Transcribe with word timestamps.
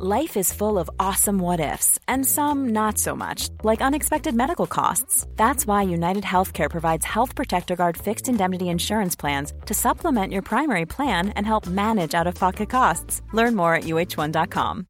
Life 0.00 0.36
is 0.36 0.52
full 0.52 0.78
of 0.78 0.88
awesome 1.00 1.40
what 1.40 1.58
ifs, 1.58 1.98
and 2.06 2.24
some 2.24 2.68
not 2.68 2.98
so 2.98 3.16
much, 3.16 3.48
like 3.64 3.82
unexpected 3.82 4.32
medical 4.32 4.68
costs. 4.68 5.26
That's 5.34 5.66
why 5.66 5.82
United 5.82 6.22
Healthcare 6.22 6.70
provides 6.70 7.04
Health 7.04 7.34
Protector 7.34 7.74
Guard 7.74 7.96
fixed 7.96 8.28
indemnity 8.28 8.68
insurance 8.68 9.16
plans 9.16 9.52
to 9.66 9.74
supplement 9.74 10.32
your 10.32 10.42
primary 10.42 10.86
plan 10.86 11.30
and 11.30 11.44
help 11.44 11.66
manage 11.66 12.14
out 12.14 12.28
of 12.28 12.36
pocket 12.36 12.70
costs. 12.70 13.22
Learn 13.32 13.56
more 13.56 13.74
at 13.74 13.84
uh1.com. 13.84 14.86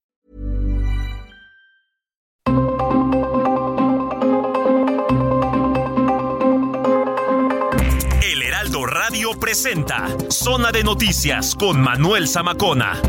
El 8.23 8.43
Heraldo 8.43 8.85
Radio 8.85 9.31
presenta 9.41 10.07
Zona 10.31 10.71
de 10.71 10.85
Noticias 10.85 11.55
con 11.55 11.81
Manuel 11.81 12.29
Zamacona. 12.29 13.01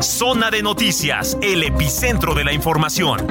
Zona 0.00 0.50
de 0.50 0.62
Noticias, 0.62 1.38
el 1.40 1.62
epicentro 1.62 2.34
de 2.34 2.44
la 2.44 2.52
información. 2.52 3.26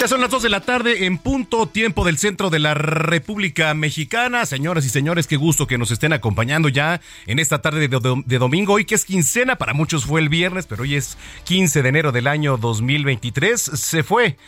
Ya 0.00 0.08
son 0.08 0.22
las 0.22 0.30
2 0.30 0.44
de 0.44 0.48
la 0.48 0.62
tarde 0.62 1.04
en 1.04 1.18
punto 1.18 1.66
tiempo 1.66 2.06
del 2.06 2.16
centro 2.16 2.48
de 2.48 2.58
la 2.58 2.72
República 2.72 3.74
Mexicana. 3.74 4.46
Señoras 4.46 4.86
y 4.86 4.88
señores, 4.88 5.26
qué 5.26 5.36
gusto 5.36 5.66
que 5.66 5.76
nos 5.76 5.90
estén 5.90 6.14
acompañando 6.14 6.70
ya 6.70 7.02
en 7.26 7.38
esta 7.38 7.60
tarde 7.60 7.86
de, 7.86 8.38
domingo. 8.38 8.72
Hoy 8.72 8.86
que 8.86 8.94
es 8.94 9.04
quincena, 9.04 9.56
para 9.56 9.74
muchos 9.74 10.06
fue 10.06 10.22
el 10.22 10.30
viernes, 10.30 10.66
pero 10.66 10.84
hoy 10.84 10.94
es 10.94 11.18
15 11.44 11.82
de 11.82 11.88
enero 11.90 12.12
del 12.12 12.28
año 12.28 12.56
2023. 12.56 13.60
Se 13.60 14.02
fue 14.02 14.38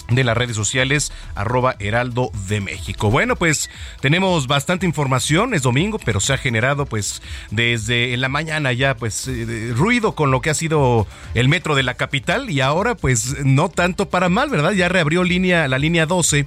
de 0.09 0.25
las 0.25 0.37
redes 0.37 0.57
sociales 0.57 1.13
arroba 1.35 1.77
heraldo 1.79 2.31
de 2.49 2.63
México. 2.63 3.11
Bueno, 3.11 3.37
pues 3.37 3.69
tenemos 4.01 4.47
bastante 4.47 4.87
información, 4.87 5.53
es 5.53 5.63
domingo, 5.63 5.99
pero 6.03 6.19
se 6.21 6.33
ha 6.33 6.39
generado 6.39 6.87
pues 6.87 7.21
desde 7.51 8.17
la 8.17 8.31
mañana 8.31 8.73
ya 8.73 8.97
pues 8.97 9.29
eh, 9.29 9.73
ruido 9.75 10.13
con 10.13 10.31
lo 10.31 10.41
que 10.41 10.49
ha 10.49 10.55
sido 10.55 11.07
el 11.35 11.49
metro 11.49 11.75
de 11.75 11.83
la 11.83 11.95
capital 11.95 12.49
y 12.49 12.63
ahora 12.63 12.95
pues 12.95 13.45
no 13.45 13.69
tanto 13.69 14.09
para 14.09 14.31
mal, 14.31 14.49
¿verdad? 14.49 14.73
Ya 14.73 14.89
reabrió 14.89 15.25
línea 15.25 15.69
la 15.69 15.79
línea 15.79 16.07
12. 16.07 16.47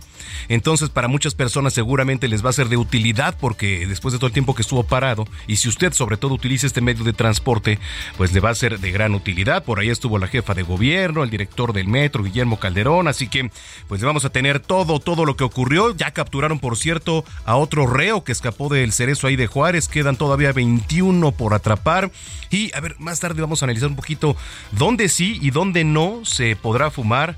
Entonces, 0.50 0.90
para 0.90 1.08
muchas 1.08 1.36
personas 1.36 1.74
seguramente 1.74 2.28
les 2.28 2.44
va 2.44 2.50
a 2.50 2.54
ser 2.54 2.68
de 2.68 2.78
utilidad 2.78 3.38
porque 3.40 3.86
después 3.86 4.12
de 4.12 4.18
todo 4.18 4.28
el 4.28 4.34
tiempo 4.34 4.56
que 4.56 4.64
estuvo 4.64 4.84
parado 4.84 5.28
y 5.46 5.58
si 5.58 5.70
usted 5.70 5.94
sobre 5.94 6.18
todo 6.18 6.34
utiliza 6.34 6.66
este 6.66 6.82
medio 6.82 7.04
de 7.04 7.14
transporte, 7.14 7.78
pues 8.18 8.34
le 8.34 8.40
va 8.40 8.50
a 8.50 8.56
ser 8.56 8.80
de 8.80 8.92
gran 8.92 9.14
utilidad. 9.14 9.64
Por 9.64 9.80
ahí 9.80 9.90
estuvo 9.90 10.18
la 10.18 10.28
jefa 10.28 10.56
de 10.56 10.64
gobierno, 10.64 11.24
el 11.24 11.30
director 11.30 11.74
del 11.74 11.88
metro, 11.88 12.24
Guillermo 12.24 12.60
Calderón, 12.60 13.08
así 13.08 13.28
que 13.28 13.51
pues 13.88 14.02
vamos 14.02 14.26
a 14.26 14.30
tener 14.30 14.60
todo, 14.60 15.00
todo 15.00 15.26
lo 15.26 15.36
que 15.36 15.44
ocurrió. 15.44 15.96
Ya 15.96 16.12
capturaron, 16.12 16.60
por 16.60 16.78
cierto, 16.78 17.26
a 17.46 17.56
otro 17.56 17.88
reo 17.88 18.24
que 18.24 18.32
escapó 18.32 18.70
del 18.70 18.92
cerezo 18.94 19.28
ahí 19.28 19.36
de 19.36 19.48
Juárez. 19.48 19.88
Quedan 19.88 20.16
todavía 20.16 20.52
21 20.52 21.32
por 21.32 21.54
atrapar. 21.54 22.12
Y 22.50 22.74
a 22.76 22.80
ver, 22.80 22.96
más 23.00 23.20
tarde 23.20 23.42
vamos 23.42 23.62
a 23.62 23.66
analizar 23.66 23.90
un 23.90 23.96
poquito 23.96 24.36
dónde 24.72 25.10
sí 25.10 25.40
y 25.42 25.52
dónde 25.52 25.84
no 25.84 26.22
se 26.24 26.56
podrá 26.56 26.92
fumar 26.92 27.36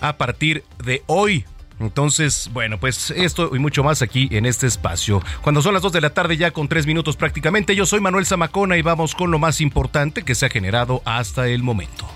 a 0.00 0.16
partir 0.16 0.64
de 0.84 1.02
hoy. 1.06 1.44
Entonces, 1.78 2.50
bueno, 2.52 2.78
pues 2.80 3.10
esto 3.10 3.54
y 3.54 3.58
mucho 3.58 3.84
más 3.84 4.00
aquí 4.00 4.28
en 4.32 4.46
este 4.46 4.66
espacio. 4.66 5.22
Cuando 5.42 5.60
son 5.60 5.74
las 5.74 5.82
2 5.82 5.92
de 5.92 6.00
la 6.00 6.10
tarde 6.10 6.36
ya 6.36 6.50
con 6.50 6.68
3 6.68 6.86
minutos 6.86 7.16
prácticamente, 7.16 7.76
yo 7.76 7.84
soy 7.84 8.00
Manuel 8.00 8.24
Zamacona 8.24 8.76
y 8.76 8.82
vamos 8.82 9.14
con 9.14 9.30
lo 9.30 9.38
más 9.38 9.60
importante 9.60 10.22
que 10.22 10.34
se 10.34 10.46
ha 10.46 10.48
generado 10.48 11.02
hasta 11.04 11.48
el 11.48 11.62
momento. 11.62 12.15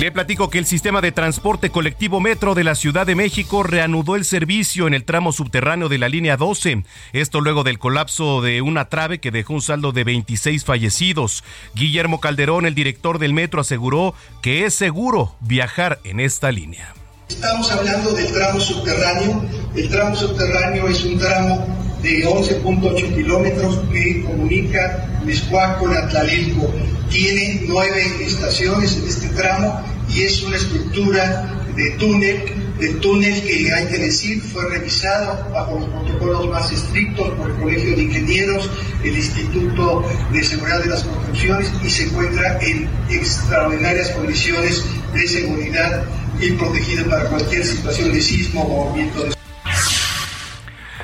Le 0.00 0.10
platico 0.10 0.48
que 0.48 0.56
el 0.56 0.64
sistema 0.64 1.02
de 1.02 1.12
transporte 1.12 1.68
colectivo 1.68 2.20
Metro 2.20 2.54
de 2.54 2.64
la 2.64 2.74
Ciudad 2.74 3.06
de 3.06 3.14
México 3.14 3.62
reanudó 3.62 4.16
el 4.16 4.24
servicio 4.24 4.86
en 4.86 4.94
el 4.94 5.04
tramo 5.04 5.30
subterráneo 5.30 5.90
de 5.90 5.98
la 5.98 6.08
línea 6.08 6.38
12. 6.38 6.84
Esto 7.12 7.42
luego 7.42 7.64
del 7.64 7.78
colapso 7.78 8.40
de 8.40 8.62
una 8.62 8.86
trave 8.86 9.18
que 9.18 9.30
dejó 9.30 9.52
un 9.52 9.60
saldo 9.60 9.92
de 9.92 10.04
26 10.04 10.64
fallecidos. 10.64 11.44
Guillermo 11.74 12.18
Calderón, 12.18 12.64
el 12.64 12.74
director 12.74 13.18
del 13.18 13.34
Metro, 13.34 13.60
aseguró 13.60 14.14
que 14.40 14.64
es 14.64 14.72
seguro 14.72 15.34
viajar 15.40 16.00
en 16.04 16.20
esta 16.20 16.50
línea. 16.50 16.94
Estamos 17.28 17.70
hablando 17.70 18.12
del 18.12 18.32
tramo 18.32 18.58
subterráneo. 18.58 19.44
El 19.76 19.90
tramo 19.90 20.16
subterráneo 20.16 20.88
es 20.88 21.04
un 21.04 21.18
tramo 21.18 21.66
de 22.00 22.26
11.8 22.26 23.16
kilómetros 23.16 23.80
que 23.92 24.24
comunica 24.24 25.20
Miscuac 25.26 25.78
con 25.78 25.94
Atlalilco. 25.94 26.72
Tiene 27.10 27.64
nueve 27.66 28.24
estaciones 28.24 28.96
en 28.96 29.08
este 29.08 29.28
tramo 29.28 29.84
y 30.08 30.22
es 30.22 30.42
una 30.42 30.56
estructura 30.56 31.64
de 31.74 31.90
túnel, 31.92 32.44
de 32.78 32.88
túnel 32.94 33.42
que 33.42 33.72
hay 33.72 33.86
que 33.86 33.98
decir 33.98 34.40
fue 34.40 34.68
revisado 34.68 35.50
bajo 35.52 35.80
los 35.80 35.88
protocolos 35.88 36.48
más 36.48 36.70
estrictos 36.70 37.30
por 37.30 37.50
el 37.50 37.56
Colegio 37.56 37.96
de 37.96 38.02
Ingenieros, 38.02 38.70
el 39.02 39.16
Instituto 39.16 40.04
de 40.32 40.44
Seguridad 40.44 40.80
de 40.80 40.90
las 40.90 41.02
Construcciones 41.02 41.72
y 41.84 41.90
se 41.90 42.04
encuentra 42.04 42.58
en 42.60 42.88
extraordinarias 43.10 44.10
condiciones 44.10 44.84
de 45.12 45.26
seguridad 45.26 46.04
y 46.40 46.52
protegida 46.52 47.04
para 47.04 47.24
cualquier 47.28 47.66
situación 47.66 48.12
de 48.12 48.20
sismo 48.20 48.62
o 48.62 48.84
movimiento 48.84 49.24
de 49.24 49.39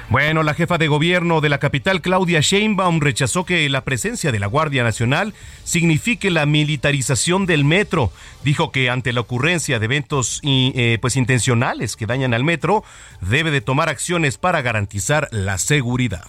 bueno, 0.08 0.42
la 0.42 0.54
jefa 0.54 0.78
de 0.78 0.86
gobierno 0.86 1.40
de 1.40 1.48
la 1.48 1.58
capital, 1.58 2.00
Claudia 2.00 2.40
Sheinbaum, 2.40 3.00
rechazó 3.00 3.44
que 3.44 3.68
la 3.68 3.82
presencia 3.82 4.30
de 4.30 4.38
la 4.38 4.46
Guardia 4.46 4.84
Nacional 4.84 5.34
signifique 5.64 6.30
la 6.30 6.46
militarización 6.46 7.44
del 7.44 7.64
metro. 7.64 8.12
Dijo 8.44 8.70
que 8.70 8.88
ante 8.88 9.12
la 9.12 9.20
ocurrencia 9.20 9.78
de 9.78 9.84
eventos 9.84 10.40
eh, 10.44 10.98
pues 11.00 11.16
intencionales 11.16 11.96
que 11.96 12.06
dañan 12.06 12.34
al 12.34 12.44
metro, 12.44 12.84
debe 13.20 13.50
de 13.50 13.60
tomar 13.60 13.88
acciones 13.88 14.38
para 14.38 14.62
garantizar 14.62 15.28
la 15.32 15.58
seguridad. 15.58 16.26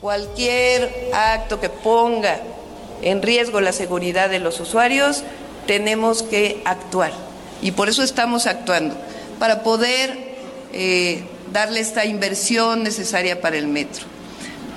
Cualquier 0.00 1.10
acto 1.12 1.60
que 1.60 1.68
ponga 1.68 2.40
en 3.02 3.20
riesgo 3.20 3.60
la 3.60 3.72
seguridad 3.72 4.30
de 4.30 4.38
los 4.38 4.60
usuarios, 4.60 5.24
tenemos 5.66 6.22
que 6.22 6.62
actuar. 6.64 7.12
Y 7.62 7.72
por 7.72 7.90
eso 7.90 8.02
estamos 8.02 8.46
actuando, 8.46 8.96
para 9.38 9.62
poder 9.62 10.16
eh, 10.72 11.22
darle 11.52 11.80
esta 11.80 12.04
inversión 12.04 12.82
necesaria 12.82 13.40
para 13.40 13.56
el 13.56 13.66
metro, 13.66 14.06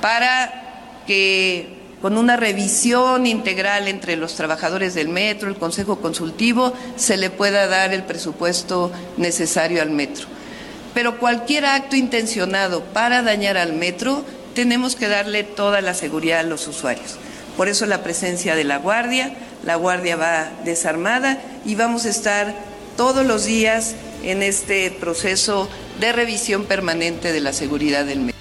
para 0.02 1.04
que 1.06 1.82
con 2.02 2.18
una 2.18 2.36
revisión 2.36 3.26
integral 3.26 3.88
entre 3.88 4.18
los 4.18 4.36
trabajadores 4.36 4.94
del 4.94 5.08
metro, 5.08 5.50
el 5.50 5.56
Consejo 5.56 6.02
Consultivo, 6.02 6.74
se 6.98 7.16
le 7.16 7.30
pueda 7.30 7.68
dar 7.68 7.94
el 7.94 8.04
presupuesto 8.04 8.92
necesario 9.16 9.82
al 9.82 9.90
metro. 9.90 10.28
Pero 10.94 11.18
cualquier 11.18 11.66
acto 11.66 11.96
intencionado 11.96 12.84
para 12.84 13.22
dañar 13.22 13.58
al 13.58 13.74
metro, 13.74 14.26
tenemos 14.54 14.96
que 14.96 15.08
darle 15.08 15.44
toda 15.44 15.80
la 15.80 15.94
seguridad 15.94 16.42
a 16.42 16.44
los 16.44 16.68
usuarios. 16.68 17.18
Por 17.56 17.70
eso 17.70 17.86
la 17.86 18.04
presencia 18.04 18.56
de 18.56 18.66
la 18.66 18.78
Guardia, 18.80 19.36
la 19.64 19.76
Guardia 19.76 20.16
va 20.16 20.52
desarmada 20.66 21.40
y 21.66 21.76
vamos 21.76 22.06
a 22.06 22.10
estar 22.10 22.54
todos 22.98 23.26
los 23.26 23.46
días 23.46 23.96
en 24.24 24.44
este 24.44 24.90
proceso 24.92 25.70
de 26.00 26.12
revisión 26.12 26.66
permanente 26.66 27.32
de 27.32 27.42
la 27.42 27.54
seguridad 27.54 28.06
del 28.06 28.20
medio. 28.20 28.34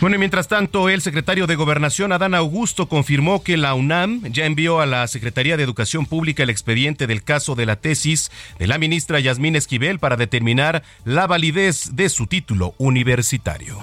Bueno, 0.00 0.14
y 0.14 0.20
mientras 0.20 0.46
tanto, 0.46 0.88
el 0.88 1.00
secretario 1.00 1.48
de 1.48 1.56
Gobernación, 1.56 2.12
Adán 2.12 2.32
Augusto, 2.34 2.88
confirmó 2.88 3.42
que 3.42 3.56
la 3.56 3.74
UNAM 3.74 4.22
ya 4.30 4.46
envió 4.46 4.80
a 4.80 4.86
la 4.86 5.08
Secretaría 5.08 5.56
de 5.56 5.64
Educación 5.64 6.06
Pública 6.06 6.44
el 6.44 6.50
expediente 6.50 7.08
del 7.08 7.24
caso 7.24 7.56
de 7.56 7.66
la 7.66 7.74
tesis 7.74 8.30
de 8.60 8.68
la 8.68 8.78
ministra 8.78 9.18
Yasmín 9.18 9.56
Esquivel 9.56 9.98
para 9.98 10.16
determinar 10.16 10.84
la 11.04 11.26
validez 11.26 11.96
de 11.96 12.08
su 12.10 12.28
título 12.28 12.74
universitario. 12.78 13.76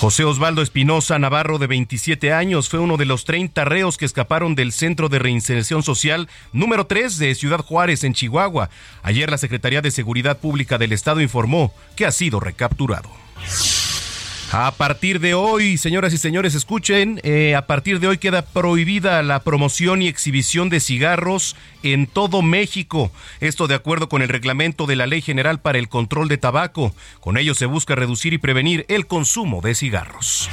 José 0.00 0.24
Osvaldo 0.24 0.62
Espinosa 0.62 1.18
Navarro, 1.18 1.58
de 1.58 1.66
27 1.66 2.32
años, 2.32 2.70
fue 2.70 2.78
uno 2.78 2.96
de 2.96 3.04
los 3.04 3.26
30 3.26 3.66
reos 3.66 3.98
que 3.98 4.06
escaparon 4.06 4.54
del 4.54 4.72
Centro 4.72 5.10
de 5.10 5.18
Reinserción 5.18 5.82
Social 5.82 6.26
número 6.54 6.86
3 6.86 7.18
de 7.18 7.34
Ciudad 7.34 7.58
Juárez, 7.58 8.02
en 8.04 8.14
Chihuahua. 8.14 8.70
Ayer 9.02 9.30
la 9.30 9.36
Secretaría 9.36 9.82
de 9.82 9.90
Seguridad 9.90 10.38
Pública 10.38 10.78
del 10.78 10.92
Estado 10.92 11.20
informó 11.20 11.74
que 11.96 12.06
ha 12.06 12.12
sido 12.12 12.40
recapturado. 12.40 13.10
A 14.52 14.72
partir 14.72 15.20
de 15.20 15.32
hoy, 15.34 15.76
señoras 15.76 16.12
y 16.12 16.18
señores, 16.18 16.56
escuchen, 16.56 17.20
eh, 17.22 17.54
a 17.54 17.68
partir 17.68 18.00
de 18.00 18.08
hoy 18.08 18.18
queda 18.18 18.42
prohibida 18.42 19.22
la 19.22 19.44
promoción 19.44 20.02
y 20.02 20.08
exhibición 20.08 20.70
de 20.70 20.80
cigarros 20.80 21.54
en 21.84 22.08
todo 22.08 22.42
México. 22.42 23.12
Esto 23.38 23.68
de 23.68 23.76
acuerdo 23.76 24.08
con 24.08 24.22
el 24.22 24.28
reglamento 24.28 24.86
de 24.86 24.96
la 24.96 25.06
Ley 25.06 25.22
General 25.22 25.60
para 25.60 25.78
el 25.78 25.88
Control 25.88 26.28
de 26.28 26.38
Tabaco. 26.38 26.92
Con 27.20 27.38
ello 27.38 27.54
se 27.54 27.66
busca 27.66 27.94
reducir 27.94 28.32
y 28.32 28.38
prevenir 28.38 28.86
el 28.88 29.06
consumo 29.06 29.60
de 29.60 29.76
cigarros. 29.76 30.50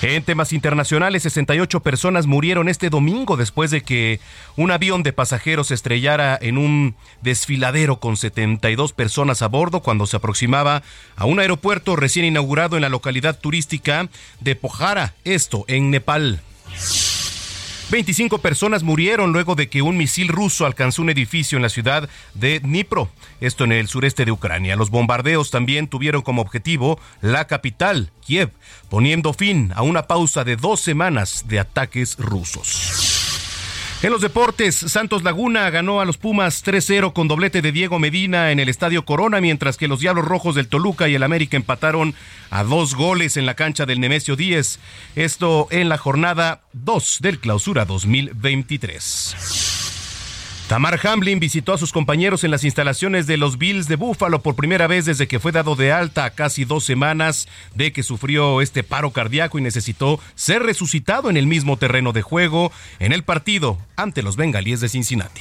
En 0.00 0.22
temas 0.22 0.52
internacionales, 0.52 1.24
68 1.24 1.80
personas 1.80 2.26
murieron 2.26 2.68
este 2.68 2.88
domingo 2.88 3.36
después 3.36 3.72
de 3.72 3.80
que 3.80 4.20
un 4.56 4.70
avión 4.70 5.02
de 5.02 5.12
pasajeros 5.12 5.72
estrellara 5.72 6.38
en 6.40 6.56
un 6.56 6.94
desfiladero 7.20 7.98
con 7.98 8.16
72 8.16 8.92
personas 8.92 9.42
a 9.42 9.48
bordo 9.48 9.80
cuando 9.80 10.06
se 10.06 10.16
aproximaba 10.16 10.84
a 11.16 11.24
un 11.24 11.40
aeropuerto 11.40 11.96
recién 11.96 12.26
inaugurado 12.26 12.76
en 12.76 12.82
la 12.82 12.88
localidad 12.88 13.40
turística 13.40 14.08
de 14.38 14.54
Pokhara, 14.54 15.14
esto 15.24 15.64
en 15.66 15.90
Nepal. 15.90 16.42
25 17.90 18.38
personas 18.38 18.82
murieron 18.82 19.32
luego 19.32 19.54
de 19.54 19.70
que 19.70 19.80
un 19.80 19.96
misil 19.96 20.28
ruso 20.28 20.66
alcanzó 20.66 21.00
un 21.00 21.08
edificio 21.08 21.56
en 21.56 21.62
la 21.62 21.70
ciudad 21.70 22.08
de 22.34 22.60
Dnipro, 22.60 23.08
esto 23.40 23.64
en 23.64 23.72
el 23.72 23.88
sureste 23.88 24.26
de 24.26 24.30
Ucrania. 24.30 24.76
Los 24.76 24.90
bombardeos 24.90 25.50
también 25.50 25.88
tuvieron 25.88 26.20
como 26.20 26.42
objetivo 26.42 27.00
la 27.22 27.46
capital, 27.46 28.10
Kiev, 28.20 28.50
poniendo 28.90 29.32
fin 29.32 29.72
a 29.74 29.82
una 29.82 30.02
pausa 30.02 30.44
de 30.44 30.56
dos 30.56 30.80
semanas 30.80 31.46
de 31.48 31.60
ataques 31.60 32.16
rusos. 32.18 33.07
En 34.00 34.12
los 34.12 34.20
deportes, 34.20 34.76
Santos 34.76 35.24
Laguna 35.24 35.68
ganó 35.70 36.00
a 36.00 36.04
los 36.04 36.18
Pumas 36.18 36.64
3-0 36.64 37.12
con 37.12 37.26
doblete 37.26 37.62
de 37.62 37.72
Diego 37.72 37.98
Medina 37.98 38.52
en 38.52 38.60
el 38.60 38.68
Estadio 38.68 39.04
Corona, 39.04 39.40
mientras 39.40 39.76
que 39.76 39.88
los 39.88 39.98
Diablos 39.98 40.24
Rojos 40.24 40.54
del 40.54 40.68
Toluca 40.68 41.08
y 41.08 41.16
el 41.16 41.24
América 41.24 41.56
empataron 41.56 42.14
a 42.50 42.62
dos 42.62 42.94
goles 42.94 43.36
en 43.36 43.44
la 43.44 43.54
cancha 43.54 43.86
del 43.86 43.98
Nemesio 43.98 44.36
10. 44.36 44.78
Esto 45.16 45.66
en 45.72 45.88
la 45.88 45.98
jornada 45.98 46.60
2 46.74 47.18
del 47.22 47.40
Clausura 47.40 47.86
2023. 47.86 49.77
Tamar 50.68 51.00
Hamlin 51.02 51.40
visitó 51.40 51.72
a 51.72 51.78
sus 51.78 51.92
compañeros 51.92 52.44
en 52.44 52.50
las 52.50 52.62
instalaciones 52.62 53.26
de 53.26 53.38
los 53.38 53.56
Bills 53.56 53.88
de 53.88 53.96
Buffalo 53.96 54.42
por 54.42 54.54
primera 54.54 54.86
vez 54.86 55.06
desde 55.06 55.26
que 55.26 55.40
fue 55.40 55.50
dado 55.50 55.76
de 55.76 55.92
alta 55.92 56.26
a 56.26 56.30
casi 56.30 56.66
dos 56.66 56.84
semanas 56.84 57.48
de 57.74 57.90
que 57.90 58.02
sufrió 58.02 58.60
este 58.60 58.82
paro 58.82 59.10
cardíaco 59.10 59.58
y 59.58 59.62
necesitó 59.62 60.20
ser 60.34 60.62
resucitado 60.62 61.30
en 61.30 61.38
el 61.38 61.46
mismo 61.46 61.78
terreno 61.78 62.12
de 62.12 62.20
juego 62.20 62.70
en 62.98 63.14
el 63.14 63.22
partido 63.22 63.78
ante 63.96 64.22
los 64.22 64.36
Bengalíes 64.36 64.82
de 64.82 64.90
Cincinnati. 64.90 65.40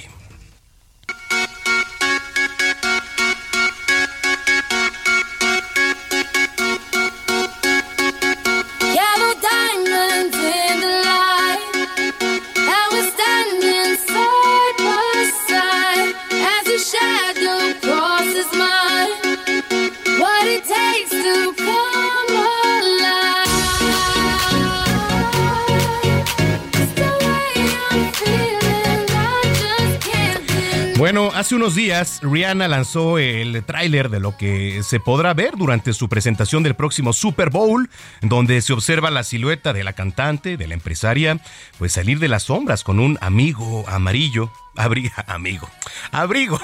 Bueno, 30.98 31.30
hace 31.36 31.54
unos 31.54 31.76
días 31.76 32.22
Rihanna 32.24 32.68
lanzó 32.68 33.20
el 33.20 33.64
tráiler 33.64 34.10
de 34.10 34.20
lo 34.20 34.36
que 34.36 34.82
se 34.82 35.00
podrá 35.00 35.36
ver 35.36 35.56
durante 35.56 35.94
su 35.94 36.10
presentación 36.10 36.64
del 36.64 36.74
próximo 36.74 37.14
Super 37.14 37.52
Bowl, 37.52 37.88
donde 38.22 38.60
se 38.64 38.74
observa 38.74 39.12
la 39.12 39.24
silueta 39.24 39.74
de 39.74 39.84
la 39.84 39.94
cantante, 39.94 40.58
de 40.58 40.66
la 40.66 40.74
empresaria, 40.74 41.40
pues 41.78 41.92
salir 41.94 42.18
de 42.18 42.28
las 42.28 42.44
sombras 42.44 42.84
con 42.84 43.00
un 43.00 43.20
amigo 43.22 43.88
amarillo, 43.88 44.52
abrigo, 44.76 45.12
amigo, 45.28 45.70
abrigo. 46.12 46.60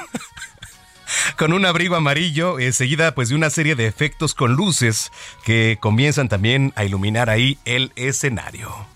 con 1.38 1.53
un 1.53 1.63
abrigo 1.63 1.95
amarillo, 1.95 2.57
eh, 2.57 2.71
seguida 2.71 3.13
pues 3.13 3.30
de 3.30 3.35
una 3.35 3.51
serie 3.51 3.75
de 3.75 3.85
efectos 3.85 4.33
con 4.33 4.53
luces 4.53 5.12
que 5.45 5.77
comienzan 5.80 6.27
también 6.27 6.74
a 6.75 6.85
iluminar 6.85 7.30
ahí 7.30 7.59
el 7.65 7.91
escenario. 7.95 8.88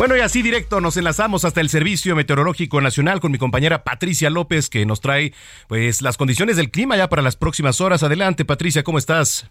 Bueno, 0.00 0.16
y 0.16 0.20
así 0.20 0.40
directo 0.40 0.80
nos 0.80 0.96
enlazamos 0.96 1.44
hasta 1.44 1.60
el 1.60 1.68
Servicio 1.68 2.16
Meteorológico 2.16 2.80
Nacional 2.80 3.20
con 3.20 3.32
mi 3.32 3.36
compañera 3.36 3.84
Patricia 3.84 4.30
López, 4.30 4.70
que 4.70 4.86
nos 4.86 5.02
trae 5.02 5.34
pues 5.68 6.00
las 6.00 6.16
condiciones 6.16 6.56
del 6.56 6.70
clima 6.70 6.96
ya 6.96 7.10
para 7.10 7.20
las 7.20 7.36
próximas 7.36 7.82
horas. 7.82 8.02
Adelante, 8.02 8.46
Patricia, 8.46 8.82
¿cómo 8.82 8.96
estás? 8.96 9.50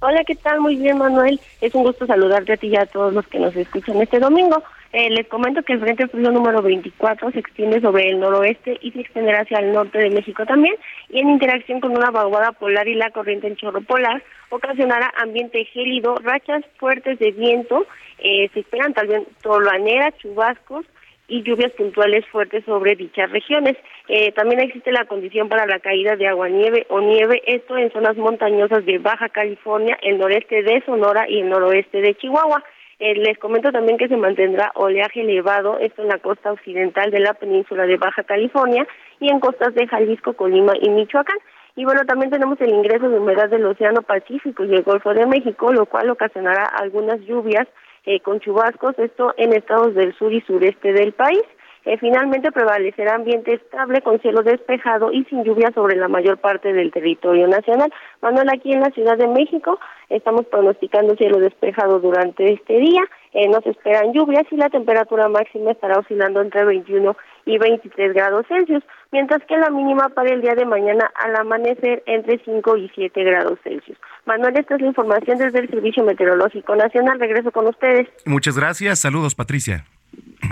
Hola, 0.00 0.24
¿qué 0.24 0.34
tal? 0.34 0.60
Muy 0.60 0.76
bien, 0.76 0.98
Manuel. 0.98 1.40
Es 1.62 1.74
un 1.74 1.82
gusto 1.82 2.06
saludarte 2.06 2.52
a 2.52 2.56
ti 2.58 2.66
y 2.66 2.76
a 2.76 2.84
todos 2.84 3.14
los 3.14 3.26
que 3.28 3.38
nos 3.38 3.56
escuchan 3.56 4.00
este 4.02 4.18
domingo. 4.18 4.62
Eh, 4.92 5.08
les 5.08 5.26
comento 5.26 5.62
que 5.62 5.72
el 5.72 5.80
Frente 5.80 6.06
Frío 6.08 6.30
número 6.30 6.60
24 6.60 7.30
se 7.30 7.38
extiende 7.38 7.80
sobre 7.80 8.10
el 8.10 8.20
noroeste 8.20 8.78
y 8.82 8.92
se 8.92 9.00
extenderá 9.00 9.40
hacia 9.40 9.58
el 9.58 9.72
norte 9.72 9.98
de 9.98 10.10
México 10.10 10.44
también, 10.44 10.74
y 11.08 11.20
en 11.20 11.30
interacción 11.30 11.80
con 11.80 11.96
una 11.96 12.10
vaguada 12.10 12.52
polar 12.52 12.86
y 12.88 12.94
la 12.94 13.10
corriente 13.10 13.46
en 13.46 13.56
chorro 13.56 13.80
polar, 13.80 14.22
ocasionará 14.50 15.12
ambiente 15.18 15.64
gélido, 15.64 16.14
rachas 16.22 16.62
fuertes 16.78 17.18
de 17.18 17.32
viento, 17.32 17.86
eh, 18.18 18.48
se 18.52 18.60
esperan 18.60 18.94
también 18.94 19.26
toloanera, 19.42 20.12
chubascos 20.18 20.86
y 21.28 21.42
lluvias 21.42 21.72
puntuales 21.72 22.24
fuertes 22.26 22.64
sobre 22.64 22.94
dichas 22.94 23.30
regiones. 23.30 23.76
Eh, 24.08 24.32
también 24.32 24.60
existe 24.60 24.92
la 24.92 25.04
condición 25.04 25.48
para 25.48 25.66
la 25.66 25.80
caída 25.80 26.16
de 26.16 26.28
agua 26.28 26.48
nieve 26.48 26.86
o 26.88 27.00
nieve, 27.00 27.42
esto 27.46 27.76
en 27.76 27.90
zonas 27.92 28.16
montañosas 28.16 28.84
de 28.84 28.98
Baja 28.98 29.28
California, 29.28 29.98
el 30.02 30.18
noreste 30.18 30.62
de 30.62 30.82
Sonora 30.84 31.28
y 31.28 31.40
el 31.40 31.48
noroeste 31.48 32.00
de 32.00 32.14
Chihuahua. 32.14 32.62
Eh, 32.98 33.14
les 33.14 33.36
comento 33.38 33.72
también 33.72 33.98
que 33.98 34.08
se 34.08 34.16
mantendrá 34.16 34.72
oleaje 34.74 35.20
elevado, 35.20 35.78
esto 35.80 36.02
en 36.02 36.08
la 36.08 36.18
costa 36.18 36.52
occidental 36.52 37.10
de 37.10 37.20
la 37.20 37.34
península 37.34 37.86
de 37.86 37.98
Baja 37.98 38.22
California 38.22 38.86
y 39.20 39.30
en 39.30 39.40
costas 39.40 39.74
de 39.74 39.86
Jalisco, 39.86 40.32
Colima 40.32 40.72
y 40.80 40.88
Michoacán. 40.88 41.36
Y 41.74 41.84
bueno, 41.84 42.06
también 42.06 42.30
tenemos 42.30 42.58
el 42.62 42.70
ingreso 42.70 43.10
de 43.10 43.18
humedad 43.18 43.50
del 43.50 43.66
Océano 43.66 44.00
Pacífico 44.00 44.64
y 44.64 44.74
el 44.74 44.82
Golfo 44.82 45.12
de 45.12 45.26
México, 45.26 45.72
lo 45.74 45.84
cual 45.84 46.08
ocasionará 46.08 46.64
algunas 46.64 47.20
lluvias 47.20 47.68
eh, 48.06 48.20
con 48.20 48.40
chubascos, 48.40 48.98
esto 48.98 49.34
en 49.36 49.52
estados 49.52 49.94
del 49.94 50.14
sur 50.14 50.32
y 50.32 50.40
sureste 50.42 50.92
del 50.92 51.12
país. 51.12 51.42
Eh, 51.86 51.98
finalmente 51.98 52.50
prevalecerá 52.50 53.14
ambiente 53.14 53.54
estable 53.54 54.00
con 54.00 54.20
cielo 54.20 54.42
despejado 54.42 55.12
y 55.12 55.24
sin 55.26 55.44
lluvia 55.44 55.70
sobre 55.72 55.94
la 55.94 56.08
mayor 56.08 56.38
parte 56.38 56.72
del 56.72 56.90
territorio 56.90 57.46
nacional. 57.46 57.92
Manuel, 58.20 58.48
aquí 58.52 58.72
en 58.72 58.80
la 58.80 58.90
Ciudad 58.90 59.16
de 59.16 59.28
México 59.28 59.78
estamos 60.08 60.46
pronosticando 60.46 61.14
cielo 61.14 61.38
despejado 61.38 62.00
durante 62.00 62.52
este 62.52 62.78
día. 62.80 63.02
Eh, 63.32 63.48
no 63.48 63.60
se 63.60 63.70
esperan 63.70 64.12
lluvias 64.12 64.46
y 64.50 64.56
la 64.56 64.68
temperatura 64.68 65.28
máxima 65.28 65.70
estará 65.70 66.00
oscilando 66.00 66.40
entre 66.40 66.64
21 66.64 67.16
y 67.46 67.58
23 67.58 68.12
grados 68.12 68.44
Celsius, 68.48 68.82
mientras 69.12 69.40
que 69.48 69.56
la 69.56 69.70
mínima 69.70 70.08
para 70.10 70.32
el 70.34 70.42
día 70.42 70.54
de 70.54 70.66
mañana 70.66 71.10
al 71.14 71.34
amanecer 71.36 72.02
entre 72.06 72.38
5 72.44 72.76
y 72.76 72.90
7 72.94 73.24
grados 73.24 73.58
Celsius. 73.62 73.96
Manuel, 74.26 74.58
esta 74.58 74.74
es 74.74 74.80
la 74.80 74.88
información 74.88 75.38
desde 75.38 75.60
el 75.60 75.70
Servicio 75.70 76.04
Meteorológico 76.04 76.74
Nacional. 76.74 77.18
Regreso 77.20 77.52
con 77.52 77.68
ustedes. 77.68 78.08
Muchas 78.24 78.58
gracias. 78.58 78.98
Saludos, 78.98 79.36
Patricia. 79.36 79.84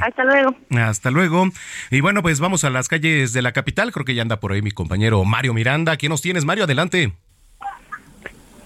Hasta 0.00 0.24
luego. 0.24 0.54
Hasta 0.70 1.10
luego. 1.10 1.48
Y 1.90 2.00
bueno, 2.00 2.22
pues 2.22 2.40
vamos 2.40 2.64
a 2.64 2.70
las 2.70 2.88
calles 2.88 3.32
de 3.32 3.42
la 3.42 3.52
capital. 3.52 3.92
Creo 3.92 4.04
que 4.04 4.14
ya 4.14 4.22
anda 4.22 4.38
por 4.38 4.52
ahí 4.52 4.62
mi 4.62 4.70
compañero 4.70 5.24
Mario 5.24 5.54
Miranda. 5.54 5.96
¿Quién 5.96 6.10
nos 6.10 6.22
tienes, 6.22 6.44
Mario? 6.44 6.64
Adelante. 6.64 7.12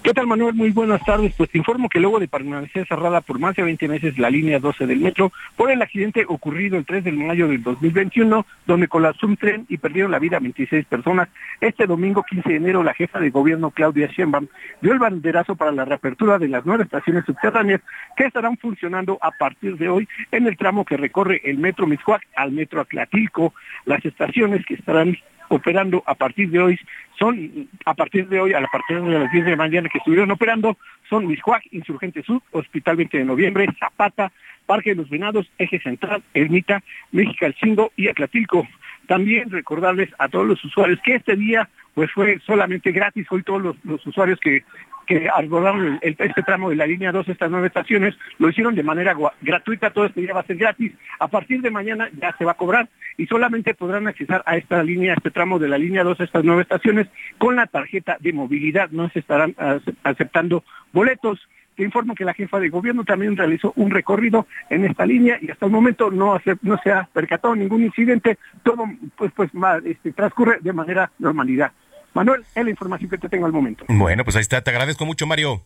¿Qué 0.01 0.13
tal, 0.13 0.27
Manuel? 0.27 0.53
Muy 0.53 0.71
buenas 0.71 1.03
tardes. 1.03 1.33
Pues 1.35 1.49
te 1.49 1.57
informo 1.57 1.89
que 1.89 1.99
luego 1.99 2.19
de 2.19 2.29
permanecer 2.29 2.87
cerrada 2.87 3.19
por 3.19 3.37
más 3.37 3.53
de 3.57 3.63
20 3.63 3.85
meses 3.89 4.17
la 4.17 4.29
línea 4.29 4.57
12 4.57 4.87
del 4.87 5.01
metro, 5.01 5.33
por 5.57 5.69
el 5.69 5.81
accidente 5.81 6.23
ocurrido 6.25 6.77
el 6.77 6.85
3 6.85 7.03
de 7.03 7.11
mayo 7.11 7.49
del 7.49 7.61
2021, 7.61 8.45
donde 8.65 8.87
colapsó 8.87 9.27
un 9.27 9.35
tren 9.35 9.65
y 9.67 9.77
perdieron 9.77 10.11
la 10.11 10.19
vida 10.19 10.39
26 10.39 10.85
personas, 10.85 11.27
este 11.59 11.85
domingo 11.85 12.23
15 12.23 12.47
de 12.47 12.55
enero 12.55 12.81
la 12.81 12.93
jefa 12.93 13.19
de 13.19 13.29
gobierno 13.29 13.71
Claudia 13.71 14.07
Sheinbaum 14.07 14.47
dio 14.81 14.93
el 14.93 14.99
banderazo 14.99 15.57
para 15.57 15.73
la 15.73 15.83
reapertura 15.83 16.39
de 16.39 16.47
las 16.47 16.65
nuevas 16.65 16.85
estaciones 16.85 17.25
subterráneas 17.25 17.81
que 18.15 18.23
estarán 18.23 18.57
funcionando 18.57 19.17
a 19.21 19.31
partir 19.31 19.77
de 19.77 19.89
hoy 19.89 20.07
en 20.31 20.47
el 20.47 20.55
tramo 20.55 20.85
que 20.85 20.95
recorre 20.95 21.41
el 21.43 21.57
metro 21.57 21.87
Miscuac 21.87 22.25
al 22.37 22.53
metro 22.53 22.79
Aclatilco. 22.79 23.53
Las 23.85 24.05
estaciones 24.05 24.65
que 24.65 24.75
estarán 24.75 25.17
operando 25.49 26.03
a 26.05 26.15
partir 26.15 26.49
de 26.49 26.59
hoy 26.59 26.79
son, 27.17 27.67
a 27.85 27.93
partir 27.93 28.27
de 28.29 28.39
hoy, 28.39 28.53
a 28.53 28.61
partir 28.71 29.01
de 29.01 29.19
las 29.19 29.31
10 29.31 29.45
de 29.45 29.51
la 29.51 29.57
mañana 29.57 29.89
que 29.89 29.97
estuvieron 29.97 30.31
operando, 30.31 30.77
son 31.09 31.27
Miscuac, 31.27 31.63
Insurgente 31.71 32.23
Sur, 32.23 32.41
Hospital 32.51 32.95
20 32.95 33.17
de 33.17 33.25
Noviembre, 33.25 33.67
Zapata, 33.77 34.31
Parque 34.65 34.91
de 34.91 34.97
los 34.97 35.09
Venados, 35.09 35.51
Eje 35.57 35.79
Central, 35.79 36.23
Ermita, 36.33 36.81
México 37.11 37.45
Chingo 37.51 37.91
y 37.95 38.07
Aclatilco. 38.07 38.67
También 39.07 39.49
recordarles 39.49 40.09
a 40.19 40.29
todos 40.29 40.45
los 40.45 40.63
usuarios 40.63 40.99
que 41.03 41.15
este 41.15 41.35
día 41.35 41.67
pues 41.95 42.11
fue 42.11 42.39
solamente 42.45 42.91
gratis. 42.91 43.27
Hoy 43.31 43.43
todos 43.43 43.75
los, 43.83 44.07
usuarios 44.07 44.39
que, 44.39 44.63
que 45.09 45.27
abordaron 45.27 45.97
el, 46.03 46.15
este 46.19 46.43
tramo 46.43 46.69
de 46.69 46.75
la 46.75 46.85
línea 46.85 47.11
2, 47.11 47.29
estas 47.29 47.49
nueve 47.49 47.65
estaciones, 47.65 48.15
lo 48.37 48.47
hicieron 48.47 48.75
de 48.75 48.83
manera 48.83 49.15
gratuita, 49.41 49.89
todo 49.89 50.05
este 50.05 50.21
día 50.21 50.35
va 50.35 50.41
a 50.41 50.45
ser 50.45 50.57
gratis. 50.57 50.93
A 51.17 51.27
partir 51.27 51.61
de 51.63 51.71
mañana 51.71 52.09
ya 52.21 52.35
se 52.37 52.45
va 52.45 52.51
a 52.51 52.57
cobrar 52.57 52.87
y 53.17 53.25
solamente 53.25 53.73
podrán 53.73 54.07
accesar 54.07 54.43
a 54.45 54.55
esta 54.55 54.83
línea, 54.83 55.13
a 55.13 55.15
este 55.15 55.31
tramo 55.31 55.57
de 55.57 55.67
la 55.67 55.79
línea 55.79 56.03
2, 56.03 56.19
estas 56.19 56.43
nueve 56.43 56.61
estaciones, 56.61 57.07
con 57.39 57.55
la 57.55 57.65
tarjeta 57.65 58.17
de 58.19 58.33
movilidad. 58.33 58.91
No 58.91 59.09
se 59.09 59.19
estarán 59.19 59.55
aceptando 60.03 60.63
boletos. 60.93 61.39
Te 61.75 61.83
informo 61.83 62.13
que 62.13 62.25
la 62.25 62.35
jefa 62.35 62.59
de 62.59 62.69
gobierno 62.69 63.03
también 63.03 63.35
realizó 63.35 63.73
un 63.77 63.89
recorrido 63.89 64.45
en 64.69 64.85
esta 64.85 65.07
línea 65.07 65.39
y 65.41 65.49
hasta 65.49 65.65
el 65.65 65.71
momento 65.71 66.11
no, 66.11 66.39
no 66.61 66.77
se 66.83 66.91
ha 66.91 67.09
percatado 67.11 67.55
ningún 67.55 67.81
incidente, 67.83 68.37
todo 68.61 68.85
pues, 69.17 69.31
pues 69.35 69.49
este, 69.85 70.11
transcurre 70.11 70.59
de 70.61 70.73
manera 70.73 71.09
normalidad. 71.17 71.71
Manuel, 72.13 72.43
es 72.55 72.63
la 72.63 72.69
información 72.69 73.09
que 73.09 73.17
te 73.17 73.29
tengo 73.29 73.45
al 73.45 73.51
momento. 73.51 73.85
Bueno, 73.87 74.23
pues 74.23 74.35
ahí 74.35 74.41
está, 74.41 74.61
te 74.61 74.69
agradezco 74.71 75.05
mucho, 75.05 75.27
Mario. 75.27 75.65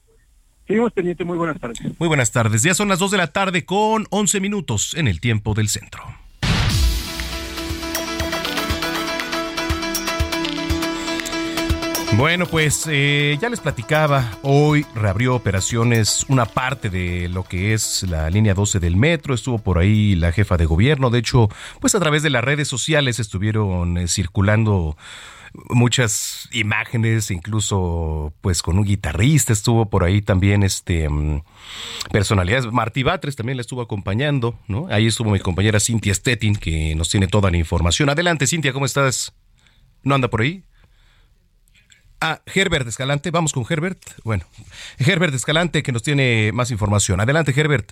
Seguimos 0.67 0.93
pendiente, 0.93 1.25
muy 1.25 1.37
buenas 1.37 1.59
tardes. 1.59 1.81
Muy 1.99 2.07
buenas 2.07 2.31
tardes, 2.31 2.63
ya 2.63 2.73
son 2.73 2.87
las 2.87 2.99
2 2.99 3.11
de 3.11 3.17
la 3.17 3.27
tarde 3.27 3.65
con 3.65 4.05
11 4.09 4.39
minutos 4.39 4.93
en 4.95 5.07
el 5.07 5.19
tiempo 5.19 5.53
del 5.53 5.67
centro. 5.67 6.03
Bueno, 12.15 12.45
pues 12.45 12.87
eh, 12.89 13.37
ya 13.41 13.49
les 13.49 13.59
platicaba, 13.59 14.37
hoy 14.43 14.85
reabrió 14.93 15.35
operaciones 15.35 16.25
una 16.29 16.45
parte 16.45 16.91
de 16.91 17.27
lo 17.27 17.43
que 17.43 17.73
es 17.73 18.03
la 18.03 18.29
línea 18.29 18.53
12 18.53 18.79
del 18.79 18.95
metro, 18.95 19.33
estuvo 19.33 19.57
por 19.57 19.79
ahí 19.79 20.13
la 20.13 20.31
jefa 20.31 20.55
de 20.55 20.65
gobierno, 20.65 21.09
de 21.09 21.19
hecho, 21.19 21.49
pues 21.81 21.95
a 21.95 21.99
través 21.99 22.21
de 22.21 22.29
las 22.29 22.43
redes 22.43 22.67
sociales 22.67 23.19
estuvieron 23.19 23.97
eh, 23.97 24.07
circulando 24.07 24.95
muchas 25.53 26.49
imágenes, 26.51 27.31
incluso 27.31 28.33
pues 28.41 28.61
con 28.61 28.77
un 28.77 28.85
guitarrista 28.85 29.53
estuvo 29.53 29.89
por 29.89 30.03
ahí 30.03 30.21
también 30.21 30.63
este 30.63 31.07
mm, 31.09 31.43
personalidades. 32.11 32.71
Martí 32.71 33.03
Batres 33.03 33.35
también 33.35 33.57
la 33.57 33.61
estuvo 33.61 33.81
acompañando, 33.81 34.59
¿no? 34.67 34.87
Ahí 34.89 35.07
estuvo 35.07 35.31
mi 35.31 35.39
compañera 35.39 35.79
Cintia 35.79 36.13
Stettin 36.13 36.55
que 36.55 36.95
nos 36.95 37.09
tiene 37.09 37.27
toda 37.27 37.51
la 37.51 37.57
información. 37.57 38.09
Adelante, 38.09 38.47
Cintia, 38.47 38.73
¿cómo 38.73 38.85
estás? 38.85 39.35
¿No 40.03 40.15
anda 40.15 40.27
por 40.27 40.41
ahí? 40.41 40.63
Ah, 42.19 42.41
Herbert 42.45 42.87
Escalante, 42.87 43.31
vamos 43.31 43.53
con 43.53 43.65
Herbert. 43.69 43.99
Bueno, 44.23 44.45
Herbert 44.97 45.33
Escalante 45.33 45.83
que 45.83 45.91
nos 45.91 46.03
tiene 46.03 46.51
más 46.53 46.71
información. 46.71 47.19
Adelante, 47.19 47.53
Herbert. 47.55 47.91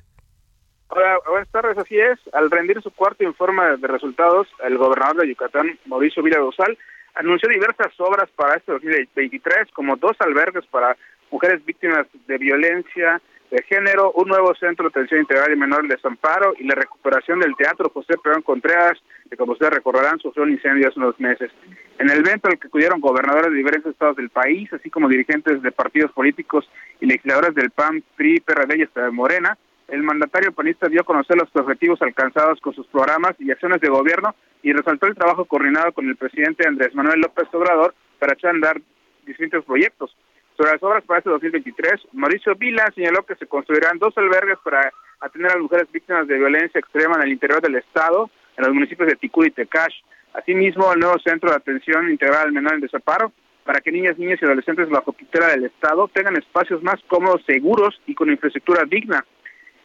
Hola, 0.88 1.20
buenas 1.30 1.50
tardes, 1.50 1.78
así 1.78 1.98
es. 1.98 2.20
Al 2.34 2.52
rendir 2.52 2.82
su 2.82 2.92
cuarto 2.92 3.24
informe 3.24 3.78
de 3.78 3.88
resultados, 3.88 4.48
el 4.66 4.78
gobernador 4.78 5.22
de 5.22 5.30
Yucatán, 5.30 5.80
Mauricio 5.86 6.22
Vila 6.22 6.40
Dosal, 6.40 6.78
anunció 7.16 7.50
diversas 7.50 7.94
obras 8.00 8.30
para 8.36 8.58
este 8.58 8.72
2023, 8.72 9.72
como 9.74 9.96
dos 9.96 10.16
albergues 10.20 10.66
para 10.68 10.96
mujeres 11.30 11.64
víctimas 11.66 12.08
de 12.28 12.38
violencia 12.38 13.22
de 13.52 13.62
género, 13.64 14.14
un 14.14 14.30
nuevo 14.30 14.56
centro 14.56 14.86
de 14.86 14.90
atención 14.90 15.20
integral 15.20 15.52
y 15.52 15.58
menor 15.58 15.82
de 15.84 15.96
desamparo 15.96 16.54
y 16.58 16.64
la 16.64 16.76
recuperación 16.76 17.40
del 17.40 17.56
Teatro 17.58 17.90
José 17.90 18.16
Pedro 18.24 18.42
Contreras, 18.44 18.98
que 19.30 19.36
como 19.36 19.52
ustedes 19.52 19.74
recordarán 19.74 20.20
sufrió 20.20 20.44
un 20.44 20.52
incendio 20.52 20.88
hace 20.88 21.00
unos 21.00 21.20
meses. 21.20 21.52
En 22.00 22.10
el 22.10 22.20
evento 22.20 22.48
al 22.48 22.58
que 22.58 22.68
acudieron 22.68 23.02
gobernadores 23.02 23.52
de 23.52 23.58
diferentes 23.58 23.92
estados 23.92 24.16
del 24.16 24.30
país, 24.30 24.72
así 24.72 24.90
como 24.90 25.10
dirigentes 25.10 25.62
de 25.62 25.72
partidos 25.72 26.12
políticos 26.14 26.70
y 27.02 27.08
legisladores 27.08 27.54
del 27.54 27.72
PAN, 27.72 28.02
PRI, 28.16 28.40
PRD 28.40 28.78
y 28.78 28.84
hasta 28.84 29.04
de 29.04 29.12
Morena, 29.12 29.58
el 29.92 30.04
mandatario 30.04 30.54
panista 30.54 30.88
dio 30.88 31.02
a 31.02 31.04
conocer 31.04 31.38
los 31.38 31.50
objetivos 31.54 32.02
alcanzados 32.02 32.62
con 32.62 32.74
sus 32.74 32.88
programas 32.88 33.34
y 33.40 33.52
acciones 33.52 33.82
de 33.82 33.90
gobierno 33.90 34.34
y 34.64 34.72
resaltó 34.72 35.06
el 35.06 35.16
trabajo 35.16 35.44
coordinado 35.44 35.92
con 35.92 36.08
el 36.08 36.16
presidente 36.16 36.66
Andrés 36.66 36.96
Manuel 36.96 37.20
López 37.20 37.48
Obrador 37.52 37.94
para 38.18 38.34
echar 38.34 38.52
a 38.52 38.54
andar 38.54 38.82
distintos 39.26 39.66
proyectos. 39.66 40.16
Sobre 40.56 40.72
las 40.72 40.84
obras 40.84 41.04
para 41.04 41.20
este 41.20 41.30
2023, 41.30 42.08
Mauricio 42.14 42.56
Vila 42.56 42.86
señaló 42.96 43.26
que 43.26 43.36
se 43.36 43.48
construirán 43.48 44.00
dos 44.00 44.18
albergues 44.18 44.60
para 44.64 44.94
atender 45.20 45.52
a 45.52 45.56
las 45.56 45.64
mujeres 45.64 45.92
víctimas 45.92 46.26
de 46.26 46.38
violencia 46.38 46.80
extrema 46.80 47.16
en 47.18 47.24
el 47.24 47.34
interior 47.34 47.62
del 47.62 47.76
estado, 47.76 48.30
en 48.56 48.66
los 48.66 48.74
municipios 48.74 49.10
de 49.10 49.18
Ticú 49.18 49.44
y 49.44 49.52
Tecash. 49.52 49.96
Asimismo, 50.34 50.94
el 50.94 51.00
nuevo 51.02 51.20
centro 51.20 51.50
de 51.50 51.58
atención 51.58 52.10
integral 52.10 52.48
al 52.48 52.54
menor 52.54 52.76
en 52.76 52.82
desaparo, 52.82 53.34
para 53.66 53.82
que 53.82 53.92
niñas, 53.92 54.18
niñas 54.18 54.40
y 54.42 54.46
adolescentes 54.46 54.90
bajo 54.90 55.12
tutela 55.12 55.48
del 55.48 55.66
Estado 55.66 56.08
tengan 56.14 56.38
espacios 56.38 56.82
más 56.82 57.00
cómodos, 57.08 57.44
seguros 57.46 58.00
y 58.08 58.16
con 58.16 58.30
infraestructura 58.32 58.86
digna. 58.86 59.26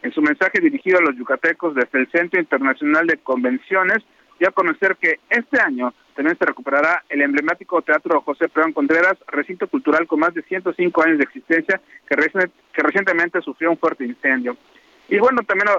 En 0.01 0.11
su 0.11 0.21
mensaje 0.21 0.59
dirigido 0.59 0.99
a 0.99 1.01
los 1.01 1.15
yucatecos 1.15 1.75
desde 1.75 1.99
el 1.99 2.11
Centro 2.11 2.39
Internacional 2.39 3.07
de 3.07 3.17
Convenciones, 3.17 4.03
dio 4.39 4.49
a 4.49 4.51
conocer 4.51 4.95
que 4.97 5.19
este 5.29 5.59
año 5.59 5.93
también 6.15 6.37
se 6.37 6.45
recuperará 6.45 7.03
el 7.09 7.21
emblemático 7.21 7.81
Teatro 7.81 8.21
José 8.21 8.49
Pedro 8.49 8.73
Contreras, 8.73 9.17
recinto 9.27 9.67
cultural 9.67 10.07
con 10.07 10.19
más 10.19 10.33
de 10.33 10.43
105 10.43 11.03
años 11.03 11.17
de 11.17 11.23
existencia, 11.25 11.79
que, 12.07 12.15
recientemente 12.81 13.41
sufrió 13.41 13.71
un 13.71 13.77
fuerte 13.77 14.05
incendio. 14.05 14.57
Y 15.09 15.19
bueno, 15.19 15.41
también 15.43 15.69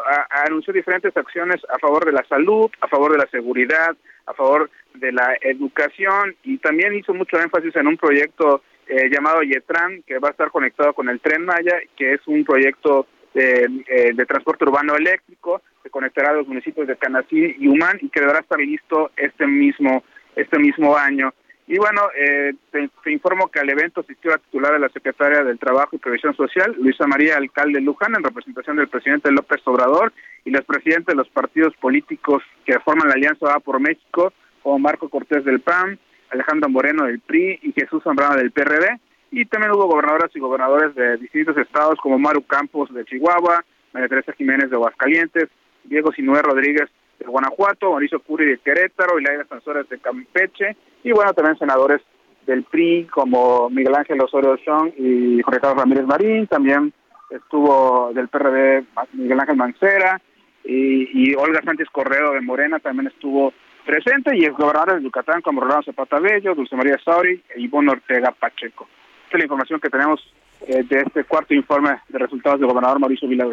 anunció 0.46 0.72
diferentes 0.72 1.14
acciones 1.16 1.60
a 1.72 1.78
favor 1.78 2.04
de 2.06 2.12
la 2.12 2.25
salud, 2.25 2.70
a 2.80 2.88
favor 2.88 3.12
de 3.12 3.18
la 3.18 3.26
seguridad, 3.26 3.96
a 4.26 4.32
favor 4.32 4.70
de 4.94 5.12
la 5.12 5.37
educación 5.40 6.34
y 6.44 6.58
también 6.58 6.94
hizo 6.94 7.12
mucho 7.12 7.38
énfasis 7.38 7.76
en 7.76 7.88
un 7.88 7.96
proyecto 7.96 8.62
eh, 8.87 9.10
llamado 9.10 9.42
Yetran, 9.42 10.02
que 10.04 10.18
va 10.18 10.28
a 10.28 10.30
estar 10.30 10.50
conectado 10.50 10.94
con 10.94 11.08
el 11.10 11.20
Tren 11.20 11.44
Maya, 11.44 11.78
que 11.96 12.14
es 12.14 12.20
un 12.26 12.44
proyecto 12.44 13.06
de, 13.38 13.85
eh, 13.87 14.12
de 14.14 14.26
transporte 14.26 14.64
urbano 14.64 14.97
eléctrico, 14.97 15.62
se 15.83 15.90
conectará 15.90 16.30
a 16.30 16.35
los 16.35 16.49
municipios 16.49 16.87
de 16.87 16.97
Canací 16.97 17.57
y 17.59 17.68
Humán 17.68 17.99
y 18.00 18.09
que 18.09 18.21
deberá 18.21 18.40
estar 18.40 18.59
listo 18.59 19.11
este 19.16 19.47
mismo 19.47 20.02
este 20.38 20.59
mismo 20.59 20.97
año. 20.97 21.33
Y 21.66 21.76
bueno, 21.76 22.09
eh, 22.16 22.54
te, 22.71 23.12
informo 23.12 23.49
que 23.49 23.61
al 23.61 23.68
evento 23.68 24.00
asistió 24.00 24.30
la 24.30 24.38
titular 24.38 24.73
de 24.73 24.78
la 24.78 24.88
Secretaria 24.88 25.45
del 25.45 25.59
Trabajo 25.59 25.90
y 25.95 25.99
Previsión 25.99 26.35
Social, 26.35 26.75
Luisa 26.78 27.07
María 27.07 27.37
Alcalde 27.37 27.83
Luján, 27.83 28.14
en 28.16 28.25
representación 28.25 28.76
del 28.76 28.88
presidente 28.88 29.30
López 29.30 29.61
Obrador 29.66 30.14
y 30.47 30.50
los 30.50 30.64
presidentes 30.64 31.09
de 31.09 31.16
los 31.16 31.28
partidos 31.28 31.75
políticos 31.76 32.42
que 32.64 32.78
forman 32.80 33.09
la 33.09 33.14
Alianza 33.14 33.47
Va 33.47 33.61
por 33.61 33.80
México, 33.80 34.33
como 34.62 34.78
Marco 34.78 35.11
Cortés 35.11 35.45
del 35.45 35.61
PAN, 35.61 35.99
Alejandro 36.30 36.71
Moreno 36.71 37.04
del 37.04 37.21
PRI 37.21 37.59
y 37.62 37.73
Jesús 37.73 38.02
Zambrano 38.02 38.37
del 38.37 38.50
PRD. 38.50 38.99
Y 39.30 39.44
también 39.44 39.73
hubo 39.73 39.87
gobernadoras 39.87 40.30
y 40.35 40.40
gobernadores 40.40 40.94
de 40.94 41.16
distintos 41.18 41.56
estados 41.56 41.99
como 42.02 42.18
Maru 42.18 42.42
Campos 42.42 42.92
de 42.92 43.04
Chihuahua, 43.04 43.64
María 43.92 44.08
Teresa 44.08 44.32
Jiménez 44.32 44.70
de 44.70 44.76
Aguascalientes, 44.76 45.49
Diego 45.85 46.12
Sinué 46.12 46.42
Rodríguez 46.42 46.88
de 47.18 47.26
Guanajuato, 47.26 47.90
Mauricio 47.90 48.20
Curi 48.20 48.47
de 48.47 48.58
Querétaro, 48.58 49.18
y 49.18 49.25
Laida 49.25 49.44
Sansores 49.47 49.88
de 49.88 49.99
Campeche, 49.99 50.76
y 51.02 51.12
bueno, 51.12 51.32
también 51.35 51.58
senadores 51.58 52.00
del 52.47 52.64
PRI 52.64 53.06
como 53.11 53.68
Miguel 53.70 53.94
Ángel 53.94 54.20
Osorio 54.23 54.56
Chong 54.56 54.92
y 54.97 55.42
Jorge 55.42 55.61
Carlos 55.61 55.82
Ramírez 55.82 56.06
Marín, 56.06 56.47
también 56.47 56.92
estuvo 57.30 58.11
del 58.14 58.28
PRD 58.28 58.85
Miguel 59.12 59.40
Ángel 59.40 59.56
Mancera, 59.56 60.20
y, 60.64 61.35
Olga 61.35 61.62
Sánchez 61.64 61.88
Correo 61.90 62.32
de 62.32 62.42
Morena 62.42 62.78
también 62.78 63.06
estuvo 63.06 63.54
presente, 63.87 64.37
y 64.37 64.44
el 64.44 64.52
gobernador 64.52 64.97
de 64.97 65.02
Yucatán 65.02 65.40
como 65.40 65.62
Rolando 65.62 65.85
Zapata 65.85 66.18
Bello, 66.20 66.54
Dulce 66.54 66.76
María 66.76 66.99
Sauri 67.02 67.42
e 67.54 67.61
Ivonne 67.61 67.92
Ortega 67.92 68.32
Pacheco. 68.32 68.87
Esta 69.28 69.37
es 69.37 69.40
la 69.40 69.44
información 69.44 69.78
que 69.78 69.90
tenemos 69.90 70.20
eh, 70.66 70.82
de 70.88 71.00
este 71.02 71.23
cuarto 71.25 71.52
informe 71.52 71.90
de 72.08 72.18
resultados 72.18 72.58
del 72.61 72.66
gobernador 72.66 72.99
Mauricio 72.99 73.28
Vila 73.28 73.44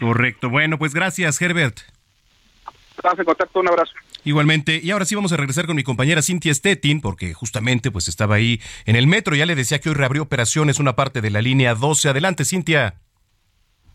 Correcto. 0.00 0.48
Bueno, 0.48 0.78
pues 0.78 0.94
gracias, 0.94 1.42
Herbert. 1.42 1.80
Estamos 2.96 3.18
en 3.18 3.24
contacto, 3.26 3.60
un 3.60 3.68
abrazo. 3.68 3.92
Igualmente, 4.24 4.80
y 4.82 4.90
ahora 4.90 5.04
sí 5.04 5.14
vamos 5.14 5.30
a 5.34 5.36
regresar 5.36 5.66
con 5.66 5.76
mi 5.76 5.82
compañera 5.82 6.22
Cintia 6.22 6.54
Stettin, 6.54 7.02
porque 7.02 7.34
justamente 7.34 7.90
pues 7.90 8.08
estaba 8.08 8.36
ahí 8.36 8.58
en 8.86 8.96
el 8.96 9.06
metro, 9.06 9.36
ya 9.36 9.44
le 9.44 9.54
decía 9.54 9.80
que 9.80 9.90
hoy 9.90 9.96
reabrió 9.96 10.22
operaciones 10.22 10.80
una 10.80 10.96
parte 10.96 11.20
de 11.20 11.28
la 11.28 11.42
línea 11.42 11.74
12. 11.74 12.08
Adelante, 12.08 12.46
Cintia. 12.46 12.94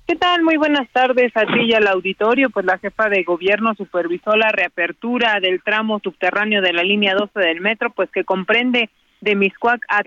¿Qué 0.06 0.16
tal? 0.16 0.44
Muy 0.44 0.58
buenas 0.58 0.88
tardes 0.92 1.36
a 1.36 1.48
ti 1.48 1.62
y 1.62 1.74
al 1.74 1.88
auditorio. 1.88 2.52
Pues 2.52 2.68
la 2.68 2.78
jefa 2.78 3.10
de 3.10 3.24
gobierno 3.24 3.74
supervisó 3.74 4.36
la 4.36 4.52
reapertura 4.52 5.40
del 5.40 5.64
tramo 5.64 6.00
subterráneo 6.04 6.62
de 6.62 6.74
la 6.74 6.84
línea 6.84 7.16
12 7.16 7.40
del 7.40 7.60
metro, 7.60 7.90
pues 7.90 8.12
que 8.12 8.24
comprende 8.24 8.92
de 9.24 9.36
Miscuac 9.36 9.86
a. 9.88 10.04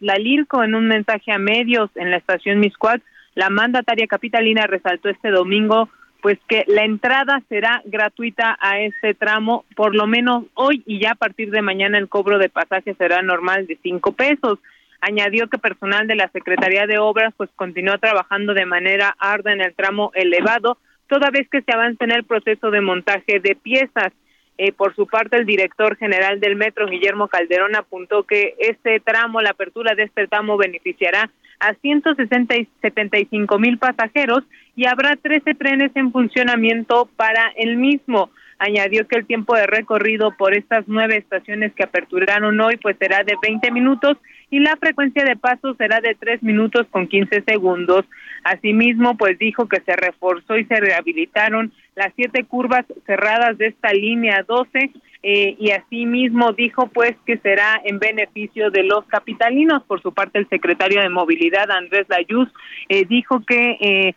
En 0.64 0.75
un 0.75 0.88
mensaje 0.88 1.32
a 1.32 1.38
medios 1.38 1.90
en 1.96 2.11
la 2.11 2.18
estación 2.18 2.61
Miscuac, 2.61 3.02
la 3.35 3.50
mandataria 3.50 4.06
capitalina 4.06 4.66
resaltó 4.66 5.08
este 5.08 5.30
domingo 5.30 5.88
pues 6.23 6.38
que 6.49 6.64
la 6.66 6.85
entrada 6.85 7.42
será 7.49 7.82
gratuita 7.85 8.58
a 8.61 8.80
este 8.80 9.14
tramo, 9.14 9.64
por 9.76 9.94
lo 9.94 10.06
menos 10.06 10.44
hoy 10.54 10.82
y 10.85 10.99
ya 10.99 11.12
a 11.12 11.14
partir 11.14 11.50
de 11.50 11.62
mañana 11.62 11.99
el 11.99 12.08
cobro 12.08 12.38
de 12.38 12.49
pasaje 12.49 12.94
será 12.94 13.23
normal 13.23 13.66
de 13.66 13.78
cinco 13.82 14.12
pesos. 14.12 14.58
Añadió 15.00 15.49
que 15.49 15.58
personal 15.58 16.06
de 16.08 16.16
la 16.16 16.28
Secretaría 16.30 16.87
de 16.87 16.99
Obras 16.99 17.32
pues 17.37 17.49
continúa 17.54 17.99
trabajando 17.99 18.54
de 18.54 18.66
manera 18.66 19.14
ardua 19.18 19.52
en 19.52 19.61
el 19.61 19.75
tramo 19.75 20.11
elevado, 20.14 20.78
toda 21.08 21.30
vez 21.30 21.49
que 21.49 21.62
se 21.62 21.73
avanza 21.73 22.04
en 22.04 22.12
el 22.12 22.25
proceso 22.25 22.70
de 22.70 22.80
montaje 22.80 23.38
de 23.38 23.54
piezas. 23.54 24.12
Eh, 24.58 24.72
por 24.72 24.94
su 24.94 25.06
parte, 25.06 25.36
el 25.36 25.44
director 25.44 25.96
general 25.96 26.40
del 26.40 26.56
metro, 26.56 26.86
Guillermo 26.86 27.28
Calderón, 27.28 27.76
apuntó 27.76 28.22
que 28.25 28.54
este 28.58 29.00
tramo, 29.00 29.42
la 29.42 29.50
apertura 29.50 29.94
de 29.94 30.04
este 30.04 30.26
tramo, 30.28 30.56
beneficiará 30.56 31.30
a 31.60 31.75
175 31.75 33.58
mil 33.58 33.78
pasajeros 33.78 34.44
y 34.75 34.86
habrá 34.86 35.16
13 35.16 35.54
trenes 35.54 35.90
en 35.94 36.10
funcionamiento 36.12 37.08
para 37.16 37.52
el 37.56 37.76
mismo. 37.76 38.30
Añadió 38.58 39.06
que 39.06 39.16
el 39.16 39.26
tiempo 39.26 39.54
de 39.54 39.66
recorrido 39.66 40.34
por 40.36 40.54
estas 40.54 40.84
nueve 40.86 41.18
estaciones 41.18 41.75
que 41.75 41.84
aperturaron 41.84 42.58
hoy 42.58 42.76
pues 42.78 42.96
será 42.98 43.22
de 43.22 43.34
20 43.42 43.70
minutos 43.70 44.16
y 44.50 44.60
la 44.60 44.76
frecuencia 44.76 45.25
de 45.25 45.36
pasos 45.36 45.76
será 45.76 46.00
de 46.00 46.14
3 46.14 46.42
minutos 46.42 46.86
con 46.90 47.06
15 47.06 47.42
segundos. 47.42 48.06
Asimismo, 48.44 49.16
pues 49.16 49.38
dijo 49.38 49.68
que 49.68 49.80
se 49.80 49.94
reforzó 49.96 50.56
y 50.56 50.64
se 50.64 50.76
rehabilitaron 50.76 51.72
las 51.97 52.12
siete 52.15 52.45
curvas 52.45 52.85
cerradas 53.07 53.59
de 53.59 53.69
esta 53.69 53.93
línea 53.93 54.45
12 54.47 54.91
eh, 55.23 55.57
y 55.59 55.71
asimismo 55.71 56.53
dijo 56.53 56.87
pues 56.88 57.17
que 57.25 57.38
será 57.38 57.81
en 57.85 57.99
beneficio 57.99 58.71
de 58.71 58.85
los 58.85 59.05
capitalinos. 59.07 59.83
Por 59.85 60.00
su 60.03 60.12
parte, 60.12 60.38
el 60.38 60.49
secretario 60.49 61.00
de 61.00 61.09
Movilidad, 61.09 61.71
Andrés 61.71 62.07
Layuz, 62.09 62.49
eh, 62.88 63.05
dijo 63.07 63.41
que 63.45 63.76
eh, 63.81 64.15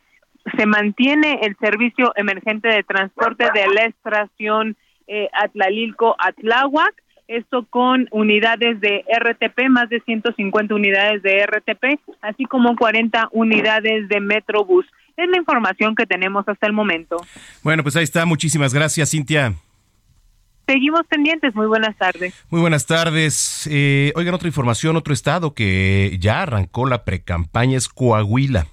se 0.57 0.65
mantiene 0.65 1.39
el 1.41 1.55
servicio 1.57 2.13
emergente 2.15 2.67
de 2.67 2.83
transporte 2.83 3.45
de 3.53 3.67
la 3.73 3.85
estación 3.85 4.75
eh, 5.07 5.27
Atlalilco-Atláhuac, 5.33 6.93
esto 7.27 7.65
con 7.69 8.07
unidades 8.11 8.79
de 8.81 9.05
RTP, 9.07 9.69
más 9.69 9.89
de 9.89 10.01
150 10.01 10.73
unidades 10.73 11.21
de 11.21 11.45
RTP, 11.45 11.99
así 12.21 12.45
como 12.45 12.75
40 12.75 13.29
unidades 13.31 14.07
de 14.09 14.19
Metrobús. 14.19 14.85
Es 15.19 15.29
la 15.29 15.37
información 15.37 15.95
que 15.95 16.05
tenemos 16.05 16.47
hasta 16.47 16.65
el 16.65 16.71
momento. 16.71 17.17
Bueno, 17.61 17.83
pues 17.83 17.95
ahí 17.97 18.05
está. 18.05 18.25
Muchísimas 18.25 18.73
gracias, 18.73 19.11
Cintia. 19.11 19.53
Seguimos 20.69 21.01
pendientes. 21.07 21.55
Muy 21.55 21.65
buenas 21.65 21.97
tardes. 21.97 22.31
Muy 22.51 22.61
buenas 22.61 22.85
tardes. 22.85 23.67
Eh, 23.71 24.13
oigan, 24.15 24.35
otra 24.35 24.47
información, 24.47 24.97
otro 24.97 25.15
estado 25.15 25.55
que 25.55 26.15
ya 26.21 26.43
arrancó 26.43 26.85
la 26.85 27.05
precampaña 27.05 27.75
es 27.75 27.87
Coahuila. 27.87 28.67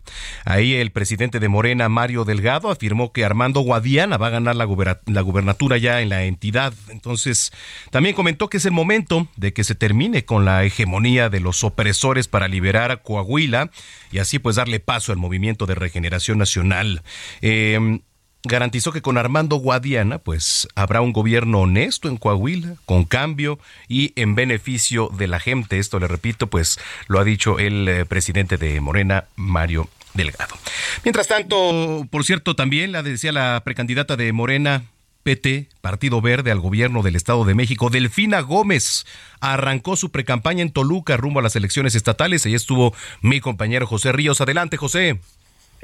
Ahí 0.45 0.75
el 0.75 0.91
presidente 0.91 1.41
de 1.41 1.49
Morena, 1.49 1.89
Mario 1.89 2.27
Delgado, 2.27 2.71
afirmó 2.71 3.15
que 3.15 3.25
Armando 3.25 3.61
Guadiana 3.61 4.19
va 4.19 4.27
a 4.27 4.31
ganar 4.31 4.57
la, 4.57 4.67
gubernatura 4.67 5.79
ya 5.79 6.03
en 6.03 6.11
la 6.11 6.25
entidad. 6.25 6.75
Entonces, 6.91 7.51
también 7.91 8.15
comentó 8.15 8.51
que 8.51 8.59
es 8.59 8.67
el 8.67 8.73
momento 8.73 9.27
de 9.37 9.55
que 9.55 9.65
se 9.65 9.75
termine 9.75 10.27
con 10.27 10.45
la 10.45 10.65
hegemonía 10.65 11.31
de 11.31 11.41
los 11.41 11.65
opresores 11.65 12.29
para 12.29 12.47
liberar 12.47 12.91
a 12.91 12.99
Coahuila 12.99 13.71
y 14.13 14.19
así 14.19 14.39
pues 14.39 14.57
darle 14.57 14.81
paso 14.81 15.13
al 15.13 15.19
movimiento 15.19 15.65
de 15.65 15.77
regeneración 15.77 16.37
nacional. 16.37 17.03
Eh, 17.41 18.01
garantizó 18.47 18.93
que 18.93 19.03
con 19.03 19.19
Armando 19.19 19.57
Guadiana 19.57 20.19
pues 20.19 20.69
habrá 20.75 21.01
un 21.01 21.13
gobierno 21.13 21.61
honesto 21.61 22.09
en 22.09 22.17
Coahuila, 22.17 22.77
con 22.85 23.05
cambio 23.05 23.59
y 23.89 24.13
en 24.17 24.35
beneficio 24.35 25.11
de 25.17 25.27
la 25.27 25.41
gente. 25.41 25.79
Esto 25.79 25.99
le 25.99 26.09
repito, 26.09 26.47
pues 26.49 26.79
lo 27.09 27.19
ha 27.19 27.25
dicho 27.25 27.59
el 27.59 27.89
eh, 27.89 28.05
presidente 28.05 28.57
de 28.57 28.81
Morena, 28.81 29.25
Mario 29.37 29.89
Delgado. 30.15 30.57
Mientras 31.05 31.29
tanto, 31.29 32.07
por 32.11 32.25
cierto, 32.25 32.57
también 32.57 32.93
la 32.93 33.03
decía 33.03 33.33
la 33.33 33.63
precandidata 33.65 34.17
de 34.17 34.33
Morena, 34.33 34.85
PT, 35.27 35.69
Partido 35.81 36.21
Verde 36.21 36.53
al 36.53 36.61
gobierno 36.61 37.03
del 37.03 37.17
Estado 37.17 37.45
de 37.45 37.57
México, 37.57 37.91
Delfina 37.91 38.41
Gómez, 38.41 39.07
arrancó 39.41 39.97
su 39.97 40.11
precampaña 40.11 40.63
en 40.63 40.71
Toluca 40.71 41.17
rumbo 41.17 41.41
a 41.41 41.43
las 41.43 41.57
elecciones 41.57 41.97
estatales. 41.97 42.47
Ahí 42.47 42.55
estuvo 42.55 42.95
mi 43.23 43.41
compañero 43.41 43.89
José 43.89 44.13
Ríos. 44.13 44.41
Adelante, 44.41 44.77
José. 44.77 45.19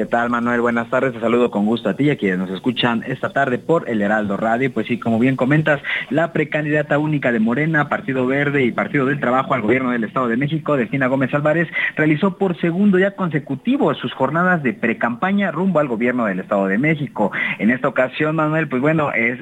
¿Qué 0.02 0.06
tal, 0.06 0.30
Manuel? 0.30 0.60
Buenas 0.60 0.90
tardes. 0.90 1.12
Te 1.12 1.20
saludo 1.20 1.52
con 1.52 1.64
gusto 1.64 1.88
a 1.88 1.94
ti 1.94 2.06
y 2.06 2.10
a 2.10 2.16
quienes 2.16 2.36
nos 2.36 2.50
escuchan 2.50 3.04
esta 3.06 3.32
tarde 3.32 3.58
por 3.58 3.88
el 3.88 4.02
Heraldo 4.02 4.36
Radio. 4.36 4.72
Pues 4.74 4.88
sí, 4.88 4.98
como 4.98 5.20
bien 5.20 5.36
comentas, 5.36 5.80
la 6.10 6.32
precandidata 6.32 6.98
única 6.98 7.30
de 7.30 7.38
Morena, 7.38 7.88
Partido 7.88 8.26
Verde 8.26 8.64
y 8.64 8.72
Partido 8.72 9.06
del 9.06 9.20
Trabajo 9.20 9.54
al 9.54 9.62
gobierno 9.62 9.92
del 9.92 10.02
Estado 10.02 10.26
de 10.26 10.36
México, 10.36 10.76
Delfina 10.76 11.06
Gómez 11.06 11.32
Álvarez, 11.34 11.68
realizó 11.94 12.36
por 12.36 12.60
segundo 12.60 12.98
ya 12.98 13.12
consecutivo 13.12 13.94
sus 13.94 14.12
jornadas 14.12 14.64
de 14.64 14.72
precampaña 14.72 15.52
rumbo 15.52 15.78
al 15.78 15.86
gobierno 15.86 16.24
del 16.24 16.40
Estado 16.40 16.66
de 16.66 16.78
México. 16.78 17.30
En 17.60 17.70
esta 17.70 17.86
ocasión, 17.86 18.34
Manuel, 18.34 18.66
pues 18.66 18.82
bueno, 18.82 19.12
es 19.12 19.38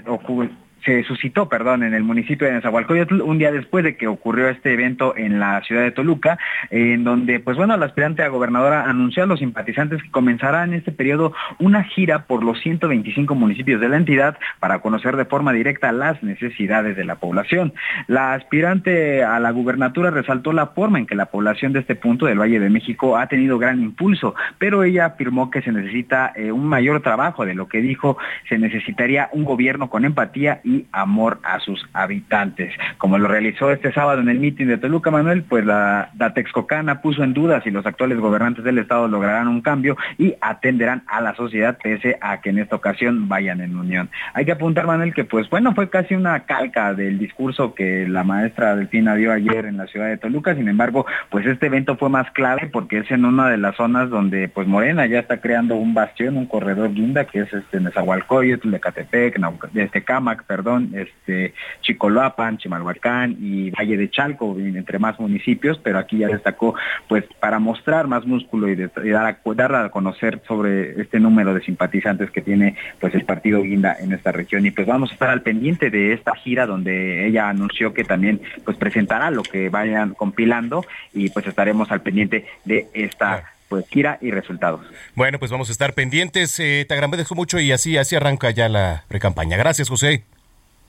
se 0.85 1.03
suscitó, 1.05 1.49
perdón, 1.49 1.83
en 1.83 1.95
el 1.95 2.03
municipio 2.03 2.47
de 2.47 2.55
Nezahualcóyotl 2.55 3.21
un 3.23 3.39
día 3.39 3.53
después 3.53 3.85
de 3.85 3.97
que 3.97 4.07
ocurrió 4.07 4.49
este 4.49 4.73
evento 4.73 5.17
en 5.17 5.39
la 5.39 5.63
ciudad 5.63 5.83
de 5.83 5.91
Toluca, 5.91 6.39
en 6.71 7.05
donde, 7.05 7.41
pues 7.41 7.57
bueno, 7.57 7.77
la 7.77 7.87
aspirante 7.87 8.23
a 8.23 8.29
gobernadora 8.29 8.85
anunció 8.85 9.23
a 9.23 9.27
los 9.27 9.41
simpatizantes 9.41 10.03
que 10.03 10.11
comenzará 10.11 10.65
en 10.65 10.75
este 10.75 10.93
periodo 10.93 11.33
una 11.59 11.85
gira 11.85 12.27
por 12.27 12.43
los 12.43 12.61
125 12.61 13.35
municipios 13.35 13.81
de 13.81 13.89
la 13.89 13.97
entidad 13.97 14.39
para 14.59 14.81
conocer 14.81 15.17
de 15.17 15.25
forma 15.25 15.53
directa 15.53 15.93
las 15.93 16.23
necesidades 16.23 16.97
de 16.97 17.05
la 17.05 17.17
población. 17.17 17.73
La 18.07 18.35
aspirante 18.35 19.23
a 19.25 19.39
la 19.41 19.51
gubernatura 19.51 20.11
resaltó 20.11 20.53
la 20.53 20.69
forma 20.69 20.99
en 20.99 21.07
que 21.07 21.15
la 21.15 21.27
población 21.27 21.73
de 21.73 21.81
este 21.81 21.95
punto 21.95 22.27
del 22.27 22.41
Valle 22.41 22.61
de 22.61 22.71
México 22.71 23.17
ha 23.17 23.27
tenido 23.27 23.59
gran 23.59 23.81
impulso, 23.81 24.35
pero 24.59 24.83
ella 24.85 25.07
afirmó 25.07 25.51
que 25.51 25.63
se 25.63 25.73
necesita 25.73 26.33
eh, 26.35 26.53
un 26.53 26.67
mayor 26.67 27.01
trabajo, 27.03 27.45
de 27.45 27.55
lo 27.55 27.69
que 27.69 27.81
dijo 27.81 28.17
se 28.49 28.59
necesitaría 28.59 29.29
un 29.33 29.45
gobierno 29.45 29.91
con 29.91 30.05
empatía 30.05 30.61
amor 30.93 31.41
a 31.43 31.61
sus 31.61 31.89
habitantes. 31.93 32.73
Como 32.99 33.19
lo 33.19 33.29
realizó 33.29 33.71
este 33.71 33.93
sábado 33.93 34.21
en 34.21 34.29
el 34.29 34.39
mitin 34.39 34.69
de 34.69 34.79
Toluca, 34.79 35.11
Manuel, 35.11 35.43
pues 35.43 35.65
la, 35.65 36.11
la 36.19 36.35
Texcocana 36.35 37.01
puso 37.01 37.23
en 37.23 37.35
duda 37.35 37.61
si 37.63 37.71
los 37.71 37.87
actuales 37.87 38.19
gobernantes 38.19 38.65
del 38.65 38.79
Estado 38.79 39.09
lograrán 39.09 39.49
un 39.49 39.61
cambio 39.61 39.97
y 40.19 40.35
atenderán 40.41 41.03
a 41.07 41.21
la 41.21 41.35
sociedad 41.35 41.79
pese 41.83 42.19
a 42.21 42.41
que 42.41 42.51
en 42.51 42.59
esta 42.59 42.77
ocasión 42.77 43.29
vayan 43.29 43.61
en 43.61 43.77
unión. 43.77 44.11
Hay 44.35 44.45
que 44.45 44.53
apuntar, 44.53 44.87
Manuel, 44.87 45.15
que 45.15 45.25
pues 45.25 45.49
bueno, 45.51 45.75
fue 45.75 45.91
casi 45.91 46.15
una 46.15 46.41
calca 46.41 46.95
del 46.95 47.19
discurso 47.19 47.75
que 47.75 48.07
la 48.09 48.25
maestra 48.25 48.77
Delfina 48.77 49.15
dio 49.15 49.33
ayer 49.33 49.67
en 49.67 49.77
la 49.77 49.87
ciudad 49.87 50.09
de 50.09 50.19
Toluca, 50.19 50.55
sin 50.55 50.69
embargo, 50.69 51.07
pues 51.31 51.47
este 51.47 51.67
evento 51.67 51.97
fue 51.97 52.09
más 52.09 52.31
clave 52.33 52.69
porque 52.73 52.99
es 52.99 53.11
en 53.11 53.25
una 53.25 53.49
de 53.49 53.59
las 53.59 53.77
zonas 53.77 54.11
donde 54.11 54.49
pues 54.49 54.67
Morena 54.67 55.07
ya 55.07 55.21
está 55.21 55.41
creando 55.41 55.77
un 55.77 55.95
bastión, 55.95 56.37
un 56.37 56.47
corredor 56.47 56.93
guinda, 56.93 57.25
que 57.25 57.41
es 57.41 57.53
este 57.53 57.81
Nezahualcóyotl, 57.81 58.71
de 58.71 58.81
Catepec, 58.81 59.41
este 59.75 60.03
Cámac, 60.03 60.45
perdón, 60.63 60.93
este, 60.95 61.55
Chicoloapan, 61.81 62.59
Chimalhuacán 62.59 63.37
y 63.41 63.71
Valle 63.71 63.97
de 63.97 64.11
Chalco, 64.11 64.57
entre 64.59 64.99
más 64.99 65.19
municipios, 65.19 65.81
pero 65.83 65.99
aquí 65.99 66.19
ya 66.19 66.29
destacó, 66.29 66.75
pues, 67.09 67.25
para 67.41 67.59
mostrar 67.59 68.07
más 68.07 68.27
músculo 68.27 68.69
y, 68.69 68.77
dar, 68.77 69.27
a, 69.27 69.55
dar 69.55 69.75
a 69.75 69.89
conocer 69.89 70.43
sobre 70.47 71.01
este 71.01 71.19
número 71.19 71.55
de 71.55 71.63
simpatizantes 71.63 72.31
que 72.31 72.43
tiene, 72.43 72.77
pues, 73.01 73.15
el 73.15 73.25
partido 73.25 73.63
Guinda 73.63 73.97
en 73.99 74.13
esta 74.13 74.33
región. 74.33 74.67
Y 74.67 74.71
pues 74.71 74.87
vamos 74.87 75.11
a 75.11 75.15
estar 75.15 75.31
al 75.31 75.41
pendiente 75.43 75.89
de 75.91 76.13
esta 76.13 76.35
gira 76.35 76.67
donde 76.67 77.27
ella 77.27 77.49
anunció 77.49 77.95
que 77.95 78.05
también, 78.05 78.41
pues, 78.65 78.77
presentará 78.77 79.31
lo 79.31 79.43
que 79.43 79.71
vayan 79.71 80.13
compilando 80.15 80.85
y 81.15 81.31
pues 81.31 81.47
estaremos 81.47 81.91
al 81.91 82.03
pendiente 82.03 82.45
de 82.65 82.89
esta 82.93 83.55
pues 83.71 83.89
gira 83.89 84.19
y 84.21 84.33
resultados. 84.33 84.81
Bueno, 85.15 85.39
pues 85.39 85.51
vamos 85.51 85.69
a 85.69 85.73
estar 85.73 85.95
pendientes. 85.95 86.59
Eh, 86.59 86.85
te 86.87 86.95
agradezco 86.95 87.35
mucho 87.37 87.59
y 87.61 87.71
así, 87.73 87.97
así 87.97 88.17
arranca 88.17 88.51
ya 88.51 88.69
la 88.69 89.05
precampaña. 89.09 89.57
Gracias, 89.57 89.89
José. 89.89 90.25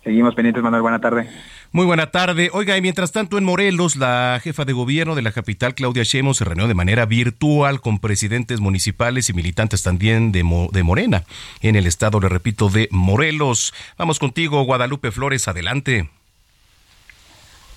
Seguimos 0.04 0.34
pendientes, 0.34 0.64
Manuel. 0.64 0.82
Buena 0.82 1.00
tarde. 1.00 1.30
Muy 1.72 1.86
buena 1.86 2.10
tarde. 2.10 2.50
Oiga, 2.54 2.76
y 2.76 2.82
mientras 2.82 3.12
tanto 3.12 3.38
en 3.38 3.44
Morelos, 3.44 3.96
la 3.96 4.40
jefa 4.42 4.66
de 4.66 4.74
gobierno 4.74 5.14
de 5.14 5.22
la 5.22 5.32
capital, 5.32 5.76
Claudia 5.76 6.02
Sheinbaum, 6.04 6.34
se 6.34 6.44
reunió 6.44 6.68
de 6.68 6.74
manera 6.74 7.06
virtual 7.06 7.82
con 7.82 8.00
presidentes 8.00 8.60
municipales 8.62 9.30
y 9.30 9.34
militantes 9.34 9.84
también 9.84 10.32
de, 10.32 10.44
de 10.72 10.84
Morena 10.84 11.24
en 11.62 11.76
el 11.76 11.86
estado, 11.86 12.20
le 12.20 12.30
repito, 12.30 12.70
de 12.70 12.88
Morelos. 12.92 13.74
Vamos 13.98 14.18
contigo, 14.18 14.64
Guadalupe 14.64 15.12
Flores. 15.12 15.48
Adelante. 15.48 16.10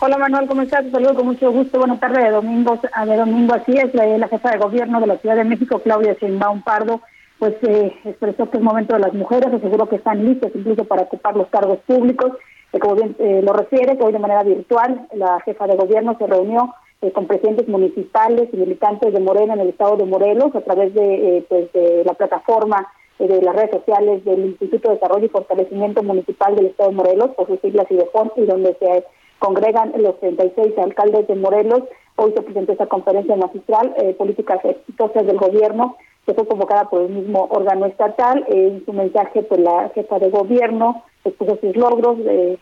Hola 0.00 0.18
Manuel, 0.18 0.46
¿cómo 0.48 0.62
estás? 0.62 0.84
saludo 0.90 1.14
con 1.14 1.26
mucho 1.26 1.50
gusto. 1.50 1.78
Buenas 1.78 2.00
tardes 2.00 2.24
de 2.24 2.30
domingo. 2.30 2.80
De 3.06 3.16
domingo 3.16 3.54
así 3.54 3.72
es 3.72 3.94
la, 3.94 4.06
la 4.18 4.28
jefa 4.28 4.50
de 4.50 4.58
gobierno 4.58 5.00
de 5.00 5.06
la 5.06 5.18
Ciudad 5.18 5.36
de 5.36 5.44
México, 5.44 5.80
Claudia 5.82 6.16
Sheinbaum 6.20 6.62
Pardo 6.62 7.02
pues 7.38 7.54
eh, 7.62 7.92
expresó 8.04 8.50
que 8.50 8.58
es 8.58 8.62
momento 8.62 8.94
de 8.94 9.00
las 9.00 9.14
mujeres, 9.14 9.52
aseguró 9.52 9.88
que 9.88 9.96
están 9.96 10.24
listas 10.24 10.52
incluso 10.54 10.84
para 10.84 11.02
ocupar 11.02 11.36
los 11.36 11.48
cargos 11.48 11.78
públicos, 11.86 12.32
eh, 12.72 12.78
como 12.78 12.94
bien 12.96 13.16
eh, 13.18 13.40
lo 13.42 13.52
refiere, 13.52 13.96
que 13.96 14.04
hoy 14.04 14.12
de 14.12 14.18
manera 14.18 14.42
virtual 14.42 15.06
la 15.14 15.40
jefa 15.40 15.66
de 15.66 15.76
gobierno 15.76 16.16
se 16.18 16.26
reunió 16.26 16.74
eh, 17.02 17.12
con 17.12 17.26
presidentes 17.26 17.68
municipales 17.68 18.48
y 18.52 18.56
militantes 18.56 19.12
de 19.12 19.20
Morena 19.20 19.54
en 19.54 19.60
el 19.60 19.68
estado 19.68 19.96
de 19.96 20.06
Morelos 20.06 20.54
a 20.54 20.60
través 20.60 20.94
de, 20.94 21.44
pues, 21.48 21.72
de 21.72 22.02
la 22.04 22.14
plataforma 22.14 22.88
de 23.18 23.42
las 23.42 23.54
redes 23.54 23.70
sociales 23.70 24.24
del 24.24 24.46
Instituto 24.46 24.88
de 24.88 24.96
Desarrollo 24.96 25.26
y 25.26 25.28
Fortalecimiento 25.28 26.02
Municipal 26.02 26.56
del 26.56 26.66
Estado 26.66 26.90
de 26.90 26.96
Morelos, 26.96 27.30
por 27.36 27.46
sus 27.46 27.60
siglas 27.60 27.88
de 27.88 28.04
y 28.36 28.46
donde 28.46 28.76
se 28.80 29.04
congregan 29.38 29.92
los 29.98 30.18
36 30.20 30.78
alcaldes 30.78 31.28
de 31.28 31.36
Morelos. 31.36 31.82
Hoy 32.16 32.32
se 32.32 32.42
presentó 32.42 32.72
esta 32.72 32.86
conferencia 32.86 33.36
magistral, 33.36 33.94
eh, 33.98 34.14
políticas 34.14 34.64
exitosas 34.64 35.26
del 35.26 35.38
gobierno, 35.38 35.96
que 36.26 36.34
fue 36.34 36.46
convocada 36.46 36.88
por 36.88 37.02
el 37.02 37.10
mismo 37.10 37.48
órgano 37.50 37.86
estatal. 37.86 38.44
en 38.48 38.84
su 38.84 38.92
mensaje, 38.92 39.42
pues 39.42 39.60
la 39.60 39.90
jefa 39.94 40.18
de 40.18 40.30
gobierno 40.30 41.02
expuso 41.24 41.58
sus 41.60 41.76
logros 41.76 42.18
de, 42.18 42.58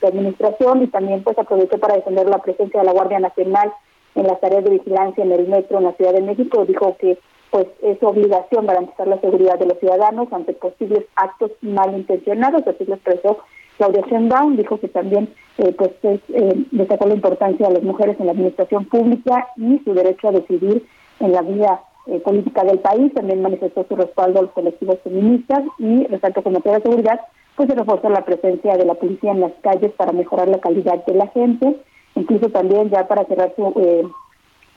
su 0.00 0.06
administración 0.06 0.82
y 0.82 0.86
también 0.88 1.22
pues 1.22 1.38
aprovechó 1.38 1.78
para 1.78 1.96
defender 1.96 2.28
la 2.28 2.38
presencia 2.38 2.80
de 2.80 2.86
la 2.86 2.92
Guardia 2.92 3.18
Nacional 3.20 3.72
en 4.14 4.26
las 4.26 4.40
tareas 4.40 4.64
de 4.64 4.70
vigilancia 4.70 5.24
en 5.24 5.32
el 5.32 5.48
metro 5.48 5.78
en 5.78 5.84
la 5.84 5.92
Ciudad 5.92 6.12
de 6.12 6.22
México. 6.22 6.64
Dijo 6.66 6.96
que 6.98 7.18
pues 7.50 7.66
es 7.82 7.98
su 7.98 8.06
obligación 8.06 8.66
garantizar 8.66 9.08
la 9.08 9.20
seguridad 9.20 9.58
de 9.58 9.66
los 9.66 9.78
ciudadanos 9.78 10.32
ante 10.32 10.52
posibles 10.52 11.04
actos 11.16 11.50
malintencionados, 11.62 12.66
así 12.66 12.84
lo 12.84 12.94
expresó 12.94 13.38
Claudia 13.80 14.02
Sheinbaum, 14.08 14.56
dijo 14.56 14.78
que 14.78 14.88
también 14.88 15.32
eh, 15.56 15.72
pues 15.72 15.90
es, 16.02 16.20
eh, 16.28 16.66
destacó 16.70 17.08
la 17.08 17.14
importancia 17.14 17.66
de 17.66 17.74
las 17.74 17.82
mujeres 17.82 18.20
en 18.20 18.26
la 18.26 18.32
administración 18.32 18.84
pública 18.84 19.48
y 19.56 19.78
su 19.84 19.94
derecho 19.94 20.28
a 20.28 20.32
decidir 20.32 20.86
en 21.18 21.32
la 21.32 21.40
vida 21.40 21.80
eh, 22.06 22.20
política 22.20 22.64
del 22.64 22.78
país, 22.78 23.12
también 23.14 23.42
manifestó 23.42 23.84
su 23.88 23.96
respaldo 23.96 24.40
a 24.40 24.42
los 24.42 24.52
colectivos 24.52 24.98
feministas 25.04 25.62
y 25.78 26.06
resaltó 26.06 26.42
que 26.42 26.48
en 26.48 26.54
materia 26.54 26.78
de 26.78 26.84
seguridad 26.84 27.20
pues 27.56 27.68
se 27.68 27.74
refuerza 27.74 28.08
la 28.08 28.24
presencia 28.24 28.76
de 28.76 28.84
la 28.86 28.94
policía 28.94 29.32
en 29.32 29.40
las 29.40 29.52
calles 29.60 29.92
para 29.92 30.12
mejorar 30.12 30.48
la 30.48 30.60
calidad 30.60 31.04
de 31.04 31.14
la 31.14 31.26
gente, 31.28 31.76
incluso 32.14 32.48
también 32.48 32.88
ya 32.90 33.06
para 33.06 33.24
cerrar 33.26 33.52
su 33.54 33.72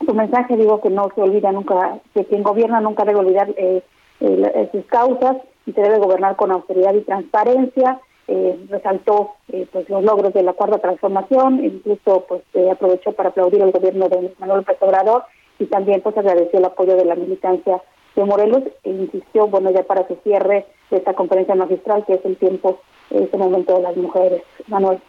su 0.05 0.13
mensaje 0.13 0.57
digo 0.57 0.81
que 0.81 0.89
no 0.89 1.09
se 1.15 1.21
olvida 1.21 1.51
nunca, 1.51 1.99
que 2.13 2.25
quien 2.25 2.43
gobierna 2.43 2.81
nunca 2.81 3.05
debe 3.05 3.19
olvidar 3.19 3.49
eh, 3.57 3.81
eh, 4.19 4.69
sus 4.71 4.85
causas 4.85 5.37
y 5.65 5.71
se 5.71 5.81
debe 5.81 5.99
gobernar 5.99 6.35
con 6.35 6.51
austeridad 6.51 6.93
y 6.93 7.01
transparencia. 7.01 7.99
Eh, 8.25 8.57
resaltó 8.69 9.31
pues 9.73 9.89
los 9.89 10.01
logros 10.01 10.33
de 10.33 10.43
la 10.43 10.53
cuarta 10.53 10.77
transformación, 10.77 11.63
incluso 11.63 12.25
pues 12.27 12.41
aprovechó 12.71 13.11
para 13.11 13.29
aplaudir 13.29 13.61
al 13.61 13.71
gobierno 13.71 14.07
de 14.07 14.33
Manuel 14.39 14.59
López 14.59 14.77
Obrador 14.79 15.23
y 15.59 15.65
también 15.65 16.01
pues 16.01 16.17
agradeció 16.17 16.59
el 16.59 16.65
apoyo 16.65 16.95
de 16.95 17.05
la 17.05 17.15
militancia 17.15 17.81
de 18.15 18.25
Morelos 18.25 18.63
e 18.83 18.89
insistió, 18.89 19.47
bueno, 19.47 19.71
ya 19.71 19.83
para 19.83 20.05
que 20.07 20.15
cierre 20.23 20.65
de 20.91 20.97
esta 20.97 21.13
conferencia 21.13 21.55
magistral, 21.55 22.03
que 22.05 22.13
es 22.13 22.25
el 22.25 22.37
tiempo, 22.37 22.81
este 23.09 23.37
momento 23.37 23.75
de 23.75 23.81
las 23.81 23.95
mujeres. 23.95 24.43
Manuel. 24.67 24.99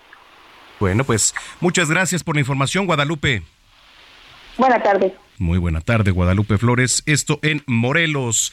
Bueno, 0.80 1.04
pues 1.04 1.34
muchas 1.60 1.90
gracias 1.90 2.24
por 2.24 2.34
la 2.36 2.40
información, 2.40 2.86
Guadalupe. 2.86 3.42
Buenas 4.56 4.82
tardes. 4.82 5.12
Muy 5.38 5.58
buena 5.58 5.80
tarde, 5.80 6.12
Guadalupe 6.12 6.58
Flores. 6.58 7.02
Esto 7.06 7.40
en 7.42 7.62
Morelos. 7.66 8.52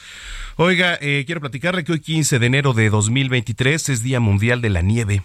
Oiga, 0.56 0.98
eh, 1.00 1.22
quiero 1.26 1.40
platicarle 1.40 1.84
que 1.84 1.92
hoy 1.92 2.00
15 2.00 2.38
de 2.38 2.46
enero 2.46 2.72
de 2.72 2.90
2023 2.90 3.88
es 3.88 4.02
Día 4.02 4.18
Mundial 4.18 4.60
de 4.60 4.70
la 4.70 4.82
Nieve. 4.82 5.22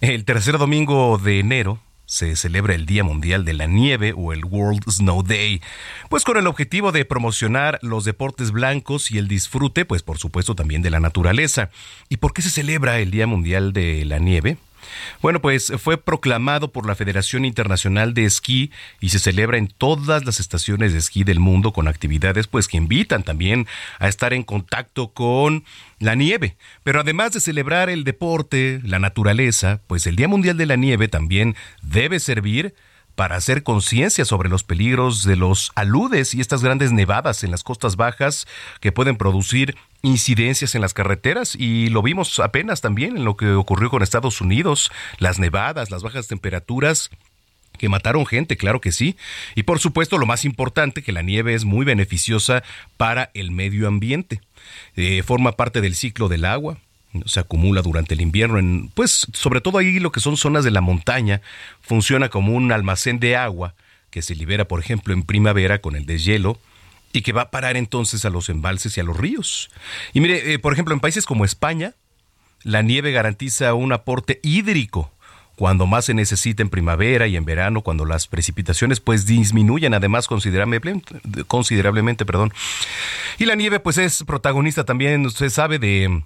El 0.00 0.24
tercer 0.24 0.58
domingo 0.58 1.18
de 1.18 1.40
enero 1.40 1.78
se 2.10 2.34
celebra 2.34 2.74
el 2.74 2.86
Día 2.86 3.04
Mundial 3.04 3.44
de 3.44 3.52
la 3.52 3.66
Nieve 3.66 4.12
o 4.16 4.32
el 4.32 4.44
World 4.44 4.82
Snow 4.90 5.22
Day, 5.22 5.62
pues 6.08 6.24
con 6.24 6.36
el 6.36 6.48
objetivo 6.48 6.90
de 6.90 7.04
promocionar 7.04 7.78
los 7.82 8.04
deportes 8.04 8.50
blancos 8.50 9.12
y 9.12 9.18
el 9.18 9.28
disfrute, 9.28 9.84
pues 9.84 10.02
por 10.02 10.18
supuesto 10.18 10.56
también 10.56 10.82
de 10.82 10.90
la 10.90 10.98
naturaleza. 10.98 11.70
¿Y 12.08 12.16
por 12.16 12.32
qué 12.32 12.42
se 12.42 12.50
celebra 12.50 12.98
el 12.98 13.12
Día 13.12 13.28
Mundial 13.28 13.72
de 13.72 14.04
la 14.04 14.18
Nieve? 14.18 14.56
Bueno, 15.22 15.40
pues 15.40 15.72
fue 15.78 15.98
proclamado 15.98 16.72
por 16.72 16.86
la 16.86 16.94
Federación 16.94 17.44
Internacional 17.44 18.14
de 18.14 18.24
Esquí 18.24 18.70
y 19.00 19.10
se 19.10 19.18
celebra 19.18 19.58
en 19.58 19.68
todas 19.68 20.24
las 20.24 20.40
estaciones 20.40 20.92
de 20.92 20.98
esquí 20.98 21.24
del 21.24 21.40
mundo 21.40 21.72
con 21.72 21.88
actividades 21.88 22.46
pues 22.46 22.68
que 22.68 22.76
invitan 22.76 23.22
también 23.22 23.66
a 23.98 24.08
estar 24.08 24.32
en 24.32 24.42
contacto 24.42 25.12
con 25.12 25.64
la 25.98 26.14
nieve. 26.14 26.56
Pero 26.82 27.00
además 27.00 27.32
de 27.32 27.40
celebrar 27.40 27.90
el 27.90 28.04
deporte, 28.04 28.80
la 28.84 28.98
naturaleza, 28.98 29.80
pues 29.86 30.06
el 30.06 30.16
Día 30.16 30.28
Mundial 30.28 30.56
de 30.56 30.66
la 30.66 30.76
Nieve 30.76 31.08
también 31.08 31.56
debe 31.82 32.20
servir 32.20 32.74
hacer 33.16 33.62
conciencia 33.62 34.24
sobre 34.24 34.48
los 34.48 34.64
peligros 34.64 35.24
de 35.24 35.36
los 35.36 35.72
aludes 35.74 36.34
y 36.34 36.40
estas 36.40 36.62
grandes 36.62 36.92
nevadas 36.92 37.44
en 37.44 37.50
las 37.50 37.62
costas 37.62 37.96
bajas 37.96 38.46
que 38.80 38.92
pueden 38.92 39.16
producir 39.16 39.76
incidencias 40.02 40.74
en 40.74 40.80
las 40.80 40.94
carreteras 40.94 41.54
y 41.54 41.88
lo 41.88 42.02
vimos 42.02 42.38
apenas 42.40 42.80
también 42.80 43.16
en 43.16 43.24
lo 43.24 43.36
que 43.36 43.52
ocurrió 43.52 43.90
con 43.90 44.02
Estados 44.02 44.40
Unidos, 44.40 44.90
las 45.18 45.38
nevadas, 45.38 45.90
las 45.90 46.02
bajas 46.02 46.28
temperaturas 46.28 47.10
que 47.78 47.88
mataron 47.88 48.26
gente, 48.26 48.56
claro 48.56 48.80
que 48.80 48.92
sí. 48.92 49.16
Y 49.54 49.62
por 49.62 49.78
supuesto, 49.78 50.18
lo 50.18 50.26
más 50.26 50.44
importante, 50.44 51.02
que 51.02 51.12
la 51.12 51.22
nieve 51.22 51.54
es 51.54 51.64
muy 51.64 51.86
beneficiosa 51.86 52.62
para 52.98 53.30
el 53.32 53.50
medio 53.50 53.88
ambiente. 53.88 54.40
Eh, 54.96 55.22
forma 55.22 55.52
parte 55.52 55.80
del 55.80 55.94
ciclo 55.94 56.28
del 56.28 56.44
agua, 56.44 56.76
se 57.26 57.40
acumula 57.40 57.82
durante 57.82 58.14
el 58.14 58.20
invierno 58.20 58.58
en 58.58 58.90
pues 58.94 59.26
sobre 59.32 59.60
todo 59.60 59.78
ahí 59.78 59.98
lo 59.98 60.12
que 60.12 60.20
son 60.20 60.36
zonas 60.36 60.64
de 60.64 60.70
la 60.70 60.80
montaña 60.80 61.40
funciona 61.80 62.28
como 62.28 62.54
un 62.54 62.70
almacén 62.72 63.18
de 63.18 63.36
agua 63.36 63.74
que 64.10 64.22
se 64.22 64.34
libera 64.34 64.66
por 64.66 64.80
ejemplo 64.80 65.12
en 65.12 65.24
primavera 65.24 65.80
con 65.80 65.96
el 65.96 66.06
deshielo 66.06 66.58
y 67.12 67.22
que 67.22 67.32
va 67.32 67.42
a 67.42 67.50
parar 67.50 67.76
entonces 67.76 68.24
a 68.24 68.30
los 68.30 68.48
embalses 68.48 68.96
y 68.96 69.00
a 69.00 69.04
los 69.04 69.16
ríos 69.16 69.70
y 70.12 70.20
mire 70.20 70.52
eh, 70.52 70.58
por 70.58 70.72
ejemplo 70.72 70.94
en 70.94 71.00
países 71.00 71.26
como 71.26 71.44
España 71.44 71.94
la 72.62 72.82
nieve 72.82 73.10
garantiza 73.10 73.74
un 73.74 73.92
aporte 73.92 74.38
hídrico 74.42 75.10
cuando 75.60 75.86
más 75.86 76.06
se 76.06 76.14
necesita 76.14 76.62
en 76.62 76.70
primavera 76.70 77.26
y 77.26 77.36
en 77.36 77.44
verano, 77.44 77.82
cuando 77.82 78.06
las 78.06 78.26
precipitaciones 78.26 78.98
pues 78.98 79.26
disminuyen 79.26 79.92
además 79.92 80.26
considerablemente, 80.26 81.20
considerablemente, 81.46 82.24
perdón. 82.24 82.54
Y 83.36 83.44
la 83.44 83.56
nieve 83.56 83.78
pues 83.78 83.98
es 83.98 84.24
protagonista 84.24 84.86
también, 84.86 85.26
usted 85.26 85.50
sabe, 85.50 85.78
de 85.78 86.22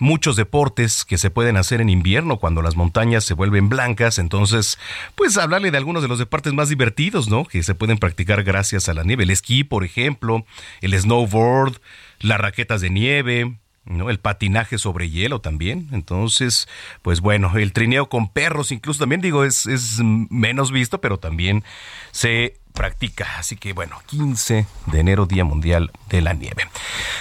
muchos 0.00 0.34
deportes 0.34 1.04
que 1.04 1.18
se 1.18 1.30
pueden 1.30 1.56
hacer 1.56 1.80
en 1.80 1.88
invierno 1.88 2.38
cuando 2.38 2.62
las 2.62 2.74
montañas 2.74 3.24
se 3.24 3.34
vuelven 3.34 3.68
blancas. 3.68 4.18
Entonces, 4.18 4.78
pues 5.14 5.38
hablarle 5.38 5.70
de 5.70 5.76
algunos 5.76 6.02
de 6.02 6.08
los 6.08 6.18
deportes 6.18 6.52
más 6.52 6.68
divertidos, 6.68 7.28
¿no? 7.28 7.44
Que 7.44 7.62
se 7.62 7.74
pueden 7.74 7.98
practicar 7.98 8.42
gracias 8.42 8.88
a 8.88 8.94
la 8.94 9.04
nieve. 9.04 9.22
El 9.22 9.30
esquí, 9.30 9.62
por 9.62 9.84
ejemplo, 9.84 10.44
el 10.80 10.98
snowboard, 10.98 11.80
las 12.20 12.40
raquetas 12.40 12.80
de 12.80 12.90
nieve, 12.90 13.54
¿no? 13.84 14.10
El 14.10 14.18
patinaje 14.18 14.78
sobre 14.78 15.10
hielo 15.10 15.40
también. 15.40 15.88
Entonces, 15.92 16.68
pues 17.02 17.20
bueno, 17.20 17.56
el 17.56 17.72
trineo 17.72 18.08
con 18.08 18.28
perros, 18.28 18.72
incluso 18.72 19.00
también 19.00 19.20
digo, 19.20 19.44
es, 19.44 19.66
es 19.66 20.00
menos 20.02 20.72
visto, 20.72 21.00
pero 21.00 21.18
también 21.18 21.64
se 22.10 22.59
practica. 22.80 23.36
Así 23.36 23.56
que 23.56 23.74
bueno, 23.74 24.00
15 24.06 24.66
de 24.86 25.00
enero, 25.00 25.26
Día 25.26 25.44
Mundial 25.44 25.90
de 26.08 26.22
la 26.22 26.32
Nieve. 26.32 26.66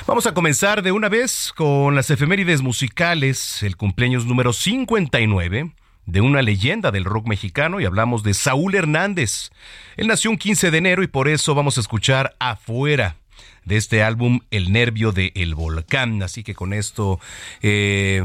Vamos 0.08 0.26
a 0.26 0.34
comenzar 0.34 0.84
de 0.84 0.94
una 0.94 1.10
vez 1.10 1.52
con 1.54 1.96
las 1.96 2.10
efemérides 2.10 2.62
musicales, 2.62 3.62
el 3.62 3.76
cumpleaños 3.76 4.26
número 4.26 4.54
59 4.54 5.74
de 6.06 6.22
una 6.22 6.42
leyenda 6.44 6.92
del 6.92 7.04
rock 7.04 7.28
mexicano 7.28 7.82
y 7.82 7.86
hablamos 7.86 8.24
de 8.24 8.34
Saúl 8.36 8.74
Hernández. 8.74 9.52
Él 9.98 10.08
nació 10.08 10.32
un 10.32 10.38
15 10.38 10.72
de 10.72 10.78
enero 10.78 11.04
y 11.04 11.08
por 11.08 11.28
eso 11.28 11.54
vamos 11.54 11.78
a 11.78 11.82
escuchar 11.82 12.38
afuera 12.40 13.18
de 13.66 13.76
este 13.76 14.02
álbum 14.02 14.40
El 14.52 14.72
Nervio 14.72 15.12
de 15.12 15.34
El 15.36 15.56
Volcán. 15.56 16.24
Así 16.24 16.42
que 16.42 16.56
con 16.56 16.72
esto, 16.72 17.20
eh, 17.62 18.24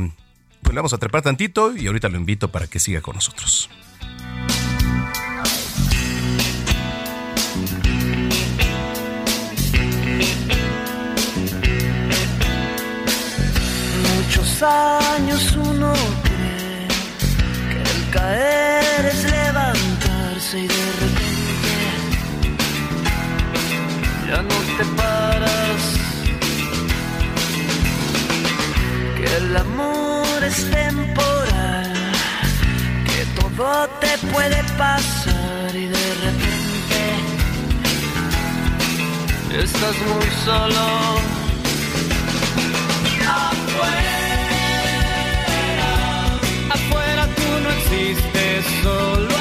pues 0.62 0.76
vamos 0.76 0.92
a 0.92 0.98
trepar 0.98 1.22
tantito 1.22 1.76
y 1.76 1.88
ahorita 1.88 2.08
lo 2.10 2.16
invito 2.16 2.52
para 2.52 2.68
que 2.68 2.78
siga 2.78 3.00
con 3.00 3.16
nosotros. 3.16 3.68
Años 14.64 15.56
uno 15.56 15.92
cree 16.22 16.88
que 17.70 17.82
el 17.82 18.10
caer 18.10 19.06
es 19.06 19.24
levantarse 19.30 20.58
y 20.60 20.66
de 20.66 20.74
ya 24.28 24.42
no 24.42 24.58
te 24.76 24.84
paras. 24.96 25.82
Que 29.16 29.26
el 29.36 29.56
amor 29.56 30.44
es 30.44 30.70
temporal, 30.70 31.92
que 33.06 33.40
todo 33.40 33.88
te 34.00 34.18
puede 34.32 34.64
pasar 34.78 35.70
y 35.74 35.86
de 35.86 36.14
repente 36.24 37.02
estás 39.62 39.96
muy 40.08 40.30
solo. 40.44 41.43
Existes 47.92 48.64
solo. 48.82 49.33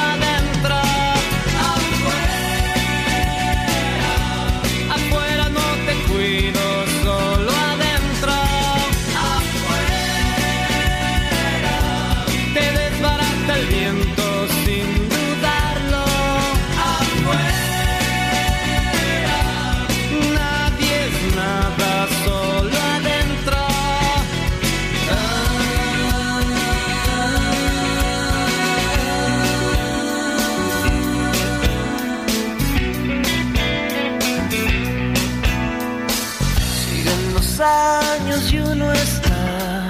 Años 37.64 38.52
y 38.52 38.60
uno 38.60 38.92
está 38.92 39.88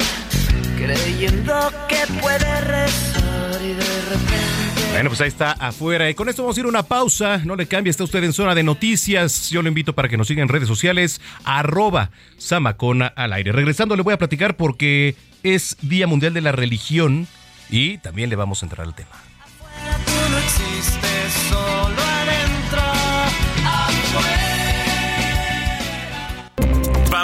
creyendo 0.78 1.72
que 1.88 2.22
puede 2.22 2.62
rezar 2.62 3.62
y 3.62 3.74
de 3.74 4.02
repente. 4.10 4.92
Bueno, 4.92 5.10
pues 5.10 5.22
ahí 5.22 5.28
está 5.28 5.54
afuera. 5.54 6.10
Y 6.10 6.14
con 6.14 6.30
esto 6.30 6.44
vamos 6.44 6.56
a 6.56 6.60
ir 6.60 6.66
a 6.68 6.70
una 6.70 6.84
pausa. 6.84 7.42
No 7.44 7.56
le 7.56 7.66
cambie, 7.66 7.90
está 7.90 8.04
usted 8.04 8.24
en 8.24 8.34
zona 8.34 8.54
de 8.54 8.64
noticias. 8.64 9.50
Yo 9.50 9.62
lo 9.62 9.68
invito 9.68 9.94
para 9.94 10.08
que 10.08 10.18
nos 10.18 10.28
siga 10.28 10.44
en 10.44 10.50
redes 10.50 10.68
sociales, 10.68 11.20
arroba 11.44 12.12
Samacona 12.38 13.08
al 13.08 13.34
aire. 13.34 13.52
Regresando 13.52 13.96
le 13.96 14.04
voy 14.04 14.14
a 14.14 14.18
platicar 14.18 14.56
porque 14.56 15.16
es 15.42 15.78
Día 15.82 16.06
Mundial 16.06 16.34
de 16.34 16.42
la 16.42 16.52
Religión 16.52 17.28
y 17.70 17.98
también 17.98 18.30
le 18.30 18.36
vamos 18.36 18.62
a 18.62 18.68
entrar 18.68 18.86
al 18.86 18.94
tema. 18.94 19.23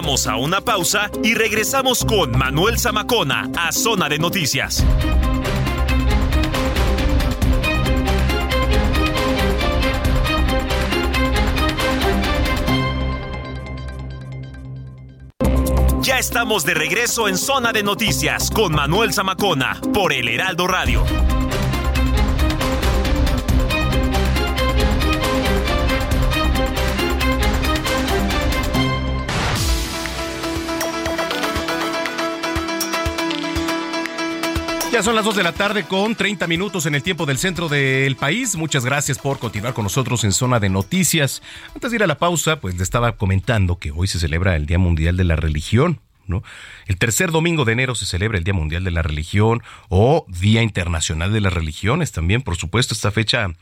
A 0.10 0.38
una 0.38 0.60
pausa 0.60 1.12
y 1.24 1.36
regresamos 1.36 2.04
con 2.04 2.32
Manuel 2.36 2.80
Zamacona 2.80 3.48
a 3.56 3.72
Zona 3.72 4.10
de 4.10 4.18
Noticias. 4.18 4.84
Ya 16.02 16.18
estamos 16.18 16.66
de 16.66 16.74
regreso 16.74 17.28
en 17.28 17.38
Zona 17.38 17.72
de 17.72 17.84
Noticias 17.84 18.50
con 18.50 18.74
Manuel 18.74 19.14
Zamacona 19.14 19.80
por 19.94 20.12
el 20.12 20.28
Heraldo 20.28 20.66
Radio. 20.66 21.06
Ya 35.00 35.04
son 35.04 35.16
las 35.16 35.24
2 35.24 35.38
de 35.38 35.44
la 35.44 35.54
tarde 35.54 35.86
con 35.86 36.14
30 36.14 36.46
minutos 36.48 36.86
en 36.86 36.94
el 36.94 37.02
tiempo 37.02 37.26
del 37.26 37.38
centro 37.38 37.70
del 37.70 38.18
país. 38.18 38.58
Muchas 38.58 38.84
gracias 38.84 39.18
por 39.18 39.40
continuar 39.40 39.74
con 39.74 39.84
nosotros 39.84 40.26
en 40.26 40.34
Zona 40.34 40.60
de 40.60 40.68
Noticias. 40.68 41.42
Antes 41.74 41.92
de 41.92 41.96
ir 41.96 42.04
a 42.04 42.08
la 42.08 42.18
pausa, 42.18 42.60
pues 42.60 42.76
le 42.76 42.84
estaba 42.84 43.14
comentando 43.14 43.78
que 43.78 43.92
hoy 43.92 44.08
se 44.08 44.20
celebra 44.20 44.58
el 44.58 44.66
Día 44.66 44.78
Mundial 44.78 45.16
de 45.16 45.24
la 45.24 45.38
Religión. 45.38 46.02
¿No? 46.28 46.44
El 46.86 46.98
tercer 46.98 47.32
domingo 47.32 47.64
de 47.64 47.72
enero 47.72 47.96
se 47.96 48.06
celebra 48.06 48.38
el 48.38 48.44
Día 48.44 48.54
Mundial 48.54 48.84
de 48.84 48.92
la 48.92 49.02
Religión 49.02 49.64
o 49.88 50.26
Día 50.28 50.64
Internacional 50.64 51.32
de 51.32 51.40
las 51.40 51.54
Religiones 51.54 52.12
también, 52.12 52.42
por 52.42 52.58
supuesto, 52.58 52.94
esta 52.94 53.10
fecha 53.10 53.54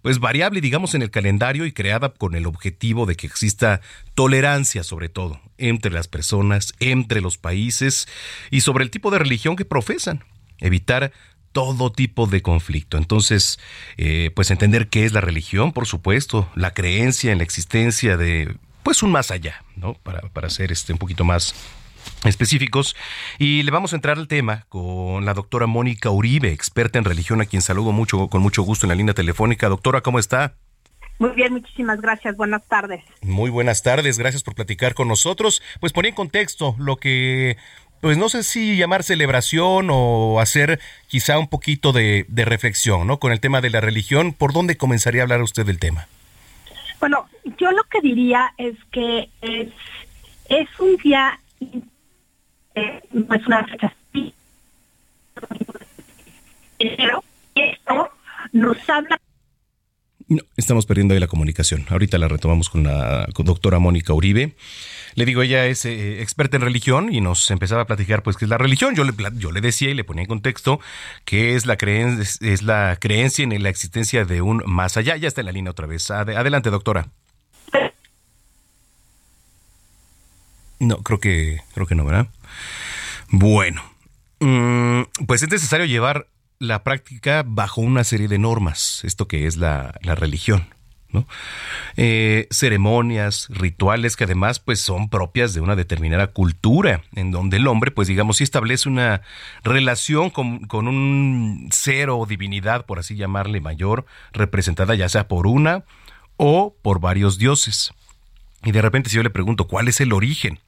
pues 0.00 0.20
variable, 0.20 0.60
digamos, 0.60 0.94
en 0.94 1.02
el 1.02 1.10
calendario 1.10 1.66
y 1.66 1.72
creada 1.72 2.10
con 2.10 2.36
el 2.36 2.46
objetivo 2.46 3.04
de 3.04 3.16
que 3.16 3.26
exista 3.26 3.80
tolerancia, 4.14 4.84
sobre 4.84 5.08
todo, 5.08 5.40
entre 5.58 5.90
las 5.90 6.06
personas, 6.06 6.72
entre 6.78 7.20
los 7.20 7.36
países 7.36 8.06
y 8.52 8.60
sobre 8.60 8.84
el 8.84 8.90
tipo 8.92 9.10
de 9.10 9.18
religión 9.18 9.56
que 9.56 9.64
profesan 9.64 10.22
evitar 10.64 11.12
todo 11.52 11.92
tipo 11.92 12.26
de 12.26 12.42
conflicto. 12.42 12.98
Entonces, 12.98 13.60
eh, 13.96 14.32
pues 14.34 14.50
entender 14.50 14.88
qué 14.88 15.04
es 15.04 15.12
la 15.12 15.20
religión, 15.20 15.72
por 15.72 15.86
supuesto, 15.86 16.50
la 16.56 16.74
creencia 16.74 17.30
en 17.30 17.38
la 17.38 17.44
existencia 17.44 18.16
de, 18.16 18.56
pues 18.82 19.02
un 19.02 19.12
más 19.12 19.30
allá, 19.30 19.62
¿no? 19.76 19.94
Para, 19.94 20.20
para 20.30 20.50
ser 20.50 20.72
este, 20.72 20.92
un 20.92 20.98
poquito 20.98 21.24
más 21.24 21.54
específicos. 22.24 22.96
Y 23.38 23.62
le 23.62 23.70
vamos 23.70 23.92
a 23.92 23.96
entrar 23.96 24.18
al 24.18 24.28
tema 24.28 24.66
con 24.68 25.24
la 25.24 25.34
doctora 25.34 25.66
Mónica 25.66 26.10
Uribe, 26.10 26.52
experta 26.52 26.98
en 26.98 27.04
religión, 27.04 27.40
a 27.40 27.46
quien 27.46 27.62
saludo 27.62 27.92
mucho, 27.92 28.28
con 28.28 28.42
mucho 28.42 28.62
gusto 28.62 28.86
en 28.86 28.88
la 28.88 28.94
línea 28.94 29.14
telefónica. 29.14 29.68
Doctora, 29.68 30.00
¿cómo 30.00 30.18
está? 30.18 30.54
Muy 31.18 31.30
bien, 31.30 31.52
muchísimas 31.52 32.00
gracias. 32.00 32.36
Buenas 32.36 32.66
tardes. 32.66 33.04
Muy 33.22 33.48
buenas 33.48 33.82
tardes, 33.82 34.18
gracias 34.18 34.42
por 34.42 34.54
platicar 34.56 34.94
con 34.94 35.06
nosotros. 35.06 35.62
Pues 35.80 35.92
poner 35.92 36.10
en 36.10 36.16
contexto 36.16 36.74
lo 36.78 36.96
que 36.96 37.56
pues 38.00 38.18
no 38.18 38.28
sé 38.28 38.42
si 38.42 38.76
llamar 38.76 39.02
celebración 39.02 39.88
o 39.90 40.40
hacer 40.40 40.80
quizá 41.08 41.38
un 41.38 41.48
poquito 41.48 41.92
de, 41.92 42.26
de, 42.28 42.44
reflexión, 42.44 43.06
¿no? 43.06 43.18
Con 43.18 43.32
el 43.32 43.40
tema 43.40 43.60
de 43.60 43.70
la 43.70 43.80
religión, 43.80 44.32
¿por 44.32 44.52
dónde 44.52 44.76
comenzaría 44.76 45.22
a 45.22 45.24
hablar 45.24 45.42
usted 45.42 45.64
del 45.64 45.78
tema? 45.78 46.06
Bueno, 47.00 47.28
yo 47.58 47.70
lo 47.70 47.82
que 47.84 48.00
diría 48.00 48.52
es 48.58 48.76
que 48.92 49.28
es, 49.40 49.68
es 50.48 50.68
un 50.80 50.96
día, 50.96 51.38
eh, 52.74 53.00
no 53.12 53.34
es 53.34 53.46
una 53.46 53.64
fecha 53.66 53.94
pero 56.78 57.24
esto 57.54 58.10
nos 58.52 58.88
habla 58.88 59.18
no, 60.26 60.42
estamos 60.56 60.86
perdiendo 60.86 61.12
ahí 61.12 61.20
la 61.20 61.26
comunicación. 61.26 61.84
Ahorita 61.90 62.16
la 62.16 62.28
retomamos 62.28 62.70
con 62.70 62.84
la 62.84 63.28
con 63.34 63.44
doctora 63.44 63.78
Mónica 63.78 64.14
Uribe. 64.14 64.54
Le 65.14 65.24
digo, 65.24 65.42
ella 65.42 65.66
es 65.66 65.84
eh, 65.84 66.20
experta 66.22 66.56
en 66.56 66.62
religión 66.62 67.12
y 67.12 67.20
nos 67.20 67.50
empezaba 67.50 67.82
a 67.82 67.86
platicar 67.86 68.22
pues 68.22 68.36
qué 68.36 68.44
es 68.44 68.48
la 68.48 68.58
religión. 68.58 68.94
Yo 68.94 69.04
le, 69.04 69.12
yo 69.34 69.52
le 69.52 69.60
decía 69.60 69.90
y 69.90 69.94
le 69.94 70.04
ponía 70.04 70.22
en 70.22 70.28
contexto 70.28 70.80
que 71.24 71.54
es 71.54 71.66
la, 71.66 71.76
creen, 71.76 72.20
es, 72.20 72.62
la 72.62 72.96
creencia 73.00 73.44
en 73.44 73.62
la 73.62 73.68
existencia 73.68 74.24
de 74.24 74.42
un 74.42 74.62
más 74.66 74.96
allá. 74.96 75.16
Ya 75.16 75.28
está 75.28 75.40
en 75.40 75.46
la 75.46 75.52
línea 75.52 75.70
otra 75.70 75.86
vez. 75.86 76.10
Ad 76.10 76.30
adelante, 76.30 76.70
doctora. 76.70 77.08
No, 80.80 80.98
creo 80.98 81.20
que, 81.20 81.60
creo 81.72 81.86
que 81.86 81.94
no, 81.94 82.04
¿verdad? 82.04 82.26
Bueno, 83.28 83.82
mmm, 84.40 85.02
pues 85.26 85.42
es 85.42 85.50
necesario 85.50 85.86
llevar 85.86 86.26
la 86.58 86.82
práctica 86.82 87.42
bajo 87.46 87.80
una 87.80 88.04
serie 88.04 88.28
de 88.28 88.38
normas, 88.38 89.02
esto 89.04 89.26
que 89.28 89.46
es 89.46 89.56
la, 89.56 89.98
la 90.02 90.14
religión. 90.14 90.73
Eh, 91.96 92.48
ceremonias, 92.50 93.46
rituales 93.50 94.16
que 94.16 94.24
además 94.24 94.58
pues 94.58 94.80
son 94.80 95.08
propias 95.08 95.54
de 95.54 95.60
una 95.60 95.76
determinada 95.76 96.28
cultura, 96.28 97.02
en 97.14 97.30
donde 97.30 97.58
el 97.58 97.66
hombre 97.66 97.90
pues 97.90 98.08
digamos 98.08 98.38
sí 98.38 98.44
establece 98.44 98.88
una 98.88 99.22
relación 99.62 100.30
con, 100.30 100.66
con 100.66 100.88
un 100.88 101.68
ser 101.72 102.10
o 102.10 102.26
divinidad, 102.26 102.86
por 102.86 102.98
así 102.98 103.16
llamarle 103.16 103.60
mayor, 103.60 104.06
representada 104.32 104.94
ya 104.94 105.08
sea 105.08 105.28
por 105.28 105.46
una 105.46 105.84
o 106.36 106.74
por 106.82 107.00
varios 107.00 107.38
dioses. 107.38 107.92
Y 108.64 108.72
de 108.72 108.82
repente 108.82 109.10
si 109.10 109.16
yo 109.16 109.22
le 109.22 109.30
pregunto 109.30 109.66
cuál 109.66 109.88
es 109.88 110.00
el 110.00 110.12
origen, 110.12 110.58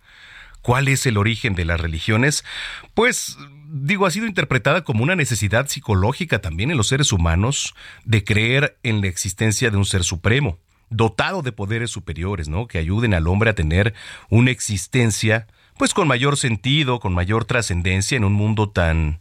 ¿Cuál 0.67 0.89
es 0.89 1.07
el 1.07 1.17
origen 1.17 1.55
de 1.55 1.65
las 1.65 1.81
religiones? 1.81 2.45
Pues 2.93 3.39
digo, 3.69 4.07
ha 4.07 4.11
sido 4.11 4.27
interpretada 4.27 4.85
como 4.85 5.03
una 5.03 5.17
necesidad 5.17 5.69
psicológica 5.69 6.41
también 6.41 6.71
en 6.71 6.77
los 6.77 6.89
seres 6.89 7.13
humanos 7.13 7.75
de 8.05 8.25
creer 8.25 8.77
en 8.83 9.01
la 9.01 9.09
existencia 9.09 9.71
de 9.71 9.77
un 9.77 9.85
ser 9.85 10.05
supremo, 10.05 10.59
dotado 10.91 11.43
de 11.43 11.53
poderes 11.53 11.91
superiores, 11.91 12.49
¿no? 12.49 12.67
Que 12.67 12.79
ayuden 12.79 13.15
al 13.15 13.27
hombre 13.27 13.51
a 13.51 13.55
tener 13.55 13.95
una 14.29 14.51
existencia, 14.51 15.47
pues 15.79 15.95
con 15.95 16.09
mayor 16.09 16.37
sentido, 16.37 17.01
con 17.01 17.15
mayor 17.15 17.45
trascendencia 17.45 18.17
en 18.17 18.25
un 18.25 18.33
mundo 18.33 18.71
tan 18.71 19.21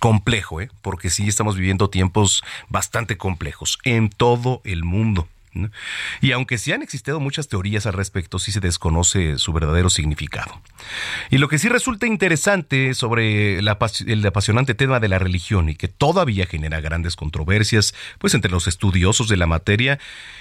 complejo, 0.00 0.60
¿eh? 0.60 0.70
Porque 0.82 1.10
sí 1.10 1.28
estamos 1.28 1.56
viviendo 1.56 1.90
tiempos 1.90 2.42
bastante 2.68 3.16
complejos 3.16 3.78
en 3.84 4.08
todo 4.08 4.60
el 4.64 4.84
mundo. 4.84 5.28
Y 6.20 6.32
aunque 6.32 6.58
sí 6.58 6.72
han 6.72 6.82
existido 6.82 7.20
muchas 7.20 7.48
teorías 7.48 7.86
al 7.86 7.92
respecto, 7.92 8.38
sí 8.38 8.52
se 8.52 8.60
desconoce 8.60 9.38
su 9.38 9.52
verdadero 9.52 9.90
significado. 9.90 10.60
Y 11.30 11.38
lo 11.38 11.48
que 11.48 11.58
sí 11.58 11.68
resulta 11.68 12.06
interesante 12.06 12.94
sobre 12.94 13.58
el 13.58 13.68
apasionante 13.68 14.74
tema 14.74 15.00
de 15.00 15.08
la 15.08 15.18
religión 15.18 15.68
y 15.68 15.74
que 15.74 15.88
todavía 15.88 16.46
genera 16.46 16.80
grandes 16.80 17.16
controversias, 17.16 17.94
pues 18.18 18.34
entre 18.34 18.50
los 18.50 18.66
estudiosos 18.66 19.28
de 19.28 19.36
la 19.36 19.46
materia, 19.46 19.98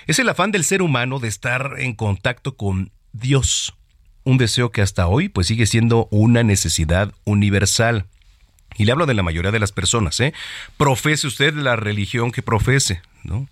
es 0.07 0.19
el 0.19 0.29
afán 0.29 0.51
del 0.51 0.63
ser 0.63 0.81
humano 0.81 1.19
de 1.19 1.27
estar 1.27 1.75
en 1.77 1.93
contacto 1.93 2.55
con 2.55 2.91
Dios. 3.13 3.73
Un 4.23 4.37
deseo 4.37 4.71
que 4.71 4.81
hasta 4.81 5.07
hoy 5.07 5.29
pues 5.29 5.47
sigue 5.47 5.65
siendo 5.65 6.07
una 6.11 6.43
necesidad 6.43 7.13
universal. 7.25 8.05
Y 8.77 8.85
le 8.85 8.91
hablo 8.91 9.05
de 9.05 9.13
la 9.13 9.23
mayoría 9.23 9.51
de 9.51 9.59
las 9.59 9.71
personas, 9.71 10.19
¿eh? 10.19 10.33
Profese 10.77 11.27
usted 11.27 11.53
la 11.53 11.75
religión 11.75 12.31
que 12.31 12.41
profese, 12.41 13.01
¿no? 13.23 13.47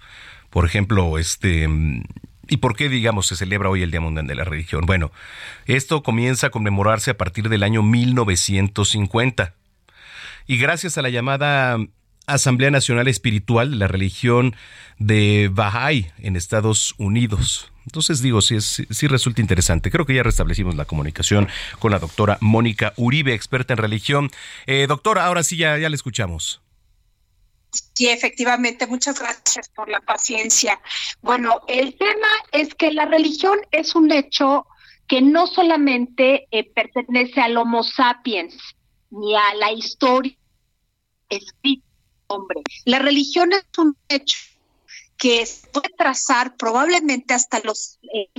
Por 0.53 0.65
ejemplo, 0.67 1.17
este... 1.17 1.67
¿Y 2.47 2.57
por 2.57 2.75
qué, 2.75 2.87
digamos, 2.87 3.25
se 3.25 3.35
celebra 3.35 3.69
hoy 3.69 3.81
el 3.81 3.89
Día 3.89 4.01
Mundial 4.01 4.27
de 4.27 4.35
la 4.35 4.43
Religión? 4.43 4.85
Bueno, 4.85 5.11
esto 5.65 6.03
comienza 6.03 6.47
a 6.47 6.49
conmemorarse 6.51 7.09
a 7.09 7.17
partir 7.17 7.49
del 7.49 7.63
año 7.63 7.81
1950. 7.81 9.55
Y 10.45 10.57
gracias 10.57 10.99
a 10.99 11.01
la 11.01 11.09
llamada 11.09 11.77
Asamblea 12.27 12.69
Nacional 12.69 13.07
Espiritual 13.07 13.71
de 13.71 13.77
la 13.77 13.87
religión 13.87 14.55
de 14.99 15.49
Bahá'í 15.51 16.11
en 16.19 16.35
Estados 16.35 16.93
Unidos. 16.99 17.71
Entonces 17.87 18.21
digo, 18.21 18.41
sí, 18.41 18.61
sí, 18.61 18.85
sí, 18.91 19.07
resulta 19.07 19.41
interesante. 19.41 19.89
Creo 19.89 20.05
que 20.05 20.13
ya 20.13 20.21
restablecimos 20.21 20.75
la 20.75 20.85
comunicación 20.85 21.47
con 21.79 21.91
la 21.91 21.97
doctora 21.97 22.37
Mónica 22.41 22.93
Uribe, 22.97 23.33
experta 23.33 23.73
en 23.73 23.77
religión. 23.77 24.29
Eh, 24.67 24.85
doctora, 24.87 25.25
ahora 25.25 25.41
sí 25.41 25.57
ya, 25.57 25.79
ya 25.79 25.89
le 25.89 25.95
escuchamos. 25.95 26.62
Sí, 27.93 28.07
efectivamente, 28.07 28.87
muchas 28.87 29.19
gracias 29.19 29.69
por 29.69 29.89
la 29.89 29.99
paciencia. 30.01 30.79
Bueno, 31.21 31.61
el 31.67 31.97
tema 31.97 32.27
es 32.51 32.73
que 32.75 32.91
la 32.91 33.05
religión 33.05 33.59
es 33.71 33.95
un 33.95 34.11
hecho 34.11 34.67
que 35.07 35.21
no 35.21 35.47
solamente 35.47 36.47
eh, 36.51 36.71
pertenece 36.71 37.41
al 37.41 37.57
Homo 37.57 37.83
sapiens 37.83 38.55
ni 39.09 39.35
a 39.35 39.53
la 39.55 39.71
historia 39.71 40.35
escrita, 41.29 41.85
hombre. 42.27 42.61
La 42.85 42.99
religión 42.99 43.51
es 43.53 43.65
un 43.77 43.97
hecho 44.07 44.37
que 45.17 45.45
se 45.45 45.67
puede 45.67 45.89
trazar 45.97 46.55
probablemente 46.57 47.33
hasta 47.33 47.59
los 47.59 47.99
eh, 48.13 48.29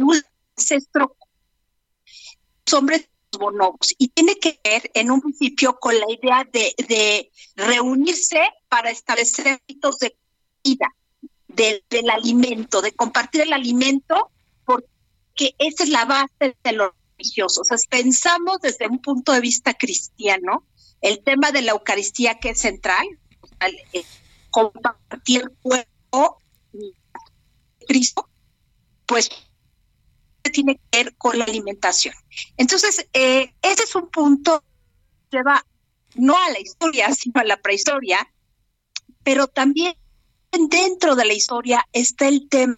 ancestros. 0.57 1.11
Los 2.67 2.75
hombres 2.75 3.09
bonobos 3.39 3.95
y 3.99 4.09
tiene 4.09 4.37
que 4.39 4.59
ver 4.65 4.91
en 4.95 5.11
un 5.11 5.21
principio 5.21 5.79
con 5.79 5.99
la 5.99 6.07
idea 6.09 6.47
de, 6.53 7.31
reunirse 7.57 8.41
para 8.69 8.91
establecer 8.91 9.61
hábitos 9.63 9.99
de 9.99 10.17
vida 10.63 10.89
del 11.49 12.11
alimento, 12.11 12.83
de 12.83 12.93
compartir 12.93 13.43
el 13.43 13.53
alimento, 13.53 14.31
porque 14.65 15.55
esa 15.59 15.85
es 15.85 15.89
la 15.89 16.05
base 16.05 16.57
de 16.65 16.73
los 16.73 16.91
religiosos. 17.17 17.59
O 17.61 17.65
sea, 17.65 17.79
pensamos 17.89 18.59
desde 18.61 18.89
un 18.89 19.01
punto 19.01 19.33
de 19.33 19.41
vista 19.41 19.75
cristiano, 19.75 20.67
el 21.01 21.23
tema 21.23 21.53
de 21.53 21.63
la 21.63 21.73
Eucaristía 21.73 22.39
que 22.41 22.51
es 22.51 22.61
central, 22.61 23.07
compartir 24.51 25.43
el 25.43 25.51
cuerpo 25.63 26.39
de 26.73 26.93
Cristo, 27.87 28.29
pues 29.07 29.31
tiene 30.51 30.77
que 30.77 30.99
ver 30.99 31.17
con 31.17 31.39
la 31.39 31.45
alimentación. 31.45 32.15
Entonces, 32.57 33.07
eh, 33.13 33.55
ese 33.63 33.85
es 33.85 33.95
un 33.95 34.09
punto 34.11 34.63
que 35.31 35.43
va 35.43 35.65
no 36.15 36.37
a 36.37 36.51
la 36.51 36.61
historia, 36.61 37.13
sino 37.15 37.41
a 37.41 37.45
la 37.45 37.57
prehistoria, 37.57 38.31
pero 39.23 39.47
también 39.47 39.97
dentro 40.71 41.17
de 41.17 41.25
la 41.25 41.35
historia 41.35 41.87
está 41.93 42.29
el 42.29 42.49
tema 42.49 42.77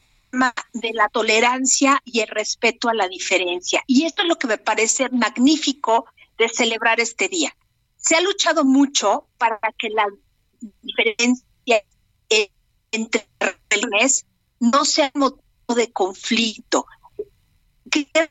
de 0.73 0.93
la 0.93 1.09
tolerancia 1.09 2.01
y 2.05 2.21
el 2.21 2.29
respeto 2.29 2.89
a 2.89 2.95
la 2.95 3.09
diferencia. 3.09 3.83
Y 3.87 4.05
esto 4.05 4.23
es 4.23 4.29
lo 4.29 4.39
que 4.39 4.47
me 4.47 4.59
parece 4.59 5.09
magnífico 5.11 6.07
de 6.39 6.49
celebrar 6.49 7.01
este 7.01 7.29
día. 7.29 7.57
Se 7.97 8.17
ha 8.17 8.21
luchado 8.21 8.65
mucho 8.65 9.29
para 9.39 9.59
que 9.79 9.89
la 9.91 10.07
diferencia 10.83 11.83
entre 12.93 13.29
religiones 13.69 14.27
no 14.61 14.85
sea 14.85 15.11
motivo 15.15 15.43
de 15.75 15.93
conflicto. 15.93 16.87
Que 18.05 18.31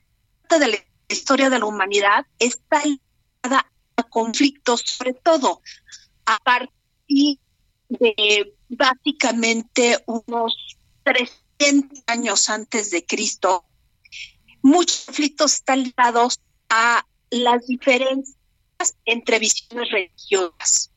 de 0.60 0.67
la 0.67 0.78
historia 1.10 1.49
de 1.49 1.58
la 1.58 1.65
humanidad 1.65 2.28
está 2.38 2.84
ligada 2.86 3.65
a 3.95 4.04
conflictos, 4.04 4.82
sobre 4.82 5.13
todo 5.13 5.62
a 6.28 6.38
partir 6.38 7.39
de 7.89 8.54
básicamente 8.69 10.04
unos 10.06 10.78
300 11.04 12.04
años 12.06 12.49
antes 12.49 12.91
de 12.91 13.06
Cristo, 13.06 13.65
muchos 14.62 15.06
conflictos 15.06 15.54
están 15.54 15.84
ligados 15.84 16.39
a 16.69 17.04
las 17.32 17.65
diferencias 17.65 18.38
entre 19.06 19.39
visiones 19.39 19.89
religiosas. 19.89 20.91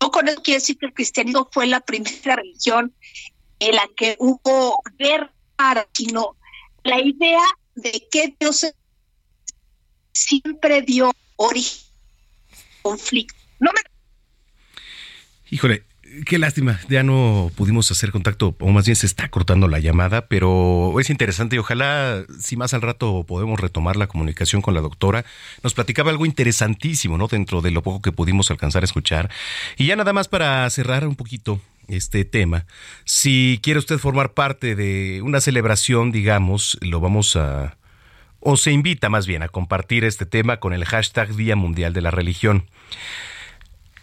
No 0.00 0.10
con 0.10 0.28
eso 0.28 0.42
quiere 0.42 0.60
decir 0.60 0.76
que 0.76 0.86
el 0.86 0.94
cristianismo 0.94 1.48
fue 1.50 1.66
la 1.66 1.80
primera 1.80 2.36
religión 2.36 2.94
en 3.58 3.76
la 3.76 3.88
que 3.96 4.16
hubo 4.18 4.82
guerra, 4.98 5.32
sino 5.94 6.36
la 6.84 7.00
idea 7.00 7.42
de 7.74 8.06
que 8.10 8.34
Dios 8.38 8.66
siempre 10.12 10.82
dio 10.82 11.12
origen 11.36 11.80
conflicto. 12.82 13.38
No 13.60 13.70
me 13.72 13.80
Híjole, 15.50 15.84
qué 16.26 16.38
lástima, 16.38 16.80
ya 16.88 17.02
no 17.02 17.50
pudimos 17.54 17.90
hacer 17.90 18.10
contacto, 18.10 18.54
o 18.60 18.70
más 18.70 18.84
bien 18.86 18.96
se 18.96 19.06
está 19.06 19.28
cortando 19.28 19.68
la 19.68 19.78
llamada, 19.78 20.26
pero 20.26 20.98
es 21.00 21.10
interesante 21.10 21.56
y 21.56 21.58
ojalá 21.58 22.24
si 22.38 22.56
más 22.56 22.74
al 22.74 22.82
rato 22.82 23.24
podemos 23.24 23.58
retomar 23.58 23.96
la 23.96 24.06
comunicación 24.06 24.62
con 24.62 24.74
la 24.74 24.80
doctora. 24.80 25.24
Nos 25.62 25.74
platicaba 25.74 26.10
algo 26.10 26.26
interesantísimo, 26.26 27.18
¿no? 27.18 27.28
Dentro 27.28 27.60
de 27.62 27.70
lo 27.70 27.82
poco 27.82 28.02
que 28.02 28.12
pudimos 28.12 28.50
alcanzar 28.50 28.82
a 28.82 28.86
escuchar. 28.86 29.30
Y 29.76 29.86
ya 29.86 29.96
nada 29.96 30.12
más 30.12 30.28
para 30.28 30.68
cerrar 30.70 31.06
un 31.06 31.16
poquito 31.16 31.60
este 31.88 32.24
tema, 32.24 32.66
si 33.04 33.60
quiere 33.62 33.78
usted 33.78 33.98
formar 33.98 34.32
parte 34.32 34.74
de 34.76 35.20
una 35.22 35.40
celebración, 35.40 36.12
digamos, 36.12 36.78
lo 36.80 37.00
vamos 37.00 37.36
a... 37.36 37.76
o 38.40 38.56
se 38.56 38.70
invita 38.72 39.08
más 39.08 39.26
bien 39.26 39.42
a 39.42 39.48
compartir 39.48 40.04
este 40.04 40.26
tema 40.26 40.58
con 40.58 40.72
el 40.72 40.84
hashtag 40.84 41.34
Día 41.34 41.56
Mundial 41.56 41.92
de 41.92 42.02
la 42.02 42.10
Religión. 42.10 42.66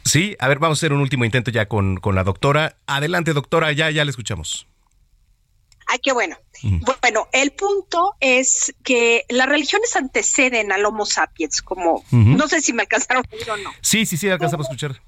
Sí, 0.06 0.36
a 0.40 0.48
ver, 0.48 0.60
vamos 0.60 0.78
a 0.78 0.80
hacer 0.80 0.94
un 0.94 1.02
último 1.02 1.26
intento 1.26 1.52
ya 1.52 1.68
con, 1.68 1.98
con 1.98 2.16
la 2.16 2.24
doctora. 2.24 2.78
Adelante, 2.88 3.34
doctora, 3.34 3.72
ya, 3.72 3.92
ya 3.92 4.06
le 4.06 4.12
escuchamos. 4.12 4.68
Ay, 5.88 6.00
qué 6.04 6.12
bueno. 6.14 6.38
Bueno, 7.02 7.28
el 7.32 7.52
punto 7.52 8.16
es 8.20 8.76
que 8.84 9.26
las 9.30 9.50
religiones 9.50 9.96
anteceden 9.96 10.72
al 10.72 10.86
Homo 10.86 11.06
sapiens, 11.06 11.62
como 11.62 12.04
no 12.12 12.48
sé 12.48 12.62
si 12.62 12.74
me 12.74 12.84
alcanzaron 12.84 13.24
a 13.26 13.36
oír 13.36 13.50
o 13.50 13.58
no. 13.58 13.72
Sí, 13.82 14.06
sí, 14.06 14.16
sí, 14.16 14.30
alcanzamos 14.30 14.68
a 14.68 14.70
escuchar. 14.70 15.02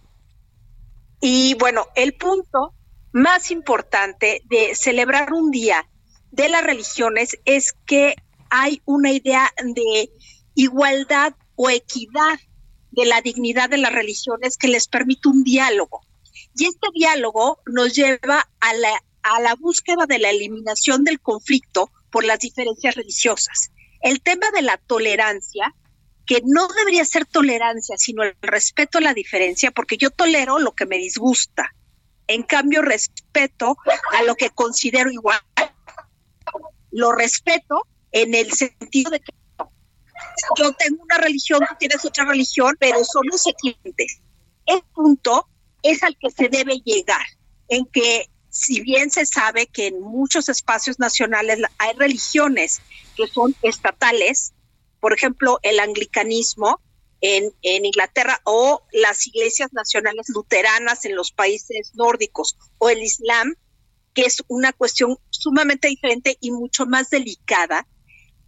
Y 1.20 1.56
bueno, 1.60 1.86
el 1.96 2.14
punto 2.14 2.74
más 3.12 3.52
importante 3.52 4.42
de 4.46 4.74
celebrar 4.74 5.34
un 5.34 5.52
día 5.52 5.88
de 6.32 6.50
las 6.50 6.64
religiones 6.64 7.38
es 7.46 7.74
que 7.86 8.16
hay 8.50 8.82
una 8.86 9.12
idea 9.12 9.54
de 9.64 10.10
igualdad 10.56 11.36
o 11.56 11.70
equidad 11.70 12.40
de 12.92 13.06
la 13.06 13.22
dignidad 13.22 13.70
de 13.70 13.78
las 13.78 13.94
religiones 13.94 14.58
que 14.58 14.68
les 14.68 14.88
permite 14.88 15.30
un 15.30 15.44
diálogo. 15.44 16.02
Y 16.56 16.66
este 16.66 16.88
diálogo 16.94 17.60
nos 17.66 17.94
lleva 17.96 18.48
a 18.60 18.74
la, 18.74 19.04
a 19.24 19.40
la 19.40 19.56
búsqueda 19.56 20.06
de 20.08 20.20
la 20.20 20.30
eliminación 20.30 21.04
del 21.04 21.20
conflicto 21.20 21.92
por 22.10 22.24
las 22.24 22.40
diferencias 22.40 22.96
religiosas. 22.96 23.72
El 24.02 24.22
tema 24.22 24.52
de 24.52 24.62
la 24.62 24.78
tolerancia, 24.78 25.74
que 26.26 26.42
no 26.46 26.68
debería 26.68 27.06
ser 27.06 27.26
tolerancia, 27.26 27.98
sino 27.98 28.24
el 28.24 28.36
respeto 28.42 28.98
a 28.98 29.02
la 29.02 29.14
diferencia, 29.14 29.72
porque 29.72 29.98
yo 29.98 30.12
tolero 30.12 30.60
lo 30.60 30.74
que 30.74 30.86
me 30.86 30.98
disgusta. 30.98 31.74
En 32.28 32.44
cambio, 32.44 32.82
respeto 32.82 33.78
a 34.14 34.24
lo 34.24 34.36
que 34.36 34.50
considero 34.50 35.12
igual. 35.12 35.40
Lo 36.92 37.12
respeto 37.12 37.88
en 38.12 38.36
el 38.36 38.52
sentido 38.52 39.12
de 39.12 39.20
que 39.20 39.34
yo 40.58 40.72
tengo 40.74 41.04
una 41.04 41.18
religión, 41.18 41.60
tú 41.68 41.76
tienes 41.80 42.04
otra 42.06 42.26
religión, 42.26 42.76
pero 42.80 43.04
somos 43.04 43.46
equivalentes. 43.48 44.22
El 44.66 44.82
punto 44.94 45.48
es 45.84 46.04
al 46.04 46.18
que 46.18 46.30
se 46.30 46.50
debe 46.50 46.82
llegar, 46.84 47.26
en 47.68 47.86
que 47.86 48.30
si 48.50 48.82
bien 48.82 49.10
se 49.10 49.26
sabe 49.26 49.68
que 49.68 49.88
en 49.88 50.02
muchos 50.02 50.50
espacios 50.50 51.00
nacionales 51.00 51.60
hay 51.78 51.94
religiones 51.96 52.82
que 53.16 53.28
son 53.28 53.56
estatales, 53.62 54.54
por 55.00 55.14
ejemplo, 55.14 55.60
el 55.64 55.80
anglicanismo 55.80 56.82
en, 57.22 57.54
en, 57.62 57.86
Inglaterra 57.86 58.42
o 58.44 58.84
las 58.92 59.26
iglesias 59.28 59.72
nacionales 59.74 60.28
luteranas 60.30 61.06
en 61.06 61.16
los 61.16 61.32
países 61.32 61.92
nórdicos 61.96 62.58
o 62.78 62.90
el 62.90 63.02
Islam, 63.02 63.56
que 64.14 64.24
es 64.24 64.44
una 64.48 64.74
cuestión 64.74 65.18
sumamente 65.30 65.88
diferente 65.88 66.38
y 66.42 66.52
mucho 66.52 66.86
más 66.86 67.10
delicada. 67.10 67.88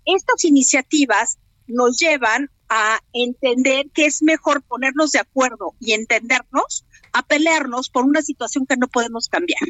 Estas 0.05 0.43
iniciativas 0.43 1.37
nos 1.67 1.97
llevan 1.97 2.49
a 2.69 2.99
entender 3.13 3.89
que 3.93 4.05
es 4.05 4.21
mejor 4.23 4.63
ponernos 4.63 5.11
de 5.11 5.19
acuerdo 5.19 5.75
y 5.79 5.93
entendernos 5.93 6.85
a 7.11 7.23
pelearnos 7.23 7.89
por 7.89 8.05
una 8.05 8.21
situación 8.21 8.65
que 8.65 8.77
no 8.77 8.87
podemos 8.87 9.27
cambiar. 9.27 9.61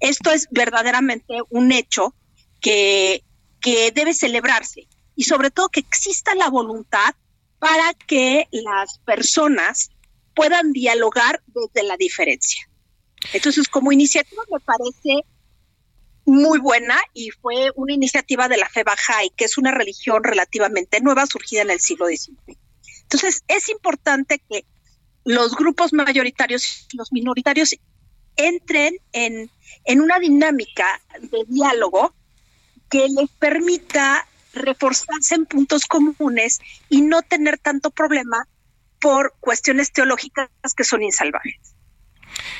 Esto 0.00 0.30
es 0.30 0.48
verdaderamente 0.50 1.38
un 1.50 1.72
hecho 1.72 2.14
que, 2.60 3.22
que 3.60 3.92
debe 3.92 4.14
celebrarse 4.14 4.88
y 5.14 5.24
sobre 5.24 5.50
todo 5.50 5.68
que 5.68 5.80
exista 5.80 6.34
la 6.34 6.48
voluntad 6.48 7.14
para 7.58 7.92
que 7.94 8.48
las 8.50 8.98
personas 9.00 9.90
puedan 10.34 10.72
dialogar 10.72 11.42
desde 11.46 11.86
la 11.86 11.96
diferencia. 11.96 12.68
Entonces, 13.32 13.68
como 13.68 13.92
iniciativa 13.92 14.42
me 14.50 14.60
parece 14.60 15.24
muy 16.24 16.58
buena 16.58 16.98
y 17.14 17.30
fue 17.30 17.70
una 17.74 17.94
iniciativa 17.94 18.48
de 18.48 18.56
la 18.56 18.68
fe 18.68 18.84
Bahá'í, 18.84 19.32
que 19.36 19.44
es 19.44 19.58
una 19.58 19.70
religión 19.70 20.22
relativamente 20.22 21.00
nueva 21.00 21.26
surgida 21.26 21.62
en 21.62 21.70
el 21.70 21.80
siglo 21.80 22.06
XIX. 22.06 22.58
Entonces, 23.02 23.42
es 23.48 23.68
importante 23.68 24.40
que 24.48 24.64
los 25.24 25.56
grupos 25.56 25.92
mayoritarios 25.92 26.86
y 26.92 26.96
los 26.96 27.12
minoritarios 27.12 27.74
entren 28.36 28.96
en, 29.12 29.50
en 29.84 30.00
una 30.00 30.18
dinámica 30.18 31.00
de 31.20 31.44
diálogo 31.48 32.14
que 32.88 33.08
les 33.08 33.30
permita 33.38 34.26
reforzarse 34.52 35.34
en 35.34 35.46
puntos 35.46 35.86
comunes 35.86 36.60
y 36.88 37.02
no 37.02 37.22
tener 37.22 37.58
tanto 37.58 37.90
problema 37.90 38.48
por 39.00 39.34
cuestiones 39.40 39.92
teológicas 39.92 40.48
que 40.76 40.84
son 40.84 41.02
insalvables. 41.02 41.69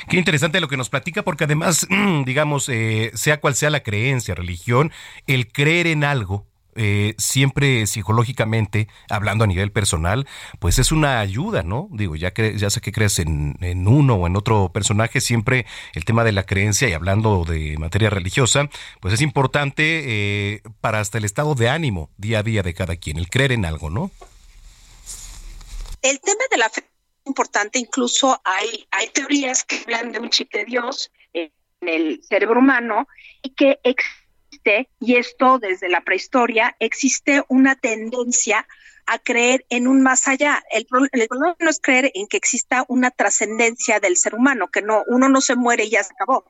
Qué 0.09 0.17
interesante 0.17 0.61
lo 0.61 0.69
que 0.69 0.77
nos 0.77 0.91
platica, 0.91 1.23
porque 1.23 1.45
además, 1.45 1.87
digamos, 2.25 2.69
eh, 2.69 3.11
sea 3.15 3.41
cual 3.41 3.55
sea 3.55 3.71
la 3.71 3.83
creencia, 3.83 4.35
religión, 4.35 4.93
el 5.27 5.51
creer 5.53 5.87
en 5.87 6.05
algo, 6.05 6.47
eh, 6.77 7.15
siempre 7.19 7.87
psicológicamente, 7.87 8.89
hablando 9.09 9.45
a 9.45 9.47
nivel 9.49 9.73
personal, 9.73 10.27
pues 10.61 10.79
es 10.79 10.93
una 10.93 11.19
ayuda, 11.21 11.63
¿no? 11.63 11.89
Digo, 11.91 12.15
ya, 12.15 12.33
ya 12.33 12.71
sé 12.71 12.81
que 12.81 12.93
crees 12.93 13.19
en, 13.19 13.57
en, 13.61 13.89
uno 13.89 14.15
o 14.15 14.27
en 14.27 14.37
otro 14.37 14.71
personaje, 14.73 15.21
siempre 15.21 15.67
el 15.95 16.05
tema 16.05 16.23
de 16.23 16.33
la 16.33 16.45
creencia 16.45 16.89
y 16.89 16.93
hablando 16.93 17.45
de 17.45 17.77
materia 17.77 18.09
religiosa, 18.09 18.71
pues 19.01 19.13
es 19.15 19.21
importante 19.21 20.03
eh, 20.07 20.63
para 20.81 21.01
hasta 21.01 21.19
el 21.19 21.25
estado 21.25 21.55
de 21.55 21.69
ánimo 21.69 22.09
día 22.19 22.39
a 22.39 22.43
día 22.45 22.63
de 22.63 22.73
cada 22.73 22.97
quien, 22.97 23.19
el 23.19 23.29
creer 23.29 23.53
en 23.53 23.65
algo, 23.65 23.91
¿no? 23.91 24.11
El 26.03 26.21
tema 26.21 26.45
de 26.51 26.57
la 26.57 26.71
importante, 27.25 27.79
incluso 27.79 28.41
hay, 28.45 28.87
hay 28.91 29.09
teorías 29.09 29.65
que 29.65 29.77
hablan 29.85 30.13
de 30.13 30.21
un 30.21 30.31
chip 30.31 30.53
de 30.53 30.65
Dios 30.65 31.13
en 31.33 31.51
el 31.81 32.23
cerebro 32.23 32.61
humano 32.61 33.07
y 33.43 33.51
que 33.51 33.79
existe 33.85 34.89
y 35.01 35.17
esto 35.17 35.59
desde 35.59 35.89
la 35.89 36.03
prehistoria, 36.03 36.77
existe 36.81 37.45
una 37.49 37.77
tendencia 37.77 38.67
a 39.07 39.19
creer 39.19 39.65
en 39.71 39.87
un 39.87 40.03
más 40.03 40.29
allá. 40.29 40.63
El, 40.71 40.87
problema 40.87 41.57
no 41.59 41.71
es 41.71 41.81
creer 41.81 42.11
en 42.15 42.27
que 42.27 42.37
exista 42.37 42.85
una 42.89 43.11
trascendencia 43.11 44.01
del 44.01 44.17
ser 44.17 44.35
humano, 44.35 44.69
que 44.69 44.83
no, 44.83 45.05
uno 45.07 45.29
no 45.29 45.41
se 45.41 45.57
muere 45.57 45.85
y 45.85 45.91
ya 45.91 46.05
se 46.05 46.13
acabó, 46.13 46.45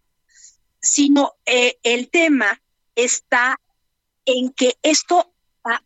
sino 0.81 1.35
eh, 1.47 1.79
el 1.83 2.11
tema 2.11 2.61
está 2.97 3.61
en 4.25 4.51
que 4.51 4.77
esto 4.83 5.33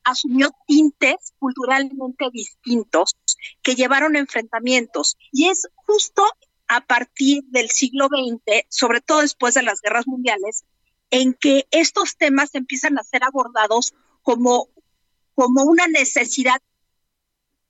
asumió 0.04 0.50
tintes 0.66 1.32
culturalmente 1.38 2.30
distintos 2.32 3.16
que 3.62 3.74
llevaron 3.74 4.16
a 4.16 4.20
enfrentamientos. 4.20 5.16
Y 5.32 5.48
es 5.48 5.68
justo 5.74 6.24
a 6.68 6.80
partir 6.80 7.44
del 7.44 7.70
siglo 7.70 8.06
XX, 8.06 8.66
sobre 8.68 9.00
todo 9.00 9.20
después 9.20 9.54
de 9.54 9.62
las 9.62 9.80
guerras 9.80 10.06
mundiales, 10.06 10.64
en 11.10 11.34
que 11.34 11.66
estos 11.70 12.16
temas 12.16 12.54
empiezan 12.54 12.98
a 12.98 13.04
ser 13.04 13.24
abordados 13.24 13.94
como 14.22 14.68
como 15.34 15.64
una 15.64 15.86
necesidad, 15.88 16.60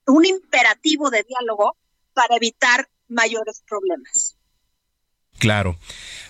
un 0.07 0.25
imperativo 0.25 1.11
de 1.11 1.25
diálogo 1.25 1.77
para 2.13 2.37
evitar 2.37 2.89
mayores 3.09 3.63
problemas. 3.67 4.37
Claro. 5.39 5.77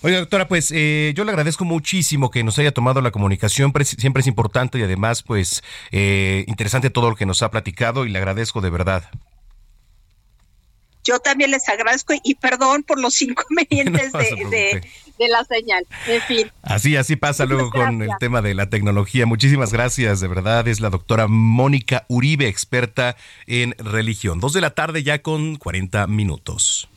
Oiga, 0.03 0.19
doctora, 0.19 0.49
pues 0.49 0.71
eh, 0.71 1.13
yo 1.17 1.25
le 1.25 1.31
agradezco 1.31 1.65
muchísimo 1.65 2.31
que 2.31 2.45
nos 2.45 2.59
haya 2.59 2.73
tomado 2.73 3.01
la 3.01 3.11
comunicación. 3.11 3.73
Siempre 3.85 4.21
es 4.21 4.27
importante 4.27 4.79
y 4.79 4.83
además, 4.83 5.23
pues, 5.23 5.63
eh, 5.93 6.45
interesante 6.47 6.91
todo 6.91 7.11
lo 7.11 7.17
que 7.17 7.27
nos 7.27 7.43
ha 7.43 7.51
platicado 7.51 8.05
y 8.05 8.11
le 8.11 8.19
agradezco 8.19 8.61
de 8.61 8.71
verdad. 8.71 9.11
Yo 11.05 11.19
también 11.19 11.51
les 11.51 11.69
agradezco 11.69 12.15
y 12.23 12.35
perdón 12.35 12.83
por 12.83 12.99
los 12.99 13.21
inconvenientes 13.21 14.13
de, 14.51 14.83
de 15.19 15.29
la 15.29 15.45
señal. 15.45 15.87
En 16.07 16.23
fin. 16.23 16.53
Así, 16.63 16.97
así 16.97 17.17
pasa 17.17 17.45
luego 17.45 17.71
con 17.71 18.03
el 18.03 18.11
tema 18.19 18.43
de 18.43 18.55
la 18.55 18.71
tecnología. 18.71 19.27
Muchísimas 19.27 19.73
gracias, 19.73 20.21
de 20.21 20.29
verdad. 20.29 20.67
Es 20.67 20.81
la 20.81 20.91
doctora 20.91 21.27
Mónica 21.29 22.05
Uribe, 22.09 22.49
experta 22.49 23.17
en 23.47 23.75
religión. 23.79 24.41
Dos 24.41 24.55
de 24.55 24.61
la 24.61 24.71
tarde 24.71 25.03
ya 25.03 25.21
con 25.21 25.57
40 25.57 26.07
minutos. 26.07 26.89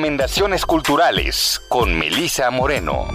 Recomendaciones 0.00 0.64
culturales 0.64 1.60
con 1.68 1.94
Melisa 1.98 2.50
Moreno. 2.50 3.06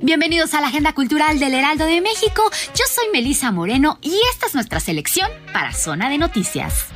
Bienvenidos 0.00 0.54
a 0.54 0.60
la 0.60 0.66
Agenda 0.66 0.92
Cultural 0.94 1.38
del 1.38 1.54
Heraldo 1.54 1.84
de 1.84 2.00
México. 2.00 2.42
Yo 2.74 2.84
soy 2.92 3.04
Melisa 3.12 3.52
Moreno 3.52 4.00
y 4.02 4.18
esta 4.32 4.46
es 4.46 4.54
nuestra 4.54 4.80
selección 4.80 5.30
para 5.52 5.72
Zona 5.72 6.08
de 6.08 6.18
Noticias. 6.18 6.88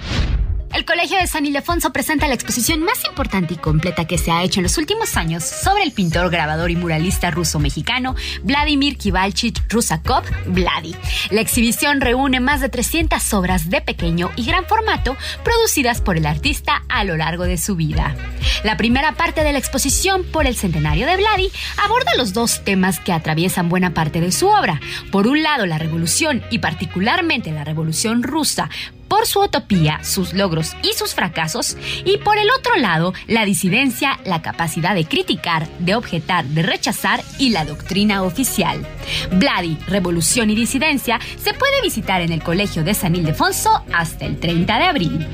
El 0.77 0.85
Colegio 0.85 1.17
de 1.17 1.27
San 1.27 1.47
Ildefonso 1.47 1.91
presenta 1.91 2.29
la 2.29 2.35
exposición 2.35 2.83
más 2.83 3.03
importante 3.07 3.55
y 3.55 3.57
completa 3.57 4.05
que 4.05 4.19
se 4.19 4.31
ha 4.31 4.43
hecho 4.43 4.61
en 4.61 4.65
los 4.65 4.77
últimos 4.77 5.17
años 5.17 5.43
sobre 5.43 5.83
el 5.83 5.93
pintor, 5.93 6.31
grabador 6.31 6.71
y 6.71 6.77
muralista 6.77 7.31
ruso-mexicano 7.31 8.15
Vladimir 8.43 8.99
Kivalchich 8.99 9.59
Rusakov 9.71 10.25
Vladi. 10.49 10.95
La 11.31 11.41
exhibición 11.41 12.03
reúne 12.03 12.41
más 12.41 12.61
de 12.61 12.69
300 12.69 13.33
obras 13.33 13.71
de 13.71 13.81
pequeño 13.81 14.31
y 14.37 14.45
gran 14.45 14.67
formato 14.67 15.17
producidas 15.43 16.03
por 16.03 16.19
el 16.19 16.27
artista 16.27 16.83
a 16.91 17.05
lo 17.05 17.17
largo 17.17 17.45
de 17.45 17.57
su 17.57 17.75
vida. 17.75 18.15
La 18.63 18.77
primera 18.77 19.13
parte 19.13 19.45
de 19.45 19.53
la 19.53 19.59
exposición 19.59 20.25
por 20.25 20.47
el 20.47 20.57
centenario 20.57 21.07
de 21.07 21.17
Vladi 21.17 21.51
aborda 21.83 22.15
los 22.19 22.35
dos 22.35 22.65
temas 22.65 23.01
que 23.01 23.15
atraviesan 23.15 23.71
buena 23.71 23.95
parte 23.95 24.21
de 24.21 24.31
su 24.31 24.49
obra. 24.49 24.79
Por 25.11 25.27
un 25.27 25.43
lado, 25.43 25.65
la 25.65 25.79
revolución 25.79 26.43
y 26.51 26.59
particularmente 26.59 27.51
la 27.51 27.65
revolución 27.65 28.23
rusa 28.23 28.69
por 29.09 29.27
su 29.27 29.41
utopía, 29.41 30.03
sus 30.03 30.33
logros 30.33 30.77
y 30.83 30.93
sus 30.97 31.15
fracasos, 31.15 31.77
y 32.05 32.19
por 32.19 32.39
el 32.39 32.51
otro 32.51 32.77
lado, 32.77 33.15
la 33.27 33.45
disidencia, 33.45 34.19
la 34.25 34.43
capacidad 34.43 34.95
de 34.95 35.05
criticar, 35.05 35.69
de 35.79 35.95
objetar, 35.95 36.45
de 36.45 36.63
rechazar 36.63 37.23
y 37.39 37.51
la 37.51 37.65
doctrina 37.65 38.23
oficial. 38.23 38.87
Vladi, 39.33 39.79
Revolución 39.89 40.51
y 40.51 40.55
Disidencia 40.55 41.21
se 41.43 41.55
puede 41.55 41.83
visitar 41.83 42.21
en 42.21 42.33
el 42.33 42.43
Colegio 42.43 42.85
de 42.85 42.95
San 42.95 43.17
Ildefonso 43.17 43.83
hasta 43.93 44.27
el 44.27 44.39
30 44.39 44.79
de 44.79 44.85
abril. 44.85 45.27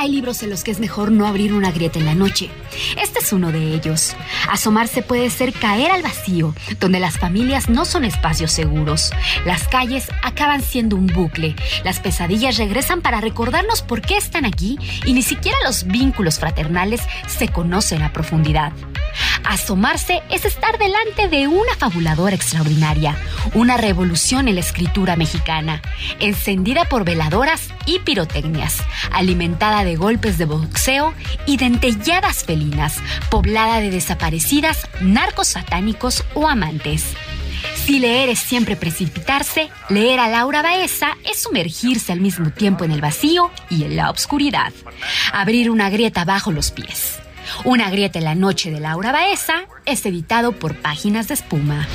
Hay 0.00 0.12
libros 0.12 0.44
en 0.44 0.50
los 0.50 0.62
que 0.62 0.70
es 0.70 0.78
mejor 0.78 1.10
no 1.10 1.26
abrir 1.26 1.52
una 1.52 1.72
grieta 1.72 1.98
en 1.98 2.04
la 2.04 2.14
noche. 2.14 2.50
Este 3.02 3.18
es 3.18 3.32
uno 3.32 3.50
de 3.50 3.74
ellos. 3.74 4.14
Asomarse 4.48 5.02
puede 5.02 5.28
ser 5.28 5.52
caer 5.52 5.90
al 5.90 6.04
vacío, 6.04 6.54
donde 6.78 7.00
las 7.00 7.18
familias 7.18 7.68
no 7.68 7.84
son 7.84 8.04
espacios 8.04 8.52
seguros. 8.52 9.10
Las 9.44 9.66
calles 9.66 10.08
acaban 10.22 10.62
siendo 10.62 10.94
un 10.94 11.08
bucle. 11.08 11.56
Las 11.82 11.98
pesadillas 11.98 12.58
regresan 12.58 13.02
para 13.02 13.20
recordarnos 13.20 13.82
por 13.82 14.00
qué 14.00 14.16
están 14.16 14.44
aquí 14.44 14.78
y 15.04 15.14
ni 15.14 15.22
siquiera 15.22 15.58
los 15.64 15.82
vínculos 15.82 16.38
fraternales 16.38 17.00
se 17.26 17.48
conocen 17.48 18.02
a 18.02 18.12
profundidad. 18.12 18.72
Asomarse 19.44 20.22
es 20.30 20.44
estar 20.44 20.78
delante 20.78 21.28
de 21.28 21.48
una 21.48 21.74
fabuladora 21.76 22.34
extraordinaria, 22.34 23.16
una 23.54 23.76
revolución 23.76 24.48
en 24.48 24.56
la 24.56 24.60
escritura 24.60 25.16
mexicana, 25.16 25.82
encendida 26.20 26.84
por 26.84 27.04
veladoras 27.04 27.70
y 27.86 27.98
pirotecnias, 28.00 28.76
alimentada 29.10 29.84
de 29.84 29.87
golpes 29.96 30.38
de 30.38 30.44
boxeo 30.44 31.14
y 31.46 31.56
dentelladas 31.56 32.44
felinas, 32.44 32.96
poblada 33.30 33.80
de 33.80 33.90
desaparecidas, 33.90 34.88
narcos 35.00 35.48
satánicos 35.48 36.24
o 36.34 36.48
amantes. 36.48 37.14
Si 37.74 37.98
leer 37.98 38.28
es 38.28 38.38
siempre 38.38 38.76
precipitarse, 38.76 39.70
leer 39.88 40.20
a 40.20 40.28
Laura 40.28 40.62
Baeza 40.62 41.16
es 41.24 41.42
sumergirse 41.42 42.12
al 42.12 42.20
mismo 42.20 42.50
tiempo 42.50 42.84
en 42.84 42.92
el 42.92 43.00
vacío 43.00 43.50
y 43.70 43.84
en 43.84 43.96
la 43.96 44.10
oscuridad, 44.10 44.72
abrir 45.32 45.70
una 45.70 45.90
grieta 45.90 46.24
bajo 46.24 46.52
los 46.52 46.70
pies. 46.70 47.18
Una 47.64 47.90
grieta 47.90 48.18
en 48.18 48.26
la 48.26 48.34
noche 48.34 48.70
de 48.70 48.80
Laura 48.80 49.12
Baeza 49.12 49.64
es 49.86 50.04
editado 50.04 50.52
por 50.52 50.76
Páginas 50.76 51.28
de 51.28 51.34
Espuma. 51.34 51.88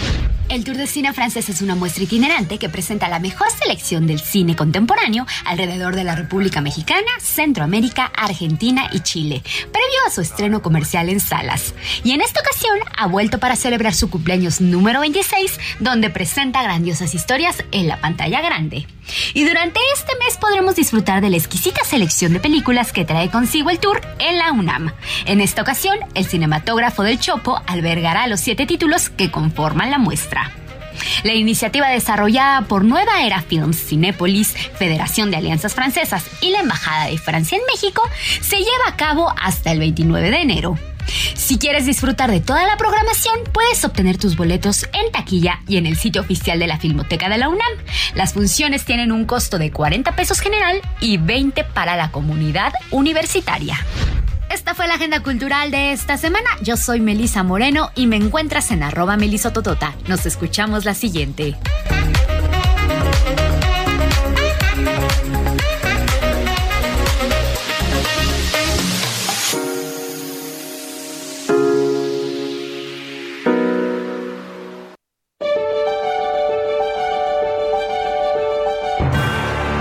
El 0.53 0.63
Tour 0.63 0.77
de 0.77 0.85
Cine 0.85 1.11
francés 1.13 1.49
es 1.49 1.63
una 1.63 1.73
muestra 1.73 2.03
itinerante 2.03 2.59
que 2.59 2.69
presenta 2.69 3.09
la 3.09 3.17
mejor 3.17 3.47
selección 3.49 4.05
del 4.05 4.19
cine 4.19 4.55
contemporáneo 4.55 5.25
alrededor 5.45 5.95
de 5.95 6.03
la 6.03 6.15
República 6.15 6.61
Mexicana, 6.61 7.09
Centroamérica, 7.19 8.11
Argentina 8.15 8.87
y 8.91 8.99
Chile, 8.99 9.41
previo 9.71 9.97
a 10.05 10.11
su 10.11 10.21
estreno 10.21 10.61
comercial 10.61 11.09
en 11.09 11.19
salas. 11.19 11.73
Y 12.03 12.11
en 12.11 12.21
esta 12.21 12.41
ocasión 12.41 12.77
ha 12.95 13.07
vuelto 13.07 13.39
para 13.39 13.55
celebrar 13.55 13.95
su 13.95 14.11
cumpleaños 14.11 14.61
número 14.61 14.99
26, 14.99 15.59
donde 15.79 16.11
presenta 16.11 16.61
grandiosas 16.61 17.15
historias 17.15 17.63
en 17.71 17.87
la 17.87 17.99
pantalla 17.99 18.39
grande. 18.41 18.85
Y 19.33 19.45
durante 19.45 19.79
este 19.93 20.13
mes 20.23 20.37
podremos 20.37 20.75
disfrutar 20.75 21.21
de 21.21 21.29
la 21.29 21.37
exquisita 21.37 21.83
selección 21.83 22.33
de 22.33 22.39
películas 22.39 22.91
que 22.91 23.05
trae 23.05 23.29
consigo 23.29 23.69
el 23.69 23.79
tour 23.79 24.01
en 24.19 24.37
la 24.37 24.51
UNAM. 24.51 24.93
En 25.25 25.41
esta 25.41 25.61
ocasión, 25.61 25.97
el 26.13 26.25
cinematógrafo 26.25 27.03
del 27.03 27.19
Chopo 27.19 27.61
albergará 27.67 28.27
los 28.27 28.39
siete 28.39 28.65
títulos 28.65 29.09
que 29.09 29.31
conforman 29.31 29.91
la 29.91 29.97
muestra. 29.97 30.42
La 31.23 31.33
iniciativa 31.33 31.89
desarrollada 31.89 32.63
por 32.63 32.83
Nueva 32.83 33.23
Era 33.23 33.41
Films, 33.41 33.77
Cinépolis, 33.77 34.53
Federación 34.77 35.31
de 35.31 35.37
Alianzas 35.37 35.73
Francesas 35.73 36.25
y 36.41 36.51
la 36.51 36.59
Embajada 36.59 37.07
de 37.07 37.17
Francia 37.17 37.57
en 37.57 37.63
México 37.71 38.01
se 38.41 38.57
lleva 38.57 38.87
a 38.87 38.95
cabo 38.95 39.33
hasta 39.41 39.71
el 39.71 39.79
29 39.79 40.31
de 40.31 40.41
enero. 40.41 40.77
Si 41.35 41.57
quieres 41.57 41.85
disfrutar 41.85 42.31
de 42.31 42.39
toda 42.39 42.65
la 42.65 42.77
programación, 42.77 43.35
puedes 43.51 43.83
obtener 43.83 44.17
tus 44.17 44.35
boletos 44.35 44.87
en 44.93 45.11
taquilla 45.11 45.59
y 45.67 45.77
en 45.77 45.85
el 45.85 45.97
sitio 45.97 46.21
oficial 46.21 46.59
de 46.59 46.67
la 46.67 46.79
Filmoteca 46.79 47.29
de 47.29 47.37
la 47.37 47.49
UNAM. 47.49 47.73
Las 48.15 48.33
funciones 48.33 48.85
tienen 48.85 49.11
un 49.11 49.25
costo 49.25 49.57
de 49.57 49.71
40 49.71 50.15
pesos 50.15 50.39
general 50.39 50.81
y 50.99 51.17
20 51.17 51.63
para 51.65 51.95
la 51.95 52.11
comunidad 52.11 52.73
universitaria. 52.91 53.77
Esta 54.53 54.75
fue 54.75 54.87
la 54.87 54.93
agenda 54.93 55.23
cultural 55.23 55.71
de 55.71 55.93
esta 55.93 56.15
semana. 56.15 56.47
Yo 56.61 56.77
soy 56.77 57.01
Melisa 57.01 57.41
Moreno 57.41 57.89
y 57.95 58.05
me 58.05 58.17
encuentras 58.17 58.69
en 58.69 58.83
arroba 58.83 59.17
melisototota. 59.17 59.95
Nos 60.07 60.27
escuchamos 60.27 60.85
la 60.85 60.93
siguiente. 60.93 61.55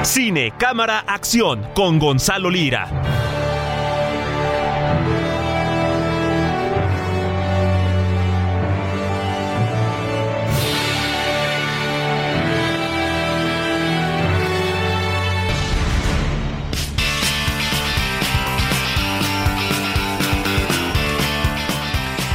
Cine, 0.02 0.54
cámara, 0.58 1.00
acción 1.00 1.62
con 1.74 1.98
Gonzalo 1.98 2.48
Lira. 2.48 3.21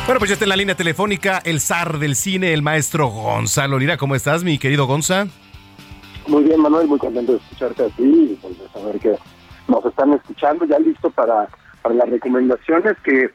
Bueno, 0.07 0.19
pues 0.19 0.29
ya 0.29 0.35
está 0.35 0.45
en 0.45 0.49
la 0.49 0.55
línea 0.55 0.73
telefónica 0.73 1.41
el 1.43 1.59
zar 1.59 1.99
del 1.99 2.15
cine, 2.15 2.53
el 2.53 2.61
maestro 2.61 3.07
Gonzalo 3.07 3.77
Lira. 3.77 3.97
¿Cómo 3.97 4.15
estás, 4.15 4.41
mi 4.41 4.57
querido 4.57 4.87
Gonza? 4.87 5.27
Muy 6.29 6.45
bien, 6.45 6.61
Manuel, 6.61 6.87
muy 6.87 6.97
contento 6.97 7.33
de 7.33 7.39
escucharte 7.39 7.83
a 7.83 7.89
ti 7.89 8.03
y 8.31 8.39
pues, 8.41 8.57
de 8.57 8.69
saber 8.69 8.99
que 9.01 9.17
nos 9.67 9.85
están 9.85 10.13
escuchando, 10.13 10.63
ya 10.63 10.79
listo 10.79 11.09
para, 11.09 11.49
para 11.81 11.93
las 11.93 12.09
recomendaciones 12.09 12.95
que 13.03 13.31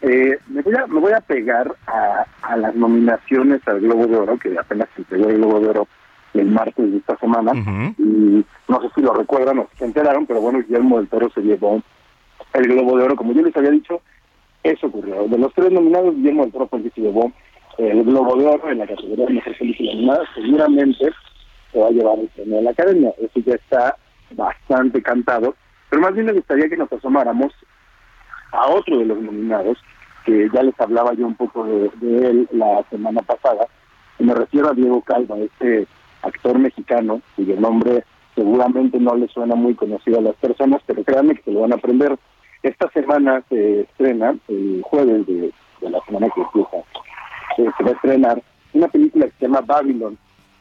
eh, 0.00 0.36
me, 0.48 0.62
voy 0.62 0.74
a, 0.74 0.88
me 0.88 0.98
voy 0.98 1.12
a 1.12 1.20
pegar 1.20 1.72
a, 1.86 2.26
a 2.42 2.56
las 2.56 2.74
nominaciones 2.74 3.60
al 3.66 3.78
Globo 3.78 4.08
de 4.08 4.16
Oro, 4.16 4.36
que 4.36 4.58
apenas 4.58 4.88
se 4.96 5.02
entregó 5.02 5.28
el 5.28 5.36
Globo 5.36 5.60
de 5.60 5.68
Oro 5.68 5.88
el 6.34 6.50
martes 6.50 6.90
de 6.90 6.96
esta 6.98 7.16
semana, 7.18 7.52
y 7.98 8.44
no 8.66 8.80
sé 8.82 8.88
si 8.96 9.00
lo 9.00 9.14
recuerdan 9.14 9.60
o 9.60 9.68
si 9.70 9.78
se 9.78 9.84
enteraron, 9.84 10.26
pero 10.26 10.40
bueno, 10.40 10.58
Guillermo 10.58 10.98
del 10.98 11.06
Toro 11.06 11.30
se 11.30 11.40
llevó 11.40 11.80
el 12.52 12.64
Globo 12.64 12.98
de 12.98 13.04
Oro, 13.04 13.14
como 13.14 13.32
yo 13.32 13.42
les 13.42 13.56
había 13.56 13.70
dicho, 13.70 14.02
eso 14.70 14.86
ocurrió. 14.86 15.26
De 15.28 15.38
los 15.38 15.52
tres 15.54 15.72
nominados, 15.72 16.14
Guillermo 16.16 16.42
del 16.42 16.52
Toro 16.52 16.68
que 16.68 16.90
se 16.90 17.00
llevó 17.00 17.32
el 17.78 18.04
Globo 18.04 18.36
de 18.36 18.46
Oro 18.46 18.70
en 18.70 18.78
la 18.78 18.86
categoría 18.86 19.26
de 19.26 19.34
Mejor 19.34 19.58
Película 19.58 19.92
Animada, 19.92 20.24
seguramente 20.34 21.10
se 21.72 21.78
va 21.78 21.88
a 21.88 21.90
llevar 21.90 22.18
el 22.18 22.28
premio 22.28 22.56
de 22.56 22.62
la 22.62 22.70
Academia, 22.70 23.12
eso 23.18 23.40
ya 23.40 23.54
está 23.54 23.96
bastante 24.30 25.02
cantado, 25.02 25.54
pero 25.90 26.02
más 26.02 26.14
bien 26.14 26.26
me 26.26 26.32
gustaría 26.32 26.68
que 26.68 26.76
nos 26.76 26.90
asomáramos 26.92 27.52
a 28.52 28.68
otro 28.68 28.98
de 28.98 29.04
los 29.04 29.20
nominados, 29.20 29.78
que 30.24 30.48
ya 30.52 30.62
les 30.62 30.78
hablaba 30.80 31.12
yo 31.14 31.26
un 31.26 31.34
poco 31.34 31.64
de, 31.64 31.90
de 32.00 32.30
él 32.30 32.48
la 32.52 32.82
semana 32.90 33.20
pasada, 33.22 33.66
y 34.18 34.24
me 34.24 34.34
refiero 34.34 34.70
a 34.70 34.74
Diego 34.74 35.02
Calva, 35.02 35.36
este 35.36 35.86
actor 36.22 36.58
mexicano, 36.58 37.20
cuyo 37.36 37.60
nombre 37.60 38.04
seguramente 38.34 39.00
no 39.00 39.16
le 39.16 39.28
suena 39.28 39.54
muy 39.54 39.74
conocido 39.74 40.18
a 40.18 40.22
las 40.22 40.36
personas, 40.36 40.82
pero 40.86 41.02
créanme 41.02 41.34
que 41.34 41.42
se 41.42 41.52
lo 41.52 41.60
van 41.60 41.72
a 41.72 41.76
aprender. 41.76 42.16
Esta 42.62 42.90
semana 42.90 43.42
se 43.48 43.82
estrena, 43.82 44.36
el 44.48 44.82
jueves 44.82 45.26
de, 45.26 45.52
la 45.82 46.00
semana 46.06 46.28
que 46.34 46.40
empieza, 46.40 46.76
se 47.56 47.84
va 47.84 47.90
a 47.90 47.94
estrenar 47.94 48.42
una 48.72 48.88
película 48.88 49.26
que 49.26 49.32
se 49.38 49.46
llama 49.46 49.60
Babylon. 49.60 50.18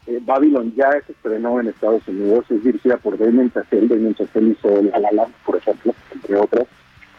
Eh, 0.07 0.19
Babylon 0.21 0.73
ya 0.75 0.91
se 1.05 1.13
estrenó 1.13 1.59
en 1.59 1.67
Estados 1.67 2.07
Unidos, 2.07 2.45
es 2.49 2.63
dirigida 2.63 2.97
por 2.97 3.17
Damien 3.17 3.51
Chazelle. 3.51 3.87
Damien 3.87 4.15
Chazelle 4.15 4.51
hizo 4.51 4.81
La 4.83 5.11
La 5.11 5.27
por 5.45 5.57
ejemplo, 5.57 5.93
entre 6.13 6.35
otras. 6.35 6.67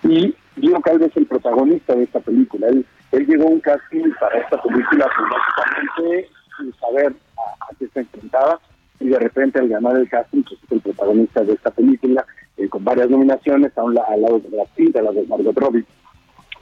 Y 0.04 0.34
Diego 0.54 0.80
Calva 0.80 1.06
es 1.06 1.16
el 1.16 1.26
protagonista 1.26 1.94
de 1.94 2.04
esta 2.04 2.20
película. 2.20 2.68
Él, 2.68 2.86
él 3.12 3.26
llegó 3.26 3.46
un 3.46 3.60
casting 3.60 4.10
para 4.20 4.38
esta 4.38 4.62
película, 4.62 5.08
pues 5.16 5.28
básicamente 5.30 6.28
sin 6.58 6.72
saber 6.74 7.14
a, 7.36 7.64
a 7.64 7.74
qué 7.78 7.88
se 7.88 8.00
enfrentaba 8.00 8.60
y 9.00 9.08
de 9.08 9.18
repente 9.18 9.58
al 9.58 9.68
ganar 9.68 9.96
el 9.96 10.08
casting 10.08 10.42
pues 10.42 10.58
es 10.62 10.72
el 10.72 10.80
protagonista 10.80 11.42
de 11.42 11.52
esta 11.52 11.70
película 11.70 12.24
eh, 12.56 12.68
con 12.68 12.84
varias 12.84 13.10
nominaciones 13.10 13.76
a 13.76 13.84
un, 13.84 13.98
al 13.98 14.22
lado 14.22 14.38
de 14.40 14.48
Brad 14.48 14.66
Pitt, 14.74 14.96
al 14.96 15.04
lado 15.04 15.20
de 15.20 15.26
Margot 15.26 15.56
Robbie. 15.56 15.84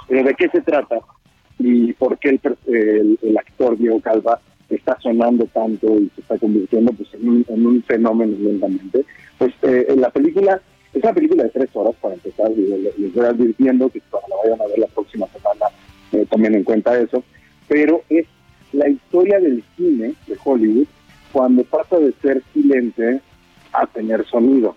Pero 0.08 0.24
de 0.24 0.34
qué 0.34 0.48
se 0.48 0.60
trata 0.60 0.98
y 1.58 1.92
por 1.92 2.18
qué 2.18 2.30
el, 2.30 2.40
el, 2.66 3.18
el, 3.22 3.38
actor 3.38 3.78
Diego 3.78 4.00
Calva 4.00 4.40
está 4.68 4.98
sonando 5.00 5.46
tanto 5.46 5.98
y 5.98 6.10
se 6.14 6.20
está 6.20 6.36
convirtiendo 6.38 6.92
pues 6.92 7.12
en 7.14 7.28
un, 7.28 7.46
en 7.48 7.66
un 7.66 7.82
fenómeno 7.84 8.36
lentamente. 8.38 9.04
Pues 9.38 9.52
eh, 9.62 9.86
en 9.88 10.00
la 10.00 10.10
película 10.10 10.60
es 10.92 11.02
una 11.02 11.12
película 11.12 11.44
de 11.44 11.50
tres 11.50 11.70
horas 11.74 11.94
para 12.00 12.14
empezar, 12.14 12.50
y 12.52 12.66
les, 12.66 12.98
les 12.98 13.14
voy 13.14 13.26
advirtiendo 13.26 13.88
que 13.88 14.00
cuando 14.10 14.28
la 14.28 14.36
vayan 14.42 14.60
a 14.60 14.68
ver 14.68 14.78
la 14.78 14.86
próxima 14.88 15.26
semana 15.28 15.66
eh, 16.12 16.26
tomen 16.30 16.54
en 16.54 16.64
cuenta 16.64 16.98
eso, 16.98 17.22
pero 17.68 18.02
es 18.08 18.26
la 18.72 18.88
historia 18.88 19.38
del 19.40 19.62
cine 19.76 20.14
de 20.26 20.36
Hollywood 20.44 20.86
cuando 21.34 21.64
pasa 21.64 21.98
de 21.98 22.12
ser 22.22 22.44
silente 22.52 23.20
a 23.72 23.88
tener 23.88 24.24
sonido. 24.24 24.76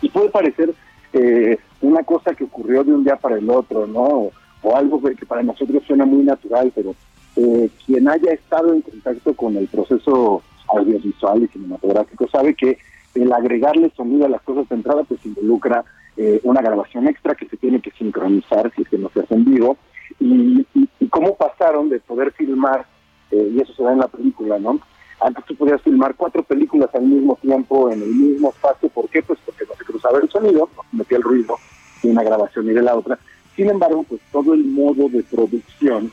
Y 0.00 0.08
puede 0.08 0.30
parecer 0.30 0.74
eh, 1.12 1.58
una 1.82 2.02
cosa 2.04 2.34
que 2.34 2.44
ocurrió 2.44 2.82
de 2.82 2.94
un 2.94 3.04
día 3.04 3.16
para 3.16 3.36
el 3.36 3.50
otro, 3.50 3.86
¿no? 3.86 4.30
O, 4.62 4.76
algo 4.76 5.02
que 5.02 5.26
para 5.26 5.42
nosotros 5.42 5.82
suena 5.86 6.06
muy 6.06 6.22
natural, 6.22 6.72
pero 6.74 6.94
eh, 7.36 7.68
quien 7.84 8.08
haya 8.08 8.32
estado 8.32 8.72
en 8.72 8.80
contacto 8.80 9.34
con 9.34 9.54
el 9.58 9.68
proceso 9.68 10.42
audiovisual 10.68 11.42
y 11.42 11.48
cinematográfico 11.48 12.26
sabe 12.28 12.54
que 12.54 12.78
el 13.14 13.30
agregarle 13.30 13.92
sonido 13.94 14.24
a 14.24 14.30
las 14.30 14.40
cosas 14.40 14.66
de 14.70 14.76
entrada 14.76 15.04
pues 15.04 15.20
involucra 15.26 15.84
eh, 16.16 16.40
una 16.44 16.62
grabación 16.62 17.08
extra 17.08 17.34
que 17.34 17.46
se 17.46 17.58
tiene 17.58 17.82
que 17.82 17.90
sincronizar 17.90 18.72
si 18.74 18.82
es 18.82 18.88
que 18.88 18.96
no 18.96 19.10
se 19.10 19.20
hace 19.20 19.34
en 19.34 19.44
vivo 19.44 19.76
y, 20.18 20.66
y, 20.74 20.88
y 21.00 21.08
cómo 21.08 21.36
pasaron 21.36 21.90
de 21.90 22.00
poder 22.00 22.32
filmar 22.32 22.86
eh, 23.32 23.50
y 23.54 23.60
eso 23.60 23.74
se 23.74 23.82
da 23.82 23.92
en 23.92 23.98
la 23.98 24.08
película, 24.08 24.58
¿no? 24.58 24.78
Antes 25.24 25.44
tú 25.44 25.54
podías 25.54 25.80
filmar 25.82 26.14
cuatro 26.16 26.42
películas 26.42 26.90
al 26.94 27.02
mismo 27.02 27.38
tiempo 27.40 27.90
en 27.90 28.02
el 28.02 28.08
mismo 28.08 28.50
espacio, 28.50 28.88
¿por 28.88 29.08
qué? 29.08 29.22
Pues 29.22 29.38
porque 29.46 29.64
no 29.68 29.76
se 29.76 29.84
cruzaba 29.84 30.18
el 30.18 30.28
sonido, 30.28 30.68
no 30.76 30.82
metía 30.92 31.18
el 31.18 31.22
ruido 31.22 31.56
de 32.02 32.10
una 32.10 32.24
grabación 32.24 32.68
y 32.68 32.72
de 32.72 32.82
la 32.82 32.96
otra. 32.96 33.18
Sin 33.54 33.70
embargo, 33.70 34.04
pues 34.08 34.20
todo 34.32 34.54
el 34.54 34.64
modo 34.64 35.08
de 35.08 35.22
producción 35.22 36.10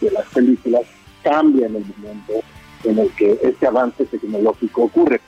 de 0.00 0.10
las 0.12 0.26
películas 0.28 0.82
cambia 1.22 1.66
en 1.66 1.76
el 1.76 1.84
momento 1.96 2.32
en 2.84 2.98
el 2.98 3.10
que 3.12 3.38
este 3.42 3.66
avance 3.66 4.04
tecnológico 4.04 4.84
ocurre. 4.84 5.20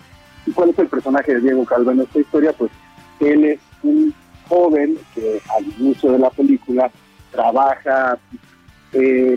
¿Y 0.46 0.52
cuál 0.52 0.70
es 0.70 0.78
el 0.78 0.88
personaje 0.88 1.34
de 1.34 1.40
Diego 1.40 1.64
Calva 1.64 1.92
en 1.92 2.02
esta 2.02 2.20
historia? 2.20 2.52
Pues 2.52 2.70
él 3.20 3.44
es 3.44 3.60
un 3.82 4.14
joven 4.48 4.98
que 5.14 5.40
al 5.56 5.64
inicio 5.80 6.12
de 6.12 6.18
la 6.18 6.30
película 6.30 6.90
trabaja 7.32 8.18
eh, 8.92 9.36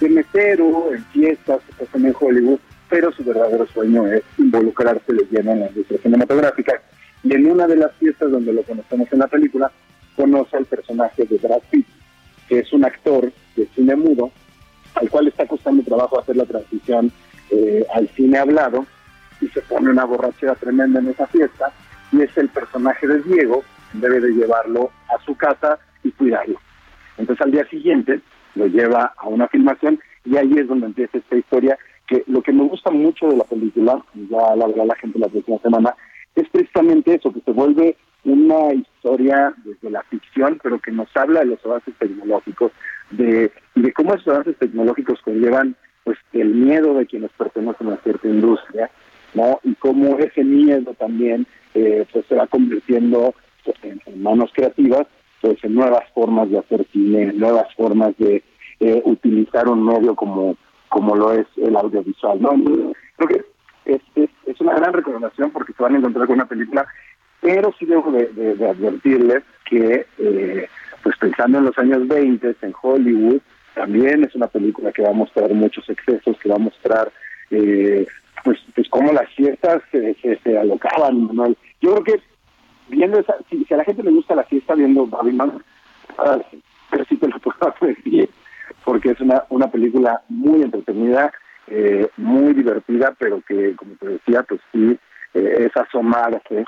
de 0.00 0.08
mesero 0.08 0.92
en 0.92 1.04
fiestas 1.06 1.60
en 1.94 2.14
Hollywood, 2.18 2.58
pero 2.90 3.12
su 3.12 3.24
verdadero 3.24 3.66
sueño 3.68 4.06
es 4.08 4.22
involucrarse 4.36 5.12
de 5.12 5.26
lleno 5.30 5.52
en 5.52 5.60
la 5.60 5.68
industria 5.68 6.00
cinematográfica. 6.02 6.82
Y 7.22 7.34
en 7.34 7.50
una 7.50 7.66
de 7.66 7.76
las 7.76 7.92
fiestas 7.94 8.30
donde 8.30 8.52
lo 8.52 8.62
conocemos 8.64 9.08
en 9.12 9.18
la 9.20 9.28
película, 9.28 9.70
conoce 10.16 10.56
al 10.56 10.66
personaje 10.66 11.24
de 11.24 11.38
Brad 11.38 11.62
Pitt, 11.70 11.86
que 12.48 12.58
es 12.58 12.72
un 12.72 12.84
actor 12.84 13.32
de 13.56 13.66
cine 13.74 13.94
mudo, 13.94 14.32
al 14.96 15.08
cual 15.08 15.28
está 15.28 15.46
costando 15.46 15.84
trabajo 15.84 16.18
hacer 16.18 16.36
la 16.36 16.46
transición 16.46 17.12
eh, 17.50 17.86
al 17.94 18.08
cine 18.08 18.38
hablado, 18.38 18.84
y 19.40 19.46
se 19.48 19.60
pone 19.62 19.88
una 19.88 20.04
borrachera 20.04 20.54
tremenda 20.56 20.98
en 20.98 21.08
esa 21.08 21.26
fiesta, 21.28 21.72
y 22.12 22.22
es 22.22 22.36
el 22.36 22.48
personaje 22.48 23.06
de 23.06 23.22
Diego, 23.22 23.62
debe 23.92 24.20
de 24.20 24.32
llevarlo 24.32 24.90
a 25.08 25.24
su 25.24 25.36
casa 25.36 25.78
y 26.02 26.10
cuidarlo. 26.10 26.60
Entonces 27.18 27.44
al 27.44 27.52
día 27.52 27.66
siguiente 27.68 28.20
lo 28.56 28.66
lleva 28.66 29.14
a 29.16 29.28
una 29.28 29.46
filmación 29.48 30.00
y 30.24 30.36
ahí 30.36 30.52
es 30.58 30.66
donde 30.66 30.86
empieza 30.86 31.18
esta 31.18 31.36
historia 31.36 31.78
que 32.10 32.24
lo 32.26 32.42
que 32.42 32.52
me 32.52 32.64
gusta 32.64 32.90
mucho 32.90 33.28
de 33.28 33.36
la 33.36 33.44
película, 33.44 34.04
ya 34.28 34.56
la 34.56 34.66
verdad 34.66 34.84
la 34.84 34.96
gente 34.96 35.18
la 35.18 35.28
próxima 35.28 35.58
semana, 35.58 35.94
es 36.34 36.48
precisamente 36.48 37.14
eso, 37.14 37.32
que 37.32 37.40
se 37.40 37.52
vuelve 37.52 37.96
una 38.24 38.74
historia 38.74 39.54
desde 39.64 39.90
la 39.90 40.02
ficción, 40.02 40.58
pero 40.60 40.80
que 40.80 40.90
nos 40.90 41.08
habla 41.16 41.40
de 41.40 41.46
los 41.46 41.64
avances 41.64 41.94
tecnológicos, 41.98 42.72
de, 43.12 43.52
de 43.76 43.92
cómo 43.92 44.14
esos 44.14 44.26
avances 44.28 44.56
tecnológicos 44.58 45.20
conllevan 45.22 45.76
pues 46.02 46.18
el 46.32 46.48
miedo 46.48 46.94
de 46.94 47.06
quienes 47.06 47.30
pertenecen 47.38 47.90
a 47.90 47.96
cierta 47.98 48.26
industria, 48.26 48.90
¿no? 49.34 49.60
Y 49.62 49.74
cómo 49.76 50.18
ese 50.18 50.42
miedo 50.42 50.92
también 50.94 51.46
eh, 51.74 52.04
pues 52.12 52.26
se 52.26 52.34
va 52.34 52.48
convirtiendo 52.48 53.34
pues, 53.64 53.76
en, 53.84 54.00
en, 54.06 54.22
manos 54.22 54.50
creativas, 54.52 55.06
pues 55.40 55.62
en 55.62 55.74
nuevas 55.74 56.02
formas 56.12 56.50
de 56.50 56.58
hacer 56.58 56.84
cine, 56.92 57.32
nuevas 57.34 57.72
formas 57.76 58.16
de 58.18 58.42
eh, 58.80 59.00
utilizar 59.04 59.68
un 59.68 59.84
medio 59.84 60.16
como 60.16 60.56
como 60.90 61.16
lo 61.16 61.32
es 61.32 61.46
el 61.56 61.74
audiovisual, 61.76 62.42
¿no? 62.42 62.50
Creo 63.16 63.28
que 63.28 63.44
es, 63.86 64.60
una 64.60 64.74
gran 64.74 64.92
recomendación 64.92 65.50
porque 65.52 65.72
se 65.72 65.82
van 65.82 65.94
a 65.94 65.98
encontrar 65.98 66.26
con 66.26 66.34
una 66.34 66.46
película, 66.46 66.86
pero 67.40 67.72
sí 67.78 67.86
debo 67.86 68.12
de, 68.12 68.52
advertirles 68.68 69.42
que, 69.64 70.06
eh, 70.18 70.68
pues 71.02 71.16
pensando 71.16 71.58
en 71.58 71.64
los 71.64 71.78
años 71.78 72.06
20 72.06 72.56
en 72.60 72.74
Hollywood, 72.82 73.40
también 73.74 74.22
es 74.24 74.34
una 74.34 74.48
película 74.48 74.92
que 74.92 75.02
va 75.02 75.08
a 75.08 75.14
mostrar 75.14 75.50
muchos 75.54 75.88
excesos, 75.88 76.36
que 76.38 76.50
va 76.50 76.56
a 76.56 76.58
mostrar 76.58 77.10
eh, 77.50 78.06
pues, 78.44 78.58
pues 78.74 78.86
cómo 78.90 79.12
las 79.12 79.30
fiestas 79.30 79.82
se, 79.90 80.14
se, 80.16 80.38
se 80.40 80.58
alocaban. 80.58 81.34
¿no? 81.34 81.48
Yo 81.80 81.94
creo 81.94 82.04
que 82.04 82.20
viendo 82.88 83.18
esa, 83.18 83.36
si, 83.48 83.64
a 83.72 83.76
la 83.78 83.84
gente 83.84 84.02
le 84.02 84.10
gusta 84.10 84.34
la 84.34 84.44
fiesta 84.44 84.74
viendo 84.74 85.06
Babylon, 85.06 85.62
uh, 86.18 86.42
pero 86.90 87.04
sí 87.06 87.16
te 87.16 87.28
lo 87.28 87.38
puedo 87.38 87.74
decir, 87.80 88.28
porque 88.90 89.10
es 89.10 89.20
una, 89.20 89.44
una 89.50 89.70
película 89.70 90.20
muy 90.28 90.62
entretenida, 90.62 91.32
eh, 91.68 92.08
muy 92.16 92.54
divertida, 92.54 93.14
pero 93.16 93.40
que, 93.46 93.76
como 93.76 93.94
te 93.94 94.08
decía, 94.08 94.42
pues 94.42 94.60
sí, 94.72 94.98
eh, 95.32 95.56
es 95.60 95.76
asomarse 95.76 96.64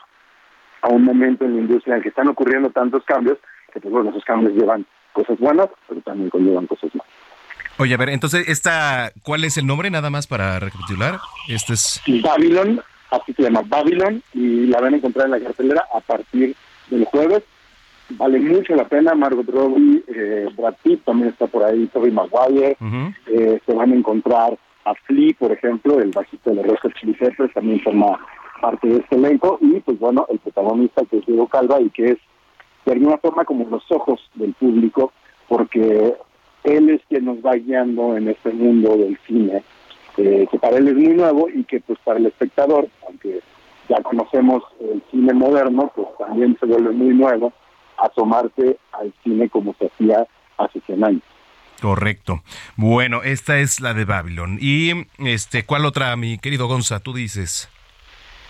a 0.83 0.89
un 0.89 1.03
momento 1.03 1.45
en 1.45 1.57
la 1.57 1.63
industria 1.63 1.97
en 1.97 2.03
que 2.03 2.11
están 2.11 2.29
ocurriendo 2.29 2.71
tantos 2.71 3.03
cambios, 3.07 3.39
que 3.73 3.81
pues 3.81 3.93
bueno, 3.93 4.11
esos 4.11 4.25
cambios 4.25 4.55
llevan 4.55 4.87
cosas 5.13 5.37
buenas, 5.41 5.67
pero 5.89 6.01
también 6.03 6.31
conllevan 6.31 6.69
cosas 6.69 6.95
malas. 6.95 7.13
Oye, 7.79 7.93
a 7.93 7.97
ver, 7.97 8.11
entonces, 8.11 8.49
esta, 8.49 9.11
¿cuál 9.25 9.43
es 9.43 9.57
el 9.57 9.67
nombre 9.67 9.91
nada 9.91 10.09
más 10.09 10.29
para 10.29 10.61
recapitular? 10.61 11.19
Este 11.49 11.73
es... 11.73 12.01
Babylon, 12.23 12.81
así 13.11 13.33
se 13.33 13.43
llama 13.43 13.63
Babylon, 13.67 14.23
y 14.33 14.67
la 14.67 14.81
van 14.81 14.95
a 14.95 14.97
encontrar 14.99 15.25
en 15.25 15.33
la 15.33 15.41
cartelera 15.41 15.89
a 15.93 15.99
partir 15.99 16.55
del 16.89 17.05
jueves. 17.05 17.43
Vale 18.19 18.41
mucho 18.41 18.75
la 18.75 18.89
pena, 18.89 19.15
Margot 19.15 19.49
Robbie, 19.49 20.03
eh, 20.09 20.49
Brad 20.57 20.75
Pitt 20.83 21.05
también 21.05 21.31
está 21.31 21.47
por 21.47 21.65
ahí, 21.65 21.87
Tobey 21.87 22.11
Maguire, 22.11 22.77
uh 22.81 22.85
-huh. 22.85 23.15
eh, 23.27 23.61
se 23.65 23.73
van 23.73 23.93
a 23.93 23.95
encontrar 23.95 24.59
a 24.85 24.95
Flea, 24.95 25.35
por 25.39 25.53
ejemplo, 25.53 26.01
el 26.01 26.11
bajista 26.11 26.51
de 26.51 26.65
los 26.65 26.79
Chili 27.01 27.15
Peppers, 27.15 27.55
también 27.55 27.81
forma 27.81 28.19
parte 28.61 28.89
de 28.89 28.99
este 28.99 29.17
elenco, 29.17 29.59
y 29.61 29.81
pues 29.81 29.99
bueno, 29.99 30.27
el 30.31 30.39
protagonista 30.39 31.05
que 31.05 31.19
es 31.19 31.27
Diego 31.27 31.47
Calva 31.47 31.81
y 31.81 31.91
que 31.91 32.11
es 32.13 32.19
de 32.85 32.93
alguna 32.93 33.19
forma 33.19 33.45
como 33.45 33.69
los 33.69 33.85
ojos 33.91 34.21
del 34.35 34.53
público, 34.55 35.13
porque 35.49 36.15
él 36.65 36.91
es 36.91 37.01
quien 37.09 37.25
nos 37.25 37.39
va 37.39 37.55
guiando 37.55 38.17
en 38.17 38.29
este 38.29 38.53
mundo 38.53 38.97
del 38.97 39.19
cine, 39.27 39.63
eh, 40.17 40.47
que 40.51 40.59
para 40.59 40.77
él 40.79 40.89
es 40.89 40.95
muy 40.95 41.15
nuevo 41.15 41.49
y 41.49 41.65
que 41.65 41.81
pues 41.81 41.99
para 42.05 42.19
el 42.19 42.27
espectador, 42.27 42.89
aunque 43.07 43.41
ya 43.89 44.03
conocemos 44.03 44.63
el 44.81 45.03
cine 45.11 45.33
moderno, 45.33 45.91
pues 45.95 46.09
también 46.19 46.57
se 46.59 46.67
vuelve 46.67 46.91
muy 46.91 47.15
nuevo 47.15 47.53
asomarse 47.99 48.79
al 48.93 49.13
cine 49.23 49.49
como 49.49 49.75
se 49.79 49.87
hacía 49.87 50.27
hace 50.59 50.81
100 50.81 51.05
años. 51.05 51.23
Correcto. 51.81 52.43
Bueno, 52.77 53.23
esta 53.25 53.59
es 53.59 53.81
la 53.81 53.93
de 53.93 54.05
Babylon. 54.05 54.59
¿Y 54.61 55.07
este 55.19 55.65
cuál 55.65 55.85
otra, 55.85 56.15
mi 56.17 56.39
querido 56.39 56.69
Gonza, 56.69 57.01
tú 57.01 57.13
dices? 57.13 57.69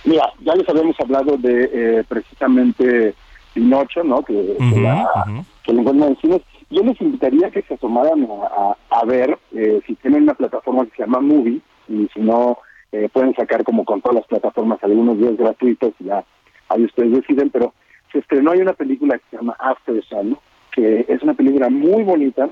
Mira, 0.04 0.30
ya 0.40 0.54
les 0.54 0.68
habíamos 0.68 0.98
hablado 1.00 1.36
de 1.38 1.70
eh, 1.72 2.04
precisamente 2.06 3.14
Pinocho, 3.54 4.02
¿no? 4.04 4.22
Que, 4.22 4.56
que, 4.58 4.80
la, 4.80 5.24
que 5.62 5.72
lo 5.72 5.80
encuentran 5.80 6.10
en 6.10 6.16
cines. 6.18 6.42
Yo 6.70 6.82
les 6.82 7.00
invitaría 7.00 7.50
que 7.50 7.62
se 7.62 7.74
asomaran 7.74 8.26
a, 8.26 8.76
a, 8.90 9.04
ver 9.04 9.38
eh, 9.54 9.80
si 9.86 9.94
tienen 9.96 10.24
una 10.24 10.34
plataforma 10.34 10.84
que 10.86 10.96
se 10.96 11.02
llama 11.02 11.20
Movie 11.20 11.60
y 11.88 12.08
si 12.14 12.20
no, 12.20 12.58
eh, 12.92 13.08
pueden 13.12 13.34
sacar 13.34 13.62
como 13.64 13.84
con 13.84 14.00
todas 14.00 14.16
las 14.16 14.26
plataformas 14.26 14.82
algunos 14.82 15.18
días 15.18 15.36
gratuitos 15.36 15.92
y 16.00 16.04
ya 16.04 16.24
ahí 16.68 16.84
ustedes 16.84 17.12
deciden, 17.12 17.50
pero 17.50 17.74
se 18.12 18.18
estrenó 18.18 18.52
hay 18.52 18.60
una 18.60 18.74
película 18.74 19.18
que 19.18 19.24
se 19.30 19.36
llama 19.36 19.56
After 19.58 20.02
Sun, 20.04 20.36
que 20.70 21.06
es 21.08 21.22
una 21.22 21.34
película 21.34 21.68
muy 21.70 22.02
bonita, 22.04 22.48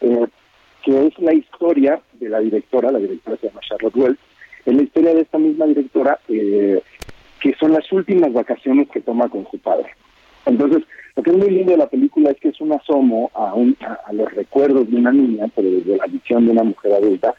eh, 0.00 0.26
que 0.82 1.06
es 1.06 1.18
la 1.18 1.32
historia 1.32 2.00
de 2.14 2.28
la 2.28 2.40
directora, 2.40 2.90
la 2.90 2.98
directora 2.98 3.36
se 3.38 3.48
llama 3.48 3.60
Charlotte 3.60 3.96
Wells, 3.96 4.18
es 4.66 4.74
la 4.74 4.82
historia 4.82 5.14
de 5.14 5.20
esta 5.22 5.38
misma 5.38 5.66
directora, 5.66 6.18
eh, 6.28 6.82
que 7.40 7.54
son 7.54 7.72
las 7.72 7.90
últimas 7.92 8.32
vacaciones 8.32 8.88
que 8.90 9.00
toma 9.00 9.28
con 9.28 9.46
su 9.50 9.58
padre. 9.58 9.90
Entonces, 10.46 10.82
lo 11.16 11.22
que 11.22 11.30
es 11.30 11.36
muy 11.36 11.50
lindo 11.50 11.72
de 11.72 11.78
la 11.78 11.88
película 11.88 12.30
es 12.30 12.40
que 12.40 12.48
es 12.48 12.60
un 12.60 12.72
asomo 12.72 13.30
a, 13.34 13.54
a, 14.06 14.12
los 14.12 14.32
recuerdos 14.32 14.90
de 14.90 14.96
una 14.96 15.12
niña, 15.12 15.46
pero 15.54 15.70
desde 15.70 15.96
la 15.96 16.06
visión 16.06 16.44
de 16.44 16.52
una 16.52 16.64
mujer 16.64 16.92
adulta. 16.92 17.34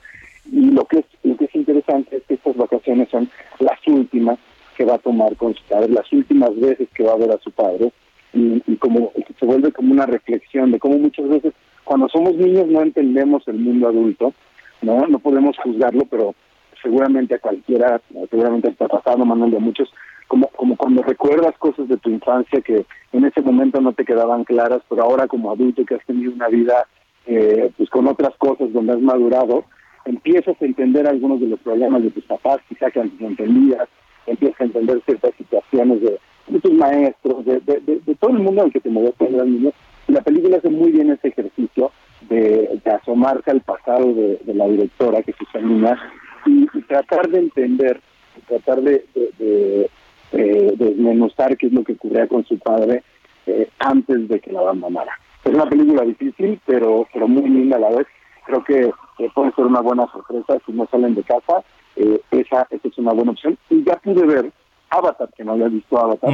Y 0.52 0.72
lo 0.72 0.86
que 0.86 1.00
es, 1.00 1.06
lo 1.24 1.36
que 1.36 1.46
es 1.46 1.56
interesante 1.56 2.18
es 2.18 2.24
que 2.24 2.36
estas 2.36 2.56
vacaciones 2.56 3.10
son 3.10 3.30
las 3.60 3.80
últimas 3.88 4.40
que 4.76 4.86
va 4.86 4.96
a 4.96 5.00
tomar 5.00 5.36
con 5.36 5.54
su 5.56 5.64
padre, 5.64 5.90
las 5.90 6.12
últimas 6.12 6.56
veces 6.60 6.88
que 6.94 7.04
va 7.04 7.14
a 7.14 7.18
ver 7.18 7.32
a 7.32 7.40
su 7.40 7.52
padre, 7.52 7.92
y, 8.34 8.62
y 8.68 8.76
como 8.78 9.12
se 9.40 9.46
vuelve 9.46 9.72
como 9.72 9.94
una 9.94 10.06
reflexión 10.06 10.72
de 10.72 10.80
cómo 10.80 10.98
muchas 10.98 11.28
veces 11.30 11.54
cuando 11.86 12.10
somos 12.10 12.36
niños 12.36 12.68
no 12.68 12.82
entendemos 12.82 13.48
el 13.48 13.60
mundo 13.60 13.88
adulto, 13.88 14.34
no, 14.82 15.08
no 15.08 15.20
podemos 15.20 15.56
juzgarlo, 15.58 16.06
pero 16.10 16.36
seguramente 16.82 17.36
a 17.36 17.40
cualquiera, 17.40 18.02
seguramente 18.30 18.70
está 18.70 18.88
pasando, 18.88 19.26
Manuel, 19.26 19.52
de 19.52 19.60
muchos, 19.60 19.92
como, 20.28 20.48
como 20.50 20.76
cuando 20.76 21.04
recuerdas 21.04 21.58
cosas 21.58 21.88
de 21.88 21.98
tu 21.98 22.10
infancia 22.10 22.62
que 22.62 22.86
en 23.14 23.26
ese 23.26 23.42
momento 23.42 23.80
no 23.82 23.94
te 23.94 24.04
quedaban 24.04 24.44
claras, 24.44 24.82
pero 24.90 25.04
ahora 25.04 25.28
como 25.28 25.52
adulto 25.52 25.86
que 25.86 25.96
has 25.96 26.06
tenido 26.06 26.34
una 26.34 26.48
vida 26.48 26.88
eh, 27.28 27.72
pues 27.78 27.90
con 27.90 28.08
otras 28.08 28.36
cosas 28.38 28.72
donde 28.72 28.94
has 28.94 29.02
madurado, 29.02 29.66
empiezas 30.06 30.56
a 30.62 30.66
entender 30.66 31.08
algunos 31.08 31.40
de 31.40 31.48
los 31.48 31.60
problemas 31.60 32.04
de 32.04 32.12
tus 32.12 32.24
papás, 32.26 32.60
quizá 32.70 32.92
que 32.92 33.00
antes 33.00 33.20
no 33.20 33.28
entendías, 33.28 33.88
empiezas 34.28 34.62
a 34.62 34.66
entender 34.66 35.02
ciertas 35.06 35.34
situaciones 35.38 36.02
de, 36.02 36.20
tus 36.62 36.74
maestros, 36.74 37.46
de, 37.46 37.60
de, 37.60 38.16
todo 38.20 38.32
el 38.32 38.40
mundo 38.40 38.62
en 38.62 38.68
el 38.68 38.74
que 38.74 38.80
te 38.80 38.90
mueves 38.90 39.14
cuando 39.18 39.38
eras 39.38 39.48
niño. 39.48 39.72
Y 40.08 40.12
la 40.12 40.22
película 40.22 40.58
hace 40.58 40.70
muy 40.70 40.92
bien 40.92 41.12
ese 41.12 41.30
ejercicio 41.30 41.92
de, 42.30 42.82
asomarse 42.86 43.52
al 43.52 43.62
pasado 43.62 44.14
de, 44.14 44.40
la 44.54 44.68
directora, 44.68 45.22
que 45.24 45.32
es 45.32 45.64
niña, 45.64 45.98
y, 46.46 46.68
y, 46.74 46.82
tratar 46.84 47.30
de 47.30 47.40
entender, 47.40 48.00
tratar 48.48 48.82
de, 48.82 49.06
de, 49.14 49.90
desmenuzar 50.32 51.58
qué 51.58 51.68
es 51.68 51.74
lo 51.74 51.84
que 51.84 51.94
ocurría 51.94 52.28
con 52.28 52.44
su 52.46 52.60
padre 52.60 53.04
eh, 53.46 53.70
antes 53.80 54.28
de 54.28 54.40
que 54.40 54.52
la 54.52 54.60
abandonara. 54.60 55.20
Es 55.44 55.54
una 55.54 55.68
película 55.68 56.04
difícil, 56.04 56.60
pero, 56.66 57.08
pero 57.14 57.28
muy 57.28 57.48
linda 57.48 57.78
a 57.78 57.80
la 57.80 57.90
vez. 57.90 58.08
Creo 58.46 58.64
que 58.64 58.92
puede 59.34 59.52
ser 59.54 59.66
una 59.66 59.82
buena 59.82 60.08
sorpresa 60.12 60.60
si 60.66 60.72
no 60.72 60.88
salen 60.88 61.16
de 61.16 61.24
casa 61.24 61.64
eh, 61.96 62.22
esa, 62.32 62.68
esa 62.70 62.88
es 62.88 62.98
una 62.98 63.14
buena 63.14 63.32
opción. 63.32 63.58
Y 63.70 63.84
ya 63.84 63.96
pude 63.98 64.26
ver 64.26 64.52
Avatar, 64.90 65.30
que 65.36 65.44
no 65.44 65.54
había 65.54 65.68
visto 65.68 65.98
Avatar. 65.98 66.32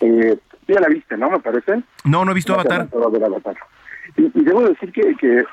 eh, 0.00 0.38
ya 0.68 0.80
la 0.80 0.88
viste, 0.88 1.16
¿no? 1.16 1.30
Me 1.30 1.38
parece. 1.40 1.82
No, 2.04 2.24
no 2.24 2.32
he 2.32 2.34
visto 2.34 2.54
Avatar. 2.54 2.88
Y, 4.16 4.30
debo 4.42 4.62
decir 4.62 4.92
que, 4.92 5.14
que 5.16 5.38
eh, 5.38 5.46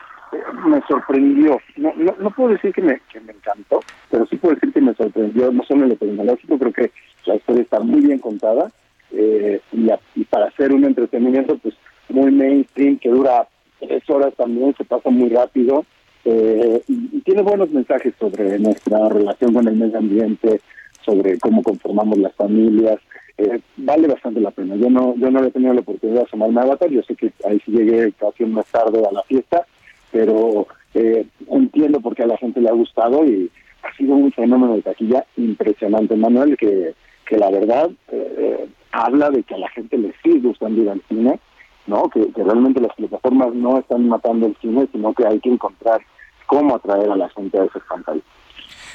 me 0.66 0.82
sorprendió. 0.88 1.60
No, 1.78 1.94
no, 1.96 2.16
no, 2.20 2.32
puedo 2.32 2.50
decir 2.50 2.74
que 2.74 2.82
me, 2.82 3.00
que 3.12 3.20
me 3.20 3.34
encantó, 3.34 3.82
pero 4.10 4.26
sí 4.28 4.38
puedo 4.38 4.56
decir 4.56 4.74
que 4.74 4.82
me 4.82 4.94
sorprendió, 4.96 5.52
no 5.52 5.64
solo 5.64 5.84
en 5.84 5.90
lo 5.90 5.96
tecnológico, 5.96 6.58
creo 6.58 6.74
que 6.74 6.92
la 7.26 7.36
historia 7.36 7.64
está 7.64 7.80
muy 7.80 8.02
bien 8.02 8.20
contada 8.20 8.72
eh, 9.12 9.62
y, 9.72 9.90
y, 10.16 10.24
para 10.26 10.48
hacer 10.48 10.74
un 10.74 10.84
entretenimiento 10.84 11.58
pues 11.58 11.76
muy 12.10 12.32
mainstream 12.32 12.98
que 12.98 13.10
dura 13.10 13.48
tres 13.80 14.04
horas 14.10 14.34
también, 14.36 14.76
se 14.76 14.84
pasa 14.84 15.10
muy 15.10 15.30
rápido 15.30 15.86
eh, 16.26 16.82
tiene 17.26 17.42
buenos 17.42 17.70
mensajes 17.72 18.14
sobre 18.20 18.58
nuestra 18.60 19.10
relación 19.10 19.54
con 19.54 19.68
el 19.68 19.76
medio 19.76 19.98
ambiente, 19.98 20.62
sobre 21.06 21.38
cómo 21.40 21.62
conformamos 21.64 22.18
las 22.18 22.34
familias. 22.36 23.00
Eh, 23.38 23.60
vale 23.78 24.08
bastante 24.08 24.40
la 24.40 24.52
pena. 24.52 24.76
Yo 24.76 24.90
no 24.90 25.16
yo 25.18 25.32
no 25.32 25.44
he 25.44 25.52
tenido 25.52 25.74
la 25.74 25.82
oportunidad 25.82 26.20
de 26.20 26.26
asomarme 26.26 26.62
a 26.62 26.64
Avatar, 26.64 26.90
yo 26.90 27.02
sé 27.04 27.16
que 27.16 27.32
ahí 27.46 27.60
sí 27.66 27.72
llegué 27.72 28.12
casi 28.14 28.46
más 28.46 28.66
tarde 28.68 29.02
a 29.06 29.12
la 29.12 29.24
fiesta, 29.24 29.66
pero 30.12 30.68
eh, 30.94 31.26
entiendo 31.50 32.00
por 32.00 32.16
qué 32.16 32.24
a 32.24 32.28
la 32.28 32.38
gente 32.38 32.62
le 32.62 32.70
ha 32.70 32.74
gustado 32.74 33.26
y 33.26 33.50
ha 33.82 33.96
sido 33.98 34.14
un 34.14 34.32
fenómeno 34.32 34.76
de 34.76 34.84
taquilla 34.84 35.26
impresionante, 35.36 36.16
Manuel, 36.16 36.56
que, 36.58 36.94
que 37.26 37.38
la 37.38 37.50
verdad 37.50 37.90
eh, 38.12 38.68
habla 38.92 39.32
de 39.32 39.44
que 39.44 39.56
a 39.56 39.58
la 39.58 39.70
gente 39.70 39.98
le 39.98 40.14
sigue 40.24 40.40
gustando 40.40 40.82
ir 40.82 40.90
al 40.90 41.02
cine, 41.10 41.40
¿no? 41.88 42.10
Que, 42.10 42.32
que 42.32 42.44
realmente 42.44 42.82
las 42.82 42.96
plataformas 42.96 43.54
no 43.54 43.80
están 43.80 44.08
matando 44.08 44.48
el 44.48 44.58
cine, 44.62 44.88
sino 44.92 45.14
que 45.14 45.26
hay 45.26 45.40
que 45.40 45.50
encontrar 45.50 46.02
cómo 46.46 46.76
atraer 46.76 47.10
a 47.10 47.16
la 47.16 47.30
gente 47.30 47.60
a 47.60 47.66
esas 47.66 47.84
pantallas. 47.90 48.24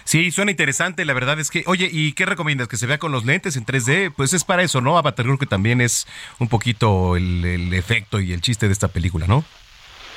Sí, 0.05 0.31
suena 0.31 0.51
interesante, 0.51 1.05
la 1.05 1.13
verdad 1.13 1.39
es 1.39 1.51
que, 1.51 1.65
oye, 1.67 1.89
¿y 1.93 2.15
qué 2.15 2.25
recomiendas? 2.25 2.67
¿Que 2.69 2.79
se 2.79 2.87
vea 2.87 2.97
con 2.97 3.13
los 3.13 3.27
lentes 3.27 3.57
en 3.57 3.67
3D? 3.67 4.13
Pues 4.17 4.33
es 4.33 4.43
para 4.43 4.63
eso, 4.63 4.81
¿no? 4.81 4.97
Avatar 4.97 5.27
creo 5.27 5.37
que 5.37 5.45
también 5.45 5.83
es 5.83 6.07
un 6.41 6.49
poquito 6.49 7.15
el, 7.15 7.75
efecto 7.75 8.19
y 8.19 8.33
el 8.33 8.41
chiste 8.41 8.67
de 8.67 8.73
esta 8.73 8.89
película, 8.89 9.27
¿no? 9.27 9.45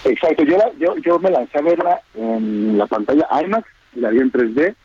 Exacto, 0.05 0.43
yo, 0.43 0.57
yo, 0.79 0.95
yo 1.03 1.19
me 1.19 1.29
lancé 1.29 1.57
a 1.57 1.61
verla 1.61 2.01
en 2.15 2.77
la 2.77 2.87
pantalla 2.87 3.27
IMAX, 3.43 3.67
la 3.95 4.09
vi 4.11 4.19
en 4.19 4.31
3D, 4.31 4.75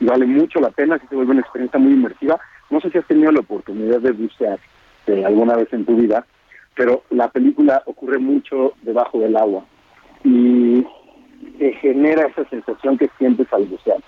y 0.00 0.04
vale 0.04 0.26
mucho 0.26 0.58
la 0.58 0.70
pena, 0.70 0.98
que 0.98 1.06
se 1.06 1.14
vuelve 1.14 1.30
una 1.30 1.42
experiencia 1.42 1.78
muy 1.78 1.92
inmersiva. 1.92 2.38
No 2.68 2.80
sé 2.80 2.90
si 2.90 2.98
has 2.98 3.06
tenido 3.06 3.30
la 3.30 3.40
oportunidad 3.40 4.00
de 4.00 4.10
bucear 4.10 4.58
eh, 5.06 5.24
alguna 5.24 5.54
vez 5.54 5.72
en 5.72 5.84
tu 5.84 5.94
vida, 5.94 6.26
pero 6.76 7.02
la 7.10 7.28
película 7.28 7.82
ocurre 7.86 8.18
mucho 8.18 8.74
debajo 8.82 9.18
del 9.18 9.36
agua. 9.36 9.64
Y 10.22 10.84
que 11.58 11.72
genera 11.74 12.28
esa 12.28 12.48
sensación 12.48 12.98
que 12.98 13.08
sientes 13.18 13.46
al 13.52 13.64
bucear, 13.64 13.98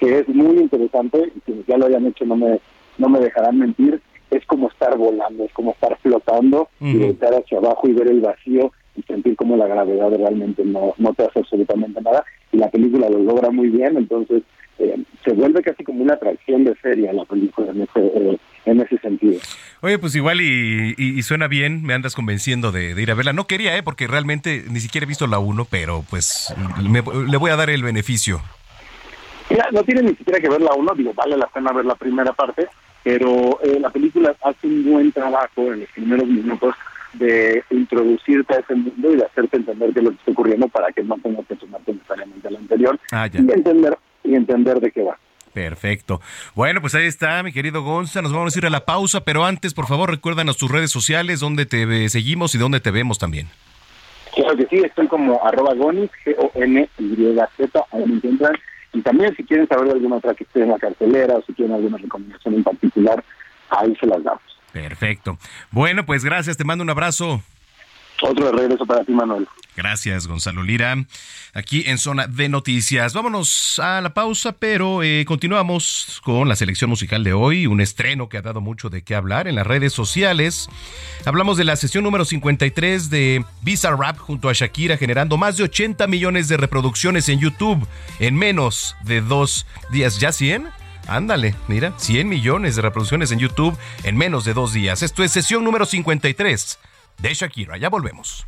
que 0.00 0.20
es 0.20 0.28
muy 0.28 0.58
interesante 0.58 1.32
y 1.34 1.40
quienes 1.40 1.66
ya 1.66 1.76
lo 1.76 1.86
hayan 1.86 2.06
hecho 2.06 2.24
no 2.24 2.36
me, 2.36 2.60
no 2.98 3.08
me 3.08 3.20
dejarán 3.20 3.58
mentir, 3.58 4.00
es 4.30 4.44
como 4.46 4.68
estar 4.68 4.96
volando, 4.96 5.44
es 5.44 5.52
como 5.52 5.72
estar 5.72 5.96
flotando 5.98 6.68
y 6.80 7.02
estar 7.04 7.34
hacia 7.34 7.58
abajo 7.58 7.88
y 7.88 7.92
ver 7.92 8.08
el 8.08 8.20
vacío 8.20 8.72
y 8.96 9.02
sentir 9.02 9.36
como 9.36 9.56
la 9.56 9.66
gravedad 9.66 10.10
realmente 10.10 10.64
no, 10.64 10.94
no 10.98 11.14
te 11.14 11.24
hace 11.24 11.40
absolutamente 11.40 12.00
nada 12.00 12.24
y 12.52 12.56
la 12.56 12.70
película 12.70 13.08
lo 13.10 13.18
logra 13.18 13.50
muy 13.50 13.68
bien, 13.68 13.96
entonces 13.96 14.42
eh, 14.78 14.98
se 15.24 15.32
vuelve 15.32 15.62
casi 15.62 15.82
como 15.84 16.02
una 16.02 16.14
atracción 16.14 16.64
de 16.64 16.74
serie 16.76 17.12
la 17.12 17.24
película 17.24 17.70
en 17.70 17.82
ese, 17.82 18.00
eh, 18.00 18.38
en 18.66 18.80
ese 18.80 18.98
sentido. 18.98 19.40
Oye, 19.80 19.98
pues 19.98 20.14
igual 20.14 20.40
y, 20.40 21.22
suena 21.22 21.48
bien, 21.48 21.82
me 21.82 21.94
andas 21.94 22.14
convenciendo 22.14 22.72
de, 22.72 23.00
ir 23.00 23.10
a 23.10 23.14
verla. 23.14 23.32
No 23.32 23.46
quería, 23.46 23.76
¿eh? 23.76 23.82
porque 23.82 24.06
realmente 24.06 24.64
ni 24.70 24.80
siquiera 24.80 25.04
he 25.04 25.08
visto 25.08 25.26
la 25.26 25.38
1, 25.38 25.66
pero 25.70 26.04
pues 26.08 26.54
le 26.82 27.36
voy 27.36 27.50
a 27.50 27.56
dar 27.56 27.70
el 27.70 27.82
beneficio. 27.82 28.40
Mira, 29.50 29.68
no 29.72 29.82
tiene 29.82 30.02
ni 30.02 30.14
siquiera 30.14 30.40
que 30.40 30.48
ver 30.48 30.60
la 30.60 30.74
1, 30.74 30.94
digo, 30.96 31.12
vale 31.14 31.36
la 31.36 31.46
pena 31.46 31.72
ver 31.72 31.84
la 31.84 31.94
primera 31.94 32.32
parte, 32.32 32.66
pero 33.02 33.60
eh, 33.62 33.78
la 33.78 33.90
película 33.90 34.34
hace 34.42 34.66
un 34.66 34.84
buen 34.84 35.12
trabajo 35.12 35.72
en 35.72 35.80
los 35.80 35.90
primeros 35.90 36.26
minutos 36.26 36.74
de 37.12 37.62
introducirte 37.70 38.54
a 38.54 38.58
ese 38.58 38.74
mundo 38.74 39.12
y 39.12 39.16
de 39.16 39.24
hacerte 39.24 39.58
entender 39.58 39.92
qué 39.92 40.00
es 40.00 40.04
lo 40.04 40.10
que 40.10 40.16
está 40.16 40.30
ocurriendo 40.32 40.68
para 40.68 40.90
que 40.92 41.02
no 41.02 41.16
tengas 41.18 41.46
que 41.46 41.56
sumarte 41.56 41.92
necesariamente 41.92 42.48
al 42.48 42.56
anterior 42.56 42.98
ah, 43.12 43.28
y 43.32 43.36
entender 43.36 43.96
y 44.24 44.34
entender 44.34 44.80
de 44.80 44.90
qué 44.90 45.02
va. 45.02 45.18
Perfecto. 45.52 46.20
Bueno, 46.56 46.80
pues 46.80 46.96
ahí 46.96 47.06
está, 47.06 47.42
mi 47.44 47.52
querido 47.52 47.82
Gonza. 47.82 48.20
Nos 48.22 48.32
vamos 48.32 48.54
a 48.54 48.58
ir 48.58 48.66
a 48.66 48.70
la 48.70 48.84
pausa, 48.84 49.24
pero 49.24 49.44
antes, 49.44 49.72
por 49.72 49.86
favor, 49.86 50.10
recuérdanos 50.10 50.56
tus 50.56 50.70
redes 50.70 50.90
sociales, 50.90 51.38
donde 51.38 51.64
te 51.64 52.08
seguimos 52.08 52.54
y 52.56 52.58
dónde 52.58 52.80
te 52.80 52.90
vemos 52.90 53.18
también. 53.18 53.48
Claro 54.34 54.56
que 54.56 54.66
sí, 54.66 54.82
estoy 54.84 55.06
como 55.06 55.40
arroba 55.46 55.74
gonis, 55.74 56.10
G-O-N-Y-Z, 56.24 57.84
ahí 57.92 58.04
me 58.04 58.16
encuentran. 58.16 58.56
Y 58.92 59.00
también 59.02 59.34
si 59.36 59.44
quieren 59.44 59.68
saber 59.68 59.86
de 59.86 59.92
alguna 59.92 60.16
otra 60.16 60.34
que 60.34 60.42
esté 60.42 60.62
en 60.62 60.70
la 60.70 60.78
cartelera 60.78 61.36
o 61.36 61.42
si 61.42 61.52
quieren 61.52 61.74
alguna 61.74 61.98
recomendación 61.98 62.54
en 62.54 62.64
particular, 62.64 63.24
ahí 63.70 63.94
se 63.96 64.06
las 64.06 64.24
damos. 64.24 64.42
Perfecto. 64.72 65.38
Bueno, 65.70 66.04
pues 66.04 66.24
gracias, 66.24 66.56
te 66.56 66.64
mando 66.64 66.82
un 66.82 66.90
abrazo. 66.90 67.42
Otro 68.22 68.46
de 68.46 68.52
regreso 68.52 68.86
para 68.86 69.04
ti, 69.04 69.12
Manuel. 69.12 69.48
Gracias, 69.76 70.28
Gonzalo 70.28 70.62
Lira. 70.62 71.04
Aquí 71.52 71.82
en 71.86 71.98
Zona 71.98 72.28
de 72.28 72.48
Noticias. 72.48 73.12
Vámonos 73.12 73.80
a 73.80 74.00
la 74.00 74.14
pausa, 74.14 74.52
pero 74.52 75.02
eh, 75.02 75.24
continuamos 75.26 76.20
con 76.22 76.48
la 76.48 76.54
selección 76.54 76.90
musical 76.90 77.24
de 77.24 77.32
hoy. 77.32 77.66
Un 77.66 77.80
estreno 77.80 78.28
que 78.28 78.38
ha 78.38 78.42
dado 78.42 78.60
mucho 78.60 78.88
de 78.88 79.02
qué 79.02 79.16
hablar 79.16 79.48
en 79.48 79.56
las 79.56 79.66
redes 79.66 79.92
sociales. 79.92 80.68
Hablamos 81.24 81.56
de 81.56 81.64
la 81.64 81.74
sesión 81.74 82.04
número 82.04 82.24
53 82.24 83.10
de 83.10 83.44
Visa 83.62 83.90
Rap 83.90 84.16
junto 84.18 84.48
a 84.48 84.52
Shakira, 84.52 84.96
generando 84.96 85.36
más 85.36 85.56
de 85.56 85.64
80 85.64 86.06
millones 86.06 86.48
de 86.48 86.56
reproducciones 86.56 87.28
en 87.28 87.40
YouTube 87.40 87.84
en 88.20 88.36
menos 88.36 88.94
de 89.02 89.22
dos 89.22 89.66
días. 89.90 90.20
¿Ya 90.20 90.30
100? 90.30 90.68
Ándale, 91.08 91.54
mira, 91.68 91.92
100 91.96 92.28
millones 92.28 92.76
de 92.76 92.82
reproducciones 92.82 93.32
en 93.32 93.40
YouTube 93.40 93.76
en 94.04 94.16
menos 94.16 94.44
de 94.44 94.54
dos 94.54 94.72
días. 94.72 95.02
Esto 95.02 95.24
es 95.24 95.32
sesión 95.32 95.64
número 95.64 95.84
53 95.84 96.78
de 97.18 97.34
Shakira. 97.34 97.76
Ya 97.76 97.88
volvemos. 97.88 98.46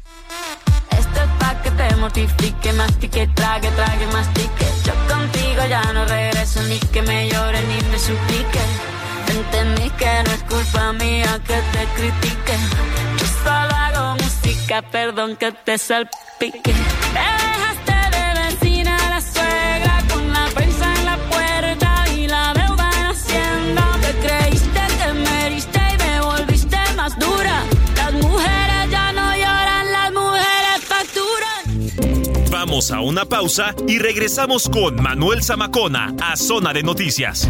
Esto 0.91 1.21
es 1.21 1.31
pa' 1.39 1.63
que 1.63 1.71
te 1.71 1.97
mortifique, 1.97 2.73
mastique, 2.73 3.27
trague, 3.35 3.71
trague, 3.71 4.07
mastique. 4.07 4.67
Yo 4.85 4.93
contigo 5.13 5.67
ya 5.69 5.83
no 5.93 6.05
regreso, 6.05 6.63
ni 6.65 6.79
que 6.79 7.03
me 7.03 7.29
llore 7.29 7.61
ni 7.63 7.91
me 7.91 7.99
suplique. 7.99 8.61
Entendí 9.29 9.91
que 9.91 10.23
no 10.25 10.31
es 10.31 10.43
culpa 10.45 10.93
mía 10.93 11.41
que 11.47 11.55
te 11.73 11.85
critique. 11.97 12.57
Yo 13.19 13.27
solo 13.45 13.75
hago 13.75 14.17
música, 14.23 14.83
perdón 14.83 15.37
que 15.37 15.53
te 15.53 15.79
salpique. 15.79 16.73
Me 17.13 17.27
dejaste 17.43 18.17
de 18.17 18.25
vecina 18.41 18.97
la 19.11 19.21
suegra 19.21 20.03
con 20.13 20.33
la 20.33 20.47
prensa 20.55 20.76
A 32.77 33.01
una 33.01 33.25
pausa 33.25 33.75
y 33.89 33.99
regresamos 33.99 34.69
con 34.69 35.03
Manuel 35.03 35.43
Zamacona 35.43 36.15
a 36.21 36.37
Zona 36.37 36.75
de 36.75 36.83
Noticias. 36.83 37.49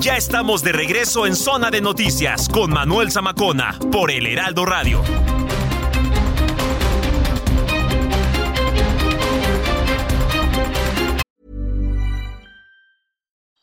Ya 0.00 0.16
estamos 0.16 0.64
de 0.64 0.72
regreso 0.72 1.24
en 1.24 1.36
Zona 1.36 1.70
de 1.70 1.80
Noticias 1.80 2.48
con 2.48 2.72
Manuel 2.72 3.12
Zamacona 3.12 3.78
por 3.92 4.10
El 4.10 4.26
Heraldo 4.26 4.66
Radio. 4.66 5.00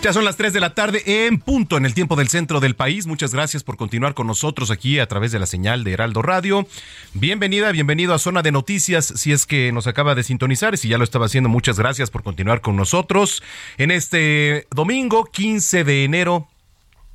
Ya 0.00 0.12
son 0.12 0.24
las 0.24 0.36
3 0.36 0.52
de 0.52 0.60
la 0.60 0.74
tarde 0.74 1.26
en 1.26 1.40
punto 1.40 1.76
en 1.76 1.84
el 1.84 1.92
tiempo 1.92 2.14
del 2.14 2.28
centro 2.28 2.60
del 2.60 2.76
país. 2.76 3.08
Muchas 3.08 3.34
gracias 3.34 3.64
por 3.64 3.76
continuar 3.76 4.14
con 4.14 4.28
nosotros 4.28 4.70
aquí 4.70 5.00
a 5.00 5.08
través 5.08 5.32
de 5.32 5.40
la 5.40 5.46
señal 5.46 5.82
de 5.82 5.92
Heraldo 5.92 6.22
Radio. 6.22 6.68
Bienvenida, 7.14 7.72
bienvenido 7.72 8.14
a 8.14 8.20
Zona 8.20 8.42
de 8.42 8.52
Noticias. 8.52 9.06
Si 9.16 9.32
es 9.32 9.44
que 9.44 9.72
nos 9.72 9.88
acaba 9.88 10.14
de 10.14 10.22
sintonizar 10.22 10.78
si 10.78 10.88
ya 10.88 10.98
lo 10.98 11.04
estaba 11.04 11.26
haciendo, 11.26 11.48
muchas 11.48 11.80
gracias 11.80 12.10
por 12.10 12.22
continuar 12.22 12.60
con 12.60 12.76
nosotros 12.76 13.42
en 13.76 13.90
este 13.90 14.68
domingo 14.70 15.24
15 15.24 15.82
de 15.82 16.04
enero 16.04 16.46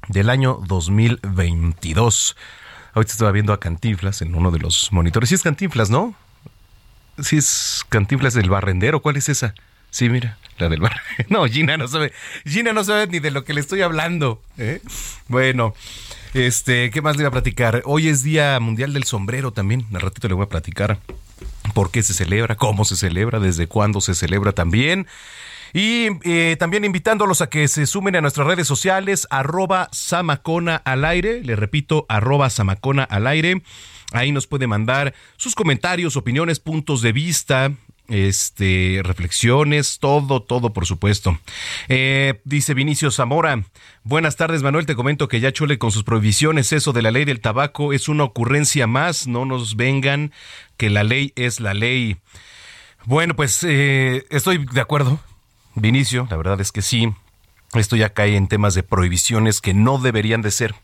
del 0.09 0.29
año 0.29 0.59
2022. 0.67 2.35
Ahorita 2.93 3.13
estaba 3.13 3.31
viendo 3.31 3.53
a 3.53 3.61
Cantinflas 3.61 4.21
en 4.21 4.35
uno 4.35 4.51
de 4.51 4.59
los 4.59 4.91
monitores. 4.91 5.29
Sí 5.29 5.35
es 5.35 5.41
Cantinflas, 5.41 5.89
¿no? 5.89 6.15
Sí 7.17 7.37
es 7.37 7.85
Cantinflas 7.87 8.33
del 8.33 8.49
barrendero. 8.49 9.01
¿Cuál 9.01 9.15
es 9.15 9.29
esa? 9.29 9.55
Sí, 9.93 10.09
mira, 10.09 10.39
la 10.57 10.69
del 10.69 10.79
bar. 10.79 10.99
No, 11.29 11.45
Gina 11.45 11.77
no 11.77 11.87
sabe. 11.87 12.11
Gina 12.47 12.73
no 12.73 12.83
sabe 12.83 13.05
ni 13.05 13.19
de 13.19 13.29
lo 13.29 13.43
que 13.43 13.53
le 13.53 13.61
estoy 13.61 13.83
hablando. 13.83 14.41
¿eh? 14.57 14.81
Bueno, 15.27 15.75
este, 16.33 16.89
¿qué 16.89 17.03
más 17.03 17.15
le 17.15 17.21
voy 17.21 17.27
a 17.27 17.31
platicar? 17.31 17.83
Hoy 17.85 18.07
es 18.07 18.23
Día 18.23 18.59
Mundial 18.59 18.91
del 18.93 19.03
Sombrero 19.03 19.53
también. 19.53 19.85
Al 19.93 20.01
ratito 20.01 20.27
le 20.27 20.33
voy 20.33 20.45
a 20.45 20.49
platicar 20.49 20.97
por 21.75 21.91
qué 21.91 22.01
se 22.01 22.15
celebra, 22.15 22.55
cómo 22.55 22.85
se 22.85 22.95
celebra, 22.95 23.39
desde 23.39 23.67
cuándo 23.67 24.01
se 24.01 24.15
celebra 24.15 24.51
también. 24.51 25.05
Y 25.73 26.07
eh, 26.23 26.55
también 26.57 26.85
invitándolos 26.85 27.41
a 27.41 27.47
que 27.51 27.67
se 27.67 27.85
sumen 27.85 28.15
a 28.15 28.21
nuestras 28.21 28.47
redes 28.47 28.65
sociales, 28.65 29.27
arroba 29.29 29.89
Samacona 29.91 30.75
al 30.77 31.05
aire. 31.05 31.43
Le 31.43 31.55
repito, 31.55 32.07
arroba 32.09 32.49
Samacona 32.49 33.03
al 33.03 33.27
aire. 33.27 33.61
Ahí 34.11 34.31
nos 34.31 34.47
puede 34.47 34.65
mandar 34.65 35.13
sus 35.37 35.53
comentarios, 35.53 36.17
opiniones, 36.17 36.59
puntos 36.59 37.03
de 37.03 37.11
vista, 37.11 37.71
este, 38.09 39.01
reflexiones, 39.03 39.99
todo, 39.99 40.41
todo, 40.41 40.73
por 40.73 40.85
supuesto. 40.85 41.39
Eh, 41.87 42.41
dice 42.43 42.73
Vinicio 42.73 43.11
Zamora, 43.11 43.63
buenas 44.03 44.35
tardes 44.35 44.63
Manuel, 44.63 44.85
te 44.85 44.95
comento 44.95 45.27
que 45.27 45.39
ya 45.39 45.51
Chole 45.51 45.77
con 45.77 45.91
sus 45.91 46.03
prohibiciones, 46.03 46.71
eso 46.73 46.93
de 46.93 47.01
la 47.01 47.11
ley 47.11 47.25
del 47.25 47.39
tabaco 47.39 47.93
es 47.93 48.09
una 48.09 48.23
ocurrencia 48.23 48.87
más, 48.87 49.27
no 49.27 49.45
nos 49.45 49.75
vengan, 49.75 50.31
que 50.77 50.89
la 50.89 51.03
ley 51.03 51.33
es 51.35 51.59
la 51.59 51.73
ley. 51.73 52.17
Bueno, 53.05 53.35
pues 53.35 53.63
eh, 53.63 54.25
estoy 54.29 54.65
de 54.65 54.81
acuerdo, 54.81 55.19
Vinicio, 55.75 56.27
la 56.29 56.37
verdad 56.37 56.61
es 56.61 56.71
que 56.71 56.81
sí, 56.81 57.13
esto 57.73 57.95
ya 57.95 58.13
cae 58.13 58.35
en 58.35 58.47
temas 58.47 58.75
de 58.75 58.83
prohibiciones 58.83 59.61
que 59.61 59.73
no 59.73 59.97
deberían 59.97 60.41
de 60.41 60.51
ser. 60.51 60.75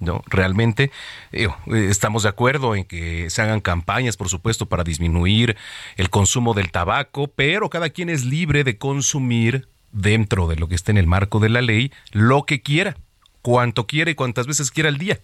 ¿No? 0.00 0.22
Realmente 0.26 0.90
eh, 1.32 1.48
estamos 1.72 2.22
de 2.24 2.28
acuerdo 2.28 2.74
en 2.74 2.84
que 2.84 3.30
se 3.30 3.42
hagan 3.42 3.60
campañas, 3.60 4.16
por 4.16 4.28
supuesto, 4.28 4.66
para 4.66 4.84
disminuir 4.84 5.56
el 5.96 6.10
consumo 6.10 6.54
del 6.54 6.70
tabaco, 6.70 7.28
pero 7.28 7.70
cada 7.70 7.90
quien 7.90 8.08
es 8.08 8.24
libre 8.24 8.64
de 8.64 8.78
consumir 8.78 9.68
dentro 9.92 10.46
de 10.46 10.56
lo 10.56 10.68
que 10.68 10.74
esté 10.74 10.92
en 10.92 10.98
el 10.98 11.06
marco 11.06 11.40
de 11.40 11.48
la 11.48 11.62
ley 11.62 11.92
lo 12.12 12.44
que 12.44 12.60
quiera, 12.62 12.96
cuanto 13.42 13.86
quiera 13.86 14.10
y 14.10 14.14
cuantas 14.14 14.46
veces 14.46 14.70
quiera 14.70 14.88
al 14.88 14.98
día. 14.98 15.20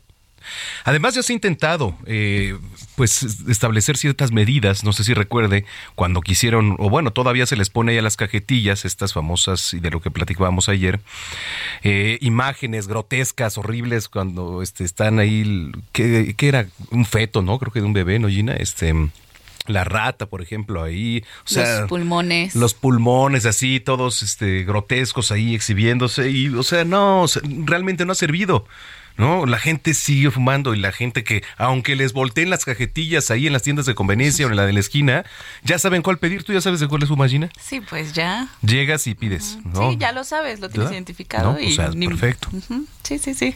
Además 0.85 1.15
ya 1.15 1.23
se 1.23 1.33
ha 1.33 1.35
intentado 1.35 1.97
eh, 2.07 2.57
pues 2.97 3.23
establecer 3.49 3.97
ciertas 3.97 4.33
medidas, 4.33 4.85
no 4.85 4.93
sé 4.93 5.05
si 5.05 5.15
recuerde, 5.15 5.65
cuando 5.95 6.21
quisieron, 6.21 6.77
o 6.79 6.91
bueno, 6.91 7.13
todavía 7.13 7.47
se 7.47 7.57
les 7.57 7.71
pone 7.71 7.93
ahí 7.93 7.99
a 7.99 8.03
las 8.03 8.17
cajetillas, 8.17 8.85
estas 8.85 9.13
famosas, 9.13 9.75
y 9.75 9.81
de 9.81 9.91
lo 9.91 10.01
que 10.01 10.11
platicábamos 10.11 10.69
ayer, 10.69 11.01
eh, 11.83 12.19
imágenes 12.21 12.89
grotescas, 12.89 13.59
horribles, 13.59 14.09
cuando 14.09 14.63
este, 14.63 14.85
están 14.85 15.19
ahí, 15.19 15.73
que, 15.93 16.35
era 16.41 16.67
un 16.91 17.05
feto, 17.05 17.43
¿no? 17.43 17.59
Creo 17.59 17.73
que 17.73 17.81
de 17.81 17.87
un 17.87 17.93
bebé, 17.93 18.19
¿no, 18.19 18.29
Gina? 18.29 18.55
Este 18.55 18.95
la 19.67 19.85
rata, 19.85 20.27
por 20.27 20.43
ejemplo, 20.43 20.83
ahí, 20.83 21.25
o 21.45 21.49
sea, 21.49 21.81
los 21.81 21.89
pulmones, 21.89 22.57
los 22.57 22.75
pulmones 22.75 23.47
así, 23.47 23.79
todos 23.79 24.23
este 24.23 24.65
grotescos 24.65 25.31
ahí 25.31 25.55
exhibiéndose 25.55 26.31
y, 26.31 26.49
o 26.49 26.65
sea, 26.65 26.85
no, 26.85 27.27
realmente 27.65 28.05
no 28.05 28.13
ha 28.13 28.17
servido. 28.17 28.67
¿No? 29.17 29.47
La 29.47 29.59
gente 29.59 29.95
sigue 29.95 30.31
fumando 30.31 30.75
y 30.75 30.79
la 30.79 30.93
gente 30.93 31.25
que, 31.25 31.43
aunque 31.57 31.97
les 31.97 32.13
volteen 32.13 32.51
las 32.51 32.65
cajetillas 32.65 33.31
ahí 33.31 33.47
en 33.47 33.53
las 33.53 33.63
tiendas 33.63 33.87
de 33.87 33.95
conveniencia 33.95 34.47
o 34.47 34.51
en 34.51 34.57
la 34.57 34.67
de 34.67 34.73
la 34.73 34.81
esquina, 34.81 35.25
ya 35.63 35.79
saben 35.79 36.03
cuál 36.03 36.19
pedir. 36.19 36.45
¿Tú 36.45 36.53
ya 36.53 36.61
sabes 36.61 36.81
de 36.81 36.89
cuál 36.89 37.03
es 37.03 37.09
su 37.09 37.17
máquina? 37.17 37.51
Sí, 37.61 37.81
pues 37.81 38.13
ya. 38.13 38.49
Llegas 38.63 39.07
y 39.07 39.15
pides, 39.15 39.59
¿no? 39.65 39.91
Sí, 39.91 39.97
ya 39.99 40.13
lo 40.13 40.25
sabes, 40.25 40.61
lo 40.61 40.69
tienes 40.69 40.93
identificado. 40.93 41.59
y, 41.61 41.73
o 41.73 41.75
sea, 41.75 41.91
perfecto. 41.91 42.49
Sí, 43.03 43.19
sí, 43.19 43.35
sí. 43.35 43.55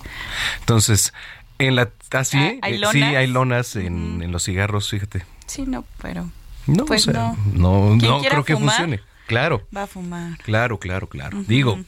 Entonces, 0.61 1.12
en 1.59 1.76
la... 1.76 1.90
¿Así? 2.11 2.38
¿Ah, 2.38 2.54
¿Hay 2.62 2.78
lonas? 2.78 2.92
Sí, 2.92 3.02
hay 3.02 3.26
lonas 3.26 3.76
en, 3.76 4.22
en, 4.22 4.32
los 4.32 4.44
cigarros, 4.44 4.90
fíjate. 4.90 5.24
Sí, 5.46 5.64
no, 5.66 5.84
pero... 6.00 6.30
No, 6.66 6.84
pues 6.84 7.07
o 7.07 7.12
sea, 7.12 7.34
no. 7.54 7.94
No, 7.94 7.96
no 7.96 8.22
creo 8.22 8.44
que 8.44 8.57
funcione. 8.57 9.00
Claro. 9.26 9.66
Va 9.76 9.84
a 9.84 9.86
fumar. 9.86 10.38
Claro, 10.38 10.78
claro, 10.78 11.09
claro. 11.09 11.42
Digo, 11.46 11.78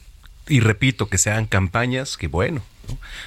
y 0.47 0.59
repito, 0.61 1.09
que 1.09 1.17
sean 1.17 1.45
campañas 1.45 2.17
que, 2.17 2.27
bueno, 2.27 2.61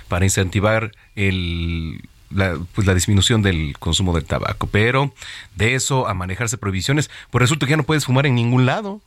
para 0.09 0.25
incentivar 0.25 0.93
el, 1.15 2.01
la, 2.31 2.59
pues 2.75 2.87
la 2.87 2.95
disminución 2.95 3.43
del 3.43 3.77
consumo 3.79 4.15
del 4.15 4.25
tabaco. 4.25 4.67
Pero 4.67 5.15
de 5.55 5.75
eso 5.75 6.09
a 6.09 6.15
manejarse 6.15 6.59
prohibiciones, 6.59 7.11
pues 7.31 7.41
resulta 7.41 7.67
que 7.67 7.71
ya 7.71 7.77
no 7.77 7.85
puedes 7.85 8.07
fumar 8.07 8.27
en 8.27 8.35
ningún 8.35 8.67
lado. 8.67 9.01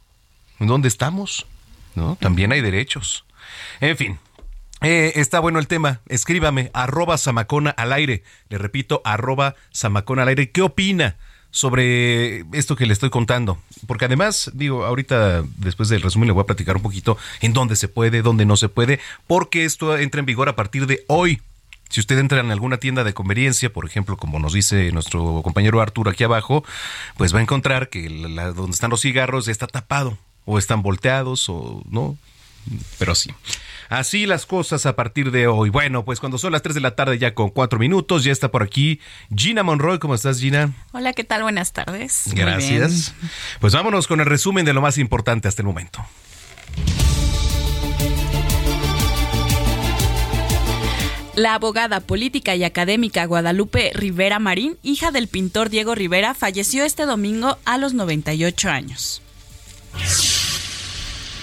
¿En 0.60 0.68
dónde 0.68 0.88
estamos? 0.88 1.46
¿no? 1.96 2.18
También 2.20 2.52
hay 2.52 2.62
derechos. 2.62 3.26
En 3.80 3.98
fin, 3.98 4.20
eh, 4.82 5.14
está 5.16 5.40
bueno 5.40 5.60
el 5.60 5.68
tema. 5.68 6.02
Escríbame, 6.08 6.70
arroba 6.74 7.18
Samacona 7.18 7.72
al 7.72 7.94
aire. 7.94 8.24
Le 8.50 8.58
repito, 8.58 9.02
arroba 9.06 9.56
Samacona 9.72 10.24
al 10.24 10.30
aire. 10.30 10.52
¿Qué 10.52 10.62
opina 10.62 11.16
sobre 11.56 12.42
esto 12.52 12.76
que 12.76 12.86
le 12.86 12.92
estoy 12.92 13.10
contando? 13.10 13.58
Porque 13.88 14.04
además, 14.04 14.52
digo, 14.54 14.84
ahorita 14.84 15.42
después 15.56 15.88
del 15.88 16.02
resumen 16.02 16.28
le 16.28 16.34
voy 16.34 16.44
a 16.44 16.46
platicar 16.46 16.76
un 16.76 16.82
poquito 16.82 17.18
en 17.40 17.54
dónde 17.54 17.78
se 17.78 17.88
puede, 17.88 18.22
dónde 18.22 18.46
no 18.46 18.58
se 18.58 18.68
puede, 18.68 19.00
porque 19.26 19.64
esto 19.64 19.98
entra 19.98 20.20
en 20.20 20.26
vigor 20.26 20.50
a 20.50 20.58
partir 20.58 20.86
de 20.86 21.06
hoy. 21.08 21.42
Si 21.88 22.02
usted 22.02 22.20
entra 22.20 22.42
en 22.42 22.52
alguna 22.52 22.78
tienda 22.78 23.06
de 23.06 23.14
conveniencia, 23.14 23.72
por 23.72 23.86
ejemplo, 23.86 24.18
como 24.18 24.38
nos 24.38 24.52
dice 24.52 24.92
nuestro 24.92 25.42
compañero 25.44 25.80
Arturo 25.80 26.12
aquí 26.12 26.26
abajo, 26.26 26.66
pues 27.16 27.34
va 27.34 27.40
a 27.40 27.44
encontrar 27.44 27.88
que 27.88 28.10
la, 28.10 28.52
donde 28.52 28.74
están 28.74 28.90
los 28.90 29.00
cigarros 29.00 29.48
está 29.48 29.66
tapado, 29.66 30.18
o 30.44 30.60
están 30.60 30.82
volteados, 30.82 31.48
o 31.48 31.84
no, 31.90 32.18
pero 32.98 33.16
sí. 33.16 33.32
Así 33.90 34.26
las 34.26 34.46
cosas 34.46 34.86
a 34.86 34.96
partir 34.96 35.32
de 35.32 35.48
hoy. 35.48 35.70
Bueno, 35.70 36.06
pues 36.06 36.20
cuando 36.20 36.38
son 36.38 36.52
las 36.52 36.62
3 36.62 36.76
de 36.76 36.82
la 36.82 36.96
tarde 36.96 37.18
ya 37.20 37.36
con 37.36 37.50
4 37.50 37.78
minutos, 37.78 38.24
ya 38.24 38.32
está 38.32 38.50
por 38.50 38.64
aquí 38.64 39.00
Gina 39.36 39.64
Monroy. 39.64 40.00
¿Cómo 40.00 40.16
estás, 40.16 40.40
Gina? 40.40 40.74
Hola, 40.92 41.14
¿qué 41.14 41.24
tal? 41.24 41.44
Buenas 41.44 41.74
tardes. 41.74 42.24
Gracias. 42.34 43.14
Pues 43.60 43.74
vámonos 43.74 44.08
con 44.08 44.20
el 44.20 44.26
resumen 44.26 44.66
de 44.66 44.74
lo 44.74 44.82
más 44.82 44.98
importante 44.98 45.48
hasta 45.48 45.62
el 45.62 45.68
momento. 45.68 46.06
La 51.36 51.56
abogada 51.56 52.00
política 52.00 52.56
y 52.56 52.64
académica 52.64 53.26
Guadalupe 53.26 53.92
Rivera 53.94 54.40
Marín, 54.40 54.78
hija 54.84 55.12
del 55.12 55.28
pintor 55.28 55.70
Diego 55.70 55.94
Rivera, 55.94 56.34
falleció 56.34 56.86
este 56.86 57.06
domingo 57.06 57.58
a 57.66 57.78
los 57.78 57.94
98 57.94 58.70
años. 58.70 59.22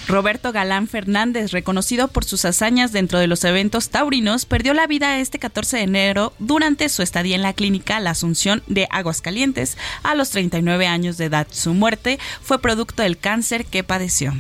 Roberto 0.09 0.53
Galán 0.53 0.89
Fernández, 0.89 1.53
reconocido 1.53 2.09
por 2.09 2.25
sus 2.25 2.45
hazañas 2.45 2.93
dentro 2.93 3.19
de 3.19 3.27
los 3.27 3.45
eventos 3.45 3.91
taurinos, 3.91 4.45
perdió 4.45 4.75
la 4.75 4.87
vida 4.87 5.19
este 5.19 5.39
14 5.39 5.79
de 5.79 5.83
enero 5.85 6.33
durante 6.39 6.89
su 6.89 7.03
estadía 7.03 7.37
en 7.37 7.43
la 7.43 7.53
clínica 7.53 8.01
La 8.01 8.11
Asunción 8.11 8.63
de 8.67 8.89
Aguascalientes 8.91 9.77
a 10.03 10.15
los 10.15 10.31
39 10.31 10.87
años 10.87 11.17
de 11.17 11.27
edad. 11.27 11.47
Su 11.51 11.75
muerte 11.75 12.19
fue 12.43 12.61
producto 12.61 13.03
del 13.03 13.19
cáncer 13.19 13.65
que 13.65 13.85
padeció. 13.85 14.35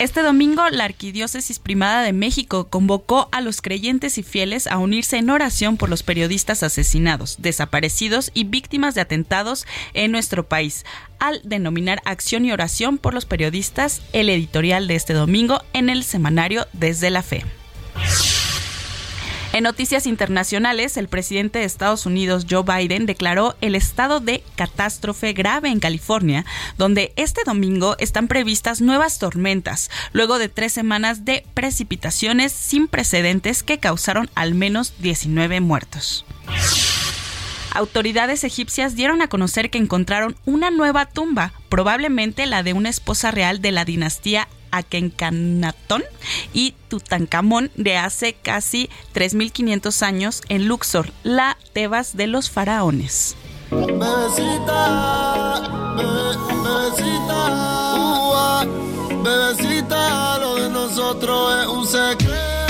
Este 0.00 0.22
domingo, 0.22 0.66
la 0.70 0.84
Arquidiócesis 0.84 1.58
Primada 1.58 2.00
de 2.00 2.14
México 2.14 2.68
convocó 2.70 3.28
a 3.32 3.42
los 3.42 3.60
creyentes 3.60 4.16
y 4.16 4.22
fieles 4.22 4.66
a 4.66 4.78
unirse 4.78 5.18
en 5.18 5.28
oración 5.28 5.76
por 5.76 5.90
los 5.90 6.02
periodistas 6.02 6.62
asesinados, 6.62 7.36
desaparecidos 7.38 8.30
y 8.32 8.44
víctimas 8.44 8.94
de 8.94 9.02
atentados 9.02 9.66
en 9.92 10.10
nuestro 10.10 10.48
país, 10.48 10.86
al 11.18 11.42
denominar 11.44 12.00
Acción 12.06 12.46
y 12.46 12.52
Oración 12.52 12.96
por 12.96 13.12
los 13.12 13.26
Periodistas 13.26 14.00
el 14.14 14.30
editorial 14.30 14.88
de 14.88 14.94
este 14.94 15.12
domingo 15.12 15.60
en 15.74 15.90
el 15.90 16.02
semanario 16.02 16.66
Desde 16.72 17.10
la 17.10 17.22
Fe. 17.22 17.44
En 19.52 19.64
noticias 19.64 20.06
internacionales, 20.06 20.96
el 20.96 21.08
presidente 21.08 21.58
de 21.58 21.64
Estados 21.64 22.06
Unidos, 22.06 22.46
Joe 22.48 22.62
Biden, 22.62 23.04
declaró 23.04 23.56
el 23.60 23.74
estado 23.74 24.20
de 24.20 24.44
catástrofe 24.54 25.32
grave 25.32 25.70
en 25.70 25.80
California, 25.80 26.46
donde 26.78 27.12
este 27.16 27.42
domingo 27.44 27.96
están 27.98 28.28
previstas 28.28 28.80
nuevas 28.80 29.18
tormentas, 29.18 29.90
luego 30.12 30.38
de 30.38 30.48
tres 30.48 30.72
semanas 30.72 31.24
de 31.24 31.44
precipitaciones 31.52 32.52
sin 32.52 32.86
precedentes 32.86 33.64
que 33.64 33.78
causaron 33.78 34.30
al 34.36 34.54
menos 34.54 34.94
19 35.00 35.60
muertos. 35.60 36.24
Autoridades 37.72 38.44
egipcias 38.44 38.94
dieron 38.94 39.20
a 39.20 39.28
conocer 39.28 39.70
que 39.70 39.78
encontraron 39.78 40.36
una 40.44 40.70
nueva 40.70 41.06
tumba, 41.06 41.52
probablemente 41.68 42.46
la 42.46 42.62
de 42.62 42.72
una 42.72 42.88
esposa 42.88 43.32
real 43.32 43.60
de 43.60 43.72
la 43.72 43.84
dinastía 43.84 44.46
Akenkanatón 44.70 46.02
y 46.52 46.74
Tutankamón 46.88 47.70
de 47.74 47.96
hace 47.96 48.34
casi 48.34 48.90
3.500 49.14 50.02
años 50.02 50.42
en 50.48 50.66
Luxor, 50.66 51.12
la 51.22 51.56
Tebas 51.72 52.16
de 52.16 52.26
los 52.26 52.50
faraones. 52.50 53.36
Bebecita, 53.70 54.02
bebecita, 56.64 57.40
bebecita, 59.22 60.38
lo 60.38 60.54
de 60.56 60.70
nosotros 60.70 61.60
es 61.60 61.66
un 61.68 61.86
secreto 61.86 62.69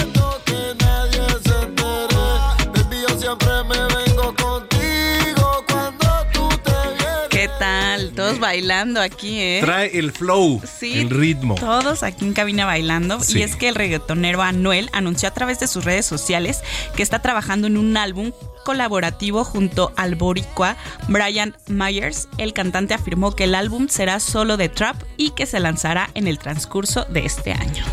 Todos 8.30 8.40
bailando 8.40 9.00
aquí, 9.00 9.40
¿eh? 9.40 9.58
Trae 9.60 9.98
el 9.98 10.12
flow, 10.12 10.62
Sí, 10.78 11.00
el 11.00 11.10
ritmo. 11.10 11.54
Todos 11.56 12.02
aquí 12.02 12.24
en 12.24 12.32
cabina 12.32 12.64
bailando. 12.64 13.20
Sí. 13.20 13.38
Y 13.38 13.42
es 13.42 13.56
que 13.56 13.68
el 13.68 13.74
reggaetonero 13.74 14.42
Anuel 14.42 14.88
anunció 14.92 15.28
a 15.28 15.34
través 15.34 15.60
de 15.60 15.68
sus 15.68 15.84
redes 15.84 16.06
sociales 16.06 16.62
que 16.96 17.02
está 17.02 17.20
trabajando 17.20 17.66
en 17.66 17.76
un 17.76 17.96
álbum 17.96 18.32
colaborativo 18.64 19.44
junto 19.44 19.92
al 19.96 20.14
boricua 20.14 20.76
Brian 21.08 21.56
Myers. 21.66 22.28
El 22.38 22.52
cantante 22.52 22.94
afirmó 22.94 23.34
que 23.34 23.44
el 23.44 23.54
álbum 23.54 23.88
será 23.88 24.20
solo 24.20 24.56
de 24.56 24.68
trap 24.68 24.96
y 25.16 25.30
que 25.30 25.46
se 25.46 25.60
lanzará 25.60 26.10
en 26.14 26.28
el 26.28 26.38
transcurso 26.38 27.04
de 27.06 27.24
este 27.24 27.52
año. 27.52 27.84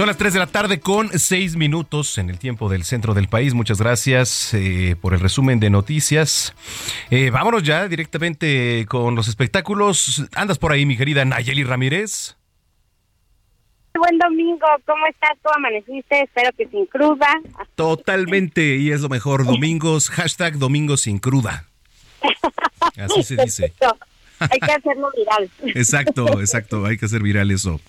Son 0.00 0.06
las 0.06 0.16
3 0.16 0.32
de 0.32 0.38
la 0.38 0.46
tarde 0.46 0.80
con 0.80 1.10
6 1.10 1.56
minutos 1.56 2.16
en 2.16 2.30
el 2.30 2.38
tiempo 2.38 2.70
del 2.70 2.84
centro 2.84 3.12
del 3.12 3.28
país. 3.28 3.52
Muchas 3.52 3.78
gracias 3.82 4.54
eh, 4.54 4.96
por 4.98 5.12
el 5.12 5.20
resumen 5.20 5.60
de 5.60 5.68
noticias. 5.68 6.54
Eh, 7.10 7.28
vámonos 7.28 7.64
ya 7.64 7.86
directamente 7.86 8.86
con 8.88 9.14
los 9.14 9.28
espectáculos. 9.28 10.26
Andas 10.34 10.56
por 10.56 10.72
ahí, 10.72 10.86
mi 10.86 10.96
querida 10.96 11.26
Nayeli 11.26 11.64
Ramírez. 11.64 12.38
Buen 13.92 14.16
domingo, 14.16 14.66
¿cómo 14.86 15.04
estás? 15.06 15.36
¿Cómo 15.42 15.56
amaneciste? 15.56 16.22
Espero 16.22 16.48
que 16.56 16.66
sin 16.68 16.86
cruda. 16.86 17.28
Totalmente, 17.74 18.76
y 18.76 18.92
es 18.92 19.02
lo 19.02 19.10
mejor. 19.10 19.44
Domingos, 19.44 20.08
hashtag 20.08 20.56
domingos 20.56 21.02
sin 21.02 21.18
cruda. 21.18 21.66
Así 22.96 23.22
se 23.22 23.36
dice. 23.36 23.74
Perfecto. 23.78 24.09
Hay 24.40 24.58
que 24.58 24.72
hacerlo 24.72 25.10
viral. 25.16 25.50
Exacto, 25.74 26.40
exacto. 26.40 26.86
Hay 26.86 26.96
que 26.96 27.06
hacer 27.06 27.22
viral 27.22 27.50
eso. 27.50 27.80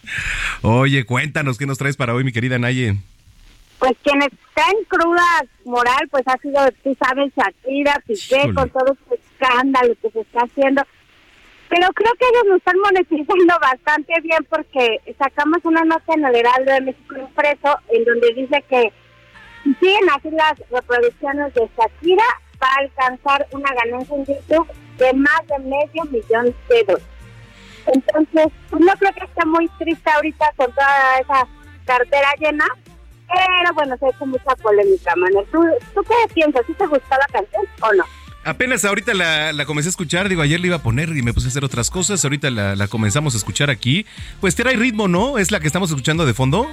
Oye, 0.62 1.06
cuéntanos 1.06 1.58
qué 1.58 1.66
nos 1.66 1.78
traes 1.78 1.96
para 1.96 2.14
hoy, 2.14 2.24
mi 2.24 2.32
querida 2.32 2.60
Naye. 2.60 2.98
Pues 3.80 3.94
quien 4.04 4.22
está 4.22 4.70
en 4.70 4.84
cruda 4.88 5.26
moral, 5.66 6.08
pues 6.12 6.24
ha 6.28 6.38
sido, 6.38 6.60
tú 6.84 6.96
sabes, 7.00 7.32
Shakira, 7.36 8.02
Piqué, 8.06 8.54
con 8.54 8.70
todo 8.70 8.94
este 8.94 9.16
escándalo 9.16 9.96
que 10.02 10.12
se 10.12 10.20
está 10.20 10.42
haciendo. 10.42 10.84
Pero 11.70 11.88
creo 11.94 12.14
que 12.20 12.26
ellos 12.26 12.44
lo 12.48 12.56
están 12.58 12.78
monetizando 12.80 13.54
bastante 13.62 14.14
bien 14.22 14.46
porque 14.50 15.00
sacamos 15.18 15.60
una 15.64 15.84
nota 15.86 16.14
en 16.14 16.26
el 16.26 16.36
Heraldo 16.36 16.72
de 16.74 16.82
México 16.82 17.16
impreso 17.18 17.78
en 17.90 18.04
donde 18.04 18.34
dice 18.36 18.64
que 18.70 18.92
si 19.64 19.74
siguen 19.76 20.10
así 20.14 20.30
las 20.32 20.60
reproducciones 20.70 21.54
de 21.54 21.70
Shakira, 21.78 22.26
va 22.62 22.68
a 22.68 22.82
alcanzar 22.82 23.48
una 23.52 23.74
ganancia 23.74 24.16
en 24.16 24.26
YouTube 24.26 24.68
de 25.02 25.14
más 25.14 25.42
de 25.48 25.60
medio 25.60 26.04
millón 26.06 26.56
de 26.70 26.84
dólares. 26.84 27.08
Entonces, 27.88 28.48
pues 28.70 28.82
no 28.82 28.94
creo 28.94 29.12
que 29.14 29.26
esté 29.26 29.46
muy 29.46 29.68
triste 29.80 30.10
ahorita 30.10 30.46
con 30.56 30.68
toda 30.72 31.20
esa 31.20 31.48
cartera 31.86 32.30
llena, 32.40 32.66
pero 33.28 33.74
bueno, 33.74 33.98
se 33.98 34.06
ha 34.06 34.10
hecho 34.10 34.26
mucha 34.26 34.56
polémica, 34.62 35.16
Manuel. 35.16 35.46
¿Tú, 35.52 35.66
¿Tú 35.96 36.04
qué 36.04 36.34
piensas? 36.34 36.64
¿Sí 36.68 36.74
te 36.74 36.86
gustó 36.86 37.10
la 37.10 37.26
canción 37.32 37.66
o 37.82 37.94
no? 37.94 38.04
Apenas 38.44 38.86
ahorita 38.86 39.14
la, 39.14 39.54
la 39.54 39.66
comencé 39.66 39.90
a 39.90 39.92
escuchar, 39.92 40.30
digo, 40.30 40.42
ayer 40.42 40.60
la 40.60 40.68
iba 40.68 40.76
a 40.78 40.84
poner 40.84 41.10
y 41.10 41.22
me 41.22 41.34
puse 41.34 41.48
a 41.48 41.50
hacer 41.50 41.64
otras 41.64 41.90
cosas, 41.90 42.24
ahorita 42.24 42.50
la, 42.50 42.76
la 42.76 42.88
comenzamos 42.88 43.34
a 43.34 43.38
escuchar 43.38 43.70
aquí. 43.70 44.06
Pues 44.40 44.56
trae 44.56 44.76
ritmo, 44.76 45.08
¿no? 45.08 45.38
¿Es 45.38 45.52
la 45.52 45.60
que 45.60 45.68
estamos 45.68 45.90
escuchando 45.90 46.26
de 46.26 46.34
fondo? 46.34 46.68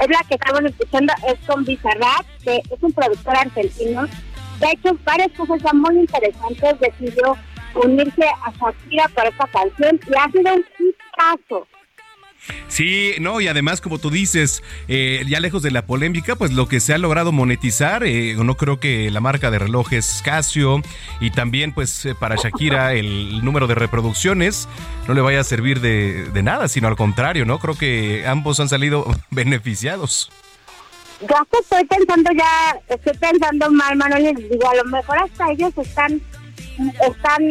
Es 0.00 0.08
la 0.08 0.20
que 0.28 0.34
estamos 0.34 0.60
escuchando, 0.64 1.12
es 1.26 1.38
con 1.46 1.64
Bizarrap, 1.64 2.26
que 2.44 2.56
es 2.56 2.82
un 2.82 2.92
productor 2.92 3.36
argentino. 3.36 4.06
De 4.60 4.70
hecho, 4.72 4.98
varias 5.04 5.30
cosas 5.36 5.60
ya 5.62 5.72
muy 5.72 5.98
interesantes. 5.98 6.80
Decidió 6.80 7.36
unirse 7.74 8.24
a 8.44 8.52
Shakira 8.52 9.08
para 9.08 9.28
esta 9.28 9.46
canción 9.46 10.00
y 10.06 10.14
ha 10.16 10.30
sido 10.30 10.54
un 10.54 10.64
hitazo. 10.78 11.66
Sí, 12.68 13.14
no, 13.20 13.40
y 13.40 13.48
además, 13.48 13.80
como 13.80 13.98
tú 13.98 14.10
dices, 14.10 14.62
eh, 14.86 15.24
ya 15.28 15.40
lejos 15.40 15.62
de 15.62 15.70
la 15.70 15.86
polémica, 15.86 16.36
pues 16.36 16.52
lo 16.52 16.68
que 16.68 16.80
se 16.80 16.94
ha 16.94 16.98
logrado 16.98 17.32
monetizar, 17.32 18.04
eh, 18.04 18.34
no 18.36 18.54
creo 18.56 18.78
que 18.78 19.10
la 19.10 19.20
marca 19.20 19.50
de 19.50 19.58
relojes 19.58 20.22
Casio 20.24 20.80
y 21.20 21.30
también, 21.30 21.72
pues, 21.72 22.06
eh, 22.06 22.14
para 22.14 22.36
Shakira 22.36 22.94
el 22.94 23.44
número 23.44 23.66
de 23.66 23.74
reproducciones 23.74 24.68
no 25.06 25.14
le 25.14 25.20
vaya 25.20 25.40
a 25.40 25.44
servir 25.44 25.80
de, 25.80 26.24
de 26.30 26.42
nada, 26.42 26.68
sino 26.68 26.88
al 26.88 26.96
contrario, 26.96 27.44
¿no? 27.44 27.58
Creo 27.58 27.76
que 27.76 28.26
ambos 28.26 28.60
han 28.60 28.68
salido 28.68 29.04
beneficiados. 29.30 30.30
Yo 31.20 31.60
estoy 31.60 31.84
pensando 31.84 32.30
ya, 32.32 32.78
estoy 32.94 33.12
pensando 33.14 33.70
mal, 33.72 33.96
Manuel, 33.96 34.36
digo, 34.36 34.70
a 34.70 34.76
lo 34.76 34.84
mejor 34.84 35.18
hasta 35.18 35.50
ellos 35.50 35.72
están, 35.76 36.20
están, 36.78 37.42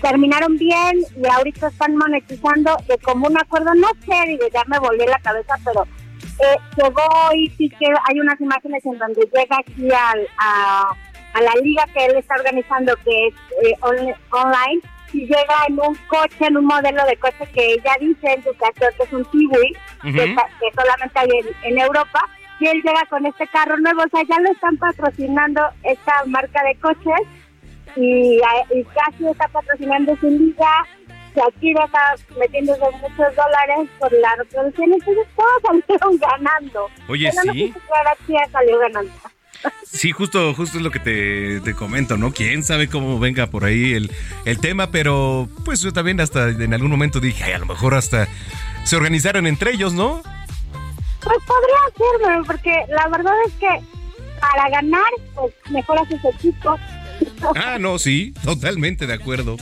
terminaron 0.00 0.56
bien 0.56 0.98
y 1.16 1.26
ahorita 1.26 1.68
están 1.68 1.96
monetizando 1.96 2.76
de 2.88 2.98
común 2.98 3.36
acuerdo, 3.38 3.74
no 3.74 3.88
sé, 4.04 4.28
digo, 4.28 4.46
ya 4.52 4.62
me 4.66 4.78
volví 4.78 5.04
la 5.06 5.18
cabeza, 5.18 5.54
pero 5.64 5.84
eh, 5.84 6.58
llegó 6.76 7.34
y 7.34 7.48
sí 7.50 7.68
que 7.70 7.86
hay 7.86 8.20
unas 8.20 8.40
imágenes 8.40 8.84
en 8.84 8.98
donde 8.98 9.28
llega 9.32 9.56
aquí 9.58 9.88
al, 9.90 10.28
a, 10.38 10.90
a 11.34 11.40
la 11.40 11.52
liga 11.62 11.84
que 11.94 12.06
él 12.06 12.16
está 12.16 12.34
organizando, 12.34 12.94
que 13.04 13.28
es 13.28 13.34
eh, 13.62 13.76
online, 14.30 14.82
y 15.12 15.20
llega 15.20 15.56
en 15.68 15.78
un 15.78 15.94
coche, 16.08 16.46
en 16.46 16.56
un 16.56 16.66
modelo 16.66 17.04
de 17.06 17.16
coche 17.16 17.46
que 17.54 17.74
ella 17.74 17.92
dice 18.00 18.32
en 18.32 18.42
su 18.42 18.54
caso 18.56 18.92
que 18.96 19.04
es 19.04 19.12
un 19.12 19.24
Kiwi, 19.26 19.72
que, 20.02 20.34
solamente 20.74 21.18
hay 21.18 21.28
en 21.62 21.78
Europa, 21.78 22.28
y 22.60 22.66
él 22.66 22.82
llega 22.82 23.04
con 23.08 23.24
este 23.26 23.46
carro 23.48 23.76
nuevo, 23.78 24.02
o 24.02 24.08
sea, 24.08 24.22
ya 24.28 24.40
lo 24.40 24.50
están 24.50 24.76
patrocinando 24.78 25.62
esta 25.82 26.24
marca 26.26 26.62
de 26.64 26.74
coches 26.76 27.28
y, 27.96 28.40
casi 28.94 29.26
está 29.28 29.48
patrocinando 29.48 30.16
su 30.16 30.28
liga. 30.28 30.86
Shakira 31.34 31.84
está 31.84 32.14
metiéndose 32.38 32.80
muchos 32.80 33.36
dólares 33.36 33.88
por 33.98 34.10
la 34.12 34.36
reproducción, 34.36 34.92
entonces 34.94 35.26
todos 35.36 35.82
salieron 35.86 36.18
ganando. 36.18 36.88
Oye, 37.08 37.30
sí. 37.30 37.74
No 38.28 38.36
salió 38.50 38.78
ganando. 38.78 39.12
Sí, 39.84 40.12
justo, 40.12 40.54
justo 40.54 40.78
es 40.78 40.84
lo 40.84 40.90
que 40.90 40.98
te, 40.98 41.60
te, 41.60 41.74
comento, 41.74 42.16
¿no? 42.16 42.32
Quién 42.32 42.62
sabe 42.62 42.88
cómo 42.88 43.18
venga 43.18 43.48
por 43.48 43.64
ahí 43.64 43.94
el, 43.94 44.10
el 44.44 44.60
tema, 44.60 44.90
pero 44.90 45.48
pues 45.64 45.80
yo 45.80 45.92
también 45.92 46.20
hasta 46.20 46.48
en 46.48 46.72
algún 46.72 46.90
momento 46.90 47.20
dije, 47.20 47.44
ay, 47.44 47.52
a 47.52 47.58
lo 47.58 47.66
mejor 47.66 47.94
hasta 47.94 48.28
se 48.84 48.96
organizaron 48.96 49.46
entre 49.46 49.72
ellos, 49.72 49.92
¿no? 49.92 50.22
Pues 51.22 51.38
podría 51.46 52.28
ser, 52.28 52.46
porque 52.46 52.84
la 52.88 53.08
verdad 53.08 53.34
es 53.46 53.52
que 53.54 53.68
para 54.40 54.68
ganar, 54.70 55.10
pues 55.34 55.52
mejor 55.70 55.98
haces 55.98 56.24
equipo. 56.24 56.78
Ah, 57.56 57.78
no, 57.78 57.98
sí, 57.98 58.32
totalmente 58.44 59.06
de 59.06 59.14
acuerdo. 59.14 59.56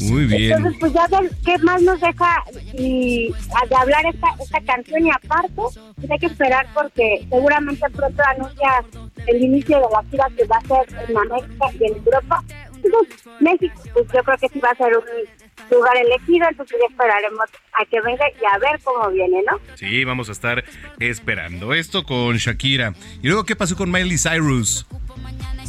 Muy 0.00 0.26
bien. 0.26 0.52
Entonces, 0.52 0.78
pues 0.80 0.92
ya 0.92 1.06
qué 1.44 1.58
más 1.58 1.82
nos 1.82 2.00
deja 2.00 2.44
y 2.74 3.32
de 3.68 3.76
hablar 3.76 4.04
esta, 4.06 4.28
esta 4.42 4.60
canción 4.60 5.06
y 5.06 5.10
aparte, 5.10 5.52
pues 5.54 5.78
hay 6.10 6.18
que 6.18 6.26
esperar 6.26 6.66
porque 6.74 7.26
seguramente 7.30 7.88
pronto 7.90 8.22
anuncia 8.22 8.84
el 9.26 9.42
inicio 9.42 9.78
de 9.78 9.86
la 9.90 10.02
gira 10.10 10.26
que 10.36 10.44
va 10.44 10.56
a 10.56 10.60
ser 10.62 11.08
en 11.08 11.16
América 11.16 11.66
y 11.78 11.84
en 11.84 11.96
Europa. 11.96 12.44
Entonces, 12.82 13.26
México, 13.40 13.82
pues 13.94 14.06
yo 14.12 14.22
creo 14.22 14.38
que 14.38 14.48
sí 14.48 14.60
va 14.60 14.70
a 14.70 14.76
ser 14.76 14.92
un 14.96 15.76
lugar 15.76 15.96
elegido, 15.96 16.46
entonces 16.48 16.78
ya 16.80 16.86
esperaremos 16.90 17.48
a 17.72 17.84
que 17.86 18.00
venga 18.00 18.24
y 18.40 18.44
a 18.44 18.58
ver 18.58 18.80
cómo 18.82 19.10
viene, 19.10 19.42
¿no? 19.50 19.58
Sí, 19.74 20.04
vamos 20.04 20.28
a 20.28 20.32
estar 20.32 20.64
esperando 21.00 21.74
esto 21.74 22.04
con 22.04 22.36
Shakira. 22.36 22.94
¿Y 23.22 23.28
luego 23.28 23.44
qué 23.44 23.56
pasó 23.56 23.76
con 23.76 23.90
Miley 23.90 24.18
Cyrus? 24.18 24.86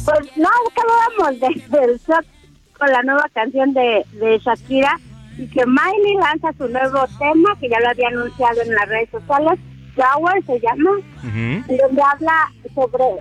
Pues 0.04 0.36
no, 0.36 0.48
acabamos 0.70 1.40
de, 1.40 1.62
del 1.78 1.98
shock 1.98 2.24
con 2.78 2.90
la 2.90 3.02
nueva 3.02 3.28
canción 3.34 3.72
de, 3.74 4.04
de 4.12 4.38
Shakira 4.38 4.98
y 5.36 5.48
que 5.48 5.64
Miley 5.66 6.16
lanza 6.20 6.52
su 6.58 6.68
nuevo 6.68 7.06
tema, 7.18 7.56
que 7.60 7.68
ya 7.68 7.78
lo 7.80 7.90
había 7.90 8.08
anunciado 8.08 8.62
en 8.62 8.74
las 8.74 8.88
redes 8.88 9.10
sociales, 9.10 9.58
Flower 9.94 10.44
se 10.46 10.60
llama, 10.60 10.90
donde 11.22 12.02
habla 12.02 12.52
sobre 12.74 13.18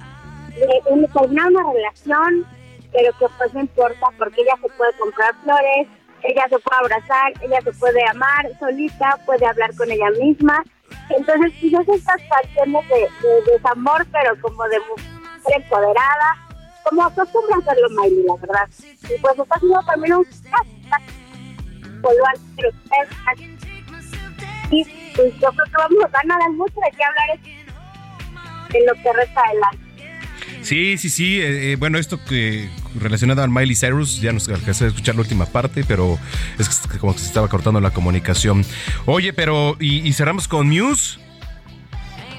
terminar 1.14 1.48
una 1.48 1.74
relación, 1.74 2.46
pero 2.92 3.12
que 3.20 3.26
pues 3.38 3.54
no 3.54 3.62
importa 3.62 4.08
porque 4.18 4.42
ella 4.42 4.56
se 4.62 4.70
puede 4.78 4.94
comprar 5.00 5.34
flores, 5.44 5.88
ella 6.24 6.44
se 6.50 6.60
puede 6.60 6.80
abrazar, 6.80 7.34
ella 7.42 7.62
se 7.62 7.72
puede 7.74 8.08
amar 8.08 8.46
solita, 8.60 9.18
puede 9.26 9.46
hablar 9.46 9.76
con 9.76 9.90
ella 9.92 10.10
misma. 10.20 10.64
Entonces, 11.10 11.54
quizás 11.60 11.88
estas 11.88 12.22
canciones 12.30 12.88
de, 12.90 13.00
de, 13.00 13.52
desamor, 13.54 14.06
pero 14.12 14.40
como 14.42 14.64
de 14.66 14.80
mujer 14.80 15.62
empoderada, 15.62 16.47
como 16.90 17.04
acostumbra 17.04 17.58
hacerlo 17.58 17.90
Miley, 17.90 18.24
la 18.28 18.36
verdad. 18.36 18.70
Y 19.04 19.22
pues 19.22 19.40
está 19.40 19.56
haciendo 19.56 19.80
también 19.86 20.14
un 20.14 20.26
pero 22.02 22.14
y 24.70 24.84
pues 25.16 25.34
yo 25.42 25.50
creo 25.50 25.66
que 25.66 25.78
vamos, 25.78 26.06
a 26.06 26.10
dar 26.10 26.52
mucho 26.52 26.76
de 26.76 26.98
qué 26.98 27.04
hablar 27.04 27.40
en 28.74 28.86
lo 28.86 28.94
que 28.94 29.14
resta 29.14 29.42
del 29.54 29.64
año. 29.64 29.88
Sí, 30.62 30.98
sí, 30.98 31.10
sí. 31.10 31.40
Eh, 31.40 31.72
eh, 31.72 31.76
bueno, 31.78 31.98
esto 31.98 32.20
que 32.26 32.70
relacionado 33.00 33.42
a 33.42 33.48
Miley 33.48 33.76
Cyrus, 33.76 34.20
ya 34.20 34.34
nos 34.34 34.50
alcancé 34.50 34.86
a 34.86 34.88
escuchar 34.88 35.16
la 35.16 35.22
última 35.22 35.46
parte, 35.46 35.86
pero 35.88 36.20
es 36.60 36.68
como 37.00 37.14
que 37.14 37.20
se 37.20 37.28
estaba 37.28 37.48
cortando 37.48 37.80
la 37.80 37.92
comunicación. 37.92 38.66
Oye, 39.06 39.32
pero, 39.34 39.78
¿y, 39.80 40.12
cerramos 40.14 40.48
con 40.48 40.68
Muse? 40.68 41.20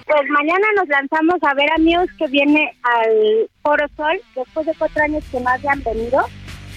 Pues 0.08 0.26
mañana 0.30 0.66
nos 0.74 0.88
lanzamos 0.88 1.36
a 1.42 1.52
ver 1.52 1.70
a 1.70 1.78
Muse 1.78 2.16
que 2.16 2.28
viene 2.28 2.74
al 2.82 3.50
Foro 3.62 3.86
Sol, 3.94 4.18
después 4.34 4.64
de 4.64 4.74
cuatro 4.78 5.04
años 5.04 5.22
que 5.30 5.38
no 5.38 5.50
habían 5.50 5.82
venido. 5.82 6.24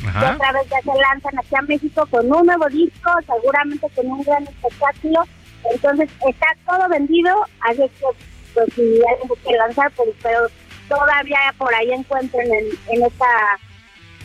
Ajá. 0.05 0.32
Y 0.32 0.36
otra 0.36 0.51
vez 0.51 0.67
ya 0.69 0.82
se 0.82 0.99
lanzan 0.99 1.39
aquí 1.39 1.55
a 1.55 1.61
México 1.61 2.05
con 2.11 2.29
un 2.29 2.45
nuevo 2.45 2.67
disco, 2.67 3.09
seguramente 3.25 3.88
con 3.95 4.07
un 4.07 4.21
gran 4.23 4.43
espectáculo. 4.43 5.23
Entonces 5.71 6.09
está 6.27 6.47
todo 6.65 6.89
vendido, 6.89 7.34
así 7.61 7.77
que 7.77 8.05
pues 8.53 8.73
si 8.75 8.82
alguien 8.82 9.39
que 9.45 9.55
lanzar, 9.55 9.89
pues, 9.91 10.09
pero 10.21 10.47
todavía 10.89 11.39
por 11.57 11.73
ahí 11.73 11.89
encuentren 11.91 12.51
en, 12.51 13.03
esta 13.03 13.59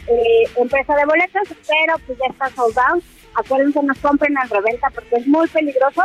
eh, 0.09 0.50
empresa 0.57 0.96
de 0.96 1.04
boletos, 1.04 1.42
pero 1.68 1.98
pues 2.07 2.18
ya 2.18 2.26
está 2.26 2.50
sold 2.57 2.76
out. 2.90 3.04
Acuérdense, 3.36 3.80
nos 3.84 3.98
compren 3.98 4.34
en 4.42 4.50
reventa 4.50 4.90
porque 4.90 5.14
es 5.14 5.26
muy 5.28 5.46
peligroso, 5.46 6.02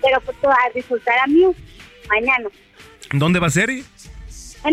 pero 0.00 0.20
pues 0.22 0.36
a 0.44 0.72
disfrutar 0.72 1.18
a 1.18 1.26
mí 1.26 1.44
mañana. 2.10 2.48
¿Dónde 3.12 3.40
va 3.40 3.46
a 3.46 3.50
ser? 3.50 3.70
En 3.70 3.84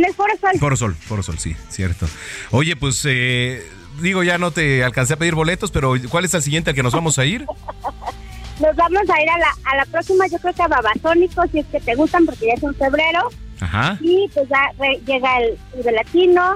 el 0.05 0.13
Foro 0.13 0.33
Sol. 0.39 0.51
Foro 0.59 0.75
Sol, 0.75 0.95
Foro 0.95 1.23
Sol, 1.23 1.39
sí, 1.39 1.55
cierto. 1.69 2.07
Oye, 2.51 2.75
pues 2.75 3.01
eh, 3.05 3.65
digo, 4.01 4.23
ya 4.23 4.37
no 4.37 4.51
te 4.51 4.83
alcancé 4.83 5.13
a 5.13 5.17
pedir 5.17 5.35
boletos, 5.35 5.71
pero 5.71 5.93
¿cuál 6.09 6.25
es 6.25 6.33
el 6.33 6.41
siguiente 6.41 6.71
al 6.71 6.75
que 6.75 6.83
nos 6.83 6.93
vamos 6.93 7.17
a 7.19 7.25
ir? 7.25 7.45
nos 8.59 8.75
vamos 8.75 9.09
a 9.09 9.21
ir 9.21 9.29
a 9.29 9.37
la, 9.37 9.53
a 9.65 9.77
la 9.77 9.85
próxima, 9.85 10.27
yo 10.27 10.37
creo 10.39 10.53
que 10.53 10.63
a 10.63 10.67
Babasónicos, 10.67 11.51
si 11.51 11.59
es 11.59 11.65
que 11.67 11.79
te 11.79 11.95
gustan, 11.95 12.25
porque 12.25 12.47
ya 12.47 12.53
es 12.53 12.63
en 12.63 12.75
febrero. 12.75 13.29
Ajá. 13.59 13.97
Y 14.01 14.27
pues 14.33 14.47
ya 14.49 14.71
llega 15.05 15.39
el, 15.39 15.57
el 15.85 15.95
latino, 15.95 16.55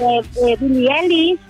eh, 0.00 0.20
eh, 0.46 0.56
Billy 0.60 0.88
Ellis. 0.88 1.40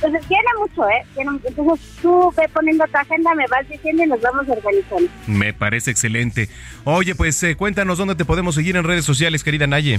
Entonces 0.00 0.28
tiene 0.28 0.44
mucho, 0.60 0.88
¿eh? 0.88 1.04
entonces 1.16 1.80
tú 2.00 2.32
ve 2.36 2.48
poniendo 2.50 2.84
tu 2.86 2.96
agenda, 2.96 3.34
me 3.34 3.46
vas 3.48 3.68
diciendo 3.68 4.04
y 4.04 4.06
nos 4.06 4.20
vamos 4.20 4.48
organizando. 4.48 5.10
Me 5.26 5.52
parece 5.52 5.90
excelente. 5.90 6.48
Oye, 6.84 7.16
pues 7.16 7.42
eh, 7.42 7.56
cuéntanos 7.56 7.98
dónde 7.98 8.14
te 8.14 8.24
podemos 8.24 8.54
seguir 8.54 8.76
en 8.76 8.84
redes 8.84 9.04
sociales, 9.04 9.42
querida 9.42 9.66
Naye. 9.66 9.98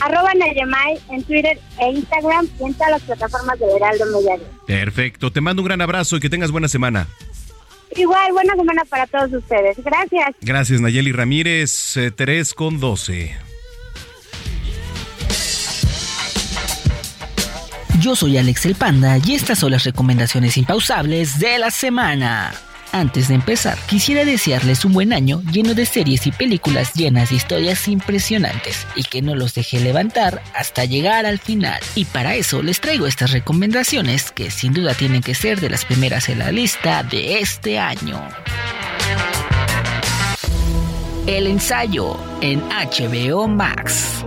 Arroba 0.00 0.32
Nayemay 0.34 0.98
en 1.10 1.22
Twitter 1.24 1.58
e 1.78 1.90
Instagram 1.90 2.48
y 2.58 2.64
en 2.64 2.74
todas 2.74 2.92
las 2.92 3.02
plataformas 3.02 3.58
de 3.58 3.66
Heraldo 3.76 4.04
Media. 4.06 4.38
Perfecto, 4.66 5.30
te 5.30 5.42
mando 5.42 5.60
un 5.60 5.68
gran 5.68 5.82
abrazo 5.82 6.16
y 6.16 6.20
que 6.20 6.30
tengas 6.30 6.50
buena 6.50 6.68
semana. 6.68 7.06
Igual, 7.94 8.32
buena 8.32 8.54
semana 8.56 8.82
para 8.86 9.06
todos 9.06 9.30
ustedes. 9.32 9.76
Gracias. 9.84 10.34
Gracias, 10.40 10.80
Nayeli 10.80 11.12
Ramírez, 11.12 11.98
3 12.16 12.54
con 12.54 12.80
12. 12.80 13.45
Yo 18.00 18.14
soy 18.14 18.36
Alex 18.36 18.66
el 18.66 18.74
Panda 18.74 19.18
y 19.24 19.34
estas 19.34 19.58
son 19.58 19.72
las 19.72 19.84
recomendaciones 19.84 20.56
impausables 20.58 21.38
de 21.38 21.58
la 21.58 21.70
semana. 21.70 22.52
Antes 22.92 23.28
de 23.28 23.34
empezar, 23.34 23.78
quisiera 23.86 24.24
desearles 24.24 24.84
un 24.84 24.92
buen 24.92 25.12
año 25.12 25.42
lleno 25.50 25.74
de 25.74 25.86
series 25.86 26.26
y 26.26 26.32
películas 26.32 26.92
llenas 26.94 27.30
de 27.30 27.36
historias 27.36 27.88
impresionantes 27.88 28.86
y 28.96 29.04
que 29.04 29.22
no 29.22 29.34
los 29.34 29.54
deje 29.54 29.80
levantar 29.80 30.42
hasta 30.54 30.84
llegar 30.84 31.26
al 31.26 31.38
final. 31.38 31.80
Y 31.94 32.04
para 32.04 32.34
eso 32.34 32.62
les 32.62 32.80
traigo 32.80 33.06
estas 33.06 33.32
recomendaciones 33.32 34.30
que 34.30 34.50
sin 34.50 34.74
duda 34.74 34.94
tienen 34.94 35.22
que 35.22 35.34
ser 35.34 35.60
de 35.60 35.70
las 35.70 35.84
primeras 35.84 36.28
en 36.28 36.40
la 36.40 36.52
lista 36.52 37.02
de 37.02 37.40
este 37.40 37.78
año. 37.78 38.22
El 41.26 41.46
ensayo 41.46 42.18
en 42.40 42.60
HBO 42.68 43.48
Max. 43.48 44.25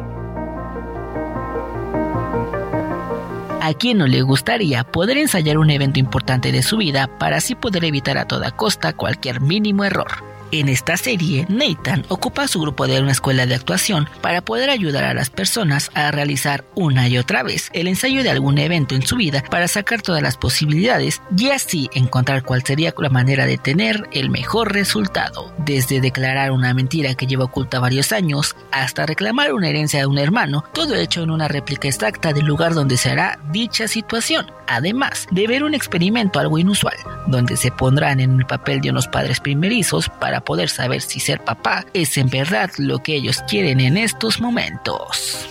¿A 3.70 3.76
quién 3.76 4.00
no 4.00 4.08
le 4.08 4.24
gustaría 4.24 4.84
poder 4.84 5.20
ensayar 5.20 5.60
un 5.60 5.70
evento 5.70 6.00
importante 6.00 6.52
de 6.52 6.64
su 6.64 6.78
vida 6.78 7.06
para 7.20 7.38
así 7.38 7.54
poder 7.54 7.86
evitar 7.86 8.18
a 8.18 8.26
toda 8.26 8.50
costa 8.50 8.94
cualquier 8.94 9.42
mínimo 9.42 9.84
error? 9.84 10.39
En 10.52 10.68
esta 10.68 10.98
serie, 10.98 11.46
Nathan 11.48 12.06
ocupa 12.10 12.48
su 12.48 12.60
grupo 12.60 12.88
de 12.88 13.00
una 13.00 13.12
escuela 13.12 13.46
de 13.46 13.54
actuación 13.54 14.10
para 14.20 14.42
poder 14.42 14.72
ayudar 14.72 15.04
a 15.04 15.14
las 15.14 15.30
personas 15.30 15.92
a 15.94 16.10
realizar 16.10 16.66
una 16.76 17.08
y 17.08 17.20
otra 17.20 17.44
vez 17.44 17.70
el 17.74 17.88
ensayo 17.88 18.24
de 18.24 18.32
algún 18.32 18.58
evento 18.58 18.96
en 18.96 19.06
su 19.06 19.16
vida 19.16 19.44
para 19.52 19.68
sacar 19.68 20.02
todas 20.02 20.24
las 20.24 20.38
posibilidades 20.38 21.22
y 21.38 21.50
así 21.52 21.88
encontrar 21.94 22.42
cuál 22.42 22.64
sería 22.64 22.96
la 22.98 23.10
manera 23.10 23.46
de 23.46 23.60
tener 23.60 24.10
el 24.12 24.32
mejor 24.32 24.74
resultado. 24.74 25.54
Desde 25.60 26.02
declarar 26.02 26.52
una 26.52 26.74
mentira 26.74 27.14
que 27.14 27.28
lleva 27.28 27.46
oculta 27.46 27.80
varios 27.80 28.12
años 28.12 28.56
hasta 28.72 29.06
reclamar 29.06 29.54
una 29.54 29.70
herencia 29.70 30.00
de 30.00 30.08
un 30.08 30.18
hermano, 30.18 30.64
todo 30.74 30.96
hecho 30.96 31.22
en 31.22 31.30
una 31.30 31.48
réplica 31.48 31.88
exacta 31.88 32.34
del 32.34 32.46
lugar 32.46 32.74
donde 32.74 32.98
se 32.98 33.12
hará 33.12 33.40
dicha 33.52 33.88
situación. 33.88 34.52
Además 34.68 35.28
de 35.32 35.48
ver 35.48 35.64
un 35.64 35.74
experimento 35.74 36.40
algo 36.40 36.58
inusual, 36.58 36.96
donde 37.28 37.58
se 37.58 37.72
pondrán 37.72 38.20
en 38.20 38.40
el 38.40 38.46
papel 38.46 38.82
de 38.82 38.92
unos 38.92 39.08
padres 39.08 39.40
primerizos 39.40 40.10
para 40.10 40.39
poder 40.42 40.70
saber 40.70 41.02
si 41.02 41.20
ser 41.20 41.44
papá 41.44 41.86
es 41.94 42.18
en 42.18 42.30
verdad 42.30 42.70
lo 42.78 43.00
que 43.00 43.16
ellos 43.16 43.44
quieren 43.48 43.80
en 43.80 43.98
estos 43.98 44.40
momentos. 44.40 45.50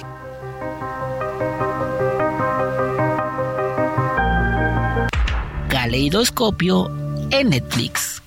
Caleidoscopio 5.69 6.91
en 7.31 7.51
Netflix. 7.51 8.23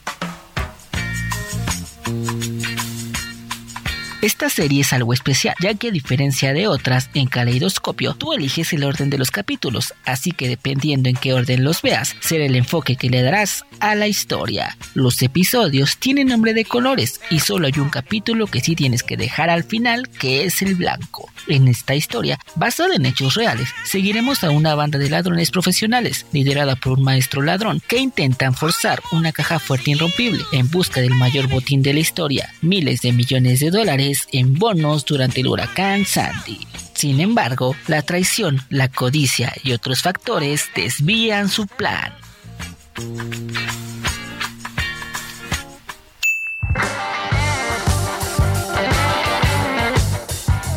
Esta 4.22 4.52
serie 4.52 4.82
es 4.82 4.94
algo 4.94 5.14
especial, 5.14 5.56
ya 5.60 5.74
que 5.74 5.88
a 5.88 5.92
diferencia 5.92 6.54
de 6.54 6.68
otras, 6.68 7.10
en 7.16 7.26
Caleidoscopio 7.26 8.14
tú 8.14 8.34
eliges 8.34 8.72
el 8.72 8.84
orden 8.84 9.10
de 9.10 9.18
los 9.18 9.32
capítulos, 9.32 9.96
así 10.06 10.32
que 10.32 10.48
dependiendo 10.48 11.10
en 11.10 11.16
qué 11.16 11.34
orden 11.34 11.64
los 11.64 11.82
veas, 11.82 12.16
será 12.20 12.46
el 12.46 12.56
enfoque 12.56 12.98
que 12.98 13.10
le 13.10 13.24
darás 13.24 13.66
a 13.80 13.96
la 13.96 14.08
historia. 14.08 14.78
Los 14.94 15.20
episodios 15.24 15.98
tienen 15.98 16.28
nombre 16.28 16.54
de 16.54 16.66
colores 16.66 17.20
y 17.32 17.40
solo 17.40 17.66
hay 17.66 17.74
un 17.78 17.90
capítulo 17.90 18.46
que 18.46 18.62
sí 18.62 18.76
tienes 18.76 19.02
que 19.02 19.18
dejar 19.18 19.50
al 19.50 19.64
final, 19.64 20.08
que 20.08 20.44
es 20.44 20.62
el 20.62 20.76
blanco. 20.76 21.28
En 21.48 21.68
esta 21.68 21.96
historia, 21.96 22.38
basada 22.54 22.94
en 22.94 23.08
hechos 23.08 23.34
reales, 23.34 23.70
seguiremos 23.86 24.44
a 24.44 24.52
una 24.52 24.76
banda 24.76 25.00
de 25.00 25.10
ladrones 25.10 25.50
profesionales, 25.50 26.28
liderada 26.32 26.76
por 26.76 27.00
un 27.00 27.04
maestro 27.04 27.42
ladrón, 27.42 27.82
que 27.88 27.98
intentan 27.98 28.54
forzar 28.54 29.02
una 29.12 29.32
caja 29.32 29.58
fuerte 29.58 29.90
e 29.90 29.96
irrompible 29.96 30.44
en 30.52 30.70
busca 30.70 31.02
del 31.02 31.16
mayor 31.16 31.48
botín 31.48 31.82
de 31.82 31.96
la 31.96 32.02
historia, 32.02 32.54
miles 32.62 33.02
de 33.02 33.14
millones 33.14 33.60
de 33.60 33.72
dólares 33.72 34.11
en 34.32 34.56
bonos 34.56 35.06
durante 35.06 35.42
el 35.42 35.48
huracán 35.48 36.06
Sandy. 36.06 36.60
Sin 36.94 37.20
embargo, 37.20 37.76
la 37.88 38.02
traición, 38.02 38.62
la 38.70 38.88
codicia 38.90 39.54
y 39.64 39.72
otros 39.72 40.02
factores 40.02 40.70
desvían 40.76 41.50
su 41.50 41.66
plan. 41.68 42.14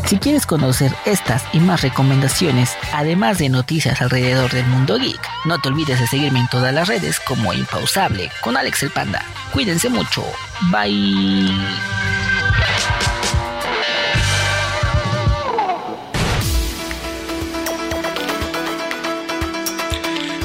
Si 0.07 0.18
quieres 0.18 0.47
conocer 0.47 0.93
estas 1.07 1.43
y 1.53 1.61
más 1.61 1.82
recomendaciones, 1.82 2.76
además 2.93 3.39
de 3.39 3.49
noticias 3.49 4.01
alrededor 4.01 4.53
del 4.53 4.66
mundo 4.66 4.99
geek, 4.99 5.20
no 5.45 5.61
te 5.61 5.68
olvides 5.68 5.99
de 5.99 6.07
seguirme 6.07 6.41
en 6.41 6.49
todas 6.49 6.72
las 6.72 6.89
redes 6.89 7.18
como 7.20 7.53
Impausable 7.53 8.30
con 8.43 8.57
Alex 8.57 8.82
el 8.85 8.91
Panda. 8.91 9.24
Cuídense 9.53 9.89
mucho. 9.89 10.22
Bye. 10.70 12.14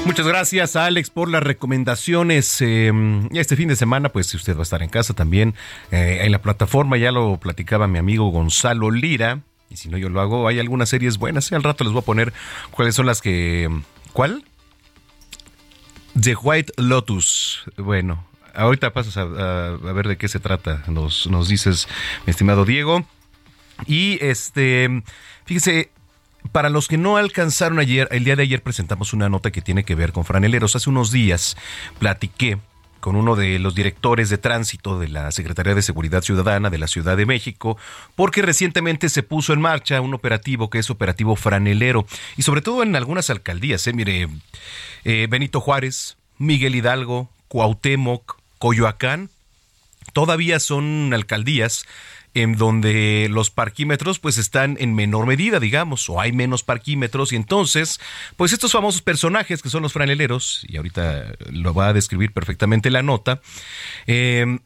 Muchas 0.10 0.26
gracias 0.26 0.76
a 0.76 0.88
Alex 0.88 1.12
por 1.12 1.30
las 1.30 1.44
recomendaciones. 1.44 2.62
Eh, 2.62 2.92
este 3.34 3.56
fin 3.56 3.68
de 3.68 3.76
semana, 3.76 4.10
pues 4.10 4.26
si 4.26 4.38
usted 4.38 4.56
va 4.56 4.62
a 4.62 4.64
estar 4.64 4.82
en 4.82 4.90
casa 4.90 5.14
también, 5.14 5.54
eh, 5.92 6.22
en 6.24 6.32
la 6.32 6.42
plataforma, 6.42 6.98
ya 6.98 7.12
lo 7.12 7.38
platicaba 7.38 7.88
mi 7.88 8.00
amigo 8.00 8.28
Gonzalo 8.32 8.90
Lira, 8.90 9.42
y 9.70 9.78
si 9.78 9.88
no 9.88 10.00
yo 10.00 10.10
lo 10.10 10.20
hago, 10.20 10.48
hay 10.48 10.58
algunas 10.58 10.90
series 10.90 11.20
buenas, 11.20 11.52
y 11.52 11.56
al 11.56 11.62
rato 11.62 11.84
les 11.84 11.94
voy 11.94 12.02
a 12.02 12.06
poner 12.06 12.34
cuáles 12.72 12.96
son 12.96 13.06
las 13.06 13.22
que... 13.22 13.70
¿Cuál? 14.12 14.44
The 16.20 16.36
White 16.36 16.74
Lotus. 16.78 17.66
Bueno, 17.78 18.26
ahorita 18.56 18.92
pasas 18.94 19.16
a, 19.16 19.26
ver 19.26 20.08
de 20.08 20.18
qué 20.18 20.28
se 20.28 20.40
trata, 20.40 20.86
nos, 20.88 21.28
nos 21.28 21.48
dices, 21.48 21.88
mi 22.26 22.32
estimado 22.32 22.66
Diego. 22.66 23.06
Y 23.86 24.18
este, 24.26 25.04
fíjese, 25.46 25.92
para 26.52 26.70
los 26.70 26.88
que 26.88 26.98
no 26.98 27.18
alcanzaron 27.18 27.80
ayer, 27.80 28.08
el 28.12 28.24
día 28.24 28.36
de 28.36 28.44
ayer 28.44 28.62
presentamos 28.62 29.14
una 29.14 29.30
nota 29.30 29.52
que 29.52 29.62
tiene 29.62 29.84
que 29.84 29.96
ver 29.96 30.12
con 30.12 30.26
franeleros. 30.26 30.76
Hace 30.76 30.90
unos 30.90 31.12
días 31.12 31.58
platiqué 32.00 32.58
con 33.00 33.16
uno 33.16 33.36
de 33.36 33.60
los 33.60 33.76
directores 33.76 34.30
de 34.30 34.38
tránsito 34.38 35.00
de 35.00 35.08
la 35.08 35.32
Secretaría 35.32 35.76
de 35.76 35.82
Seguridad 35.82 36.22
Ciudadana 36.22 36.70
de 36.70 36.78
la 36.78 36.88
Ciudad 36.88 37.18
de 37.18 37.26
México, 37.26 37.78
porque 38.16 38.42
recientemente 38.42 39.10
se 39.10 39.24
puso 39.24 39.54
en 39.54 39.62
marcha 39.62 40.02
un 40.02 40.14
operativo 40.14 40.70
que 40.70 40.80
es 40.80 40.90
operativo 40.90 41.36
franelero, 41.36 42.06
y 42.38 42.44
sobre 42.44 42.62
todo 42.62 42.84
en 42.84 42.96
algunas 42.96 43.30
alcaldías, 43.30 43.86
¿eh? 43.88 43.94
mire, 43.94 44.28
eh, 45.06 45.28
Benito 45.30 45.62
Juárez, 45.62 46.18
Miguel 46.38 46.76
Hidalgo, 46.76 47.30
Cuauhtémoc, 47.48 48.38
Coyoacán, 48.58 49.30
todavía 50.14 50.60
son 50.60 51.14
alcaldías 51.14 51.86
en 52.34 52.56
donde 52.56 53.28
los 53.30 53.50
parquímetros 53.50 54.20
pues 54.20 54.38
están 54.38 54.78
en 54.80 54.94
menor 54.94 55.26
medida, 55.26 55.60
digamos, 55.60 56.10
o 56.10 56.22
hay 56.22 56.32
menos 56.32 56.64
parquímetros 56.64 57.34
y 57.34 57.36
entonces, 57.36 58.00
pues 58.38 58.54
estos 58.54 58.72
famosos 58.72 59.02
personajes 59.02 59.62
que 59.62 59.70
son 59.70 59.84
los 59.84 59.94
franeleros, 59.94 60.66
y 60.68 60.78
ahorita 60.78 61.34
lo 61.52 61.74
va 61.74 61.88
a 61.88 61.94
describir 61.94 62.32
perfectamente 62.32 62.92
la 62.92 63.02
nota, 63.02 63.42
eh, 64.06 64.60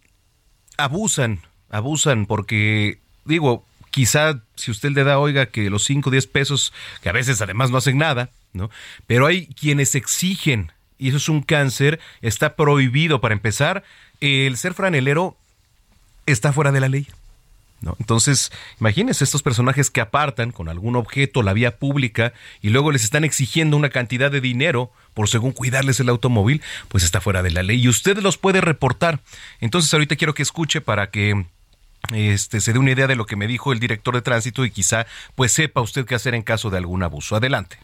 abusan, 0.77 1.41
abusan 1.69 2.25
porque, 2.25 2.99
digo, 3.25 3.65
quizá 3.91 4.43
si 4.55 4.71
usted 4.71 4.91
le 4.91 5.03
da, 5.03 5.19
oiga, 5.19 5.45
que 5.45 5.69
los 5.69 5.83
5 5.85 6.09
o 6.09 6.11
10 6.11 6.27
pesos, 6.27 6.73
que 7.01 7.09
a 7.09 7.13
veces 7.13 7.41
además 7.41 7.69
no 7.71 7.77
hacen 7.77 7.97
nada, 7.97 8.29
¿no? 8.51 8.69
Pero 9.07 9.25
hay 9.25 9.47
quienes 9.47 9.95
exigen, 9.95 10.71
y 10.97 11.09
eso 11.09 11.17
es 11.17 11.29
un 11.29 11.41
cáncer, 11.43 11.99
está 12.21 12.55
prohibido 12.55 13.21
para 13.21 13.33
empezar, 13.33 13.83
el 14.19 14.57
ser 14.57 14.73
franelero 14.73 15.37
está 16.25 16.53
fuera 16.53 16.71
de 16.71 16.79
la 16.79 16.89
ley. 16.89 17.07
Entonces, 17.99 18.51
imagínense 18.79 19.23
estos 19.23 19.43
personajes 19.43 19.89
que 19.89 20.01
apartan 20.01 20.51
con 20.51 20.69
algún 20.69 20.95
objeto 20.95 21.43
la 21.43 21.53
vía 21.53 21.77
pública 21.77 22.33
y 22.61 22.69
luego 22.69 22.91
les 22.91 23.03
están 23.03 23.23
exigiendo 23.23 23.77
una 23.77 23.89
cantidad 23.89 24.31
de 24.31 24.41
dinero 24.41 24.91
por 25.13 25.29
según 25.29 25.51
cuidarles 25.51 25.99
el 25.99 26.09
automóvil, 26.09 26.61
pues 26.87 27.03
está 27.03 27.21
fuera 27.21 27.43
de 27.43 27.51
la 27.51 27.63
ley 27.63 27.81
y 27.81 27.87
usted 27.87 28.17
los 28.19 28.37
puede 28.37 28.61
reportar. 28.61 29.21
Entonces, 29.59 29.93
ahorita 29.93 30.15
quiero 30.15 30.33
que 30.33 30.43
escuche 30.43 30.81
para 30.81 31.09
que 31.09 31.45
este, 32.11 32.59
se 32.59 32.73
dé 32.73 32.79
una 32.79 32.91
idea 32.91 33.07
de 33.07 33.15
lo 33.15 33.25
que 33.25 33.35
me 33.35 33.47
dijo 33.47 33.71
el 33.71 33.79
director 33.79 34.13
de 34.13 34.21
tránsito 34.21 34.65
y 34.65 34.71
quizá 34.71 35.05
pues 35.35 35.53
sepa 35.53 35.81
usted 35.81 36.05
qué 36.05 36.15
hacer 36.15 36.35
en 36.35 36.43
caso 36.43 36.69
de 36.69 36.77
algún 36.77 37.03
abuso. 37.03 37.35
Adelante. 37.35 37.77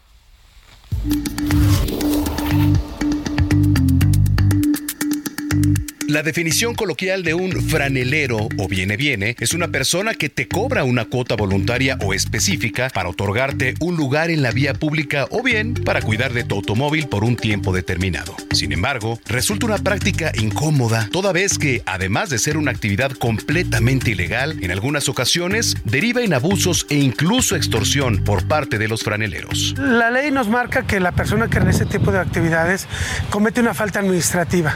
La 6.10 6.24
definición 6.24 6.74
coloquial 6.74 7.22
de 7.22 7.34
un 7.34 7.52
franelero 7.52 8.48
o 8.58 8.66
viene 8.66 8.96
viene 8.96 9.36
es 9.38 9.54
una 9.54 9.68
persona 9.68 10.12
que 10.14 10.28
te 10.28 10.48
cobra 10.48 10.82
una 10.82 11.04
cuota 11.04 11.36
voluntaria 11.36 11.96
o 12.02 12.12
específica 12.12 12.90
para 12.92 13.08
otorgarte 13.08 13.74
un 13.78 13.96
lugar 13.96 14.28
en 14.28 14.42
la 14.42 14.50
vía 14.50 14.74
pública 14.74 15.28
o 15.30 15.40
bien 15.44 15.72
para 15.72 16.02
cuidar 16.02 16.32
de 16.32 16.42
tu 16.42 16.56
automóvil 16.56 17.06
por 17.06 17.22
un 17.22 17.36
tiempo 17.36 17.72
determinado. 17.72 18.34
Sin 18.50 18.72
embargo, 18.72 19.20
resulta 19.26 19.66
una 19.66 19.78
práctica 19.78 20.32
incómoda 20.34 21.08
toda 21.12 21.30
vez 21.30 21.58
que, 21.58 21.84
además 21.86 22.28
de 22.28 22.40
ser 22.40 22.56
una 22.56 22.72
actividad 22.72 23.12
completamente 23.12 24.10
ilegal, 24.10 24.58
en 24.64 24.72
algunas 24.72 25.08
ocasiones 25.08 25.76
deriva 25.84 26.22
en 26.22 26.34
abusos 26.34 26.86
e 26.90 26.96
incluso 26.96 27.54
extorsión 27.54 28.24
por 28.24 28.48
parte 28.48 28.78
de 28.78 28.88
los 28.88 29.04
franeleros. 29.04 29.76
La 29.78 30.10
ley 30.10 30.32
nos 30.32 30.48
marca 30.48 30.88
que 30.88 30.98
la 30.98 31.12
persona 31.12 31.46
que 31.46 31.60
realiza 31.60 31.84
este 31.84 31.98
tipo 31.98 32.10
de 32.10 32.18
actividades 32.18 32.88
comete 33.30 33.60
una 33.60 33.74
falta 33.74 34.00
administrativa 34.00 34.74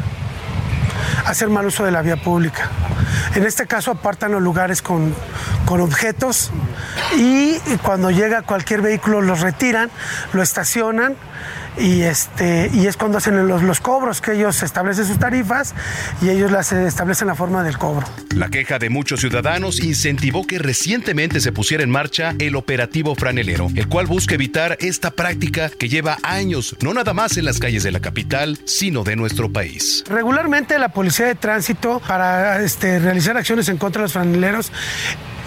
hacer 1.26 1.48
mal 1.48 1.66
uso 1.66 1.84
de 1.84 1.90
la 1.90 2.02
vía 2.02 2.16
pública. 2.16 2.70
En 3.34 3.44
este 3.44 3.66
caso 3.66 3.90
apartan 3.90 4.32
los 4.32 4.42
lugares 4.42 4.82
con, 4.82 5.14
con 5.64 5.80
objetos 5.80 6.50
y 7.16 7.58
cuando 7.82 8.10
llega 8.10 8.42
cualquier 8.42 8.82
vehículo 8.82 9.20
los 9.20 9.40
retiran, 9.40 9.90
lo 10.32 10.42
estacionan 10.42 11.16
y 11.76 12.02
este 12.02 12.70
y 12.72 12.86
es 12.86 12.96
cuando 12.96 13.18
hacen 13.18 13.46
los, 13.48 13.62
los, 13.62 13.80
cobros 13.80 14.20
que 14.20 14.32
ellos 14.32 14.62
establecen 14.62 15.06
sus 15.06 15.18
tarifas 15.18 15.74
y 16.22 16.30
ellos 16.30 16.50
las 16.50 16.72
establecen 16.72 17.28
la 17.28 17.34
forma 17.34 17.62
del 17.62 17.78
cobro. 17.78 18.06
La 18.34 18.48
queja 18.48 18.78
de 18.78 18.90
muchos 18.90 19.20
ciudadanos 19.20 19.80
incentivó 19.80 20.46
que 20.46 20.58
recientemente 20.58 21.40
se 21.40 21.52
pusiera 21.52 21.82
en 21.82 21.90
marcha 21.90 22.34
el 22.38 22.56
operativo 22.56 23.14
franelero, 23.14 23.68
el 23.74 23.88
cual 23.88 24.06
busca 24.06 24.34
evitar 24.34 24.76
esta 24.80 25.10
práctica 25.10 25.70
que 25.70 25.88
lleva 25.88 26.18
años, 26.22 26.76
no 26.80 26.94
nada 26.94 27.12
más 27.12 27.36
en 27.36 27.44
las 27.44 27.58
calles 27.58 27.82
de 27.82 27.92
la 27.92 28.00
capital, 28.00 28.58
sino 28.64 29.04
de 29.04 29.16
nuestro 29.16 29.52
país. 29.52 30.04
Regularmente 30.08 30.78
la 30.78 30.90
policía 30.90 31.26
de 31.26 31.34
tránsito 31.34 32.00
para 32.06 32.62
este, 32.62 32.98
realizar 32.98 33.36
acciones 33.36 33.68
en 33.68 33.76
contra 33.76 34.00
de 34.00 34.04
los 34.04 34.12
franeleros 34.12 34.72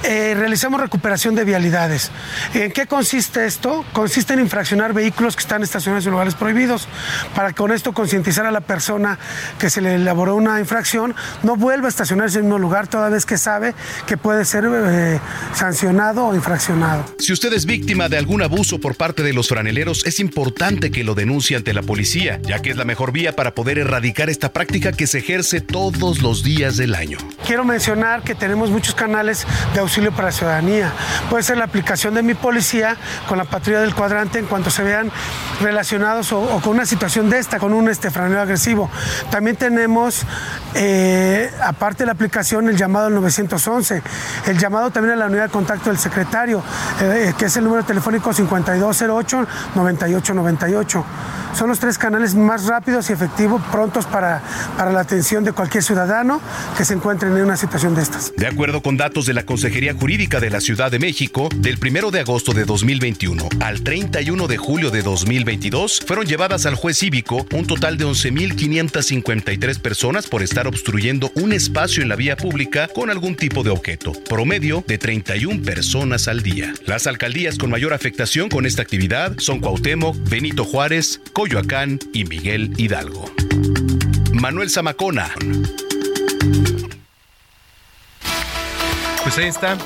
eh, 0.04 0.34
realizamos 0.36 0.80
recuperación 0.80 1.36
de 1.36 1.44
vialidades. 1.44 2.12
¿En 2.54 2.72
qué 2.72 2.88
consiste 2.88 3.46
esto? 3.46 3.86
Consiste 3.94 4.34
en 4.34 4.40
infraccionar 4.40 4.94
vehículos 4.94 5.36
que 5.36 5.42
están 5.42 5.64
estacionados 5.64 6.06
en 6.06 6.12
lugares 6.12 6.36
prohibidos, 6.36 6.88
para 7.36 7.54
con 7.54 7.72
esto 7.72 7.94
concientizar 7.94 8.46
a 8.46 8.52
la 8.52 8.62
persona 8.62 9.18
que 9.60 9.70
se 9.70 9.82
le 9.82 9.96
elaboró 9.96 10.36
una 10.36 10.60
infracción, 10.60 11.16
no 11.44 11.56
vuelva 11.56 11.88
a 11.88 11.90
estacionarse 11.90 12.38
en 12.38 12.46
el 12.46 12.50
mismo 12.50 12.60
lugar 12.60 12.88
toda 12.88 13.10
vez 13.10 13.26
que 13.26 13.38
sabe 13.38 13.74
que 14.06 14.18
puede 14.18 14.46
ser 14.46 14.66
eh, 14.68 15.20
sancionado 15.54 16.26
o 16.26 16.36
infraccionado. 16.36 17.06
Si 17.20 17.34
usted 17.34 17.54
es 17.54 17.66
víctima 17.66 18.10
de 18.10 18.18
algún 18.18 18.42
abuso 18.42 18.80
por 18.80 18.96
parte 18.96 19.24
de 19.24 19.34
los 19.34 19.50
franeleros, 19.50 20.06
es 20.06 20.20
importante 20.20 20.92
que 20.92 21.04
lo 21.04 21.16
denuncie 21.16 21.58
ante 21.58 21.74
la 21.74 21.82
policía, 21.82 22.40
ya 22.44 22.62
que 22.62 22.70
es 22.70 22.78
la 22.78 22.86
mejor 22.86 23.12
vía 23.12 23.36
para 23.36 23.56
poder 23.56 23.78
erradicar 23.80 24.30
esta 24.30 24.54
práctica 24.54 24.92
que 24.92 25.08
se 25.08 25.20
ejerce 25.20 25.62
todos 25.62 26.22
los 26.22 26.44
días 26.44 26.78
del 26.78 26.96
año. 26.96 27.18
Quiero 27.46 27.64
mencionar 27.64 28.24
que 28.24 28.36
tenemos 28.36 28.70
muchos 28.70 28.94
canales 28.94 29.46
de 29.74 29.80
auxilio 29.88 30.12
para 30.12 30.28
la 30.28 30.34
ciudadanía. 30.34 30.92
Puede 31.30 31.44
ser 31.44 31.58
la 31.58 31.64
aplicación 31.64 32.14
de 32.14 32.22
mi 32.22 32.34
policía 32.34 32.98
con 33.28 33.38
la 33.38 33.46
patrulla 33.46 33.80
del 33.80 33.96
cuadrante 33.96 34.40
en 34.40 34.46
cuanto 34.46 34.70
se 34.70 34.84
vean 34.84 35.10
relacionados 35.62 36.34
o, 36.34 36.60
con 36.62 36.74
una 36.74 36.86
situación 36.86 37.30
de 37.30 37.40
esta, 37.40 37.58
con 37.58 37.72
un 37.74 37.88
este, 37.90 38.12
franelo 38.12 38.42
agresivo. 38.42 38.90
También 39.32 39.56
tenemos, 39.56 40.24
eh, 40.76 41.50
aparte 41.64 42.00
de 42.00 42.08
la 42.08 42.12
aplicación, 42.12 42.68
el 42.68 42.76
llamado 42.76 43.06
al 43.08 43.14
911, 43.14 44.02
el 44.48 44.58
llamado 44.58 44.92
también 44.92 45.14
a 45.14 45.18
la 45.18 45.28
unidad 45.28 45.44
de 45.44 45.50
contacto 45.50 45.90
del 45.90 45.98
secretario, 45.98 46.62
eh, 47.02 47.34
que 47.38 47.46
es 47.46 47.56
el 47.56 47.64
número 47.64 47.84
telefónico 47.84 48.34
5208-9898. 48.34 51.04
Son 51.54 51.70
los 51.70 51.80
tres 51.80 51.98
canales 51.98 52.36
más 52.36 52.66
rápidos 52.66 53.10
y 53.10 53.14
efectivos, 53.14 53.62
prontos 53.72 54.06
para, 54.06 54.42
para 54.78 54.92
la 54.92 55.00
atención 55.00 55.44
de 55.44 55.54
cualquier 55.54 55.84
ciudadano 55.84 56.40
que 56.78 56.86
se 56.86 56.94
encuentre 56.94 57.30
en 57.30 57.36
una 57.36 57.58
situación 57.58 57.96
de 57.96 58.04
estas. 58.04 58.32
De 58.36 58.46
acuerdo 58.46 58.84
con 58.84 58.98
datos 58.98 59.26
de 59.26 59.34
la 59.34 59.44
Consejería 59.44 59.77
Jurídica 59.78 60.40
de 60.40 60.50
la 60.50 60.60
Ciudad 60.60 60.90
de 60.90 60.98
México, 60.98 61.50
del 61.56 61.78
1 61.80 62.10
de 62.10 62.22
agosto 62.22 62.52
de 62.52 62.66
2021 62.66 63.48
al 63.60 63.84
31 63.84 64.48
de 64.48 64.58
julio 64.58 64.90
de 64.90 65.04
2022, 65.04 66.02
fueron 66.06 66.26
llevadas 66.26 66.66
al 66.66 66.74
juez 66.74 66.98
cívico 66.98 67.46
un 67.54 67.68
total 67.68 67.96
de 67.96 68.06
11.553 68.06 69.80
personas 69.80 70.26
por 70.26 70.42
estar 70.42 70.68
obstruyendo 70.68 71.32
un 71.36 71.54
espacio 71.54 72.02
en 72.02 72.10
la 72.10 72.16
vía 72.16 72.36
pública 72.36 72.88
con 72.88 73.12
algún 73.12 73.36
tipo 73.36 73.62
de 73.62 73.70
objeto, 73.70 74.14
promedio 74.28 74.84
de 74.88 74.98
31 74.98 75.62
personas 75.62 76.28
al 76.28 76.42
día. 76.42 76.74
Las 76.88 77.06
alcaldías 77.06 77.60
con 77.60 77.70
mayor 77.70 77.94
afectación 77.94 78.50
con 78.50 78.66
esta 78.66 78.82
actividad 78.82 79.36
son 79.38 79.60
Cuauhtémoc, 79.60 80.18
Benito 80.28 80.66
Juárez, 80.66 81.22
Coyoacán 81.34 82.00
y 82.14 82.26
Miguel 82.26 82.74
Hidalgo. 82.78 83.32
Manuel 84.34 84.72
Zamacona. 84.72 85.32
Pues 89.28 89.40
ahí 89.40 89.48
está. 89.48 89.78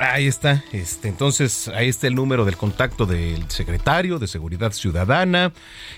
Ahí 0.00 0.26
está. 0.26 0.64
Este, 0.72 1.06
entonces, 1.06 1.68
ahí 1.68 1.88
está 1.88 2.08
el 2.08 2.16
número 2.16 2.44
del 2.44 2.56
contacto 2.56 3.06
del 3.06 3.48
secretario 3.48 4.18
de 4.18 4.26
Seguridad 4.26 4.72
Ciudadana. 4.72 5.52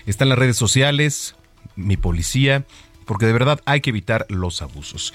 Están 0.05 0.29
las 0.29 0.37
redes 0.37 0.55
sociales, 0.55 1.35
mi 1.75 1.97
policía, 1.97 2.67
porque 3.05 3.25
de 3.25 3.33
verdad 3.33 3.59
hay 3.65 3.81
que 3.81 3.89
evitar 3.89 4.27
los 4.29 4.61
abusos. 4.61 5.11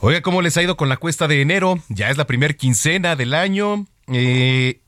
Oiga, 0.00 0.20
¿cómo 0.20 0.42
les 0.42 0.54
ha 0.58 0.62
ido 0.62 0.76
con 0.76 0.90
la 0.90 0.98
cuesta 0.98 1.28
de 1.28 1.40
enero? 1.40 1.82
Ya 1.88 2.10
es 2.10 2.18
la 2.18 2.26
primer 2.26 2.58
quincena 2.58 3.16
del 3.16 3.32
año. 3.32 3.86
Eh, 4.08 4.80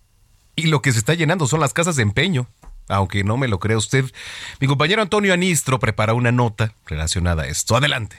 y 0.56 0.66
lo 0.66 0.82
que 0.82 0.92
se 0.92 0.98
está 0.98 1.14
llenando 1.14 1.46
son 1.46 1.60
las 1.60 1.72
casas 1.72 1.96
de 1.96 2.02
empeño 2.02 2.48
aunque 2.88 3.24
no 3.24 3.38
me 3.38 3.48
lo 3.48 3.58
crea 3.58 3.78
usted. 3.78 4.04
Mi 4.60 4.66
compañero 4.66 5.00
Antonio 5.00 5.32
Anistro 5.32 5.78
prepara 5.78 6.12
una 6.12 6.32
nota 6.32 6.74
relacionada 6.84 7.44
a 7.44 7.46
esto. 7.46 7.76
Adelante. 7.76 8.18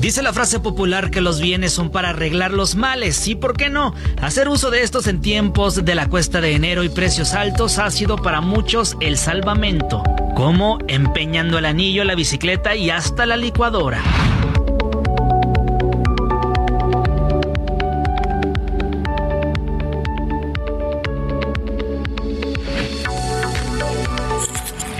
Dice 0.00 0.22
la 0.22 0.32
frase 0.32 0.60
popular 0.60 1.10
que 1.10 1.20
los 1.20 1.40
bienes 1.40 1.72
son 1.72 1.90
para 1.90 2.10
arreglar 2.10 2.52
los 2.52 2.76
males 2.76 3.26
y 3.26 3.34
por 3.34 3.56
qué 3.56 3.70
no, 3.70 3.94
hacer 4.22 4.48
uso 4.48 4.70
de 4.70 4.82
estos 4.82 5.08
en 5.08 5.20
tiempos 5.20 5.84
de 5.84 5.94
la 5.94 6.08
cuesta 6.08 6.40
de 6.40 6.52
enero 6.52 6.84
y 6.84 6.88
precios 6.88 7.34
altos 7.34 7.78
ha 7.78 7.90
sido 7.90 8.16
para 8.16 8.40
muchos 8.40 8.96
el 9.00 9.16
salvamento, 9.16 10.04
como 10.36 10.78
empeñando 10.86 11.58
el 11.58 11.64
anillo, 11.64 12.04
la 12.04 12.14
bicicleta 12.14 12.76
y 12.76 12.90
hasta 12.90 13.26
la 13.26 13.36
licuadora. 13.36 14.02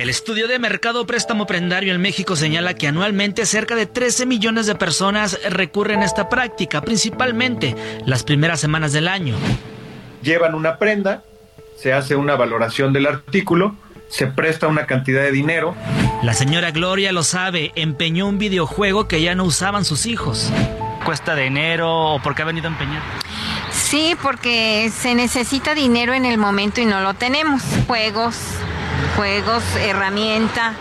El 0.07 0.11
estudio 0.11 0.47
de 0.47 0.61
mercado 0.61 1.05
préstamo 1.05 1.49
prendario 1.49 1.93
en 1.93 2.01
México 2.01 2.37
señala 2.37 2.75
que 2.75 2.87
anualmente 2.87 3.45
cerca 3.45 3.75
de 3.75 3.87
13 3.87 4.25
millones 4.25 4.67
de 4.67 4.77
personas 4.77 5.37
recurren 5.51 6.03
a 6.03 6.05
esta 6.05 6.29
práctica, 6.29 6.81
principalmente 6.81 7.75
las 8.07 8.23
primeras 8.23 8.61
semanas 8.61 8.93
del 8.93 9.09
año. 9.09 9.35
Llevan 10.23 10.55
una 10.55 10.79
prenda, 10.79 11.25
se 11.77 11.93
hace 11.93 12.15
una 12.15 12.37
valoración 12.37 12.93
del 12.93 13.07
artículo, 13.07 13.75
se 14.09 14.29
presta 14.29 14.69
una 14.69 14.87
cantidad 14.87 15.23
de 15.23 15.33
dinero. 15.33 15.75
La 16.23 16.35
señora 16.35 16.71
Gloria 16.71 17.11
lo 17.11 17.25
sabe, 17.25 17.73
empeñó 17.75 18.29
un 18.29 18.39
videojuego 18.39 19.09
que 19.09 19.21
ya 19.21 19.35
no 19.35 19.43
usaban 19.43 19.85
sus 19.85 20.07
hijos. 20.07 20.53
¿Cuesta 21.05 21.35
de 21.35 21.47
enero 21.47 22.15
o 22.15 22.23
por 22.23 22.37
qué 22.37 22.43
ha 22.43 22.45
venido 22.45 22.69
a 22.69 22.71
empeñar? 22.71 23.03
Sí, 23.73 24.15
porque 24.23 24.89
se 24.97 25.17
necesita 25.17 25.75
dinero 25.75 26.15
en 26.15 26.27
el 26.27 26.39
momento 26.39 26.81
y 26.81 26.85
no 26.85 27.01
lo 27.01 27.15
tenemos. 27.15 27.61
Juegos, 27.89 28.37
juegos, 29.17 29.63
herramienta, 29.81 30.75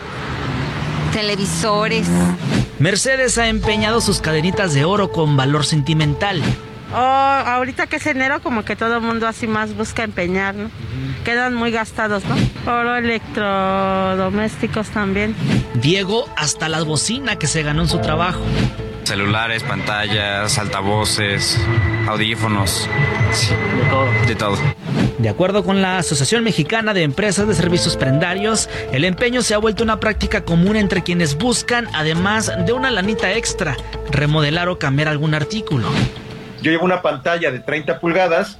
televisores. 1.13 2.07
Mercedes 2.79 3.37
ha 3.37 3.47
empeñado 3.47 4.01
sus 4.01 4.19
cadenitas 4.19 4.73
de 4.73 4.85
oro 4.85 5.11
con 5.11 5.37
valor 5.37 5.65
sentimental. 5.65 6.41
Oh, 6.93 6.97
ahorita 6.97 7.87
que 7.87 7.97
es 7.97 8.05
enero, 8.05 8.41
como 8.41 8.63
que 8.63 8.75
todo 8.75 8.95
el 8.97 9.01
mundo 9.01 9.27
así 9.27 9.47
más 9.47 9.75
busca 9.75 10.03
empeñar, 10.03 10.55
¿no? 10.55 10.69
Quedan 11.23 11.53
muy 11.55 11.71
gastados, 11.71 12.23
¿no? 12.25 12.35
Oro 12.71 12.95
electrodomésticos 12.95 14.89
también. 14.89 15.35
Diego 15.73 16.29
hasta 16.37 16.69
la 16.69 16.83
bocina 16.83 17.37
que 17.37 17.47
se 17.47 17.63
ganó 17.63 17.81
en 17.81 17.89
su 17.89 17.99
trabajo. 17.99 18.41
Celulares, 19.03 19.63
pantallas, 19.63 20.57
altavoces, 20.57 21.59
audífonos. 22.07 22.87
de 23.49 23.89
todo. 23.89 24.07
De 24.27 24.35
todo. 24.35 24.57
De 25.19 25.29
acuerdo 25.29 25.63
con 25.63 25.81
la 25.81 25.97
Asociación 25.97 26.43
Mexicana 26.43 26.93
de 26.93 27.03
Empresas 27.03 27.47
de 27.47 27.53
Servicios 27.53 27.95
Prendarios, 27.95 28.69
el 28.91 29.05
empeño 29.05 29.41
se 29.41 29.53
ha 29.53 29.57
vuelto 29.57 29.81
una 29.81 30.01
práctica 30.01 30.43
común 30.43 30.75
entre 30.75 31.03
quienes 31.03 31.37
buscan, 31.37 31.87
además 31.93 32.51
de 32.65 32.73
una 32.73 32.91
lanita 32.91 33.33
extra, 33.33 33.77
remodelar 34.11 34.67
o 34.67 34.77
cambiar 34.77 35.07
algún 35.07 35.33
artículo. 35.33 35.87
Yo 36.61 36.71
llevo 36.71 36.83
una 36.83 37.01
pantalla 37.01 37.49
de 37.49 37.59
30 37.59 38.01
pulgadas, 38.01 38.59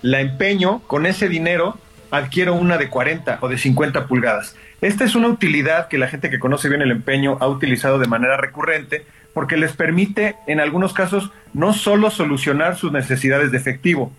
la 0.00 0.20
empeño, 0.20 0.80
con 0.86 1.06
ese 1.06 1.28
dinero 1.28 1.76
adquiero 2.12 2.54
una 2.54 2.78
de 2.78 2.88
40 2.88 3.38
o 3.40 3.48
de 3.48 3.58
50 3.58 4.06
pulgadas. 4.06 4.54
Esta 4.80 5.04
es 5.04 5.16
una 5.16 5.26
utilidad 5.26 5.88
que 5.88 5.98
la 5.98 6.06
gente 6.06 6.30
que 6.30 6.38
conoce 6.38 6.68
bien 6.68 6.82
el 6.82 6.92
empeño 6.92 7.36
ha 7.40 7.48
utilizado 7.48 7.98
de 7.98 8.06
manera 8.06 8.36
recurrente 8.36 9.04
porque 9.34 9.56
les 9.56 9.72
permite 9.72 10.36
en 10.46 10.60
algunos 10.60 10.92
casos 10.92 11.30
no 11.52 11.72
solo 11.72 12.10
solucionar 12.10 12.76
sus 12.76 12.92
necesidades 12.92 13.50
de 13.50 13.58
efectivo, 13.58 14.12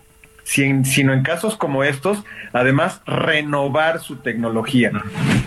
sino 0.48 1.14
en 1.14 1.24
casos 1.24 1.58
como 1.58 1.84
estos, 1.84 2.20
además 2.54 3.02
renovar 3.06 4.00
su 4.02 4.18
tecnología. 4.18 4.92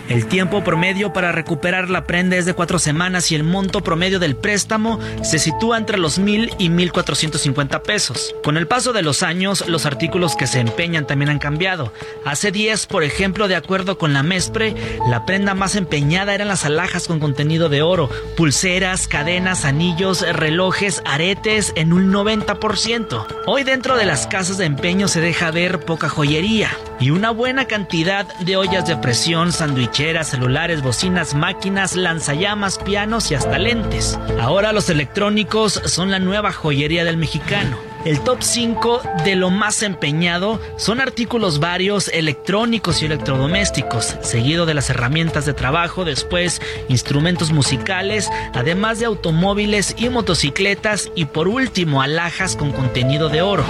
El 0.09 0.27
tiempo 0.27 0.63
promedio 0.63 1.13
para 1.13 1.31
recuperar 1.31 1.89
la 1.89 2.05
prenda 2.05 2.35
es 2.35 2.45
de 2.45 2.53
cuatro 2.53 2.79
semanas 2.79 3.31
y 3.31 3.35
el 3.35 3.43
monto 3.43 3.81
promedio 3.81 4.19
del 4.19 4.35
préstamo 4.35 4.99
se 5.23 5.39
sitúa 5.39 5.77
entre 5.77 5.97
los 5.97 6.19
mil 6.19 6.53
y 6.59 6.69
mil 6.69 6.91
cuatrocientos 6.91 7.41
cincuenta 7.41 7.81
pesos. 7.81 8.35
Con 8.43 8.57
el 8.57 8.67
paso 8.67 8.93
de 8.93 9.01
los 9.01 9.23
años, 9.23 9.67
los 9.67 9.85
artículos 9.85 10.35
que 10.35 10.47
se 10.47 10.59
empeñan 10.59 11.07
también 11.07 11.29
han 11.29 11.39
cambiado. 11.39 11.93
Hace 12.25 12.51
10, 12.51 12.85
por 12.87 13.03
ejemplo, 13.03 13.47
de 13.47 13.55
acuerdo 13.55 13.97
con 13.97 14.13
la 14.13 14.21
MESPRE, 14.21 14.75
la 15.09 15.25
prenda 15.25 15.55
más 15.55 15.75
empeñada 15.75 16.35
eran 16.35 16.49
las 16.49 16.65
alhajas 16.65 17.07
con 17.07 17.19
contenido 17.19 17.69
de 17.69 17.81
oro, 17.81 18.09
pulseras, 18.35 19.07
cadenas, 19.07 19.65
anillos, 19.65 20.25
relojes, 20.35 21.01
aretes 21.05 21.73
en 21.75 21.93
un 21.93 22.11
90%. 22.11 23.25
Hoy 23.47 23.63
dentro 23.63 23.97
de 23.97 24.05
las 24.05 24.27
casas 24.27 24.57
de 24.57 24.65
empeño 24.65 24.90
se 24.91 25.21
deja 25.21 25.51
ver 25.51 25.79
poca 25.79 26.09
joyería 26.09 26.77
y 26.99 27.11
una 27.11 27.31
buena 27.31 27.65
cantidad 27.65 28.27
de 28.39 28.57
ollas 28.57 28.85
de 28.85 28.97
presión, 28.97 29.53
sandwicheras, 29.53 30.27
celulares, 30.27 30.81
bocinas, 30.81 31.33
máquinas, 31.33 31.95
lanzallamas, 31.95 32.77
pianos 32.77 33.31
y 33.31 33.35
hasta 33.35 33.57
lentes. 33.57 34.19
Ahora 34.39 34.73
los 34.73 34.89
electrónicos 34.89 35.81
son 35.85 36.11
la 36.11 36.19
nueva 36.19 36.51
joyería 36.51 37.05
del 37.05 37.15
mexicano. 37.15 37.77
El 38.03 38.19
top 38.19 38.39
5 38.41 39.01
de 39.23 39.35
lo 39.35 39.49
más 39.49 39.81
empeñado 39.81 40.59
son 40.75 40.99
artículos 40.99 41.59
varios 41.59 42.09
electrónicos 42.09 43.01
y 43.01 43.05
electrodomésticos, 43.05 44.17
seguido 44.21 44.65
de 44.65 44.73
las 44.73 44.89
herramientas 44.89 45.45
de 45.45 45.53
trabajo, 45.53 46.03
después 46.03 46.61
instrumentos 46.89 47.51
musicales, 47.51 48.29
además 48.53 48.99
de 48.99 49.05
automóviles 49.05 49.95
y 49.97 50.09
motocicletas 50.09 51.11
y 51.15 51.25
por 51.25 51.47
último 51.47 52.01
alhajas 52.01 52.57
con 52.57 52.73
contenido 52.73 53.29
de 53.29 53.41
oro 53.41 53.63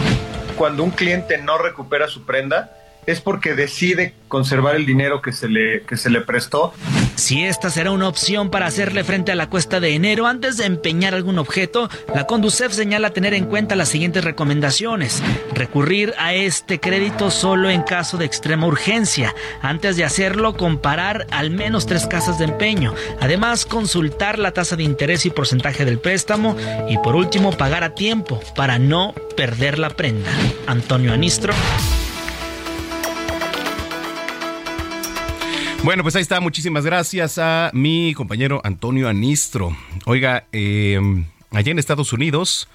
cuando 0.62 0.84
un 0.84 0.92
cliente 0.92 1.40
no 1.40 1.58
recupera 1.58 2.08
su 2.08 2.24
prenda, 2.24 2.78
es 3.06 3.22
porque 3.22 3.56
decide 3.56 4.14
conservar 4.28 4.76
el 4.76 4.86
dinero 4.86 5.22
que 5.22 5.34
se 5.34 5.49
le, 5.49 5.82
que 5.84 5.98
se 5.98 6.10
le 6.10 6.22
prestó. 6.22 6.73
Si 7.15 7.44
esta 7.44 7.69
será 7.69 7.91
una 7.91 8.07
opción 8.07 8.49
para 8.49 8.65
hacerle 8.65 9.03
frente 9.03 9.32
a 9.32 9.36
la 9.36 9.49
cuesta 9.49 9.80
de 9.80 9.94
enero 9.94 10.26
antes 10.28 10.57
de 10.57 10.65
empeñar 10.65 11.14
algún 11.14 11.38
objeto, 11.38 11.90
la 12.15 12.26
Conducef 12.26 12.72
señala 12.72 13.10
tener 13.10 13.34
en 13.34 13.45
cuenta 13.45 13.76
las 13.76 13.90
siguientes 13.90 14.23
recomendaciones. 14.23 15.22
Recurrir 15.53 16.14
a 16.18 16.34
este 16.34 16.80
crédito 16.80 17.30
solo 17.30 17.69
en 17.69 17.84
caso 17.84 18.18
de 18.18 18.26
extrema 18.26 18.68
urgencia. 18.68 19.36
Antes 19.61 19.98
de 19.98 20.06
hacerlo, 20.06 20.56
comparar 20.56 21.28
al 21.32 21.52
menos 21.52 21.86
tres 21.86 22.07
casas 22.07 22.40
de 22.40 22.45
empeño. 22.45 22.94
Además, 23.19 23.65
consultar 23.65 24.40
la 24.40 24.53
tasa 24.53 24.76
de 24.78 24.84
interés 24.84 25.26
y 25.26 25.30
porcentaje 25.30 25.84
del 25.84 25.99
préstamo. 25.99 26.56
Y 26.90 26.98
por 26.99 27.15
último, 27.15 27.52
pagar 27.52 27.84
a 27.84 27.95
tiempo 27.95 28.40
para 28.56 28.80
no 28.80 29.14
perder 29.36 29.78
la 29.78 29.90
prenda. 29.90 30.32
Antonio 30.68 31.14
Anistro. 31.14 31.53
Bueno, 35.84 36.03
pues 36.03 36.16
ahí 36.16 36.22
está. 36.22 36.40
Muchísimas 36.40 36.86
gracias 36.86 37.40
a 37.40 37.72
mi 37.74 38.14
compañero 38.14 38.62
Antonio 38.64 39.10
Anistro. 39.10 39.76
Oiga, 40.06 40.45
eh, 40.52 40.99
allá 41.49 41.72
en 41.72 41.80
Estados 41.80 42.14
Unidos 42.14 42.68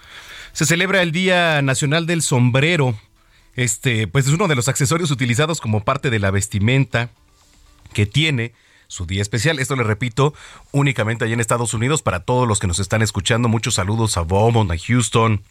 se 0.53 0.67
celebra 0.67 1.03
el 1.03 1.13
Día 1.13 1.63
Nacional 1.63 2.07
del 2.07 2.21
Sombrero. 2.21 2.99
Este, 3.55 4.09
pues 4.09 4.27
es 4.27 4.33
uno 4.33 4.49
de 4.49 4.57
los 4.57 4.67
accesorios 4.67 5.13
utilizados 5.13 5.61
como 5.61 5.85
parte 5.85 6.11
de 6.11 6.19
la 6.19 6.33
vestimenta 6.33 7.11
que 7.93 8.07
tiene 8.07 8.53
su 8.89 9.07
día 9.07 9.23
especial. 9.23 9.61
Esto 9.61 9.77
le 9.77 9.85
repito, 9.85 10.35
únicamente 10.73 11.25
allá 11.25 11.35
en 11.35 11.41
Estados 11.41 11.75
Unidos 11.75 12.03
para 12.03 12.21
todos 12.21 12.49
los 12.49 12.59
que 12.59 12.67
nos 12.67 12.81
están 12.81 13.03
escuchando. 13.03 13.49
Muchos 13.49 13.75
saludos 13.75 14.17
a 14.17 14.25
Beaumont, 14.25 14.71
a 14.73 14.77
Houston, 14.77 15.43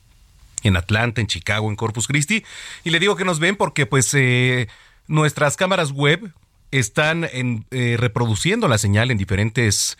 en 0.63 0.75
Atlanta, 0.75 1.21
en 1.21 1.27
Chicago, 1.27 1.69
en 1.69 1.77
Corpus 1.77 2.07
Christi. 2.07 2.43
Y 2.83 2.89
le 2.89 2.99
digo 2.99 3.15
que 3.15 3.23
nos 3.23 3.39
ven 3.39 3.55
porque 3.55 3.85
pues 3.85 4.13
eh, 4.13 4.67
nuestras 5.07 5.55
cámaras 5.55 5.91
web 5.91 6.33
están 6.79 7.27
en, 7.31 7.65
eh, 7.71 7.97
reproduciendo 7.99 8.67
la 8.67 8.77
señal 8.77 9.11
en 9.11 9.17
diferentes 9.17 9.97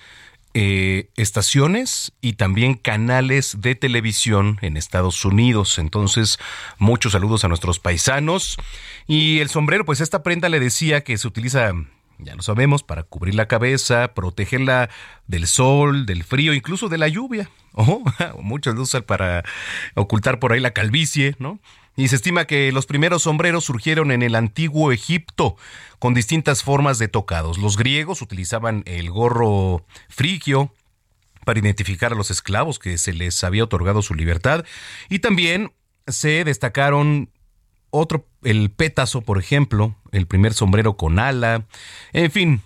eh, 0.53 1.09
estaciones 1.17 2.13
y 2.21 2.33
también 2.33 2.75
canales 2.75 3.57
de 3.59 3.75
televisión 3.75 4.57
en 4.61 4.77
Estados 4.77 5.25
Unidos. 5.25 5.79
Entonces, 5.79 6.39
muchos 6.77 7.11
saludos 7.11 7.43
a 7.43 7.49
nuestros 7.49 7.79
paisanos. 7.79 8.57
Y 9.07 9.39
el 9.39 9.49
sombrero, 9.49 9.83
pues 9.83 9.99
esta 9.99 10.23
prenda 10.23 10.47
le 10.47 10.59
decía 10.59 11.03
que 11.03 11.17
se 11.17 11.27
utiliza 11.27 11.73
ya 12.17 12.35
lo 12.35 12.41
sabemos, 12.41 12.83
para 12.83 13.03
cubrir 13.03 13.35
la 13.35 13.47
cabeza, 13.47 14.13
protegerla 14.13 14.89
del 15.27 15.47
sol, 15.47 16.05
del 16.05 16.23
frío, 16.23 16.53
incluso 16.53 16.89
de 16.89 16.97
la 16.97 17.07
lluvia. 17.07 17.49
Oh, 17.77 18.05
muchos 18.41 18.73
lo 18.73 18.83
usan 18.83 19.03
para 19.03 19.43
ocultar 19.95 20.39
por 20.39 20.53
ahí 20.53 20.61
la 20.61 20.71
calvicie, 20.71 21.35
¿no? 21.39 21.59
Y 21.95 22.09
se 22.09 22.17
estima 22.17 22.45
que 22.45 22.71
los 22.71 22.85
primeros 22.85 23.23
sombreros 23.23 23.63
surgieron 23.63 24.11
en 24.11 24.21
el 24.21 24.35
antiguo 24.35 24.91
Egipto 24.91 25.55
con 25.99 26.13
distintas 26.13 26.63
formas 26.63 26.99
de 26.99 27.07
tocados. 27.07 27.57
Los 27.57 27.77
griegos 27.77 28.21
utilizaban 28.21 28.83
el 28.85 29.09
gorro 29.09 29.85
frigio 30.09 30.73
para 31.45 31.59
identificar 31.59 32.11
a 32.11 32.15
los 32.15 32.31
esclavos 32.31 32.79
que 32.79 32.97
se 32.97 33.13
les 33.13 33.43
había 33.43 33.63
otorgado 33.63 34.01
su 34.01 34.13
libertad 34.13 34.65
y 35.09 35.19
también 35.19 35.71
se 36.07 36.43
destacaron 36.43 37.29
otro, 37.91 38.27
el 38.43 38.71
pétaso, 38.71 39.21
por 39.21 39.39
ejemplo, 39.39 39.95
el 40.11 40.27
primer 40.27 40.53
sombrero 40.53 40.97
con 40.97 41.17
ala, 41.17 41.65
en 42.11 42.29
fin, 42.29 42.61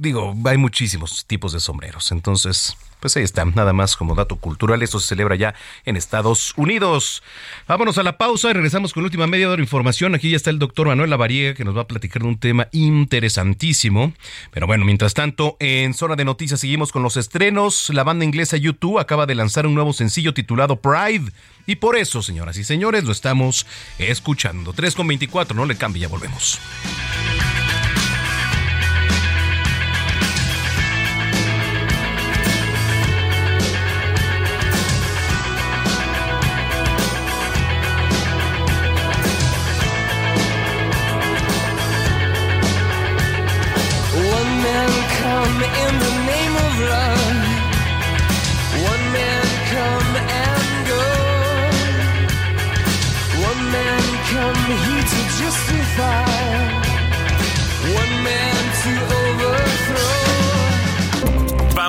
digo, 0.00 0.34
hay 0.44 0.58
muchísimos 0.58 1.24
tipos 1.26 1.52
de 1.52 1.60
sombreros. 1.60 2.10
Entonces, 2.10 2.76
pues 3.02 3.16
ahí 3.16 3.24
está, 3.24 3.44
nada 3.44 3.72
más 3.72 3.96
como 3.96 4.14
dato 4.14 4.36
cultural. 4.36 4.80
Esto 4.80 5.00
se 5.00 5.08
celebra 5.08 5.34
ya 5.34 5.54
en 5.84 5.96
Estados 5.96 6.54
Unidos. 6.56 7.24
Vámonos 7.66 7.98
a 7.98 8.04
la 8.04 8.16
pausa 8.16 8.50
y 8.50 8.52
regresamos 8.52 8.92
con 8.92 9.02
última 9.02 9.26
media 9.26 9.48
hora 9.48 9.56
de 9.56 9.62
información. 9.62 10.14
Aquí 10.14 10.30
ya 10.30 10.36
está 10.36 10.50
el 10.50 10.60
doctor 10.60 10.86
Manuel 10.86 11.10
Lavariega 11.10 11.54
que 11.54 11.64
nos 11.64 11.76
va 11.76 11.82
a 11.82 11.88
platicar 11.88 12.22
de 12.22 12.28
un 12.28 12.38
tema 12.38 12.68
interesantísimo. 12.70 14.12
Pero 14.52 14.68
bueno, 14.68 14.84
mientras 14.84 15.14
tanto, 15.14 15.56
en 15.58 15.94
Zona 15.94 16.14
de 16.14 16.24
Noticias 16.24 16.60
seguimos 16.60 16.92
con 16.92 17.02
los 17.02 17.16
estrenos. 17.16 17.90
La 17.90 18.04
banda 18.04 18.24
inglesa 18.24 18.56
YouTube 18.56 19.00
acaba 19.00 19.26
de 19.26 19.34
lanzar 19.34 19.66
un 19.66 19.74
nuevo 19.74 19.92
sencillo 19.92 20.32
titulado 20.32 20.76
Pride. 20.76 21.32
Y 21.66 21.76
por 21.76 21.96
eso, 21.96 22.22
señoras 22.22 22.56
y 22.56 22.62
señores, 22.62 23.02
lo 23.02 23.10
estamos 23.10 23.66
escuchando. 23.98 24.72
3 24.72 24.94
con 24.94 25.08
24, 25.08 25.56
no 25.56 25.66
le 25.66 25.74
cambie, 25.74 26.02
ya 26.02 26.08
volvemos. 26.08 26.60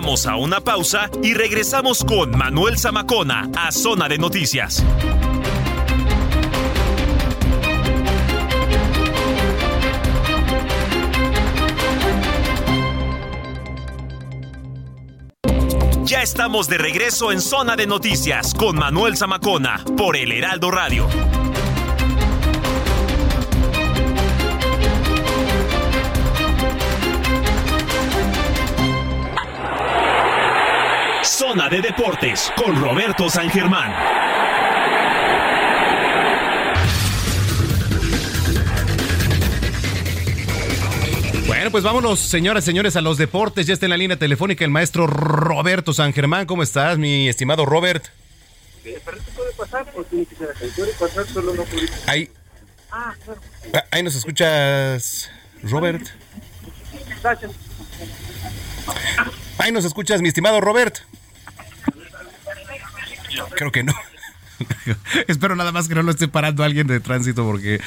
Vamos 0.03 0.27
a 0.27 0.35
una 0.35 0.59
pausa 0.59 1.09
y 1.23 1.33
regresamos 1.33 2.03
con 2.03 2.37
Manuel 2.37 2.77
Zamacona 2.77 3.49
a 3.55 3.71
Zona 3.71 4.09
de 4.09 4.17
Noticias. 4.17 4.83
Ya 16.03 16.21
estamos 16.21 16.67
de 16.67 16.77
regreso 16.77 17.31
en 17.31 17.39
Zona 17.39 17.77
de 17.77 17.87
Noticias 17.87 18.53
con 18.53 18.75
Manuel 18.75 19.15
Zamacona 19.15 19.85
por 19.95 20.17
el 20.17 20.33
Heraldo 20.33 20.69
Radio. 20.69 21.07
Zona 31.33 31.67
de 31.67 31.81
Deportes 31.81 32.53
con 32.55 32.79
Roberto 32.79 33.27
San 33.27 33.49
Germán. 33.49 33.91
Bueno, 41.47 41.71
pues 41.71 41.83
vámonos, 41.83 42.19
señoras 42.19 42.63
y 42.63 42.67
señores, 42.67 42.95
a 42.95 43.01
los 43.01 43.17
deportes. 43.17 43.67
Ya 43.67 43.73
está 43.73 43.85
en 43.85 43.91
la 43.91 43.97
línea 43.97 44.17
telefónica 44.17 44.63
el 44.63 44.71
maestro 44.71 45.07
Roberto 45.07 45.93
San 45.93 46.13
Germán. 46.13 46.45
¿Cómo 46.45 46.63
estás, 46.63 46.97
mi 46.97 47.27
estimado 47.27 47.65
Robert? 47.65 48.05
Ahí, 52.07 52.29
Ah, 52.91 53.13
claro. 53.25 53.41
ahí 53.91 54.03
nos 54.03 54.15
escuchas, 54.15 55.29
Robert. 55.63 56.05
Gracias. 57.21 57.51
Ahí 59.57 59.71
nos 59.71 59.83
escuchas, 59.85 60.21
mi 60.21 60.27
estimado 60.27 60.61
Robert. 60.61 60.99
Creo 63.55 63.71
que 63.71 63.83
no. 63.83 63.93
Espero 65.27 65.55
nada 65.55 65.71
más 65.71 65.87
que 65.87 65.95
no 65.95 66.03
lo 66.03 66.11
esté 66.11 66.27
parando 66.27 66.63
alguien 66.63 66.87
de 66.87 66.99
tránsito 66.99 67.43
porque 67.43 67.81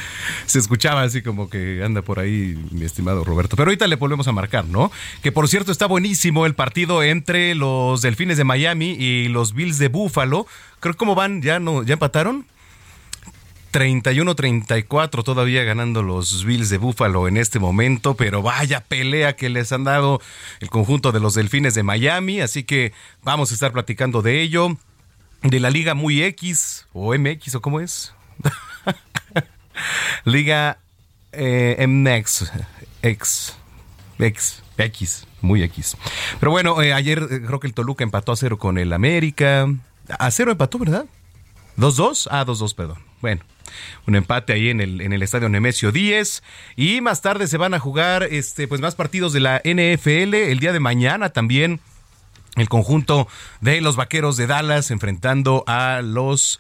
se 0.47 0.59
escuchaba 0.59 1.03
así 1.03 1.23
como 1.23 1.49
que 1.49 1.83
anda 1.85 2.03
por 2.03 2.19
ahí 2.19 2.59
mi 2.71 2.85
estimado 2.85 3.25
Roberto. 3.25 3.57
Pero 3.57 3.69
ahorita 3.69 3.87
le 3.87 3.97
volvemos 3.97 4.29
a 4.29 4.33
marcar, 4.33 4.67
¿no? 4.67 4.91
Que 5.23 5.33
por 5.33 5.49
cierto 5.49 5.73
está 5.73 5.87
buenísimo 5.87 6.47
el 6.47 6.55
partido 6.55 7.03
entre 7.03 7.55
los 7.55 8.03
Delfines 8.03 8.37
de 8.37 8.45
Miami 8.45 8.93
y 8.93 9.29
los 9.29 9.55
Bills 9.55 9.79
de 9.79 9.89
Buffalo. 9.89 10.47
Creo 10.81 10.97
cómo 10.97 11.15
van, 11.15 11.43
ya 11.43 11.59
no, 11.59 11.83
ya 11.83 11.95
empataron. 11.95 12.47
31-34 13.73 15.23
todavía 15.23 15.63
ganando 15.63 16.03
los 16.03 16.47
Bills 16.47 16.71
de 16.71 16.79
Buffalo 16.79 17.29
en 17.29 17.37
este 17.37 17.59
momento, 17.59 18.15
pero 18.15 18.41
vaya 18.41 18.81
pelea 18.81 19.37
que 19.37 19.51
les 19.51 19.71
han 19.71 19.85
dado 19.85 20.23
el 20.61 20.71
conjunto 20.71 21.13
de 21.13 21.21
los 21.21 21.35
Delfines 21.35 21.75
de 21.75 21.83
Miami, 21.83 22.41
así 22.41 22.65
que 22.65 22.95
vamos 23.23 23.51
a 23.51 23.55
estar 23.55 23.73
platicando 23.73 24.23
de 24.23 24.41
ello, 24.41 24.79
de 25.49 25.61
la 25.61 25.71
Liga 25.71 25.95
Muy 25.95 26.23
X 26.23 26.87
o 26.93 27.15
MX 27.17 27.57
o 27.57 27.61
cómo 27.61 27.81
es. 27.81 28.13
Liga 30.25 30.79
eh, 31.33 31.87
MX, 31.87 32.51
X, 33.03 33.57
X, 34.19 34.63
X, 34.79 35.27
muy 35.41 35.63
X. 35.63 35.97
Pero 36.41 36.51
bueno, 36.51 36.81
eh, 36.83 36.93
ayer 36.93 37.19
eh, 37.31 37.43
creo 37.47 37.61
que 37.61 37.67
el 37.67 37.75
Toluca 37.75 38.05
empató 38.05 38.33
a 38.33 38.37
cero 38.37 38.59
con 38.59 38.79
el 38.79 38.93
América. 38.93 39.69
A 40.19 40.31
cero 40.31 40.53
empató, 40.53 40.79
¿verdad? 40.79 41.07
¿2-2? 41.77 42.29
Ah, 42.31 42.45
2-2, 42.45 42.75
perdón. 42.75 42.99
Bueno, 43.21 43.43
un 44.07 44.17
empate 44.17 44.53
ahí 44.53 44.71
en 44.71 44.81
el, 44.81 45.01
en 45.01 45.13
el 45.13 45.23
estadio 45.23 45.49
Nemesio 45.49 45.93
10. 45.93 46.43
Y 46.77 47.01
más 47.01 47.23
tarde 47.23 47.47
se 47.47 47.59
van 47.59 47.75
a 47.75 47.79
jugar 47.79 48.23
este, 48.25 48.67
pues 48.67 48.81
más 48.81 48.95
partidos 48.95 49.33
de 49.33 49.41
la 49.41 49.61
NFL. 49.65 50.35
El 50.35 50.59
día 50.59 50.73
de 50.73 50.81
mañana 50.81 51.31
también 51.31 51.81
el 52.57 52.69
conjunto 52.69 53.29
de 53.61 53.81
los 53.81 53.97
vaqueros 53.97 54.37
de 54.37 54.47
Dallas 54.47 54.91
enfrentando 54.91 55.63
a 55.67 56.01
los 56.03 56.59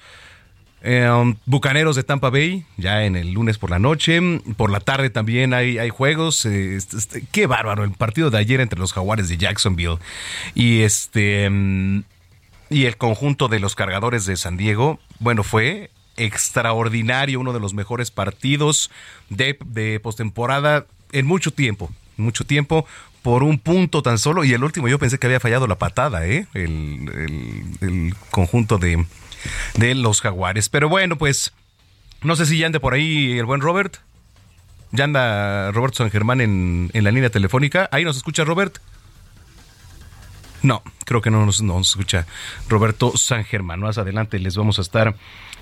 eh, 0.82 1.08
Bucaneros 1.46 1.96
de 1.96 2.04
Tampa 2.04 2.30
Bay, 2.30 2.64
ya 2.76 3.04
en 3.04 3.16
el 3.16 3.32
lunes 3.32 3.58
por 3.58 3.70
la 3.70 3.78
noche. 3.78 4.20
Por 4.56 4.70
la 4.70 4.78
tarde 4.80 5.10
también 5.10 5.52
hay, 5.54 5.78
hay 5.78 5.90
juegos. 5.90 6.44
eh, 6.46 6.76
este- 6.76 6.96
este- 6.98 7.24
qué 7.32 7.46
bárbaro 7.46 7.82
el 7.82 7.90
partido 7.92 8.30
de 8.30 8.38
ayer 8.38 8.60
entre 8.60 8.78
los 8.78 8.92
Jaguares 8.92 9.28
de 9.28 9.36
Jacksonville 9.36 9.98
y 10.54 10.82
este 10.82 11.48
mm, 11.50 12.04
y 12.70 12.84
el 12.84 12.96
conjunto 12.96 13.48
de 13.48 13.58
los 13.60 13.74
cargadores 13.74 14.26
de 14.26 14.36
San 14.36 14.56
Diego. 14.56 15.00
Bueno, 15.18 15.42
fue 15.42 15.90
extraordinario, 16.16 17.40
uno 17.40 17.52
de 17.52 17.60
los 17.60 17.74
mejores 17.74 18.10
partidos 18.10 18.90
de, 19.28 19.58
de 19.66 20.00
postemporada 20.00 20.86
en 21.12 21.26
mucho 21.26 21.50
tiempo, 21.52 21.90
mucho 22.16 22.44
tiempo, 22.44 22.86
por 23.22 23.42
un 23.42 23.58
punto 23.58 24.02
tan 24.02 24.18
solo. 24.18 24.44
Y 24.44 24.52
el 24.52 24.62
último, 24.64 24.88
yo 24.88 24.98
pensé 24.98 25.18
que 25.18 25.26
había 25.26 25.40
fallado 25.40 25.66
la 25.66 25.76
patada, 25.78 26.26
¿eh? 26.26 26.46
El, 26.54 27.74
el- 27.80 28.14
conjunto 28.30 28.78
de, 28.78 29.04
de 29.74 29.94
los 29.94 30.20
jaguares. 30.20 30.68
Pero 30.68 30.88
bueno, 30.88 31.16
pues 31.16 31.52
no 32.22 32.36
sé 32.36 32.46
si 32.46 32.58
ya 32.58 32.66
ande 32.66 32.80
por 32.80 32.94
ahí 32.94 33.38
el 33.38 33.44
buen 33.46 33.60
Robert. 33.60 33.96
Ya 34.92 35.04
anda 35.04 35.72
Roberto 35.72 35.98
San 35.98 36.10
Germán 36.10 36.40
en, 36.40 36.90
en 36.94 37.04
la 37.04 37.10
línea 37.10 37.30
telefónica. 37.30 37.88
Ahí 37.92 38.04
nos 38.04 38.16
escucha 38.16 38.44
Robert. 38.44 38.78
No, 40.62 40.82
creo 41.04 41.20
que 41.20 41.30
no 41.30 41.44
nos, 41.44 41.62
no 41.62 41.78
nos 41.78 41.90
escucha 41.90 42.26
Roberto 42.68 43.16
San 43.16 43.44
Germán. 43.44 43.80
Más 43.80 43.98
adelante 43.98 44.38
les 44.38 44.56
vamos 44.56 44.78
a 44.78 44.82
estar 44.82 45.14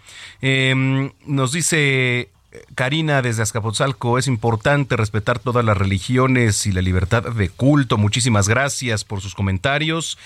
Eh, 0.43 1.09
nos 1.25 1.51
dice 1.51 2.29
Karina 2.75 3.21
desde 3.21 3.43
Azcapotzalco, 3.43 4.17
es 4.17 4.27
importante 4.27 4.95
respetar 4.97 5.39
todas 5.39 5.63
las 5.65 5.77
religiones 5.77 6.65
y 6.65 6.71
la 6.71 6.81
libertad 6.81 7.23
de 7.23 7.49
culto. 7.49 7.97
Muchísimas 7.97 8.47
gracias 8.47 9.03
por 9.03 9.21
sus 9.21 9.35
comentarios. 9.35 10.17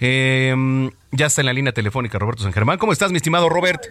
Eh, 0.00 0.90
ya 1.12 1.26
está 1.26 1.42
en 1.42 1.46
la 1.46 1.52
línea 1.52 1.72
telefónica 1.72 2.18
Roberto 2.18 2.42
San 2.42 2.52
Germán. 2.52 2.78
¿Cómo 2.78 2.92
estás, 2.92 3.10
mi 3.10 3.16
estimado 3.16 3.48
Robert? 3.48 3.82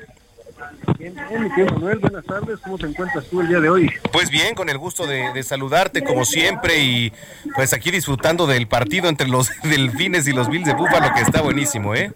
Bien, 0.97 1.15
bien, 1.29 1.43
mi 1.43 1.49
querido 1.49 1.73
Manuel, 1.75 1.99
buenas 1.99 2.25
tardes. 2.25 2.59
¿Cómo 2.59 2.77
te 2.77 2.87
encuentras 2.87 3.25
tú 3.27 3.41
el 3.41 3.47
día 3.47 3.59
de 3.59 3.69
hoy? 3.69 3.91
Pues 4.11 4.29
bien, 4.29 4.55
con 4.55 4.69
el 4.69 4.77
gusto 4.77 5.07
de, 5.07 5.31
de 5.33 5.43
saludarte 5.43 6.03
como 6.03 6.25
siempre 6.25 6.79
y 6.83 7.13
pues 7.55 7.73
aquí 7.73 7.91
disfrutando 7.91 8.47
del 8.47 8.67
partido 8.67 9.09
entre 9.09 9.27
los 9.27 9.49
Delfines 9.63 10.27
y 10.27 10.33
los 10.33 10.49
Bills 10.49 10.65
de 10.65 10.73
Búfalo 10.73 11.13
que 11.13 11.21
está 11.21 11.41
buenísimo, 11.41 11.95
¿eh? 11.95 12.11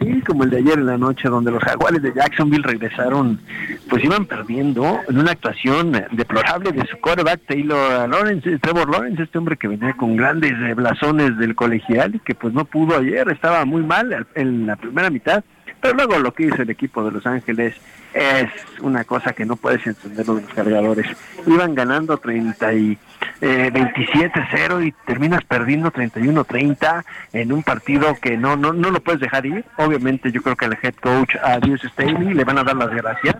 Sí, 0.00 0.20
como 0.22 0.44
el 0.44 0.50
de 0.50 0.58
ayer 0.58 0.78
en 0.78 0.86
la 0.86 0.98
noche, 0.98 1.28
donde 1.28 1.50
los 1.50 1.62
jaguares 1.62 2.02
de 2.02 2.12
Jacksonville 2.12 2.62
regresaron, 2.62 3.40
pues 3.88 4.04
iban 4.04 4.26
perdiendo 4.26 5.00
en 5.08 5.18
una 5.18 5.32
actuación 5.32 5.92
deplorable 6.12 6.72
de 6.72 6.86
su 6.86 6.98
quarterback 7.00 7.40
Taylor 7.46 8.08
Lawrence, 8.08 8.58
Trevor 8.58 8.90
Lawrence, 8.90 9.22
este 9.22 9.38
hombre 9.38 9.56
que 9.56 9.68
venía 9.68 9.94
con 9.94 10.16
grandes 10.16 10.52
blasones 10.74 11.36
del 11.38 11.54
colegial 11.54 12.14
y 12.16 12.18
que 12.20 12.34
pues 12.34 12.52
no 12.54 12.64
pudo 12.64 12.96
ayer, 12.98 13.28
estaba 13.30 13.64
muy 13.64 13.82
mal 13.82 14.26
en 14.34 14.66
la 14.66 14.76
primera 14.76 15.10
mitad, 15.10 15.44
pero 15.82 15.94
luego 15.94 16.18
lo 16.18 16.32
que 16.32 16.44
hizo 16.44 16.62
el 16.62 16.70
equipo 16.70 17.04
de 17.04 17.10
Los 17.10 17.26
Ángeles 17.26 17.74
es 18.14 18.50
una 18.80 19.04
cosa 19.04 19.32
que 19.32 19.44
no 19.44 19.56
puedes 19.56 19.84
entender 19.84 20.24
de 20.24 20.40
los 20.40 20.54
cargadores. 20.54 21.06
Iban 21.46 21.74
ganando 21.74 22.18
30 22.18 22.74
y 22.74 22.98
eh, 23.40 23.70
27-0 23.72 24.86
y 24.86 24.92
terminas 25.06 25.42
perdiendo 25.44 25.90
31-30 25.90 27.04
en 27.32 27.52
un 27.52 27.64
partido 27.64 28.14
que 28.20 28.36
no, 28.36 28.56
no 28.56 28.72
no 28.72 28.90
lo 28.90 29.00
puedes 29.02 29.20
dejar 29.20 29.44
ir. 29.44 29.64
Obviamente 29.76 30.30
yo 30.30 30.40
creo 30.40 30.54
que 30.54 30.66
el 30.66 30.78
head 30.80 30.94
coach 30.94 31.34
a 31.42 31.58
Dios 31.58 31.80
Staley 31.82 32.32
le 32.32 32.44
van 32.44 32.58
a 32.58 32.64
dar 32.64 32.76
las 32.76 32.90
gracias 32.90 33.36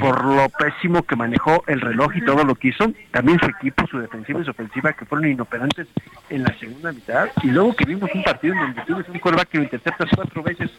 por 0.00 0.24
lo 0.24 0.48
pésimo 0.50 1.02
que 1.02 1.16
manejó 1.16 1.62
el 1.66 1.80
reloj 1.80 2.14
y 2.16 2.24
todo 2.24 2.44
lo 2.44 2.54
que 2.56 2.68
hizo. 2.68 2.92
También 3.10 3.38
su 3.38 3.46
equipo, 3.46 3.86
su 3.86 3.98
defensiva 3.98 4.40
y 4.40 4.44
su 4.44 4.50
ofensiva 4.50 4.92
que 4.92 5.06
fueron 5.06 5.30
inoperantes 5.30 5.86
en 6.28 6.42
la 6.42 6.58
segunda 6.58 6.92
mitad. 6.92 7.28
Y 7.42 7.48
luego 7.48 7.74
que 7.74 7.86
vimos 7.86 8.10
un 8.14 8.22
partido 8.22 8.54
en 8.54 8.60
donde 8.60 8.82
tienes 8.82 9.08
un 9.08 9.18
quarterback 9.18 9.48
que 9.48 9.58
lo 9.58 9.64
interceptas 9.64 10.10
cuatro 10.14 10.42
veces 10.42 10.70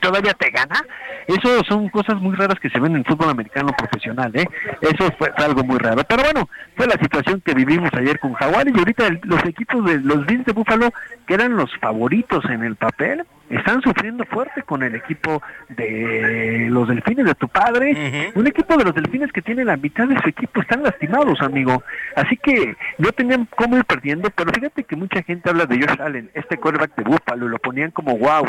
todavía 0.00 0.32
te 0.34 0.50
gana, 0.50 0.80
eso 1.26 1.62
son 1.64 1.88
cosas 1.88 2.16
muy 2.20 2.34
raras 2.36 2.58
que 2.60 2.70
se 2.70 2.78
ven 2.80 2.92
en 2.92 2.98
el 2.98 3.04
fútbol 3.04 3.30
americano 3.30 3.72
profesional, 3.76 4.30
¿eh? 4.34 4.44
Eso 4.80 5.10
fue, 5.18 5.32
fue 5.36 5.44
algo 5.44 5.62
muy 5.64 5.78
raro. 5.78 6.02
Pero 6.08 6.22
bueno, 6.22 6.48
fue 6.76 6.86
la 6.86 6.96
situación 7.00 7.40
que 7.44 7.54
vivimos 7.54 7.90
ayer 7.94 8.18
con 8.18 8.32
Jaguares 8.34 8.72
y 8.74 8.78
ahorita 8.78 9.06
el- 9.06 9.20
los 9.24 9.44
equipos 9.44 9.84
de 9.84 10.00
los 10.00 10.24
Bills 10.26 10.44
de 10.46 10.52
Búfalo, 10.52 10.90
que 11.26 11.34
eran 11.34 11.56
los 11.56 11.70
favoritos 11.78 12.44
en 12.46 12.62
el 12.64 12.76
papel, 12.76 13.24
están 13.50 13.80
sufriendo 13.80 14.24
fuerte 14.26 14.62
con 14.62 14.82
el 14.82 14.94
equipo 14.94 15.42
de 15.70 16.66
los 16.70 16.86
Delfines 16.88 17.24
de 17.24 17.34
tu 17.34 17.48
padre. 17.48 17.92
Un 18.34 18.46
equipo 18.46 18.76
de 18.76 18.84
los 18.84 18.94
Delfines 18.94 19.32
que 19.32 19.40
tiene 19.42 19.64
la 19.64 19.76
mitad 19.76 20.06
de 20.06 20.18
su 20.20 20.28
equipo 20.28 20.60
están 20.60 20.82
lastimados, 20.82 21.40
amigo. 21.40 21.82
Así 22.16 22.36
que 22.36 22.76
no 22.98 23.10
tenían 23.12 23.46
cómo 23.56 23.76
ir 23.78 23.84
perdiendo, 23.84 24.28
pero 24.30 24.52
fíjate 24.52 24.84
que 24.84 24.96
mucha 24.96 25.22
gente 25.22 25.48
habla 25.48 25.64
de 25.66 25.76
Josh 25.78 26.00
Allen, 26.00 26.30
este 26.34 26.58
quarterback 26.58 26.94
de 26.96 27.04
Búfalo, 27.04 27.46
y 27.46 27.50
lo 27.50 27.58
ponían 27.58 27.90
como 27.90 28.16
wow 28.18 28.44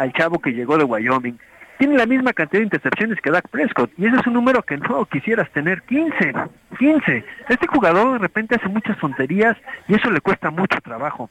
al 0.00 0.12
chavo 0.14 0.38
que 0.38 0.52
llegó 0.52 0.78
de 0.78 0.84
Wyoming. 0.84 1.38
Tiene 1.78 1.96
la 1.96 2.06
misma 2.06 2.32
cantidad 2.32 2.60
de 2.60 2.64
intercepciones 2.64 3.20
que 3.20 3.30
Dak 3.30 3.48
Prescott 3.48 3.90
y 3.98 4.06
ese 4.06 4.16
es 4.16 4.26
un 4.26 4.32
número 4.34 4.62
que 4.62 4.78
no 4.78 5.04
quisieras 5.04 5.50
tener, 5.50 5.82
15, 5.82 6.32
15. 6.78 7.24
Este 7.48 7.66
jugador 7.66 8.14
de 8.14 8.18
repente 8.18 8.56
hace 8.56 8.68
muchas 8.68 8.98
tonterías 8.98 9.56
y 9.88 9.94
eso 9.94 10.10
le 10.10 10.20
cuesta 10.20 10.50
mucho 10.50 10.80
trabajo 10.80 11.30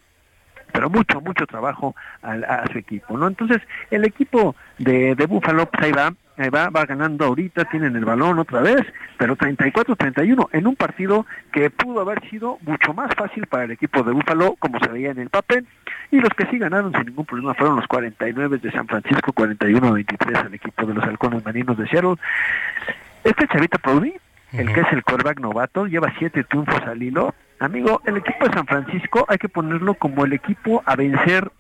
pero 0.72 0.88
mucho, 0.88 1.20
mucho 1.20 1.48
trabajo 1.48 1.96
a, 2.22 2.34
a 2.34 2.68
su 2.72 2.78
equipo, 2.78 3.18
¿no? 3.18 3.28
Entonces, 3.28 3.58
el 3.90 4.06
equipo 4.06 4.56
de, 4.78 5.16
de 5.16 5.26
Buffalo, 5.26 5.66
pues 5.66 5.84
ahí 5.84 5.92
va, 5.92 6.14
ahí 6.40 6.50
va, 6.50 6.70
va 6.70 6.86
ganando 6.86 7.26
ahorita, 7.26 7.66
tienen 7.66 7.96
el 7.96 8.06
balón 8.06 8.40
otra 8.40 8.62
vez, 8.62 8.82
pero 9.18 9.38
34-31 9.38 10.50
en 10.52 10.68
un 10.68 10.76
partido 10.76 11.26
que 11.52 11.70
pudo 11.70 12.02
haber 12.02 12.28
sido 12.30 12.58
mucho 12.62 12.94
más 12.94 13.14
fácil 13.16 13.46
para 13.48 13.66
el 13.66 13.72
equipo 13.72 14.04
de 14.04 14.14
Buffalo, 14.14 14.56
como 14.60 14.80
se 14.80 14.88
veía 14.90 15.12
en 15.12 15.20
el 15.20 15.30
papel, 15.30 15.68
y 16.12 16.20
los 16.20 16.30
que 16.30 16.46
sí 16.48 16.58
ganaron 16.58 16.92
sin 16.94 17.06
ningún 17.06 17.26
problema 17.26 17.54
fueron 17.54 17.76
los 17.76 17.88
49 17.88 18.58
de 18.58 18.72
San 18.72 18.88
Francisco, 18.88 19.34
41-23 19.34 20.46
al 20.46 20.54
equipo 20.54 20.86
de 20.86 20.94
los 20.94 21.04
halcones 21.04 21.46
marinos 21.46 21.78
de 21.78 21.88
Seattle. 21.88 22.16
Este 23.24 23.48
chavita 23.48 23.78
Proudy, 23.78 24.14
el 24.54 24.74
que 24.74 24.82
es 24.82 24.92
el 24.92 25.04
quarterback 25.04 25.40
novato, 25.40 25.86
lleva 25.86 26.14
siete 26.18 26.44
triunfos 26.44 26.82
al 26.84 27.04
hilo. 27.04 27.36
Amigo, 27.60 28.02
el 28.06 28.18
equipo 28.18 28.48
de 28.48 28.54
San 28.54 28.66
Francisco 28.66 29.26
hay 29.28 29.38
que 29.38 29.50
ponerlo 29.50 29.94
como 29.94 30.26
el 30.26 30.34
equipo 30.34 30.82
a 30.86 30.96
vencer. 30.96 31.52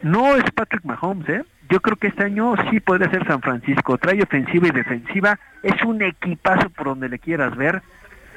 No 0.00 0.34
es 0.34 0.50
Patrick 0.50 0.84
Mahomes, 0.84 1.28
¿eh? 1.28 1.44
Yo 1.72 1.80
creo 1.80 1.96
que 1.96 2.08
este 2.08 2.24
año 2.24 2.52
sí 2.70 2.80
podría 2.80 3.08
ser 3.08 3.26
San 3.26 3.40
Francisco. 3.40 3.96
Trae 3.96 4.22
ofensiva 4.22 4.68
y 4.68 4.72
defensiva. 4.72 5.38
Es 5.62 5.82
un 5.82 6.02
equipazo 6.02 6.68
por 6.68 6.88
donde 6.88 7.08
le 7.08 7.18
quieras 7.18 7.56
ver. 7.56 7.80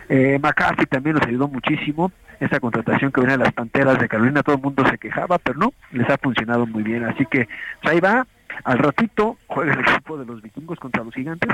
Eh, 0.07 0.39
McCarthy 0.41 0.85
también 0.85 1.17
nos 1.17 1.27
ayudó 1.27 1.49
muchísimo. 1.49 2.13
Esa 2.39 2.61
contratación 2.61 3.11
que 3.11 3.19
viene 3.19 3.37
de 3.37 3.43
las 3.43 3.51
Panteras 3.51 3.99
de 3.99 4.07
Carolina, 4.07 4.41
todo 4.41 4.55
el 4.55 4.61
mundo 4.61 4.87
se 4.89 4.97
quejaba, 4.97 5.37
pero 5.37 5.59
no, 5.59 5.73
les 5.91 6.09
ha 6.09 6.17
funcionado 6.17 6.65
muy 6.65 6.81
bien. 6.81 7.03
Así 7.03 7.25
que 7.25 7.49
ahí 7.81 7.99
va. 7.99 8.25
Al 8.63 8.77
ratito 8.77 9.35
juega 9.47 9.73
el 9.73 9.81
equipo 9.81 10.17
de 10.17 10.25
los 10.25 10.41
vikingos 10.41 10.79
contra 10.79 11.03
los 11.03 11.13
gigantes. 11.13 11.53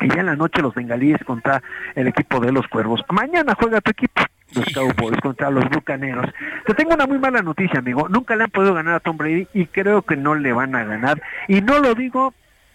Y 0.00 0.08
ya 0.08 0.20
en 0.20 0.26
la 0.26 0.36
noche 0.36 0.62
los 0.62 0.74
bengalíes 0.74 1.22
contra 1.24 1.62
el 1.96 2.06
equipo 2.06 2.40
de 2.40 2.50
los 2.50 2.66
cuervos. 2.68 3.02
Mañana 3.10 3.54
juega 3.60 3.82
tu 3.82 3.90
equipo, 3.90 4.22
los 4.54 4.66
Cowboys 4.72 5.20
contra 5.20 5.50
los 5.50 5.68
bucaneros. 5.68 6.26
Te 6.66 6.74
tengo 6.74 6.94
una 6.94 7.06
muy 7.06 7.18
mala 7.18 7.42
noticia, 7.42 7.80
amigo. 7.80 8.08
Nunca 8.08 8.36
le 8.36 8.44
han 8.44 8.50
podido 8.50 8.74
ganar 8.74 8.94
a 8.94 9.00
Tom 9.00 9.16
Brady 9.16 9.48
y 9.54 9.66
creo 9.66 10.02
que 10.02 10.16
no 10.16 10.34
le 10.34 10.52
van 10.52 10.74
a 10.74 10.84
ganar. 10.84 11.20
Y 11.48 11.60
no 11.60 11.78
lo 11.78 11.94
digo 11.94 12.34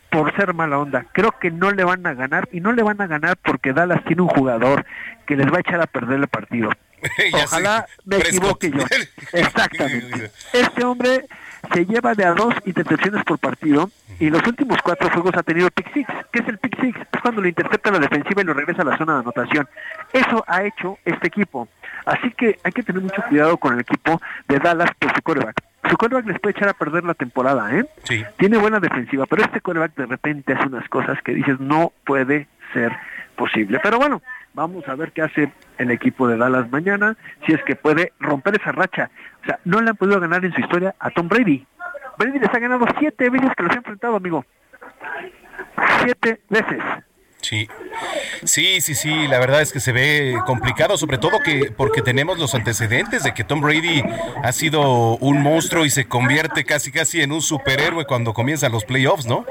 por 0.09 0.35
ser 0.35 0.53
mala 0.53 0.79
onda. 0.79 1.05
Creo 1.11 1.33
que 1.39 1.51
no 1.51 1.71
le 1.71 1.83
van 1.83 2.05
a 2.05 2.13
ganar 2.13 2.49
y 2.51 2.61
no 2.61 2.71
le 2.71 2.83
van 2.83 3.01
a 3.01 3.07
ganar 3.07 3.37
porque 3.43 3.73
Dallas 3.73 4.03
tiene 4.05 4.23
un 4.23 4.29
jugador 4.29 4.85
que 5.25 5.35
les 5.35 5.51
va 5.51 5.57
a 5.57 5.61
echar 5.61 5.81
a 5.81 5.87
perder 5.87 6.19
el 6.19 6.27
partido. 6.27 6.71
Ojalá 7.33 7.87
me 8.05 8.17
equivoque 8.17 8.71
yo. 8.71 8.83
Exactamente. 9.33 10.31
Este 10.53 10.83
hombre 10.83 11.25
se 11.73 11.85
lleva 11.85 12.13
de 12.13 12.25
a 12.25 12.33
dos 12.33 12.53
intercepciones 12.65 13.23
por 13.23 13.37
partido 13.37 13.89
y 14.19 14.29
los 14.29 14.45
últimos 14.47 14.77
cuatro 14.83 15.09
juegos 15.09 15.33
ha 15.35 15.43
tenido 15.43 15.69
pick 15.71 15.93
six. 15.93 16.09
¿Qué 16.31 16.39
es 16.39 16.47
el 16.47 16.57
pick 16.57 16.79
six? 16.81 16.99
Es 16.99 17.21
cuando 17.21 17.41
lo 17.41 17.47
intercepta 17.47 17.91
la 17.91 17.99
defensiva 17.99 18.41
y 18.41 18.45
lo 18.45 18.53
regresa 18.53 18.81
a 18.81 18.85
la 18.85 18.97
zona 18.97 19.13
de 19.13 19.19
anotación. 19.19 19.67
Eso 20.13 20.43
ha 20.47 20.63
hecho 20.63 20.97
este 21.05 21.27
equipo. 21.27 21.67
Así 22.05 22.31
que 22.31 22.59
hay 22.63 22.71
que 22.71 22.83
tener 22.83 23.01
mucho 23.01 23.21
cuidado 23.27 23.57
con 23.57 23.73
el 23.73 23.81
equipo 23.81 24.21
de 24.47 24.59
Dallas 24.59 24.89
por 24.97 25.13
su 25.13 25.21
coreback. 25.21 25.61
Su 25.89 25.97
coreback 25.97 26.25
les 26.27 26.39
puede 26.39 26.57
echar 26.57 26.69
a 26.69 26.73
perder 26.73 27.03
la 27.03 27.13
temporada, 27.13 27.73
¿eh? 27.75 27.85
Sí. 28.03 28.23
Tiene 28.37 28.57
buena 28.57 28.79
defensiva, 28.79 29.25
pero 29.25 29.43
este 29.43 29.61
coreback 29.61 29.95
de 29.95 30.05
repente 30.05 30.53
hace 30.53 30.67
unas 30.67 30.87
cosas 30.89 31.21
que 31.23 31.33
dices 31.33 31.59
no 31.59 31.93
puede 32.05 32.47
ser 32.73 32.91
posible. 33.35 33.79
Pero 33.81 33.97
bueno, 33.97 34.21
vamos 34.59 34.85
a 34.89 34.95
ver 34.95 35.13
qué 35.13 35.21
hace 35.21 35.51
el 35.77 35.89
equipo 35.89 36.27
de 36.27 36.35
Dallas 36.35 36.69
mañana, 36.69 37.15
si 37.45 37.53
es 37.53 37.63
que 37.63 37.75
puede 37.75 38.11
romper 38.19 38.55
esa 38.59 38.73
racha. 38.73 39.09
O 39.41 39.45
sea, 39.45 39.59
no 39.63 39.81
le 39.81 39.91
han 39.91 39.95
podido 39.95 40.19
ganar 40.19 40.43
en 40.43 40.53
su 40.53 40.59
historia 40.59 40.95
a 40.99 41.09
Tom 41.11 41.29
Brady. 41.29 41.65
Brady 42.17 42.39
les 42.39 42.53
ha 42.53 42.59
ganado 42.59 42.85
siete 42.99 43.29
veces 43.29 43.49
que 43.55 43.63
los 43.63 43.71
ha 43.73 43.77
enfrentado, 43.77 44.17
amigo. 44.17 44.45
Siete 46.03 46.41
veces. 46.49 46.83
Sí, 47.41 47.69
sí, 48.43 48.81
sí, 48.81 48.95
sí, 48.95 49.27
la 49.29 49.39
verdad 49.39 49.61
es 49.61 49.71
que 49.71 49.79
se 49.79 49.93
ve 49.93 50.35
complicado, 50.45 50.97
sobre 50.97 51.17
todo 51.17 51.39
que 51.41 51.71
porque 51.75 52.01
tenemos 52.01 52.37
los 52.37 52.53
antecedentes 52.53 53.23
de 53.23 53.33
que 53.33 53.45
Tom 53.45 53.61
Brady 53.61 54.03
ha 54.43 54.51
sido 54.51 55.15
un 55.17 55.41
monstruo 55.41 55.85
y 55.85 55.89
se 55.89 56.05
convierte 56.05 56.65
casi 56.65 56.91
casi 56.91 57.21
en 57.21 57.31
un 57.31 57.41
superhéroe 57.41 58.03
cuando 58.03 58.33
comienzan 58.33 58.73
los 58.73 58.83
playoffs, 58.83 59.25
¿no? 59.25 59.45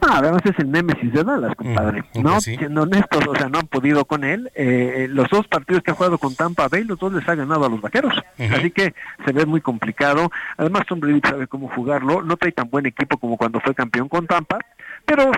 Además 0.00 0.42
es 0.44 0.58
el 0.58 0.70
némesis 0.70 1.12
de 1.12 1.24
Dallas, 1.24 1.54
compadre. 1.54 2.04
no, 2.14 2.40
siendo 2.40 2.82
honestos, 2.82 3.26
o 3.26 3.34
sea, 3.34 3.48
no 3.48 3.58
han 3.58 3.66
podido 3.66 4.04
con 4.04 4.24
él. 4.24 4.50
Eh, 4.54 5.06
los 5.10 5.28
dos 5.30 5.46
partidos 5.48 5.82
que 5.82 5.90
ha 5.90 5.94
jugado 5.94 6.18
con 6.18 6.34
Tampa 6.34 6.68
Bay, 6.68 6.84
los 6.84 6.98
dos 6.98 7.12
les 7.12 7.28
ha 7.28 7.34
ganado 7.34 7.64
a 7.64 7.68
los 7.68 7.80
vaqueros. 7.80 8.14
Así 8.38 8.70
que 8.70 8.94
se 9.24 9.32
ve 9.32 9.46
muy 9.46 9.60
complicado. 9.60 10.30
Además, 10.56 10.86
Tom 10.86 11.00
Brady 11.00 11.20
sabe 11.20 11.46
cómo 11.46 11.68
jugarlo. 11.68 12.22
No 12.22 12.36
trae 12.36 12.52
tan 12.52 12.70
buen 12.70 12.86
equipo 12.86 13.18
como 13.18 13.36
cuando 13.36 13.60
fue 13.60 13.74
campeón 13.74 14.08
con 14.08 14.26
Tampa, 14.26 14.58
pero 15.04 15.30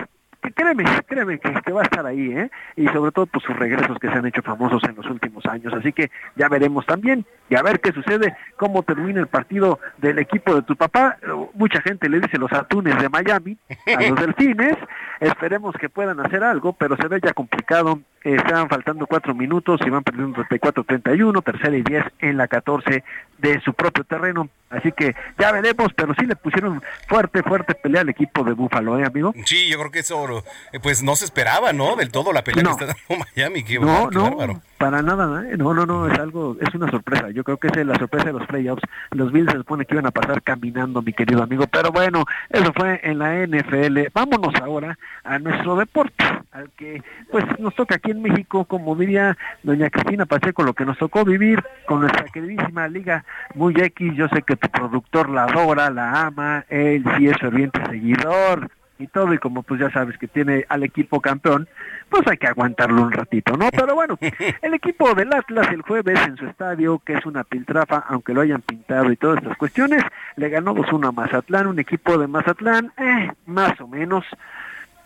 créeme, 0.51 0.83
créeme 1.07 1.39
que, 1.39 1.53
que 1.61 1.71
va 1.71 1.81
a 1.81 1.83
estar 1.83 2.05
ahí, 2.05 2.31
¿eh? 2.31 2.49
Y 2.75 2.87
sobre 2.87 3.11
todo 3.11 3.25
por 3.25 3.41
sus 3.41 3.55
regresos 3.55 3.97
que 3.99 4.07
se 4.09 4.13
han 4.13 4.25
hecho 4.25 4.41
famosos 4.41 4.83
en 4.83 4.95
los 4.95 5.05
últimos 5.05 5.45
años. 5.45 5.73
Así 5.73 5.93
que 5.93 6.11
ya 6.35 6.49
veremos 6.49 6.85
también 6.85 7.25
y 7.49 7.55
a 7.55 7.61
ver 7.61 7.79
qué 7.79 7.91
sucede, 7.91 8.35
cómo 8.57 8.83
termina 8.83 9.19
el 9.19 9.27
partido 9.27 9.79
del 9.97 10.19
equipo 10.19 10.55
de 10.55 10.63
tu 10.63 10.75
papá. 10.75 11.17
Mucha 11.53 11.81
gente 11.81 12.09
le 12.09 12.19
dice 12.19 12.37
los 12.37 12.51
atunes 12.51 12.97
de 12.99 13.09
Miami 13.09 13.57
a 13.95 14.01
los 14.09 14.19
delfines. 14.19 14.77
esperemos 15.19 15.75
que 15.75 15.89
puedan 15.89 16.19
hacer 16.19 16.43
algo, 16.43 16.73
pero 16.73 16.95
se 16.97 17.07
ve 17.07 17.19
ya 17.21 17.33
complicado. 17.33 17.99
Están 18.23 18.69
faltando 18.69 19.05
cuatro 19.05 19.33
minutos 19.35 19.81
y 19.85 19.89
van 19.89 20.03
perdiendo 20.03 20.43
34-31, 20.45 21.43
tercera 21.43 21.75
y 21.77 21.81
10 21.83 22.05
en 22.19 22.37
la 22.37 22.47
14 22.47 23.03
de 23.37 23.59
su 23.61 23.73
propio 23.73 24.03
terreno. 24.05 24.49
Así 24.69 24.91
que 24.91 25.13
ya 25.37 25.51
veremos, 25.51 25.93
pero 25.95 26.15
sí 26.17 26.25
le 26.25 26.35
pusieron 26.35 26.81
fuerte, 27.07 27.43
fuerte 27.43 27.75
pelea 27.75 28.01
al 28.01 28.09
equipo 28.09 28.43
de 28.43 28.53
Búfalo, 28.53 28.97
¿eh, 28.97 29.05
amigo? 29.05 29.33
Sí, 29.45 29.69
yo 29.69 29.77
creo 29.77 29.91
que 29.91 29.99
eso, 29.99 30.39
eh, 30.71 30.79
pues 30.81 31.03
no 31.03 31.15
se 31.15 31.25
esperaba, 31.25 31.73
¿no? 31.73 31.95
Del 31.95 32.09
todo 32.11 32.33
la 32.33 32.43
pelea 32.43 32.63
No. 32.63 32.75
que 32.77 32.85
está 32.85 32.95
dando 33.09 33.25
Miami. 33.35 33.63
Qué, 33.63 33.77
No, 33.79 34.09
no, 34.09 34.23
bárbaro. 34.35 34.61
para 34.79 35.01
nada, 35.03 35.43
¿eh? 35.47 35.57
no, 35.57 35.73
no, 35.75 35.85
no, 35.85 36.07
es 36.07 36.17
algo, 36.17 36.57
es 36.59 36.73
una 36.73 36.89
sorpresa. 36.89 37.29
Yo 37.29 37.43
creo 37.43 37.57
que 37.57 37.67
es 37.67 37.85
la 37.85 37.95
sorpresa 37.99 38.25
de 38.27 38.33
los 38.33 38.47
playoffs. 38.47 38.81
Los 39.11 39.31
Bills 39.31 39.51
se 39.51 39.57
supone 39.57 39.85
que 39.85 39.93
iban 39.93 40.07
a 40.07 40.11
pasar 40.11 40.41
caminando, 40.41 41.01
mi 41.03 41.13
querido 41.13 41.43
amigo, 41.43 41.67
pero 41.67 41.91
bueno, 41.91 42.25
eso 42.49 42.71
fue 42.73 42.99
en 43.03 43.19
la 43.19 43.45
NFL. 43.45 44.07
Vámonos 44.13 44.55
ahora 44.61 44.97
a 45.23 45.37
nuestro 45.37 45.75
deporte, 45.75 46.23
al 46.51 46.71
que 46.71 47.03
pues 47.29 47.43
nos 47.59 47.75
toca 47.75 47.95
aquí 47.95 48.12
en 48.13 48.21
México, 48.21 48.65
como 48.65 48.95
diría 48.95 49.37
doña 49.63 49.89
Cristina 49.89 50.25
Pacheco, 50.25 50.63
lo 50.63 50.73
que 50.73 50.85
nos 50.85 50.97
tocó 50.97 51.25
vivir 51.25 51.61
con 51.85 52.01
nuestra 52.01 52.25
queridísima 52.25 52.87
liga 52.87 53.25
muy 53.55 53.73
X. 53.75 54.13
Yo 54.15 54.27
sé 54.29 54.41
que 54.43 54.55
tu 54.55 54.69
productor 54.69 55.29
la 55.29 55.43
adora, 55.43 55.89
la 55.89 56.25
ama, 56.25 56.65
él 56.69 57.03
sí 57.17 57.27
es 57.27 57.37
ferviente 57.37 57.83
seguidor 57.89 58.69
y 58.99 59.07
todo, 59.07 59.33
y 59.33 59.37
como 59.37 59.63
pues 59.63 59.81
ya 59.81 59.89
sabes 59.91 60.17
que 60.17 60.27
tiene 60.27 60.65
al 60.69 60.83
equipo 60.83 61.19
campeón, 61.19 61.67
pues 62.09 62.25
hay 62.27 62.37
que 62.37 62.47
aguantarlo 62.47 63.01
un 63.01 63.11
ratito, 63.11 63.57
¿no? 63.57 63.69
Pero 63.71 63.95
bueno, 63.95 64.17
el 64.61 64.73
equipo 64.73 65.13
del 65.13 65.33
Atlas 65.33 65.67
el 65.71 65.81
jueves 65.81 66.19
en 66.25 66.37
su 66.37 66.45
estadio, 66.45 67.01
que 67.03 67.13
es 67.13 67.25
una 67.25 67.43
piltrafa, 67.43 68.03
aunque 68.07 68.33
lo 68.33 68.41
hayan 68.41 68.61
pintado 68.61 69.11
y 69.11 69.17
todas 69.17 69.39
estas 69.41 69.57
cuestiones, 69.57 70.03
le 70.35 70.49
ganó 70.49 70.73
2-1 70.75 71.07
a 71.07 71.11
Mazatlán, 71.11 71.67
un 71.67 71.79
equipo 71.79 72.17
de 72.17 72.27
Mazatlán, 72.27 72.93
eh, 72.97 73.31
más 73.45 73.79
o 73.81 73.87
menos. 73.87 74.25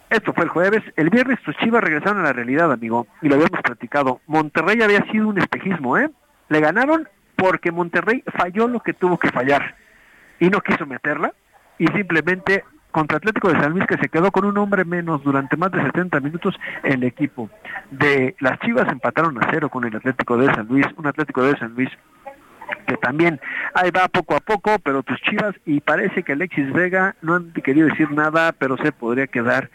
Esto 0.10 0.34
fue 0.34 0.46
el 0.46 0.50
jueves. 0.50 0.84
El 0.96 1.10
viernes 1.10 1.42
tus 1.42 1.56
chivas 1.58 1.84
regresaron 1.84 2.20
a 2.20 2.24
la 2.24 2.34
realidad, 2.34 2.72
amigo, 2.72 3.08
y 3.22 3.28
lo 3.28 3.36
habíamos 3.36 3.62
platicado. 3.62 4.22
Monterrey 4.28 4.82
había 4.82 5.04
sido 5.12 5.28
un 5.28 5.38
espejismo, 5.38 5.98
¿eh? 5.98 6.10
Le 6.50 6.60
ganaron 6.62 7.08
porque 7.36 7.72
Monterrey 7.72 8.24
falló 8.38 8.68
lo 8.68 8.80
que 8.80 8.94
tuvo 8.94 9.18
que 9.18 9.30
fallar 9.30 9.76
y 10.40 10.50
no 10.50 10.62
quiso 10.62 10.86
meterla 10.86 11.34
y 11.78 11.88
simplemente 11.88 12.64
contra 12.92 13.18
Atlético 13.18 13.50
de 13.50 13.60
San 13.60 13.74
Luis 13.74 13.86
que 13.86 13.98
se 13.98 14.10
quedó 14.10 14.32
con 14.32 14.46
un 14.46 14.58
hombre 14.58 14.84
menos 14.86 15.24
durante 15.24 15.56
más 15.56 15.72
de 15.72 15.84
70 15.84 16.20
minutos 16.20 16.56
el 16.84 17.04
equipo 17.04 17.50
de 17.92 18.36
las 18.40 18.60
Chivas 18.60 18.92
empataron 18.92 19.38
a 19.38 19.48
cero 19.52 19.70
con 19.70 19.86
el 19.86 19.96
Atlético 19.96 20.38
de 20.38 20.48
San 20.54 20.68
Luis, 20.68 20.86
un 20.96 21.06
Atlético 21.06 21.44
de 21.44 21.58
San 21.60 21.74
Luis 21.76 21.90
que 22.88 22.98
también 22.98 23.40
ahí 23.74 23.92
va 23.92 24.08
poco 24.08 24.36
a 24.36 24.40
poco, 24.40 24.78
pero 24.80 25.04
tus 25.04 25.20
Chivas 25.22 25.56
y 25.66 25.82
parece 25.82 26.24
que 26.24 26.34
Alexis 26.34 26.72
Vega 26.72 27.16
no 27.22 27.36
han 27.36 27.52
querido 27.52 27.88
decir 27.88 28.12
nada, 28.12 28.54
pero 28.54 28.78
se 28.78 28.92
podría 28.92 29.28
quedar 29.28 29.70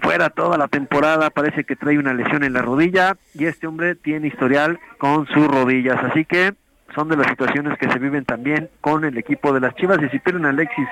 fuera 0.00 0.30
toda 0.30 0.56
la 0.56 0.68
temporada, 0.68 1.30
parece 1.30 1.64
que 1.64 1.76
trae 1.76 1.98
una 1.98 2.14
lesión 2.14 2.44
en 2.44 2.52
la 2.52 2.62
rodilla 2.62 3.16
y 3.34 3.46
este 3.46 3.66
hombre 3.66 3.96
tiene 3.96 4.28
historial 4.28 4.78
con 4.98 5.26
sus 5.26 5.48
rodillas, 5.48 6.02
así 6.04 6.24
que 6.24 6.54
son 6.94 7.08
de 7.08 7.16
las 7.16 7.26
situaciones 7.26 7.78
que 7.78 7.90
se 7.90 7.98
viven 7.98 8.24
también 8.24 8.70
con 8.80 9.04
el 9.04 9.16
equipo 9.18 9.52
de 9.52 9.60
las 9.60 9.74
Chivas 9.74 9.98
y 10.02 10.08
si 10.08 10.18
pierden 10.18 10.46
a 10.46 10.50
Alexis 10.50 10.88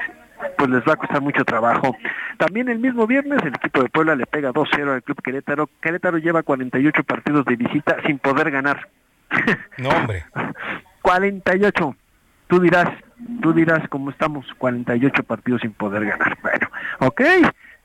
pues 0.57 0.71
les 0.71 0.83
va 0.83 0.93
a 0.93 0.97
costar 0.97 1.21
mucho 1.21 1.45
trabajo. 1.45 1.97
También 2.37 2.69
el 2.69 2.79
mismo 2.79 3.07
viernes 3.07 3.41
el 3.43 3.55
equipo 3.55 3.83
de 3.83 3.89
Puebla 3.89 4.15
le 4.15 4.27
pega 4.27 4.53
2-0 4.53 4.95
al 4.95 5.03
club 5.03 5.21
Querétaro. 5.23 5.69
Querétaro 5.81 6.19
lleva 6.19 6.43
48 6.43 7.03
partidos 7.05 7.45
de 7.45 7.57
visita 7.57 7.97
sin 8.07 8.19
poder 8.19 8.51
ganar. 8.51 8.89
No, 9.79 9.91
hombre. 9.91 10.25
48. 11.09 11.97
Tú 12.49 12.61
dirás, 12.61 12.91
tú 13.41 13.55
dirás 13.55 13.81
cómo 13.89 14.11
estamos, 14.11 14.45
48 14.59 15.23
partidos 15.23 15.63
sin 15.63 15.73
poder 15.73 16.05
ganar. 16.05 16.37
Bueno, 16.43 16.69
ok. 17.01 17.23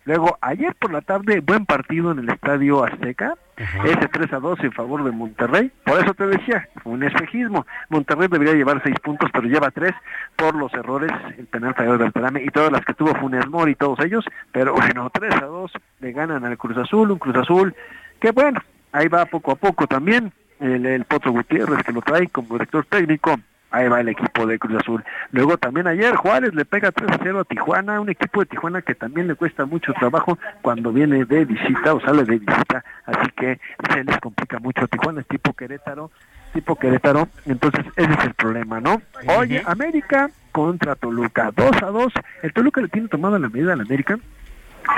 Luego, 0.03 0.37
ayer 0.41 0.75
por 0.75 0.91
la 0.91 0.99
tarde, 0.99 1.39
buen 1.39 1.65
partido 1.65 2.11
en 2.11 2.19
el 2.19 2.29
Estadio 2.29 2.83
Azteca. 2.83 3.35
Ese 3.85 4.09
3 4.09 4.33
a 4.33 4.39
2 4.39 4.59
en 4.63 4.71
favor 4.73 5.05
de 5.05 5.11
Monterrey. 5.11 5.71
Por 5.85 6.03
eso 6.03 6.13
te 6.13 6.27
decía, 6.27 6.67
fue 6.83 6.91
un 6.91 7.03
espejismo. 7.03 7.65
Monterrey 7.87 8.27
debería 8.29 8.55
llevar 8.55 8.81
6 8.83 8.99
puntos, 9.01 9.29
pero 9.31 9.47
lleva 9.47 9.71
3 9.71 9.93
por 10.35 10.53
los 10.55 10.73
errores, 10.73 11.11
el 11.37 11.45
penal 11.45 11.73
fallado 11.75 11.99
del 11.99 12.11
Perame 12.11 12.43
y 12.43 12.47
todas 12.47 12.73
las 12.73 12.83
que 12.83 12.93
tuvo 12.93 13.15
Funes 13.15 13.47
Mori 13.47 13.71
y 13.71 13.75
todos 13.75 14.01
ellos. 14.01 14.25
Pero 14.51 14.73
bueno, 14.73 15.09
3 15.09 15.35
a 15.35 15.45
2 15.45 15.71
le 16.01 16.11
ganan 16.11 16.43
al 16.43 16.57
Cruz 16.57 16.77
Azul, 16.77 17.11
un 17.11 17.19
Cruz 17.19 17.37
Azul 17.37 17.73
que 18.19 18.31
bueno, 18.31 18.59
ahí 18.91 19.07
va 19.07 19.25
poco 19.25 19.51
a 19.51 19.55
poco 19.55 19.87
también. 19.87 20.33
El, 20.59 20.85
el 20.85 21.05
Potro 21.05 21.31
Gutiérrez 21.31 21.83
que 21.83 21.91
lo 21.91 22.01
trae 22.01 22.27
como 22.27 22.53
director 22.53 22.85
técnico. 22.85 23.35
Ahí 23.73 23.87
va 23.87 24.01
el 24.01 24.09
equipo 24.09 24.45
de 24.45 24.59
Cruz 24.59 24.81
Azul. 24.81 25.03
Luego 25.31 25.57
también 25.57 25.87
ayer 25.87 26.15
Juárez 26.15 26.53
le 26.53 26.63
pega 26.63 26.91
3 26.91 27.11
a 27.11 27.19
0 27.23 27.39
a 27.39 27.43
Tijuana, 27.43 27.99
un 27.99 28.07
equipo 28.07 28.41
de 28.41 28.45
Tijuana 28.45 28.83
que 28.83 28.93
también 28.93 29.27
le 29.27 29.33
cuesta 29.33 29.65
mucho 29.65 29.93
trabajo 29.93 30.37
cuando 30.61 30.93
viene 30.93 31.25
de 31.25 31.43
visita 31.43 31.95
o 31.95 31.99
sale 31.99 32.23
de 32.23 32.37
visita, 32.37 32.85
así 33.07 33.31
que 33.35 33.59
se 33.91 34.03
les 34.03 34.19
complica 34.19 34.59
mucho 34.59 34.85
a 34.85 34.87
Tijuana, 34.87 35.21
es 35.21 35.27
tipo 35.27 35.53
Querétaro, 35.53 36.11
tipo 36.53 36.75
Querétaro, 36.75 37.27
entonces 37.47 37.83
ese 37.95 38.13
es 38.13 38.25
el 38.25 38.35
problema, 38.35 38.79
¿no? 38.79 39.01
Oye, 39.39 39.63
América 39.65 40.29
contra 40.51 40.95
Toluca, 40.95 41.49
2 41.55 41.81
a 41.81 41.87
2, 41.87 42.13
el 42.43 42.53
Toluca 42.53 42.79
le 42.79 42.89
tiene 42.89 43.07
tomada 43.07 43.39
la 43.39 43.49
medida 43.49 43.73
al 43.73 43.81
América, 43.81 44.19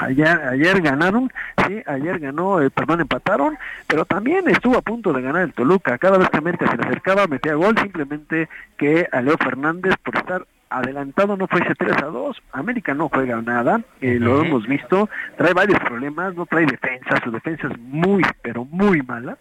Ayer, 0.02 0.28
ayer 0.28 0.82
ganaron, 0.82 1.32
sí, 1.68 1.82
ayer 1.86 2.20
ganó, 2.20 2.62
eh, 2.62 2.70
perdón, 2.70 3.02
empataron, 3.02 3.58
pero 3.88 4.06
también 4.06 4.48
estuvo 4.50 4.78
a 4.78 4.82
punto 4.82 5.14
de 5.14 5.22
ganar 5.22 5.44
el 5.44 5.54
Toluca. 5.54 5.98
Cada 5.98 6.18
vez 6.18 6.30
que 6.30 6.38
América 6.38 6.70
se 6.70 6.78
le 6.78 6.84
acercaba, 6.84 7.28
metía 7.28 7.56
gol, 7.56 7.78
simplemente 7.78 8.50
que 8.78 9.08
a 9.12 9.22
Leo 9.22 9.38
Fernández, 9.38 9.96
por 10.04 10.16
estar 10.18 10.46
adelantado, 10.70 11.38
no 11.38 11.48
fuese 11.48 11.74
3 11.76 11.98
a 12.04 12.06
2. 12.08 12.42
América 12.54 12.94
no 12.94 13.10
juega 13.10 13.42
nada, 13.42 13.82
eh, 14.02 14.18
lo 14.20 14.42
hemos 14.42 14.68
visto, 14.68 15.10
trae 15.38 15.54
varios 15.54 15.80
problemas, 15.80 16.36
no 16.36 16.46
trae 16.46 16.66
defensa, 16.66 17.22
su 17.24 17.32
defensa 17.32 17.68
es 17.68 17.80
muy, 17.80 18.24
pero 18.42 18.66
muy 18.66 19.02
mala. 19.02 19.38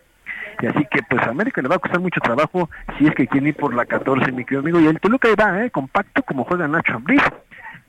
Y 0.61 0.67
así 0.67 0.87
que 0.91 1.03
pues 1.03 1.21
a 1.23 1.31
América 1.31 1.61
le 1.63 1.69
va 1.69 1.77
a 1.77 1.81
costar 1.81 2.01
mucho 2.01 2.21
trabajo 2.21 2.71
si 2.97 3.07
es 3.07 3.15
que 3.15 3.27
quiere 3.27 3.49
ir 3.49 3.57
por 3.57 3.75
la 3.75 3.87
14, 3.87 4.31
mi 4.31 4.45
querido 4.45 4.61
amigo. 4.61 4.81
Y 4.81 4.87
el 4.87 5.01
Toluca 5.01 5.29
ahí 5.29 5.35
va, 5.35 5.65
eh, 5.65 5.71
compacto 5.71 6.23
como 6.23 6.45
juega 6.45 6.69
Nacho 6.69 6.95
Ambriz 6.95 7.23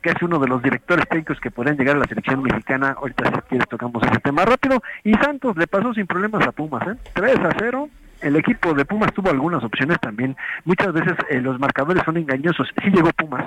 que 0.06 0.12
es 0.12 0.22
uno 0.22 0.38
de 0.38 0.48
los 0.48 0.62
directores 0.62 1.10
técnicos 1.10 1.40
que 1.40 1.50
podrían 1.50 1.78
llegar 1.78 1.96
a 1.96 2.00
la 2.00 2.06
selección 2.06 2.44
mexicana. 2.44 2.96
Ahorita 2.96 3.26
si 3.26 3.42
quieres 3.50 3.68
tocamos 3.68 4.04
ese 4.04 4.20
tema 4.20 4.46
rápido. 4.46 4.84
Y 5.04 5.16
Santos 5.16 5.58
le 5.58 5.66
pasó 5.66 5.96
sin 5.96 6.06
problemas 6.06 6.46
a 6.46 6.52
Pumas, 6.52 6.88
¿eh? 6.88 6.96
3 7.14 7.40
a 7.40 7.50
0. 7.58 7.90
El 8.22 8.36
equipo 8.36 8.76
de 8.76 8.86
Pumas 8.86 9.12
tuvo 9.16 9.32
algunas 9.32 9.64
opciones 9.64 10.00
también. 10.00 10.38
Muchas 10.64 10.94
veces 10.94 11.14
eh, 11.32 11.42
los 11.42 11.60
marcadores 11.60 12.04
son 12.06 12.18
engañosos. 12.18 12.68
Sí 12.84 12.92
llegó 12.92 13.10
Pumas, 13.14 13.44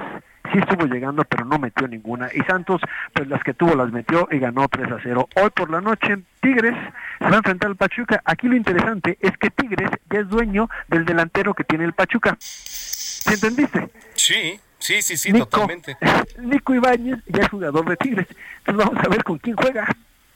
sí 0.52 0.58
estuvo 0.58 0.84
llegando, 0.86 1.22
pero 1.22 1.44
no 1.44 1.60
metió 1.60 1.86
ninguna. 1.86 2.28
Y 2.34 2.40
Santos, 2.40 2.80
pues 3.12 3.28
las 3.28 3.40
que 3.44 3.54
tuvo 3.54 3.76
las 3.76 3.92
metió 3.92 4.26
y 4.28 4.40
ganó 4.40 4.66
3 4.66 4.90
a 4.90 4.98
0. 5.00 5.28
Hoy 5.36 5.50
por 5.50 5.70
la 5.70 5.80
noche, 5.80 6.18
Tigres 6.40 6.74
se 7.20 7.24
va 7.24 7.34
a 7.34 7.36
enfrentar 7.36 7.70
al 7.70 7.76
Pachuca. 7.76 8.20
Aquí 8.24 8.48
lo 8.48 8.56
interesante 8.56 9.16
es 9.20 9.30
que 9.38 9.50
Tigres 9.50 9.90
ya 10.10 10.18
es 10.18 10.28
dueño 10.28 10.68
del 10.88 11.04
delantero 11.04 11.54
que 11.54 11.62
tiene 11.62 11.84
el 11.84 11.92
Pachuca. 11.92 12.36
¿Sí 12.40 13.34
entendiste? 13.34 13.88
Sí, 14.14 14.60
sí, 14.78 15.02
sí, 15.02 15.16
sí, 15.16 15.32
Nico, 15.32 15.46
totalmente. 15.46 15.96
Nico 16.38 16.74
Ibáñez 16.74 17.18
ya 17.26 17.42
es 17.42 17.48
jugador 17.48 17.88
de 17.88 17.96
Tigres. 17.96 18.26
Entonces 18.58 18.86
vamos 18.86 19.04
a 19.04 19.08
ver 19.08 19.24
con 19.24 19.38
quién 19.38 19.56
juega. 19.56 19.86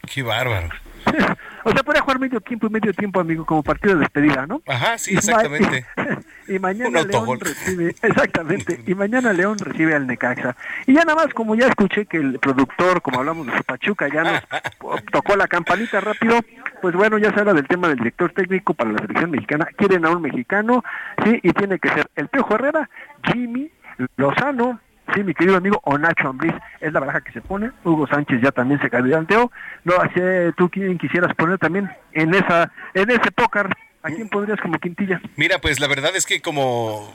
Qué 0.07 0.23
bárbaro. 0.23 0.69
O 1.65 1.71
sea, 1.71 1.83
puede 1.85 2.01
jugar 2.01 2.19
medio 2.19 2.41
tiempo 2.41 2.67
y 2.67 2.71
medio 2.71 2.93
tiempo, 2.93 3.21
amigo, 3.21 3.47
como 3.47 3.63
partido 3.63 3.95
de 3.95 4.01
despedida, 4.01 4.47
¿no? 4.47 4.63
Ajá, 4.67 4.99
sí, 4.99 5.15
exactamente. 5.15 5.87
Y, 6.49 6.59
mañana 6.59 7.03
León 7.03 7.39
recibe, 7.39 7.95
exactamente, 8.03 8.83
y 8.85 8.95
mañana 8.97 9.33
León 9.33 9.59
recibe 9.59 9.95
al 9.95 10.09
Necaxa. 10.09 10.57
Y 10.87 10.95
ya 10.95 11.05
nada 11.05 11.15
más, 11.15 11.33
como 11.33 11.55
ya 11.55 11.69
escuché 11.69 12.05
que 12.05 12.17
el 12.17 12.41
productor, 12.41 13.01
como 13.01 13.21
hablamos 13.21 13.47
de 13.47 13.57
su 13.57 13.63
Pachuca, 13.63 14.09
ya 14.13 14.25
nos 14.25 15.05
tocó 15.13 15.37
la 15.37 15.47
campanita 15.47 16.01
rápido, 16.01 16.41
pues 16.83 16.97
bueno, 16.97 17.17
ya 17.17 17.33
se 17.33 17.41
habla 17.41 17.55
del 17.55 17.69
tema 17.69 17.87
del 17.89 17.99
director 17.99 18.33
técnico 18.33 18.75
para 18.75 18.91
la 18.91 18.99
selección 18.99 19.31
mexicana. 19.31 19.67
Quieren 19.77 20.05
a 20.05 20.11
un 20.11 20.21
mexicano, 20.21 20.83
sí, 21.25 21.39
y 21.45 21.53
tiene 21.53 21.79
que 21.79 21.89
ser 21.91 22.11
el 22.17 22.27
Piojo 22.27 22.57
Herrera, 22.57 22.91
Jimmy, 23.33 23.71
Lozano, 24.17 24.81
sí, 25.15 25.23
mi 25.23 25.35
querido 25.35 25.57
amigo, 25.57 25.81
o 25.85 25.99
Nacho 25.99 26.29
Ambriz, 26.29 26.55
es 26.81 26.93
la 26.93 27.01
baraja 27.01 27.21
que 27.21 27.33
se 27.33 27.41
pone. 27.41 27.71
Hugo 27.85 28.07
Sánchez 28.07 28.41
ya 28.43 28.51
también 28.53 28.81
se 28.81 28.91
candidateó. 28.91 29.51
No 29.85 29.95
sé, 30.15 30.53
tú 30.57 30.69
quién 30.71 30.99
quisieras 30.99 31.35
poner 31.35 31.59
también 31.59 31.91
en 32.13 32.35
esa, 32.35 32.71
en 32.95 33.11
ese 33.11 33.31
póker. 33.33 33.69
¿A 34.05 34.09
quién 34.11 34.29
pondrías 34.29 34.59
como 34.61 34.79
quintilla? 34.81 35.21
Mira, 35.37 35.61
pues 35.61 35.79
la 35.79 35.87
verdad 35.87 36.17
es 36.17 36.27
que 36.27 36.41
como 36.43 37.15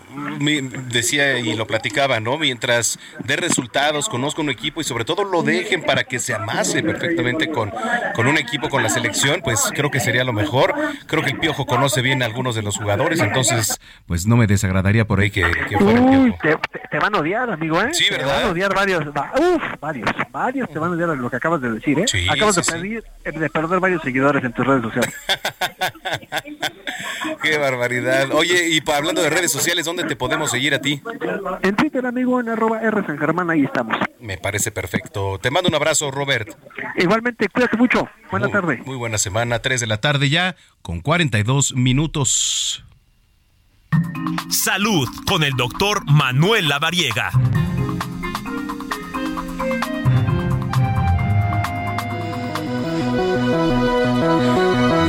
decía 0.90 1.38
y 1.40 1.54
lo 1.56 1.68
platicaba, 1.68 2.20
¿no? 2.22 2.38
Mientras 2.38 2.98
dé 3.26 3.36
resultados, 3.36 4.08
conozca 4.08 4.42
un 4.42 4.50
equipo 4.50 4.80
y 4.80 4.86
sobre 4.86 5.04
todo 5.04 5.26
lo 5.26 5.44
dejen 5.44 5.84
para 5.84 6.06
que 6.06 6.18
se 6.20 6.34
amase 6.34 6.84
perfectamente 6.84 7.50
con, 7.52 7.74
con 8.16 8.28
un 8.28 8.38
equipo, 8.38 8.70
con 8.70 8.84
la 8.84 8.90
selección, 8.90 9.42
pues 9.44 9.70
creo 9.76 9.92
que 9.92 10.00
sería 10.00 10.24
lo 10.24 10.32
mejor. 10.32 10.74
Creo 11.08 11.24
que 11.24 11.32
el 11.32 11.40
Piojo 11.40 11.66
conoce 11.66 12.02
bien 12.02 12.24
a 12.24 12.26
algunos 12.26 12.56
de 12.56 12.62
los 12.62 12.78
jugadores, 12.78 13.20
entonces 13.20 13.80
pues 14.06 14.26
no 14.26 14.38
me 14.38 14.48
desagradaría 14.48 15.06
por 15.06 15.20
ahí 15.20 15.30
que, 15.30 15.42
que 15.70 15.78
fuera 15.78 16.00
el 16.00 16.06
Uy, 16.06 16.32
Piojo. 16.42 16.62
te, 16.72 16.80
te- 16.80 16.88
te 16.88 17.00
van 17.00 17.14
a 17.16 17.20
odiar, 17.20 17.50
amigo, 17.50 17.82
¿eh? 17.82 17.90
Sí, 17.94 18.06
Te 18.08 18.16
¿verdad? 18.18 18.36
van 18.38 18.44
a 18.46 18.50
odiar 18.52 18.74
varios. 18.74 19.06
va- 19.08 19.34
uf, 19.38 19.62
varios. 19.82 20.10
Varios 20.32 20.70
te 20.70 20.80
van 20.80 20.92
a 20.92 20.94
odiar 20.96 21.10
lo 21.10 21.30
que 21.30 21.36
acabas 21.36 21.60
de 21.62 21.72
decir, 21.72 22.00
¿eh? 22.00 22.06
Sí, 22.08 22.26
acabas 22.30 22.56
sí, 22.56 22.62
de, 22.62 23.02
perder, 23.24 23.42
de 23.42 23.50
perder 23.50 23.80
varios 23.82 24.02
seguidores 24.02 24.42
en 24.44 24.54
tus 24.54 24.66
redes 24.66 24.84
sociales. 24.84 25.14
Qué 27.44 27.58
barbaridad. 27.60 28.32
Oye, 28.32 28.70
y 28.70 28.82
pa- 28.82 28.98
hablando 28.98 29.22
de 29.22 29.30
redes 29.30 29.52
sociales, 29.52 29.86
¿dónde 29.86 30.04
te 30.06 30.16
podemos 30.16 30.50
seguir 30.50 30.74
a 30.74 30.82
ti? 30.82 31.02
En 31.62 31.76
Twitter, 31.76 32.06
amigo, 32.06 32.40
en 32.40 32.50
arroba 32.50 32.82
R 32.82 33.06
San 33.06 33.18
Germán, 33.20 33.50
ahí 33.52 33.64
estamos. 33.64 33.96
Me 34.20 34.38
parece 34.40 34.72
perfecto. 34.72 35.38
Te 35.40 35.52
mando 35.52 35.70
un 35.70 35.76
abrazo, 35.76 36.10
Robert. 36.10 36.50
Igualmente, 36.98 37.48
cuídate 37.50 37.78
mucho. 37.78 38.10
Buena 38.32 38.48
Muy- 38.48 38.54
tarde. 38.54 38.82
Muy 38.86 38.96
buena 38.98 39.20
semana, 39.20 39.60
3 39.60 39.80
de 39.82 39.86
la 39.88 39.98
tarde. 39.98 40.08
Tarde 40.08 40.30
ya 40.30 40.56
con 40.84 41.02
42 41.02 41.74
minutos. 41.76 42.86
Salud 44.50 45.06
con 45.28 45.44
el 45.44 45.52
doctor 45.58 46.10
Manuel 46.10 46.70
Lavariega. 46.70 47.30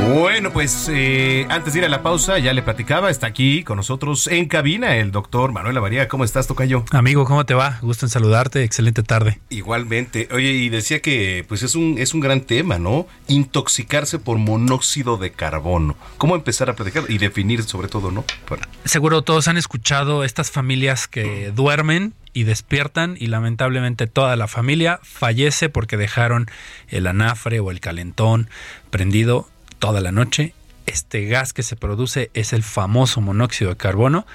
Bueno, 0.08 0.54
pues 0.54 0.88
eh, 0.90 1.46
antes 1.50 1.74
de 1.74 1.80
ir 1.80 1.84
a 1.84 1.88
la 1.90 2.02
pausa, 2.02 2.38
ya 2.38 2.54
le 2.54 2.62
platicaba, 2.62 3.10
está 3.10 3.26
aquí 3.26 3.62
con 3.62 3.76
nosotros 3.76 4.26
en 4.26 4.46
cabina 4.46 4.96
el 4.96 5.12
doctor 5.12 5.52
Manuel 5.52 5.76
Avaría. 5.76 6.08
¿Cómo 6.08 6.24
estás, 6.24 6.46
Tocayo? 6.46 6.82
Amigo, 6.92 7.26
¿cómo 7.26 7.44
te 7.44 7.52
va? 7.52 7.78
Gusto 7.82 8.06
en 8.06 8.10
saludarte, 8.10 8.64
excelente 8.64 9.02
tarde. 9.02 9.38
Igualmente. 9.50 10.26
Oye, 10.32 10.52
y 10.52 10.70
decía 10.70 11.02
que 11.02 11.44
pues 11.46 11.62
es 11.62 11.74
un, 11.74 11.96
es 11.98 12.14
un 12.14 12.20
gran 12.20 12.40
tema, 12.40 12.78
¿no? 12.78 13.06
Intoxicarse 13.26 14.18
por 14.18 14.38
monóxido 14.38 15.18
de 15.18 15.30
carbono. 15.32 15.94
¿Cómo 16.16 16.36
empezar 16.36 16.70
a 16.70 16.74
platicar 16.74 17.04
y 17.10 17.18
definir 17.18 17.62
sobre 17.64 17.88
todo, 17.88 18.10
¿no? 18.10 18.24
Bueno, 18.48 18.64
Seguro 18.86 19.20
todos 19.20 19.46
han 19.46 19.58
escuchado 19.58 20.24
estas 20.24 20.50
familias 20.50 21.06
que 21.06 21.52
duermen 21.54 22.14
y 22.32 22.44
despiertan 22.44 23.16
y 23.20 23.26
lamentablemente 23.26 24.06
toda 24.06 24.36
la 24.36 24.48
familia 24.48 25.00
fallece 25.02 25.68
porque 25.68 25.98
dejaron 25.98 26.46
el 26.88 27.06
anafre 27.06 27.60
o 27.60 27.70
el 27.70 27.80
calentón 27.80 28.48
prendido 28.90 29.48
toda 29.78 30.00
la 30.00 30.12
noche. 30.12 30.54
Este 30.86 31.26
gas 31.26 31.52
que 31.52 31.62
se 31.62 31.76
produce 31.76 32.30
es 32.34 32.52
el 32.52 32.62
famoso 32.62 33.20
monóxido 33.20 33.70
de 33.70 33.76
carbono 33.76 34.26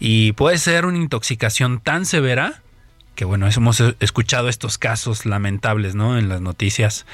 y 0.00 0.32
puede 0.32 0.58
ser 0.58 0.84
una 0.86 0.98
intoxicación 0.98 1.80
tan 1.80 2.06
severa 2.06 2.60
que 3.14 3.24
bueno, 3.24 3.46
hemos 3.48 3.80
escuchado 4.00 4.48
estos 4.48 4.78
casos 4.78 5.26
lamentables, 5.26 5.94
¿no? 5.94 6.18
En 6.18 6.28
las 6.28 6.40
noticias. 6.40 7.04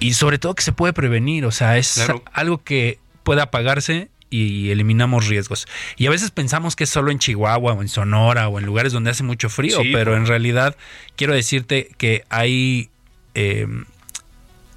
Y 0.00 0.14
sobre 0.14 0.38
todo 0.38 0.54
que 0.54 0.62
se 0.64 0.72
puede 0.72 0.92
prevenir, 0.92 1.46
o 1.46 1.52
sea, 1.52 1.78
es 1.78 1.94
Claro. 1.94 2.22
algo 2.32 2.58
que 2.62 2.98
puede 3.22 3.40
apagarse 3.40 4.10
y 4.28 4.70
eliminamos 4.70 5.28
riesgos. 5.28 5.66
Y 5.96 6.06
a 6.06 6.10
veces 6.10 6.32
pensamos 6.32 6.74
que 6.76 6.84
es 6.84 6.90
solo 6.90 7.12
en 7.12 7.18
Chihuahua 7.20 7.72
o 7.74 7.82
en 7.82 7.88
Sonora 7.88 8.48
o 8.48 8.58
en 8.58 8.66
lugares 8.66 8.92
donde 8.92 9.10
hace 9.10 9.22
mucho 9.22 9.48
frío, 9.48 9.80
Sí, 9.80 9.90
pero 9.92 10.16
en 10.16 10.26
realidad 10.26 10.76
quiero 11.14 11.32
decirte 11.34 11.88
que 11.96 12.24
hay 12.28 12.90
eh, 13.34 13.66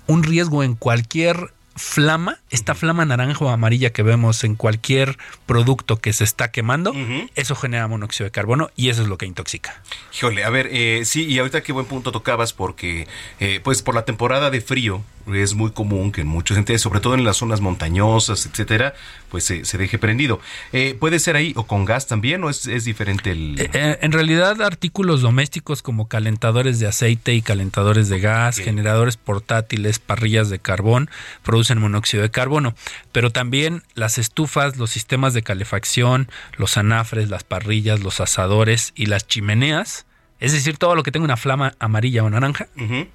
un 0.08 0.24
riesgo 0.24 0.64
en 0.64 0.76
cualquier 0.76 1.52
flama, 1.80 2.40
esta 2.50 2.76
flama 2.76 3.06
naranja 3.06 3.46
o 3.46 3.50
amarilla 3.50 3.92
que 3.92 4.04
vemos 4.04 4.44
en 4.44 4.56
cualquier 4.56 5.18
producto 5.46 5.98
que 5.98 6.12
se 6.12 6.26
está 6.26 6.52
quemando, 6.52 6.94
eso 7.36 7.56
genera 7.56 7.88
monóxido 7.88 8.26
de 8.26 8.32
carbono 8.32 8.70
y 8.76 8.90
eso 8.90 9.02
es 9.02 9.08
lo 9.08 9.18
que 9.18 9.26
intoxica. 9.26 9.82
Híjole, 10.14 10.44
a 10.44 10.50
ver, 10.50 10.68
eh, 10.72 11.04
sí, 11.06 11.26
y 11.26 11.40
ahorita 11.40 11.62
qué 11.62 11.72
buen 11.72 11.86
punto 11.86 12.12
tocabas 12.12 12.52
porque, 12.52 13.08
eh, 13.40 13.62
pues 13.64 13.82
por 13.82 13.96
la 13.96 14.04
temporada 14.04 14.50
de 14.52 14.60
frío 14.60 15.02
es 15.36 15.54
muy 15.54 15.70
común 15.72 16.12
que 16.12 16.22
en 16.22 16.28
muchos 16.28 16.56
sentidos, 16.56 16.82
sobre 16.82 17.02
todo 17.02 17.14
en 17.14 17.24
las 17.24 17.38
zonas 17.38 17.62
montañosas, 17.62 18.48
etcétera, 18.48 18.96
pues 19.30 19.44
se, 19.44 19.64
se 19.64 19.78
deje 19.78 20.00
prendido. 20.00 20.40
Eh, 20.74 20.98
¿Puede 21.00 21.20
ser 21.20 21.36
ahí 21.36 21.54
o 21.56 21.68
con 21.68 21.86
gas 21.86 22.08
también 22.08 22.44
o 22.44 22.50
es, 22.50 22.66
es 22.66 22.84
diferente 22.84 23.32
el...? 23.32 23.56
Eh, 23.60 24.00
en 24.02 24.12
realidad, 24.12 24.60
artículos 24.64 25.22
domésticos 25.22 25.84
como 25.84 26.08
calentadores 26.08 26.80
de 26.80 26.88
aceite 26.88 27.36
y 27.36 27.44
calentadores 27.44 28.10
de 28.10 28.20
gas, 28.20 28.58
generadores 28.58 29.18
portátiles, 29.18 30.00
parrillas 30.00 30.50
de 30.50 30.58
carbón, 30.58 31.12
producen 31.44 31.69
monóxido 31.78 32.24
de 32.24 32.32
carbono. 32.32 32.74
Pero 33.12 33.30
también 33.32 33.84
las 33.94 34.18
estufas, 34.18 34.78
los 34.78 34.90
sistemas 34.90 35.36
de 35.36 35.44
calefacción, 35.44 36.32
los 36.58 36.78
anafres, 36.78 37.30
las 37.30 37.44
parrillas, 37.44 38.00
los 38.00 38.20
asadores 38.20 38.94
y 38.96 39.06
las 39.06 39.28
chimeneas, 39.28 40.08
es 40.40 40.54
decir, 40.54 40.78
todo 40.78 40.96
lo 40.96 41.04
que 41.04 41.12
tenga 41.12 41.26
una 41.26 41.38
flama 41.38 41.76
amarilla 41.80 42.24
o 42.24 42.30
naranja, 42.30 42.68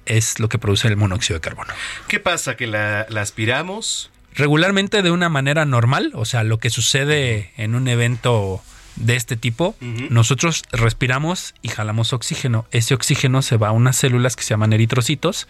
es 0.05 0.39
lo 0.39 0.47
que 0.47 0.59
produce 0.59 0.87
el 0.87 0.95
monóxido 0.95 1.39
de 1.39 1.41
carbono. 1.41 1.73
¿Qué 2.07 2.19
pasa? 2.19 2.55
¿Que 2.55 2.67
la, 2.67 3.07
la 3.09 3.21
aspiramos? 3.21 4.11
Regularmente 4.35 5.01
de 5.01 5.11
una 5.11 5.27
manera 5.27 5.65
normal, 5.65 6.11
o 6.13 6.25
sea, 6.25 6.43
lo 6.43 6.59
que 6.59 6.69
sucede 6.69 7.51
en 7.57 7.73
un 7.73 7.87
evento 7.87 8.61
de 8.95 9.15
este 9.15 9.35
tipo, 9.35 9.75
nosotros 10.09 10.63
respiramos 10.71 11.53
y 11.61 11.67
jalamos 11.67 12.13
oxígeno. 12.13 12.65
Ese 12.71 12.93
oxígeno 12.93 13.41
se 13.41 13.57
va 13.57 13.69
a 13.69 13.71
unas 13.71 13.97
células 13.97 14.35
que 14.35 14.43
se 14.43 14.51
llaman 14.51 14.73
eritrocitos. 14.73 15.47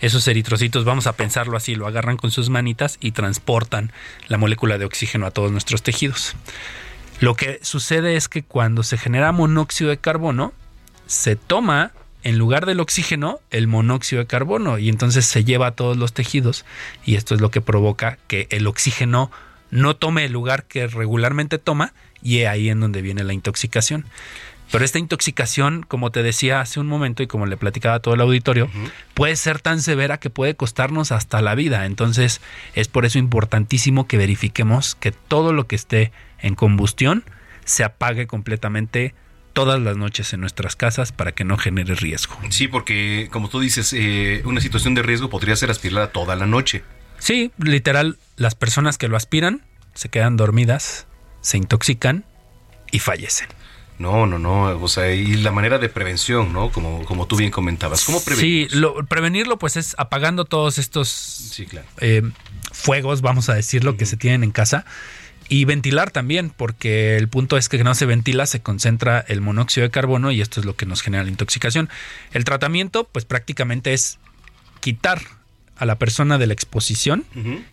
Esos 0.00 0.26
eritrocitos, 0.28 0.84
vamos 0.84 1.06
a 1.06 1.14
pensarlo 1.14 1.56
así, 1.56 1.74
lo 1.74 1.86
agarran 1.86 2.16
con 2.16 2.30
sus 2.30 2.48
manitas 2.48 2.98
y 3.00 3.12
transportan 3.12 3.92
la 4.28 4.38
molécula 4.38 4.78
de 4.78 4.84
oxígeno 4.84 5.26
a 5.26 5.30
todos 5.30 5.50
nuestros 5.50 5.82
tejidos. 5.82 6.36
Lo 7.20 7.34
que 7.34 7.58
sucede 7.62 8.16
es 8.16 8.28
que 8.28 8.42
cuando 8.42 8.82
se 8.82 8.98
genera 8.98 9.32
monóxido 9.32 9.90
de 9.90 9.96
carbono, 9.96 10.52
se 11.06 11.34
toma 11.34 11.92
en 12.22 12.38
lugar 12.38 12.66
del 12.66 12.80
oxígeno 12.80 13.40
el 13.50 13.68
monóxido 13.68 14.20
de 14.20 14.26
carbono 14.26 14.78
y 14.78 14.88
entonces 14.88 15.26
se 15.26 15.44
lleva 15.44 15.68
a 15.68 15.70
todos 15.72 15.96
los 15.96 16.12
tejidos 16.12 16.64
y 17.04 17.14
esto 17.14 17.34
es 17.34 17.40
lo 17.40 17.50
que 17.50 17.60
provoca 17.60 18.18
que 18.26 18.48
el 18.50 18.66
oxígeno 18.66 19.30
no 19.70 19.96
tome 19.96 20.24
el 20.24 20.32
lugar 20.32 20.64
que 20.64 20.86
regularmente 20.86 21.58
toma 21.58 21.92
y 22.22 22.44
ahí 22.44 22.68
en 22.70 22.80
donde 22.80 23.02
viene 23.02 23.24
la 23.24 23.32
intoxicación. 23.32 24.06
Pero 24.72 24.84
esta 24.84 24.98
intoxicación, 24.98 25.84
como 25.86 26.10
te 26.10 26.22
decía 26.22 26.60
hace 26.60 26.80
un 26.80 26.88
momento 26.88 27.22
y 27.22 27.28
como 27.28 27.46
le 27.46 27.56
platicaba 27.56 27.96
a 27.96 28.00
todo 28.00 28.14
el 28.14 28.20
auditorio, 28.20 28.68
puede 29.14 29.36
ser 29.36 29.60
tan 29.60 29.80
severa 29.80 30.18
que 30.18 30.28
puede 30.28 30.56
costarnos 30.56 31.12
hasta 31.12 31.40
la 31.40 31.54
vida. 31.54 31.86
Entonces 31.86 32.40
es 32.74 32.88
por 32.88 33.06
eso 33.06 33.18
importantísimo 33.18 34.08
que 34.08 34.18
verifiquemos 34.18 34.96
que 34.96 35.12
todo 35.12 35.52
lo 35.52 35.68
que 35.68 35.76
esté 35.76 36.10
en 36.40 36.56
combustión 36.56 37.24
se 37.64 37.84
apague 37.84 38.26
completamente 38.26 39.14
todas 39.52 39.80
las 39.80 39.96
noches 39.96 40.34
en 40.34 40.40
nuestras 40.40 40.76
casas 40.76 41.12
para 41.12 41.32
que 41.32 41.44
no 41.44 41.56
genere 41.56 41.94
riesgo. 41.94 42.36
Sí, 42.50 42.68
porque 42.68 43.28
como 43.30 43.48
tú 43.48 43.60
dices, 43.60 43.94
eh, 43.94 44.42
una 44.44 44.60
situación 44.60 44.94
de 44.94 45.02
riesgo 45.02 45.30
podría 45.30 45.56
ser 45.56 45.70
aspirada 45.70 46.08
toda 46.08 46.36
la 46.36 46.44
noche. 46.44 46.82
Sí, 47.18 47.52
literal, 47.56 48.18
las 48.36 48.54
personas 48.54 48.98
que 48.98 49.08
lo 49.08 49.16
aspiran 49.16 49.62
se 49.94 50.10
quedan 50.10 50.36
dormidas, 50.36 51.06
se 51.46 51.56
intoxican 51.58 52.24
y 52.90 52.98
fallecen. 52.98 53.46
No, 53.98 54.26
no, 54.26 54.38
no, 54.38 54.64
o 54.78 54.88
sea, 54.88 55.14
y 55.14 55.36
la 55.36 55.52
manera 55.52 55.78
de 55.78 55.88
prevención, 55.88 56.52
¿no? 56.52 56.70
Como, 56.70 57.04
como 57.06 57.26
tú 57.26 57.36
bien 57.36 57.50
comentabas. 57.50 58.04
¿Cómo 58.04 58.22
prevenir? 58.22 58.68
Sí, 58.70 58.76
lo- 58.76 58.94
prevenirlo 59.06 59.58
pues 59.58 59.76
es 59.76 59.94
apagando 59.96 60.44
todos 60.44 60.76
estos 60.78 61.08
Sí, 61.08 61.64
claro. 61.66 61.86
eh, 62.00 62.22
fuegos, 62.72 63.22
vamos 63.22 63.48
a 63.48 63.54
decirlo, 63.54 63.96
que 63.96 64.04
se 64.04 64.16
tienen 64.16 64.42
en 64.44 64.50
casa. 64.50 64.84
Y 65.48 65.64
ventilar 65.64 66.10
también, 66.10 66.50
porque 66.50 67.16
el 67.16 67.28
punto 67.28 67.56
es 67.56 67.68
que 67.68 67.82
no 67.84 67.94
se 67.94 68.04
ventila, 68.04 68.46
se 68.46 68.60
concentra 68.60 69.24
el 69.28 69.40
monóxido 69.40 69.86
de 69.86 69.90
carbono 69.92 70.32
y 70.32 70.40
esto 70.40 70.58
es 70.60 70.66
lo 70.66 70.74
que 70.74 70.84
nos 70.86 71.00
genera 71.02 71.22
la 71.22 71.30
intoxicación. 71.30 71.88
El 72.32 72.44
tratamiento, 72.44 73.04
pues 73.04 73.24
prácticamente 73.24 73.94
es 73.94 74.18
quitar 74.80 75.22
a 75.76 75.84
la 75.84 75.96
persona 75.96 76.38
de 76.38 76.46
la 76.46 76.54
exposición 76.54 77.24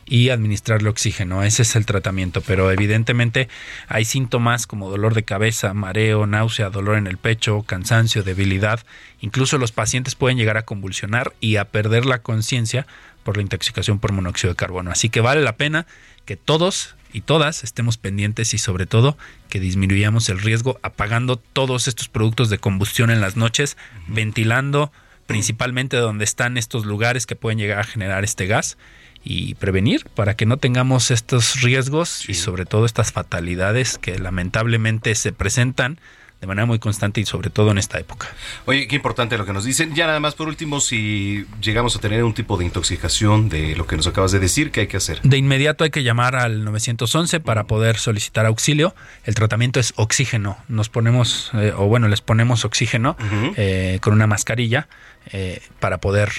y 0.05 0.29
administrarle 0.29 0.89
oxígeno. 0.89 1.43
Ese 1.43 1.61
es 1.61 1.75
el 1.75 1.85
tratamiento, 1.85 2.41
pero 2.41 2.71
evidentemente 2.71 3.47
hay 3.87 4.05
síntomas 4.05 4.67
como 4.67 4.89
dolor 4.89 5.13
de 5.13 5.23
cabeza, 5.23 5.73
mareo, 5.73 6.27
náusea, 6.27 6.69
dolor 6.69 6.97
en 6.97 7.07
el 7.07 7.17
pecho, 7.17 7.63
cansancio, 7.63 8.23
debilidad. 8.23 8.81
Incluso 9.21 9.57
los 9.57 9.71
pacientes 9.71 10.15
pueden 10.15 10.37
llegar 10.37 10.57
a 10.57 10.65
convulsionar 10.65 11.33
y 11.39 11.55
a 11.55 11.65
perder 11.65 12.05
la 12.05 12.19
conciencia 12.19 12.85
por 13.23 13.37
la 13.37 13.43
intoxicación 13.43 13.99
por 13.99 14.11
monóxido 14.11 14.51
de 14.51 14.57
carbono. 14.57 14.91
Así 14.91 15.09
que 15.09 15.21
vale 15.21 15.41
la 15.41 15.55
pena 15.55 15.85
que 16.25 16.35
todos 16.35 16.95
y 17.13 17.21
todas 17.21 17.63
estemos 17.63 17.97
pendientes 17.97 18.53
y 18.53 18.57
sobre 18.57 18.85
todo 18.85 19.17
que 19.47 19.59
disminuyamos 19.59 20.29
el 20.29 20.39
riesgo 20.39 20.79
apagando 20.81 21.37
todos 21.37 21.87
estos 21.87 22.09
productos 22.09 22.49
de 22.49 22.57
combustión 22.57 23.11
en 23.11 23.21
las 23.21 23.37
noches, 23.37 23.77
ventilando 24.07 24.91
principalmente 25.25 25.97
donde 25.97 26.23
están 26.23 26.57
estos 26.57 26.85
lugares 26.85 27.25
que 27.25 27.35
pueden 27.35 27.59
llegar 27.59 27.79
a 27.79 27.83
generar 27.83 28.23
este 28.23 28.45
gas 28.47 28.77
y 29.23 29.55
prevenir 29.55 30.05
para 30.15 30.35
que 30.35 30.45
no 30.45 30.57
tengamos 30.57 31.11
estos 31.11 31.61
riesgos 31.61 32.27
y 32.27 32.33
sobre 32.33 32.65
todo 32.65 32.85
estas 32.85 33.11
fatalidades 33.11 33.97
que 33.97 34.19
lamentablemente 34.19 35.15
se 35.15 35.31
presentan 35.31 35.97
de 36.43 36.47
manera 36.47 36.65
muy 36.65 36.77
constante 36.77 37.21
y 37.21 37.25
sobre 37.25 37.49
todo 37.49 37.71
en 37.71 37.77
esta 37.77 37.97
época. 37.97 38.27
Oye, 38.65 38.85
qué 38.89 38.97
importante 38.97 39.37
lo 39.37 39.45
que 39.45 39.53
nos 39.53 39.63
dicen. 39.63 39.95
Ya 39.95 40.07
nada 40.07 40.19
más 40.19 40.35
por 40.35 40.49
último, 40.49 40.81
si 40.81 41.45
llegamos 41.61 41.95
a 41.95 42.01
tener 42.01 42.21
un 42.25 42.33
tipo 42.33 42.57
de 42.57 42.65
intoxicación 42.65 43.47
de 43.47 43.77
lo 43.77 43.87
que 43.87 43.95
nos 43.95 44.07
acabas 44.07 44.33
de 44.33 44.39
decir, 44.39 44.69
¿qué 44.69 44.81
hay 44.81 44.87
que 44.87 44.97
hacer? 44.97 45.21
De 45.23 45.37
inmediato 45.37 45.85
hay 45.85 45.89
que 45.89 46.03
llamar 46.03 46.35
al 46.35 46.65
911 46.65 47.39
para 47.39 47.63
poder 47.63 47.95
solicitar 47.95 48.45
auxilio. 48.45 48.93
El 49.23 49.35
tratamiento 49.35 49.79
es 49.79 49.93
oxígeno. 49.95 50.57
Nos 50.67 50.89
ponemos, 50.89 51.49
eh, 51.53 51.71
o 51.77 51.85
bueno, 51.85 52.09
les 52.09 52.19
ponemos 52.19 52.65
oxígeno 52.65 53.15
eh, 53.55 53.99
con 54.01 54.11
una 54.11 54.27
mascarilla 54.27 54.89
eh, 55.31 55.61
para 55.79 55.99
poder 55.99 56.29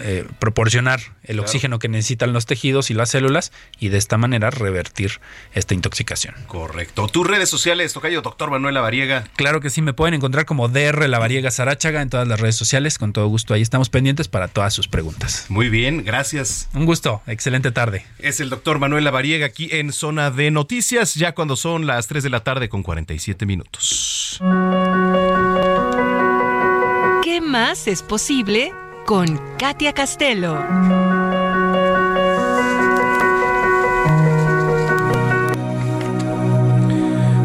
eh, 0.00 0.26
proporcionar 0.38 1.00
el 1.22 1.36
Claro. 1.36 1.42
oxígeno 1.42 1.78
que 1.78 1.88
necesitan 1.88 2.32
los 2.32 2.46
tejidos 2.46 2.90
y 2.90 2.94
las 2.94 3.10
células 3.10 3.52
y 3.78 3.88
de 3.88 3.98
esta 3.98 4.16
manera 4.18 4.50
revertir 4.50 5.20
esta 5.54 5.74
intoxicación. 5.74 6.34
Correcto. 6.46 7.06
Tus 7.08 7.26
redes 7.26 7.48
sociales, 7.50 7.92
Tocayo, 7.92 8.22
doctor 8.22 8.50
Manuel 8.50 8.74
Lavariega. 8.74 9.24
Claro 9.36 9.60
que 9.60 9.70
sí, 9.70 9.82
me 9.82 9.92
pueden 9.92 10.14
encontrar 10.14 10.46
como 10.46 10.68
DR 10.68 11.08
Lavariega 11.08 11.50
Sarachaga 11.50 12.00
en 12.02 12.10
todas 12.10 12.26
las 12.26 12.40
redes 12.40 12.56
sociales. 12.56 12.98
Con 12.98 13.12
todo 13.12 13.26
gusto, 13.28 13.54
ahí 13.54 13.62
estamos 13.62 13.88
pendientes 13.90 14.28
para 14.28 14.48
todas 14.48 14.72
sus 14.74 14.88
preguntas. 14.88 15.46
Muy 15.48 15.68
bien, 15.68 16.04
gracias. 16.04 16.68
Un 16.74 16.86
gusto, 16.86 17.22
excelente 17.26 17.70
tarde. 17.70 18.04
Es 18.18 18.40
el 18.40 18.50
doctor 18.50 18.78
Manuel 18.78 19.04
Lavariega 19.04 19.46
aquí 19.46 19.68
en 19.72 19.92
Zona 19.92 20.30
de 20.30 20.50
Noticias, 20.50 21.14
ya 21.14 21.34
cuando 21.34 21.56
son 21.56 21.86
las 21.86 22.06
3 22.06 22.22
de 22.22 22.30
la 22.30 22.40
tarde 22.40 22.68
con 22.68 22.82
47 22.82 23.46
minutos. 23.46 24.38
¿Qué 27.22 27.40
más 27.40 27.86
es 27.86 28.02
posible 28.02 28.72
con 29.08 29.40
Katia 29.56 29.94
Castelo? 29.94 31.17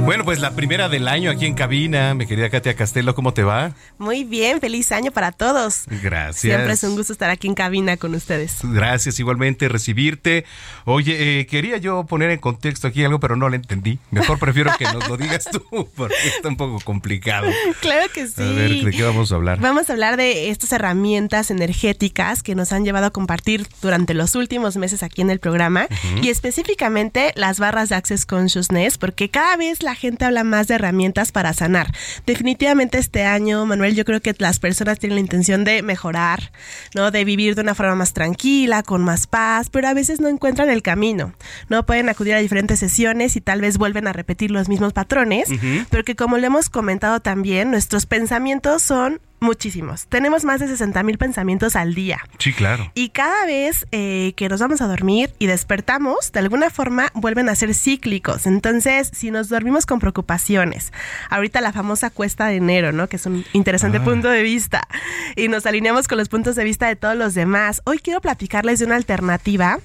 Bueno, 0.06 0.26
pues 0.26 0.40
la 0.40 0.52
primera 0.52 0.90
del 0.90 1.08
año 1.08 1.32
aquí 1.32 1.46
en 1.46 1.54
cabina, 1.54 2.14
mi 2.14 2.28
querida 2.28 2.50
Katia 2.50 2.76
Castelo, 2.76 3.16
¿cómo 3.16 3.34
te 3.34 3.44
va? 3.44 3.72
Muy 3.98 4.26
bien, 4.26 4.60
feliz 4.60 4.92
año 4.92 5.14
para 5.14 5.32
todos. 5.32 5.86
Gracias. 5.88 6.42
Siempre 6.42 6.74
es 6.74 6.84
un 6.84 6.98
gusto 6.98 7.14
estar 7.14 7.30
aquí 7.30 7.48
en 7.48 7.56
cabina 7.56 7.96
con 7.96 8.14
ustedes. 8.14 8.58
Gracias 8.64 9.18
igualmente 9.22 9.70
recibirte. 9.70 10.44
Oye, 10.84 11.40
eh, 11.40 11.46
quería 11.46 11.78
yo 11.78 12.04
poner 12.06 12.32
en 12.32 12.40
contexto 12.40 12.90
aquí 12.90 13.02
algo, 13.06 13.22
pero 13.22 13.38
no 13.38 13.48
lo 13.48 13.56
entendí. 13.56 13.98
Mejor 14.12 14.40
prefiero 14.40 14.72
que 14.78 14.84
nos 14.84 15.08
lo 15.08 15.16
digas 15.16 15.46
tú, 15.50 15.90
porque 15.96 16.16
está 16.36 16.50
un 16.50 16.58
poco 16.58 16.82
complicado. 16.82 17.48
Claro 17.80 18.12
que 18.14 18.28
sí. 18.28 18.42
A 18.42 18.52
ver, 18.52 18.72
¿de 18.84 18.92
qué 18.92 19.04
vamos 19.04 19.32
a 19.32 19.36
hablar? 19.36 19.62
Vamos 19.62 19.90
a 19.90 19.94
hablar 19.94 20.18
de 20.18 20.50
estas 20.50 20.74
herramientas 20.74 21.50
energéticas 21.50 22.44
que 22.44 22.56
nos 22.56 22.74
han 22.74 22.84
llevado 22.84 23.06
a 23.06 23.12
compartir 23.12 23.68
durante 23.82 24.14
los 24.14 24.36
últimos 24.36 24.76
meses 24.76 25.02
aquí 25.02 25.22
en 25.22 25.30
el 25.30 25.40
programa 25.40 25.88
y 26.22 26.28
específicamente 26.28 27.32
las 27.36 27.58
barras 27.58 27.88
de 27.88 27.96
Access 27.96 28.26
Consciousness, 28.26 28.98
porque 28.98 29.30
cada 29.30 29.56
vez 29.56 29.82
la 29.82 29.93
gente 29.96 30.26
habla 30.26 30.44
más 30.44 30.68
de 30.68 30.76
herramientas 30.76 31.32
para 31.32 31.54
sanar. 31.54 31.92
Definitivamente 32.26 32.98
este 32.98 33.26
año, 33.26 33.66
Manuel, 33.66 33.96
yo 33.96 34.06
creo 34.06 34.22
que 34.22 34.34
las 34.40 34.60
personas 34.60 35.00
tienen 35.00 35.16
la 35.16 35.22
intención 35.22 35.64
de 35.64 35.82
mejorar, 35.84 36.52
¿no? 36.96 37.12
De 37.12 37.26
vivir 37.26 37.56
de 37.56 37.62
una 37.62 37.76
forma 37.76 37.96
más 37.96 38.14
tranquila, 38.14 38.84
con 38.84 39.04
más 39.04 39.28
paz, 39.28 39.70
pero 39.70 39.88
a 39.88 39.94
veces 39.94 40.20
no 40.20 40.28
encuentran 40.28 40.70
el 40.70 40.82
camino, 40.82 41.34
¿no? 41.70 41.86
Pueden 41.86 42.10
acudir 42.10 42.34
a 42.34 42.40
diferentes 42.40 42.80
sesiones 42.80 43.36
y 43.36 43.42
tal 43.42 43.62
vez 43.62 43.78
vuelven 43.78 44.08
a 44.08 44.14
repetir 44.14 44.52
los 44.52 44.70
mismos 44.70 44.94
patrones, 44.94 45.50
Ujú. 45.50 45.86
pero 45.90 46.04
que 46.04 46.16
como 46.16 46.38
le 46.38 46.48
hemos 46.48 46.70
comentado 46.70 47.20
también, 47.20 47.72
nuestros 47.72 48.06
pensamientos 48.06 48.82
son 48.84 49.20
muchísimos. 49.44 50.08
Tenemos 50.08 50.44
más 50.44 50.60
de 50.60 50.68
60 50.68 51.04
mil 51.04 51.18
pensamientos 51.18 51.76
al 51.76 51.94
día. 51.94 52.20
Sí, 52.40 52.54
claro. 52.54 52.92
Y 52.96 53.10
cada 53.10 53.46
vez 53.46 53.86
eh, 53.92 54.34
que 54.36 54.50
nos 54.50 54.60
vamos 54.60 54.82
a 54.82 54.88
dormir 54.88 55.32
y 55.40 55.46
despertamos, 55.46 56.32
de 56.32 56.40
alguna 56.40 56.70
forma 56.70 57.12
vuelven 57.14 57.50
a 57.50 57.56
ser 57.56 57.76
cíclicos. 57.76 58.48
Entonces, 58.48 59.12
si 59.14 59.30
nos 59.30 59.50
dormimos 59.50 59.86
con 59.86 60.00
preocupaciones, 60.00 60.92
ahorita 61.30 61.62
la 61.62 61.72
famosa 61.74 62.10
cuesta 62.10 62.48
de 62.48 62.56
enero, 62.56 62.92
¿no? 62.92 63.08
Que 63.08 63.18
es 63.18 63.26
un 63.26 63.46
interesante 63.54 63.98
Ah. 64.00 64.04
punto 64.04 64.30
de 64.30 64.42
vista, 64.44 64.88
y 65.36 65.48
nos 65.50 65.66
alineamos 65.66 66.08
con 66.08 66.18
los 66.18 66.30
puntos 66.30 66.56
de 66.56 66.64
vista 66.64 66.88
de 66.88 66.96
todos 66.96 67.16
los 67.16 67.34
demás, 67.34 67.82
hoy 67.86 68.00
quiero 68.00 68.22
platicarles 68.22 68.80
de 68.80 68.86
una 68.86 68.96
alternativa 68.96 69.80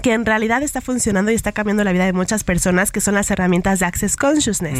que 0.00 0.12
en 0.12 0.24
realidad 0.24 0.62
está 0.62 0.80
funcionando 0.80 1.30
y 1.30 1.34
está 1.34 1.52
cambiando 1.52 1.84
la 1.84 1.92
vida 1.92 2.06
de 2.06 2.12
muchas 2.12 2.44
personas, 2.44 2.90
que 2.90 3.00
son 3.00 3.14
las 3.14 3.30
herramientas 3.30 3.80
de 3.80 3.86
Access 3.86 4.16
Consciousness. 4.16 4.78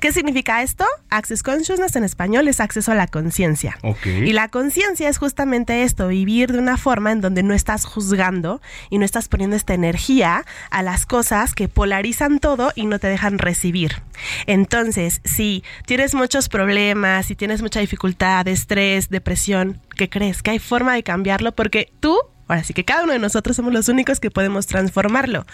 ¿Qué 0.00 0.12
significa 0.12 0.62
esto? 0.62 0.84
Access 1.08 1.42
Consciousness 1.42 1.96
en 1.96 2.04
español 2.04 2.48
es 2.48 2.60
acceso 2.60 2.92
a 2.92 2.94
la 2.94 3.06
conciencia. 3.06 3.78
Y 4.04 4.32
la 4.32 4.48
conciencia 4.48 5.08
es 5.08 5.18
justamente 5.18 5.82
esto, 5.82 6.08
vivir 6.08 6.52
de 6.52 6.58
una 6.58 6.76
forma 6.76 7.12
en 7.12 7.20
donde 7.20 7.42
no 7.42 7.54
estás 7.54 7.84
juzgando 7.84 8.60
y 8.90 8.98
no 8.98 9.04
estás 9.04 9.28
poniendo 9.28 9.56
esta 9.56 9.74
energía 9.74 10.44
a 10.70 10.82
las 10.82 11.06
cosas 11.06 11.54
que 11.54 11.68
polarizan 11.68 12.38
todo 12.38 12.72
y 12.74 12.86
no 12.86 12.98
te 12.98 13.08
dejan 13.08 13.38
recibir. 13.38 14.02
Entonces, 14.46 15.20
si 15.24 15.64
tienes 15.86 16.14
muchos 16.14 16.48
problemas, 16.48 17.26
si 17.26 17.34
tienes 17.34 17.62
mucha 17.62 17.80
dificultad, 17.80 18.46
estrés, 18.48 19.08
depresión, 19.08 19.80
¿qué 19.96 20.08
crees? 20.08 20.42
Que 20.42 20.52
hay 20.52 20.58
forma 20.58 20.94
de 20.94 21.02
cambiarlo 21.02 21.52
porque 21.52 21.92
tú... 22.00 22.18
Ahora 22.50 22.64
sí 22.64 22.74
que 22.74 22.84
cada 22.84 23.04
uno 23.04 23.12
de 23.12 23.18
nosotros 23.20 23.56
somos 23.56 23.72
los 23.72 23.88
únicos 23.88 24.18
que 24.20 24.30
podemos 24.30 24.66
transformarlo. 24.66 25.46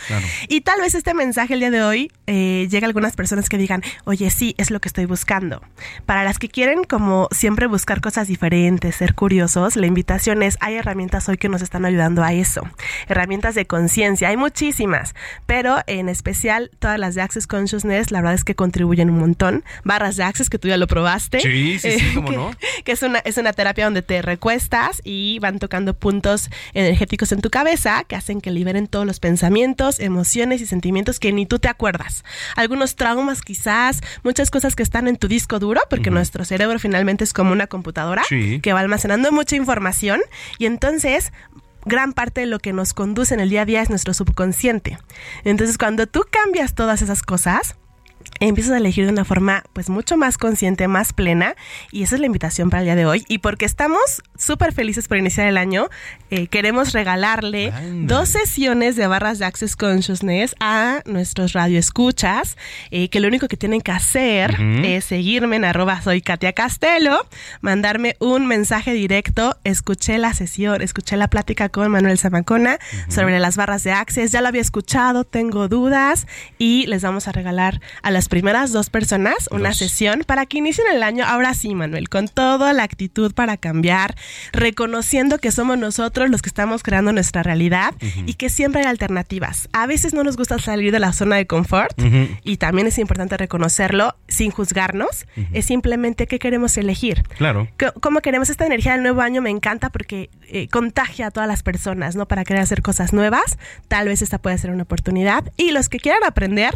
Y 0.49 0.63
tal 0.63 0.81
vez 0.81 0.95
este 0.95 1.13
mensaje 1.15 1.55
el 1.55 1.61
día 1.61 1.71
de 1.71 1.83
hoy 1.83 2.11
eh, 2.27 2.67
llegue 2.71 2.85
a 2.85 2.89
algunas 2.89 3.15
personas 3.17 3.49
que 3.49 3.59
digan, 3.59 3.83
oye, 4.05 4.31
sí, 4.31 4.55
es 4.59 4.71
lo 4.71 4.81
que 4.81 4.89
estoy 4.89 5.05
buscando. 5.05 5.63
Para 6.07 6.25
las 6.25 6.39
que 6.39 6.49
quieren 6.49 6.85
como 6.85 7.29
siempre 7.33 7.67
buscar 7.67 8.01
cosas 8.01 8.29
diferentes, 8.29 8.97
ser 8.97 9.15
curiosos, 9.15 9.77
la 9.77 9.87
invitación 9.87 10.43
es, 10.43 10.57
hay 10.61 10.77
herramientas 10.77 11.29
hoy 11.29 11.37
que 11.37 11.49
nos 11.49 11.61
están 11.63 11.85
ayudando 11.85 12.25
a 12.25 12.33
eso. 12.33 12.63
Herramientas 13.09 13.55
de 13.55 13.67
conciencia, 13.67 14.29
hay 14.29 14.37
muchísimas, 14.37 15.15
pero 15.45 15.77
en 15.87 16.09
especial 16.09 16.71
todas 16.79 16.99
las 16.99 17.15
de 17.15 17.23
Access 17.23 17.47
Consciousness, 17.47 18.11
la 18.11 18.21
verdad 18.21 18.35
es 18.35 18.45
que 18.45 18.55
contribuyen 18.55 19.11
un 19.11 19.19
montón. 19.19 19.65
Barras 19.85 20.17
de 20.17 20.25
Access, 20.25 20.49
que 20.51 20.59
tú 20.59 20.69
ya 20.69 20.79
lo 20.79 20.87
probaste. 20.87 21.41
Sí, 21.41 21.79
sí, 21.79 21.99
sí, 21.99 22.05
Eh, 22.07 22.13
cómo 22.15 22.29
que- 22.31 22.37
no. 22.37 22.51
que 22.85 22.93
es 22.93 23.03
una, 23.03 23.19
es 23.21 23.37
una 23.37 23.53
terapia 23.53 23.85
donde 23.85 24.01
te 24.03 24.23
recuestas 24.23 25.01
y 25.05 25.39
van 25.41 25.59
tocando 25.59 25.95
puntos 25.95 26.49
energéticos 26.87 27.33
en 27.33 27.41
tu 27.41 27.51
cabeza 27.51 28.05
que 28.05 28.17
hacen 28.17 28.41
que 28.41 28.51
liberen 28.51 28.87
todos 28.87 29.05
los 29.07 29.21
pensamientos, 29.21 30.01
emociones 30.01 30.61
y 30.61 30.67
sentimientos 30.67 31.19
que 31.21 31.33
ni 31.33 31.47
tú 31.47 31.59
te 31.59 31.69
acuerdas. 31.69 32.25
Algunos 32.57 32.97
traumas 32.97 33.43
quizás, 33.43 34.01
muchas 34.23 34.51
cosas 34.51 34.75
que 34.77 34.83
están 34.83 35.09
en 35.09 35.17
tu 35.17 35.29
disco 35.29 35.59
duro, 35.59 35.81
porque 35.91 36.11
nuestro 36.11 36.45
cerebro 36.45 36.79
finalmente 36.79 37.25
es 37.25 37.33
como 37.33 37.53
una 37.53 37.67
computadora 37.67 38.23
Sí. 38.29 38.61
que 38.63 38.73
va 38.73 38.81
almacenando 38.81 39.33
mucha 39.33 39.57
información 39.57 40.21
y 40.59 40.67
entonces 40.67 41.33
gran 41.85 42.13
parte 42.13 42.41
de 42.41 42.47
lo 42.47 42.59
que 42.59 42.73
nos 42.73 42.95
conduce 42.95 43.33
en 43.35 43.41
el 43.41 43.51
día 43.51 43.63
a 43.63 43.65
día 43.65 43.83
es 43.83 43.91
nuestro 43.91 44.13
subconsciente. 44.15 44.99
Entonces 45.45 45.79
cuando 45.79 46.07
tú 46.07 46.25
cambias 46.31 46.75
todas 46.75 47.03
esas 47.03 47.23
cosas, 47.23 47.77
empiezas 48.41 48.73
a 48.73 48.79
elegir 48.79 49.07
de 49.07 49.13
una 49.13 49.25
forma 49.25 49.65
pues 49.73 49.89
mucho 49.89 50.17
más 50.17 50.39
consciente, 50.39 50.89
más 50.89 51.13
plena 51.13 51.55
y 51.91 52.03
esa 52.03 52.17
es 52.17 52.21
la 52.21 52.27
invitación 52.27 52.71
para 52.71 52.81
el 52.81 52.87
día 52.87 52.97
de 52.97 53.07
hoy. 53.07 53.25
Y 53.29 53.39
porque 53.39 53.65
estamos 53.65 54.23
súper 54.37 54.73
felices 54.73 55.09
por 55.09 55.19
iniciar 55.19 55.47
el 55.47 55.57
año 55.57 55.89
eh, 56.31 56.49
queremos 56.49 56.93
regalarle 56.93 57.73
dos 58.03 58.29
sesiones 58.29 58.97
de 58.97 59.07
barras 59.07 59.39
de 59.39 59.45
Access 59.45 59.77
Consciousness 59.77 60.55
a 60.61 61.03
nuestros 61.07 61.53
radioescuchas 61.53 62.57
eh, 62.91 63.09
que 63.09 63.21
lo 63.21 63.29
único 63.29 63.49
que 63.49 63.57
tienen 63.57 63.81
que 63.81 63.93
hacer 63.93 64.57
es 64.85 65.05
seguirme 65.05 65.57
en 65.57 65.65
arroba 65.65 66.03
soy 66.03 66.21
Katia 66.21 66.53
Castelo 66.53 67.27
mandarme 67.61 68.17
un 68.19 68.47
mensaje 68.47 68.93
directo 68.93 69.57
escuché 69.65 70.19
la 70.19 70.35
sesión, 70.35 70.83
escuché 70.83 71.17
la 71.17 71.29
plática 71.29 71.69
con 71.69 71.91
Manuel 71.91 72.19
Zamacona 72.19 72.79
sobre 73.09 73.39
las 73.39 73.57
barras 73.57 73.83
de 73.83 73.93
Access, 73.93 74.33
ya 74.33 74.41
lo 74.41 74.49
había 74.49 74.61
escuchado, 74.61 75.25
tengo 75.25 75.69
dudas 75.69 76.27
y 76.59 76.87
les 76.87 77.03
vamos 77.03 77.29
a 77.29 77.33
regalar 77.33 77.81
a 78.03 78.11
las 78.17 78.29
primeras 78.31 78.73
dos 78.73 78.89
personas 78.89 79.47
una 79.51 79.69
Dos. 79.69 79.77
sesión 79.77 80.23
para 80.27 80.47
que 80.47 80.57
inicien 80.57 80.87
el 80.91 81.03
año, 81.03 81.23
ahora 81.27 81.53
sí 81.53 81.75
Manuel, 81.75 82.09
con 82.09 82.29
toda 82.29 82.73
la 82.73 82.83
actitud 82.83 83.35
para 83.35 83.59
cambiar, 83.59 84.15
reconociendo 84.53 85.37
que 85.39 85.53
somos 85.53 85.77
nosotros 85.77 86.31
los 86.31 86.41
que 86.41 86.49
estamos 86.49 86.83
creando 86.83 87.13
nuestra 87.13 87.43
realidad 87.43 87.93
Ujú. 87.97 88.23
y 88.27 88.35
que 88.35 88.49
siempre 88.49 88.81
hay 88.81 88.87
alternativas. 88.87 89.69
A 89.75 89.87
veces 89.87 90.15
no 90.15 90.25
nos 90.25 90.39
gusta 90.39 90.59
salir 90.59 90.93
de 90.93 90.99
la 90.99 91.13
zona 91.13 91.37
de 91.37 91.47
confort 91.47 91.93
Ujú. 92.01 92.29
y 92.43 92.57
también 92.57 92.87
es 92.87 92.97
importante 92.97 93.37
reconocerlo 93.37 94.17
sin 94.29 94.51
juzgarnos, 94.51 95.27
es 95.53 95.67
simplemente 95.67 96.27
qué 96.27 96.39
queremos 96.39 96.79
elegir. 96.79 97.23
Claro. 97.37 97.69
¿Cómo 98.01 98.21
queremos 98.23 98.49
esta 98.49 98.65
energía 98.65 98.93
del 98.93 99.03
nuevo 99.03 99.21
año? 99.21 99.43
Me 99.43 99.51
encanta 99.51 99.91
porque 99.91 100.31
eh, 100.49 100.69
contagia 100.69 101.27
a 101.27 101.31
todas 101.31 101.49
las 101.49 101.63
personas, 101.63 102.17
¿no? 102.17 102.27
Para 102.27 102.45
querer 102.45 102.63
hacer 102.63 102.81
cosas 102.81 103.13
nuevas. 103.13 103.59
Tal 103.89 104.09
vez 104.09 104.23
esta 104.23 104.39
puede 104.39 104.57
ser 104.57 104.71
una 104.71 104.85
oportunidad. 104.85 105.45
Y 105.59 105.73
los 105.73 105.91
que 105.91 105.99
quieran 105.99 106.25
aprender 106.25 106.73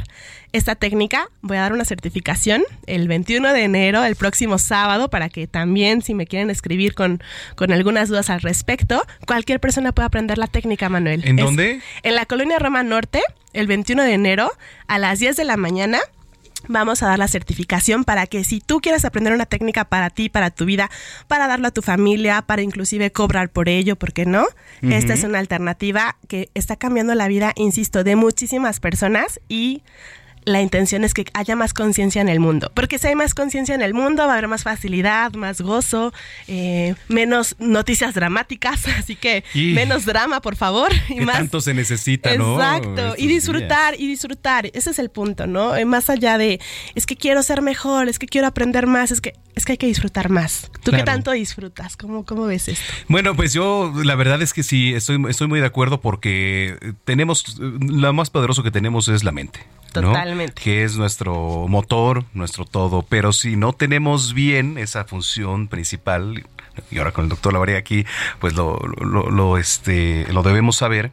esta 0.53 0.75
técnica, 0.75 1.30
voy 1.43 1.57
a 1.57 1.61
dar 1.61 1.73
una 1.73 1.85
certificación 1.85 2.63
el 2.87 3.09
21 3.09 3.53
de 3.53 3.65
enero, 3.65 4.05
el 4.05 4.17
próximo 4.17 4.59
sábado, 4.59 5.09
para 5.09 5.29
que 5.29 5.47
también, 5.47 6.03
si 6.03 6.15
me 6.15 6.27
quieren 6.27 6.51
escribir 6.51 6.95
con, 6.95 7.23
con 7.55 7.73
algunas 7.73 8.09
dudas 8.09 8.31
al 8.31 8.41
respecto, 8.41 9.03
cualquier 9.27 9.61
persona 9.61 9.93
pueda 9.93 10.07
aprender 10.07 10.39
la 10.39 10.47
técnica, 10.47 10.89
Manuel. 10.89 11.27
¿En 11.27 11.39
Es 11.39 11.45
dónde? 11.45 11.81
En 12.03 12.15
la 12.15 12.27
colonia 12.27 12.59
Roma 12.59 12.83
Norte, 12.83 13.23
el 13.53 13.67
21 13.67 14.03
de 14.03 14.13
enero, 14.13 14.51
a 14.87 14.99
las 14.99 15.19
10 15.19 15.37
de 15.37 15.45
la 15.45 15.57
mañana. 15.57 15.99
Vamos 16.69 17.03
a 17.03 17.07
dar 17.07 17.19
la 17.19 17.27
certificación 17.27 18.05
para 18.05 18.27
que 18.27 18.45
si 18.45 18.61
tú 18.61 18.81
quieres 18.81 19.07
aprender 19.07 19.33
una 19.33 19.47
técnica 19.47 19.87
para 19.87 20.11
ti, 20.11 20.29
para 20.29 20.51
tu 20.51 20.67
vida, 20.67 20.91
para 21.27 21.49
darlo 21.49 21.69
a 21.69 21.71
tu 21.71 21.81
familia, 21.81 22.43
para 22.43 22.61
inclusive 22.61 23.11
cobrar 23.11 23.49
por 23.49 23.71
ello, 23.71 23.97
¿por 23.97 24.13
qué 24.13 24.27
no? 24.27 24.47
Esta 24.83 25.15
es 25.15 25.25
una 25.25 25.39
alternativa 25.39 26.17
que 26.29 26.51
está 26.53 26.77
cambiando 26.77 27.15
la 27.15 27.29
vida, 27.29 27.55
insisto, 27.57 28.05
de 28.05 28.15
muchísimas 28.15 28.79
personas 28.79 29.41
y 29.49 29.83
la 30.53 30.61
intención 30.61 31.05
es 31.05 31.15
que 31.15 31.25
haya 31.35 31.57
más 31.57 31.73
conciencia 31.75 32.21
en 32.23 32.29
el 32.29 32.41
mundo. 32.41 32.71
Porque 32.75 32.99
si 32.99 33.07
hay 33.09 33.15
más 33.15 33.35
conciencia 33.35 33.75
en 33.75 33.83
el 33.83 33.95
mundo, 33.95 34.25
va 34.25 34.31
a 34.31 34.33
haber 34.35 34.49
más 34.49 34.63
facilidad, 34.63 35.33
más 35.35 35.61
gozo, 35.61 36.13
eh, 36.49 36.95
menos 37.09 37.57
noticias 37.59 38.15
dramáticas. 38.15 38.87
Así 38.99 39.17
que 39.17 39.45
Y- 39.55 39.73
menos 39.73 40.05
drama, 40.05 40.41
por 40.41 40.57
favor. 40.57 40.91
Y 41.09 41.17
Que 41.17 41.25
más 41.27 41.37
tanto 41.37 41.61
se 41.61 41.75
necesita, 41.75 42.35
¿no? 42.37 42.55
Exacto, 42.57 43.15
y 43.17 43.27
disfrutar, 43.27 43.95
y 43.99 44.07
disfrutar, 44.09 44.67
ese 44.73 44.91
es 44.91 44.99
el 44.99 45.11
punto, 45.11 45.47
¿no? 45.47 45.77
Eh, 45.77 45.85
Más 45.85 46.11
allá 46.11 46.39
de, 46.39 46.61
es 46.95 47.07
que 47.07 47.17
quiero 47.17 47.43
ser 47.43 47.63
mejor, 47.63 48.09
es 48.09 48.19
que 48.19 48.27
quiero 48.27 48.47
aprender 48.47 48.87
más, 48.87 49.11
es 49.11 49.21
que, 49.21 49.35
es 49.55 49.65
que 49.65 49.73
hay 49.73 49.79
que 49.79 49.87
disfrutar 49.87 50.29
más. 50.31 50.71
¿Tú 50.83 50.91
qué 50.93 51.03
tanto 51.03 51.31
disfrutas? 51.33 51.97
¿Cómo, 51.97 52.25
cómo 52.25 52.47
ves 52.47 52.69
esto? 52.69 52.85
Bueno, 53.09 53.35
pues 53.37 53.53
yo 53.53 53.93
la 54.05 54.15
verdad 54.15 54.41
es 54.43 54.53
que 54.53 54.63
sí, 54.63 54.95
estoy, 54.95 55.23
estoy 55.29 55.47
muy 55.49 55.61
de 55.61 55.67
acuerdo 55.67 56.01
porque 56.01 56.77
tenemos, 57.05 57.59
lo 57.59 58.13
más 58.13 58.31
poderoso 58.31 58.63
que 58.63 58.71
tenemos 58.71 59.09
es 59.09 59.25
la 59.25 59.33
mente. 59.33 59.61
¿No? 59.97 60.09
Totalmente. 60.09 60.61
Que 60.63 60.85
es 60.85 60.97
nuestro 60.97 61.67
motor, 61.69 62.25
nuestro 62.35 62.65
todo. 62.65 63.03
Pero 63.03 63.33
si 63.33 63.57
no 63.57 63.73
tenemos 63.73 64.35
bien 64.35 64.79
esa 64.79 65.05
función 65.05 65.69
principal, 65.69 66.45
y 66.91 66.99
ahora 66.99 67.13
con 67.13 67.25
el 67.25 67.31
doctor 67.31 67.53
Lavaría 67.53 67.79
aquí, 67.79 68.07
pues 68.39 68.55
lo, 68.55 68.79
lo, 68.79 69.31
lo, 69.31 69.59
este, 69.59 70.27
lo 70.33 70.43
debemos 70.43 70.77
saber, 70.77 71.13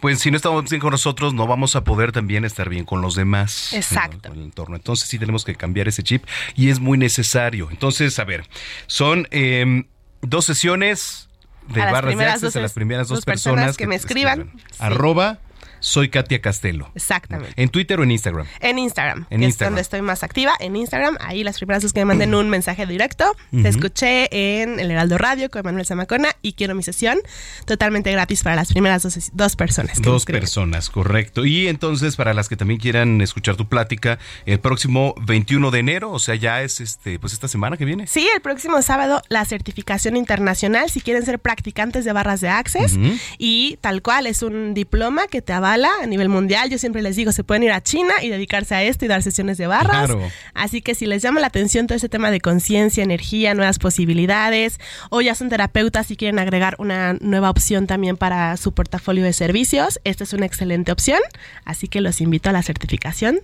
pues 0.00 0.20
si 0.20 0.30
no 0.30 0.36
estamos 0.36 0.68
bien 0.68 0.80
con 0.80 0.90
nosotros, 0.90 1.34
no 1.34 1.46
vamos 1.46 1.76
a 1.76 1.84
poder 1.84 2.12
también 2.12 2.44
estar 2.44 2.68
bien 2.68 2.84
con 2.84 3.00
los 3.00 3.14
demás. 3.14 3.72
Exacto. 3.72 4.16
¿no? 4.24 4.30
Con 4.30 4.38
el 4.38 4.44
entorno. 4.44 4.76
Entonces 4.76 5.08
sí 5.08 5.18
tenemos 5.18 5.44
que 5.44 5.54
cambiar 5.54 5.88
ese 5.88 6.02
chip 6.02 6.24
y 6.54 6.70
es 6.70 6.80
muy 6.80 6.98
necesario. 6.98 7.68
Entonces, 7.70 8.18
a 8.18 8.24
ver, 8.24 8.46
son 8.86 9.26
em, 9.30 9.84
dos 10.20 10.44
sesiones 10.44 11.28
de 11.68 11.80
barras 11.80 12.16
de 12.16 12.24
access 12.24 12.40
dos 12.40 12.56
a 12.56 12.60
las 12.60 12.72
primeras 12.72 13.08
dos, 13.08 13.18
dos 13.18 13.24
personas 13.24 13.56
personas 13.56 13.76
que 13.76 13.86
me 13.86 13.94
escriban. 13.94 14.52
Sí. 14.54 14.76
Arroba 14.78 15.38
soy 15.80 16.08
Katia 16.08 16.40
Castelo. 16.40 16.90
Exactamente. 16.94 17.52
¿En 17.56 17.68
Twitter 17.68 17.98
o 18.00 18.02
en 18.04 18.10
Instagram? 18.10 18.46
En 18.60 18.78
Instagram, 18.78 19.26
En 19.30 19.40
que 19.40 19.46
Instagram. 19.46 19.48
es 19.50 19.58
donde 19.72 19.80
estoy 19.82 20.02
más 20.02 20.22
activa. 20.22 20.52
En 20.60 20.76
Instagram, 20.76 21.16
ahí 21.20 21.44
las 21.44 21.58
primeras 21.58 21.82
dos 21.82 21.92
que 21.92 22.00
me 22.00 22.06
manden 22.06 22.34
un 22.34 22.50
mensaje 22.50 22.86
directo. 22.86 23.34
Te 23.50 23.68
escuché 23.68 24.28
en 24.62 24.80
el 24.80 24.90
Heraldo 24.90 25.18
Radio 25.18 25.50
con 25.50 25.62
Manuel 25.64 25.86
Zamacona 25.86 26.28
y 26.42 26.52
quiero 26.54 26.74
mi 26.74 26.82
sesión 26.82 27.18
totalmente 27.64 28.10
gratis 28.12 28.42
para 28.42 28.56
las 28.56 28.72
primeras 28.72 29.02
dos, 29.02 29.30
dos 29.32 29.56
personas. 29.56 29.98
que 30.00 30.02
Dos 30.02 30.24
personas, 30.24 30.90
correcto. 30.90 31.44
Y 31.44 31.68
entonces, 31.68 32.16
para 32.16 32.34
las 32.34 32.48
que 32.48 32.56
también 32.56 32.80
quieran 32.80 33.20
escuchar 33.20 33.56
tu 33.56 33.68
plática, 33.68 34.18
el 34.46 34.60
próximo 34.60 35.14
21 35.22 35.70
de 35.70 35.78
enero, 35.78 36.10
o 36.10 36.18
sea, 36.18 36.34
ya 36.34 36.62
es 36.62 36.80
este, 36.80 37.18
pues 37.18 37.32
esta 37.32 37.48
semana 37.48 37.76
que 37.76 37.84
viene. 37.84 38.06
Sí, 38.06 38.28
el 38.34 38.40
próximo 38.40 38.80
sábado 38.82 39.22
la 39.28 39.44
certificación 39.44 40.16
internacional 40.16 40.90
si 40.90 41.00
quieren 41.00 41.24
ser 41.24 41.38
practicantes 41.38 42.04
de 42.04 42.12
barras 42.12 42.40
de 42.40 42.48
Access 42.48 42.98
y 43.38 43.78
tal 43.80 44.02
cual 44.02 44.26
es 44.26 44.42
un 44.42 44.74
diploma 44.74 45.26
que 45.26 45.42
te 45.42 45.52
a 45.74 46.06
nivel 46.06 46.28
mundial. 46.28 46.70
Yo 46.70 46.78
siempre 46.78 47.02
les 47.02 47.16
digo, 47.16 47.32
se 47.32 47.44
pueden 47.44 47.62
ir 47.62 47.72
a 47.72 47.82
China 47.82 48.14
y 48.22 48.28
dedicarse 48.28 48.74
a 48.74 48.82
esto 48.82 49.04
y 49.04 49.08
dar 49.08 49.22
sesiones 49.22 49.58
de 49.58 49.66
barras. 49.66 50.06
Claro. 50.06 50.20
Así 50.54 50.80
que 50.80 50.94
si 50.94 51.06
les 51.06 51.22
llama 51.22 51.40
la 51.40 51.48
atención 51.48 51.86
todo 51.86 51.96
ese 51.96 52.08
tema 52.08 52.30
de 52.30 52.40
conciencia, 52.40 53.02
energía, 53.02 53.54
nuevas 53.54 53.78
posibilidades 53.78 54.78
o 55.10 55.20
ya 55.20 55.34
son 55.34 55.48
terapeutas 55.48 56.10
y 56.10 56.16
quieren 56.16 56.38
agregar 56.38 56.76
una 56.78 57.14
nueva 57.20 57.50
opción 57.50 57.86
también 57.86 58.16
para 58.16 58.56
su 58.56 58.72
portafolio 58.72 59.24
de 59.24 59.32
servicios, 59.32 60.00
esta 60.04 60.24
es 60.24 60.32
una 60.32 60.46
excelente 60.46 60.92
opción. 60.92 61.20
Así 61.64 61.88
que 61.88 62.00
los 62.00 62.20
invito 62.20 62.50
a 62.50 62.52
la 62.52 62.62
certificación. 62.62 63.40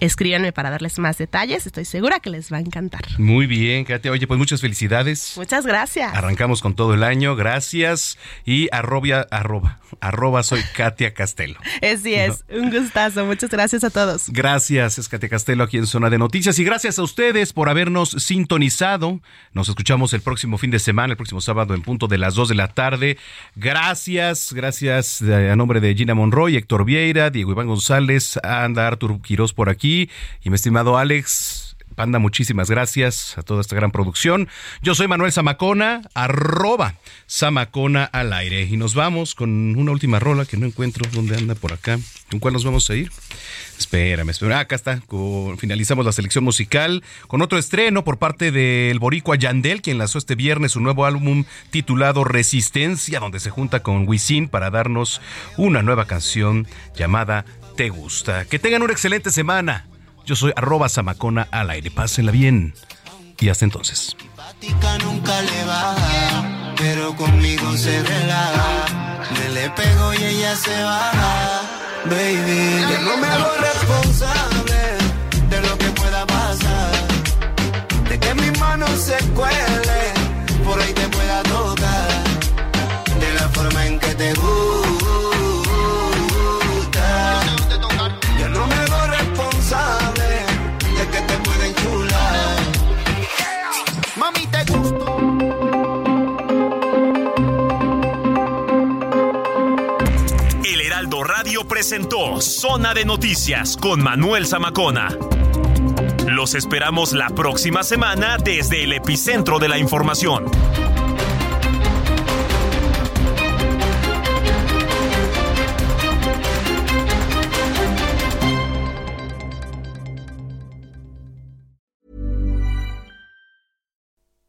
Escríbanme 0.00 0.52
para 0.52 0.70
darles 0.70 0.98
más 0.98 1.18
detalles. 1.18 1.66
Estoy 1.66 1.84
segura 1.84 2.20
que 2.20 2.30
les 2.30 2.52
va 2.52 2.58
a 2.58 2.60
encantar. 2.60 3.02
Muy 3.18 3.46
bien, 3.46 3.84
Katia. 3.84 4.10
Oye, 4.10 4.26
pues 4.26 4.38
muchas 4.38 4.60
felicidades. 4.60 5.34
Muchas 5.36 5.64
gracias. 5.64 6.14
Arrancamos 6.14 6.60
con 6.60 6.74
todo 6.74 6.94
el 6.94 7.02
año, 7.02 7.34
gracias. 7.36 8.18
Y 8.44 8.68
arrobia, 8.72 9.26
arroba, 9.30 9.80
arroba 10.00 10.42
soy 10.42 10.60
Katia 10.74 11.14
Castelo. 11.14 11.58
Así 11.82 12.14
es, 12.14 12.44
un 12.50 12.70
gustazo. 12.70 13.24
Muchas 13.24 13.50
gracias 13.50 13.84
a 13.84 13.90
todos. 13.90 14.28
Gracias, 14.28 14.98
es 14.98 15.08
Katia 15.08 15.28
Castelo 15.28 15.64
aquí 15.64 15.78
en 15.78 15.86
Zona 15.86 16.10
de 16.10 16.18
Noticias 16.18 16.58
y 16.58 16.64
gracias 16.64 16.98
a 16.98 17.02
ustedes 17.02 17.52
por 17.52 17.68
habernos 17.68 18.10
sintonizado. 18.10 19.20
Nos 19.52 19.68
escuchamos 19.68 20.12
el 20.12 20.20
próximo 20.20 20.58
fin 20.58 20.70
de 20.70 20.78
semana, 20.78 21.12
el 21.12 21.16
próximo 21.16 21.40
sábado 21.40 21.74
en 21.74 21.82
punto 21.82 22.06
de 22.06 22.18
las 22.18 22.34
2 22.34 22.50
de 22.50 22.54
la 22.54 22.68
tarde. 22.68 23.16
Gracias, 23.54 24.52
gracias 24.52 25.22
a 25.22 25.56
nombre 25.56 25.80
de 25.80 25.94
Gina 25.94 26.14
Monroy, 26.14 26.56
Héctor 26.56 26.84
Vieira, 26.84 27.30
Diego 27.30 27.52
Iván 27.52 27.66
González, 27.66 28.38
anda 28.42 28.86
Artur 28.86 29.20
Quirós 29.22 29.52
por 29.52 29.70
aquí 29.70 29.85
y 29.86 30.50
mi 30.50 30.54
estimado 30.54 30.98
Alex. 30.98 31.66
Panda, 31.96 32.18
muchísimas 32.18 32.68
gracias 32.68 33.38
a 33.38 33.42
toda 33.42 33.62
esta 33.62 33.74
gran 33.74 33.90
producción. 33.90 34.48
Yo 34.82 34.94
soy 34.94 35.08
Manuel 35.08 35.32
Zamacona, 35.32 36.02
arroba 36.12 36.94
Zamacona 37.26 38.04
al 38.04 38.34
aire. 38.34 38.64
Y 38.64 38.76
nos 38.76 38.94
vamos 38.94 39.34
con 39.34 39.74
una 39.76 39.92
última 39.92 40.18
rola 40.18 40.44
que 40.44 40.58
no 40.58 40.66
encuentro. 40.66 41.08
¿Dónde 41.14 41.36
anda 41.36 41.54
por 41.54 41.72
acá? 41.72 41.98
¿Con 42.30 42.38
cuál 42.38 42.52
nos 42.52 42.64
vamos 42.64 42.90
a 42.90 42.96
ir? 42.96 43.10
Espérame, 43.78 44.28
espérame. 44.28 44.56
Ah, 44.56 44.60
acá 44.60 44.76
está. 44.76 45.02
Finalizamos 45.56 46.04
la 46.04 46.12
selección 46.12 46.44
musical 46.44 47.02
con 47.28 47.40
otro 47.40 47.56
estreno 47.56 48.04
por 48.04 48.18
parte 48.18 48.52
del 48.52 48.98
boricua 48.98 49.36
Yandel, 49.36 49.80
quien 49.80 49.96
lanzó 49.96 50.18
este 50.18 50.34
viernes 50.34 50.72
su 50.72 50.80
nuevo 50.80 51.06
álbum 51.06 51.44
titulado 51.70 52.24
Resistencia, 52.24 53.20
donde 53.20 53.40
se 53.40 53.48
junta 53.48 53.82
con 53.82 54.06
Wisin 54.06 54.48
para 54.48 54.68
darnos 54.68 55.22
una 55.56 55.82
nueva 55.82 56.06
canción 56.06 56.66
llamada 56.94 57.46
Te 57.76 57.90
Gusta. 57.90 58.46
Que 58.46 58.58
tengan 58.58 58.82
una 58.82 58.92
excelente 58.92 59.30
semana. 59.30 59.86
Yo 60.24 60.34
soy 60.34 60.52
arroba 60.56 60.88
Zamacona 60.88 61.46
al 61.50 61.68
aire. 61.68 61.90
Pásenla 61.90 62.32
bien. 62.32 62.74
Y 63.38 63.50
hasta 63.50 63.66
entonces. 63.66 64.16
Nunca 65.04 65.42
le 65.42 65.64
baja, 65.64 66.74
pero 66.78 67.14
conmigo 67.16 67.76
se 67.76 68.02
relaja. 68.02 68.86
Me 69.34 69.48
le 69.50 69.70
pego 69.70 70.14
y 70.14 70.24
ella 70.24 70.56
se 70.56 70.82
baja. 70.82 71.62
Baby, 72.06 72.86
yo 72.90 72.98
no 73.02 73.16
me 73.18 73.26
hago 73.26 73.50
responsable 73.60 74.78
de 75.50 75.60
lo 75.68 75.78
que 75.78 75.86
pueda 75.90 76.26
pasar. 76.26 76.92
De 78.08 78.18
que 78.18 78.34
mi 78.34 78.50
mano 78.58 78.86
se 78.96 79.18
cuele, 79.34 79.85
presentó 101.76 102.40
Zona 102.40 102.94
de 102.94 103.04
Noticias 103.04 103.76
con 103.76 104.02
Manuel 104.02 104.46
Zamacona. 104.46 105.10
Los 106.26 106.54
esperamos 106.54 107.12
la 107.12 107.28
próxima 107.28 107.82
semana 107.82 108.38
desde 108.42 108.82
el 108.82 108.94
epicentro 108.94 109.58
de 109.58 109.68
la 109.68 109.76
información. 109.76 110.46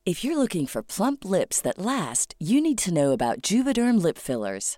If 0.06 0.24
you're 0.24 0.38
looking 0.38 0.66
for 0.66 0.82
plump 0.82 1.26
lips 1.26 1.60
that 1.60 1.78
last, 1.78 2.34
you 2.40 2.62
need 2.62 2.78
to 2.78 2.94
know 2.94 3.12
about 3.12 3.42
Juvederm 3.42 4.02
lip 4.02 4.18
fillers. 4.18 4.78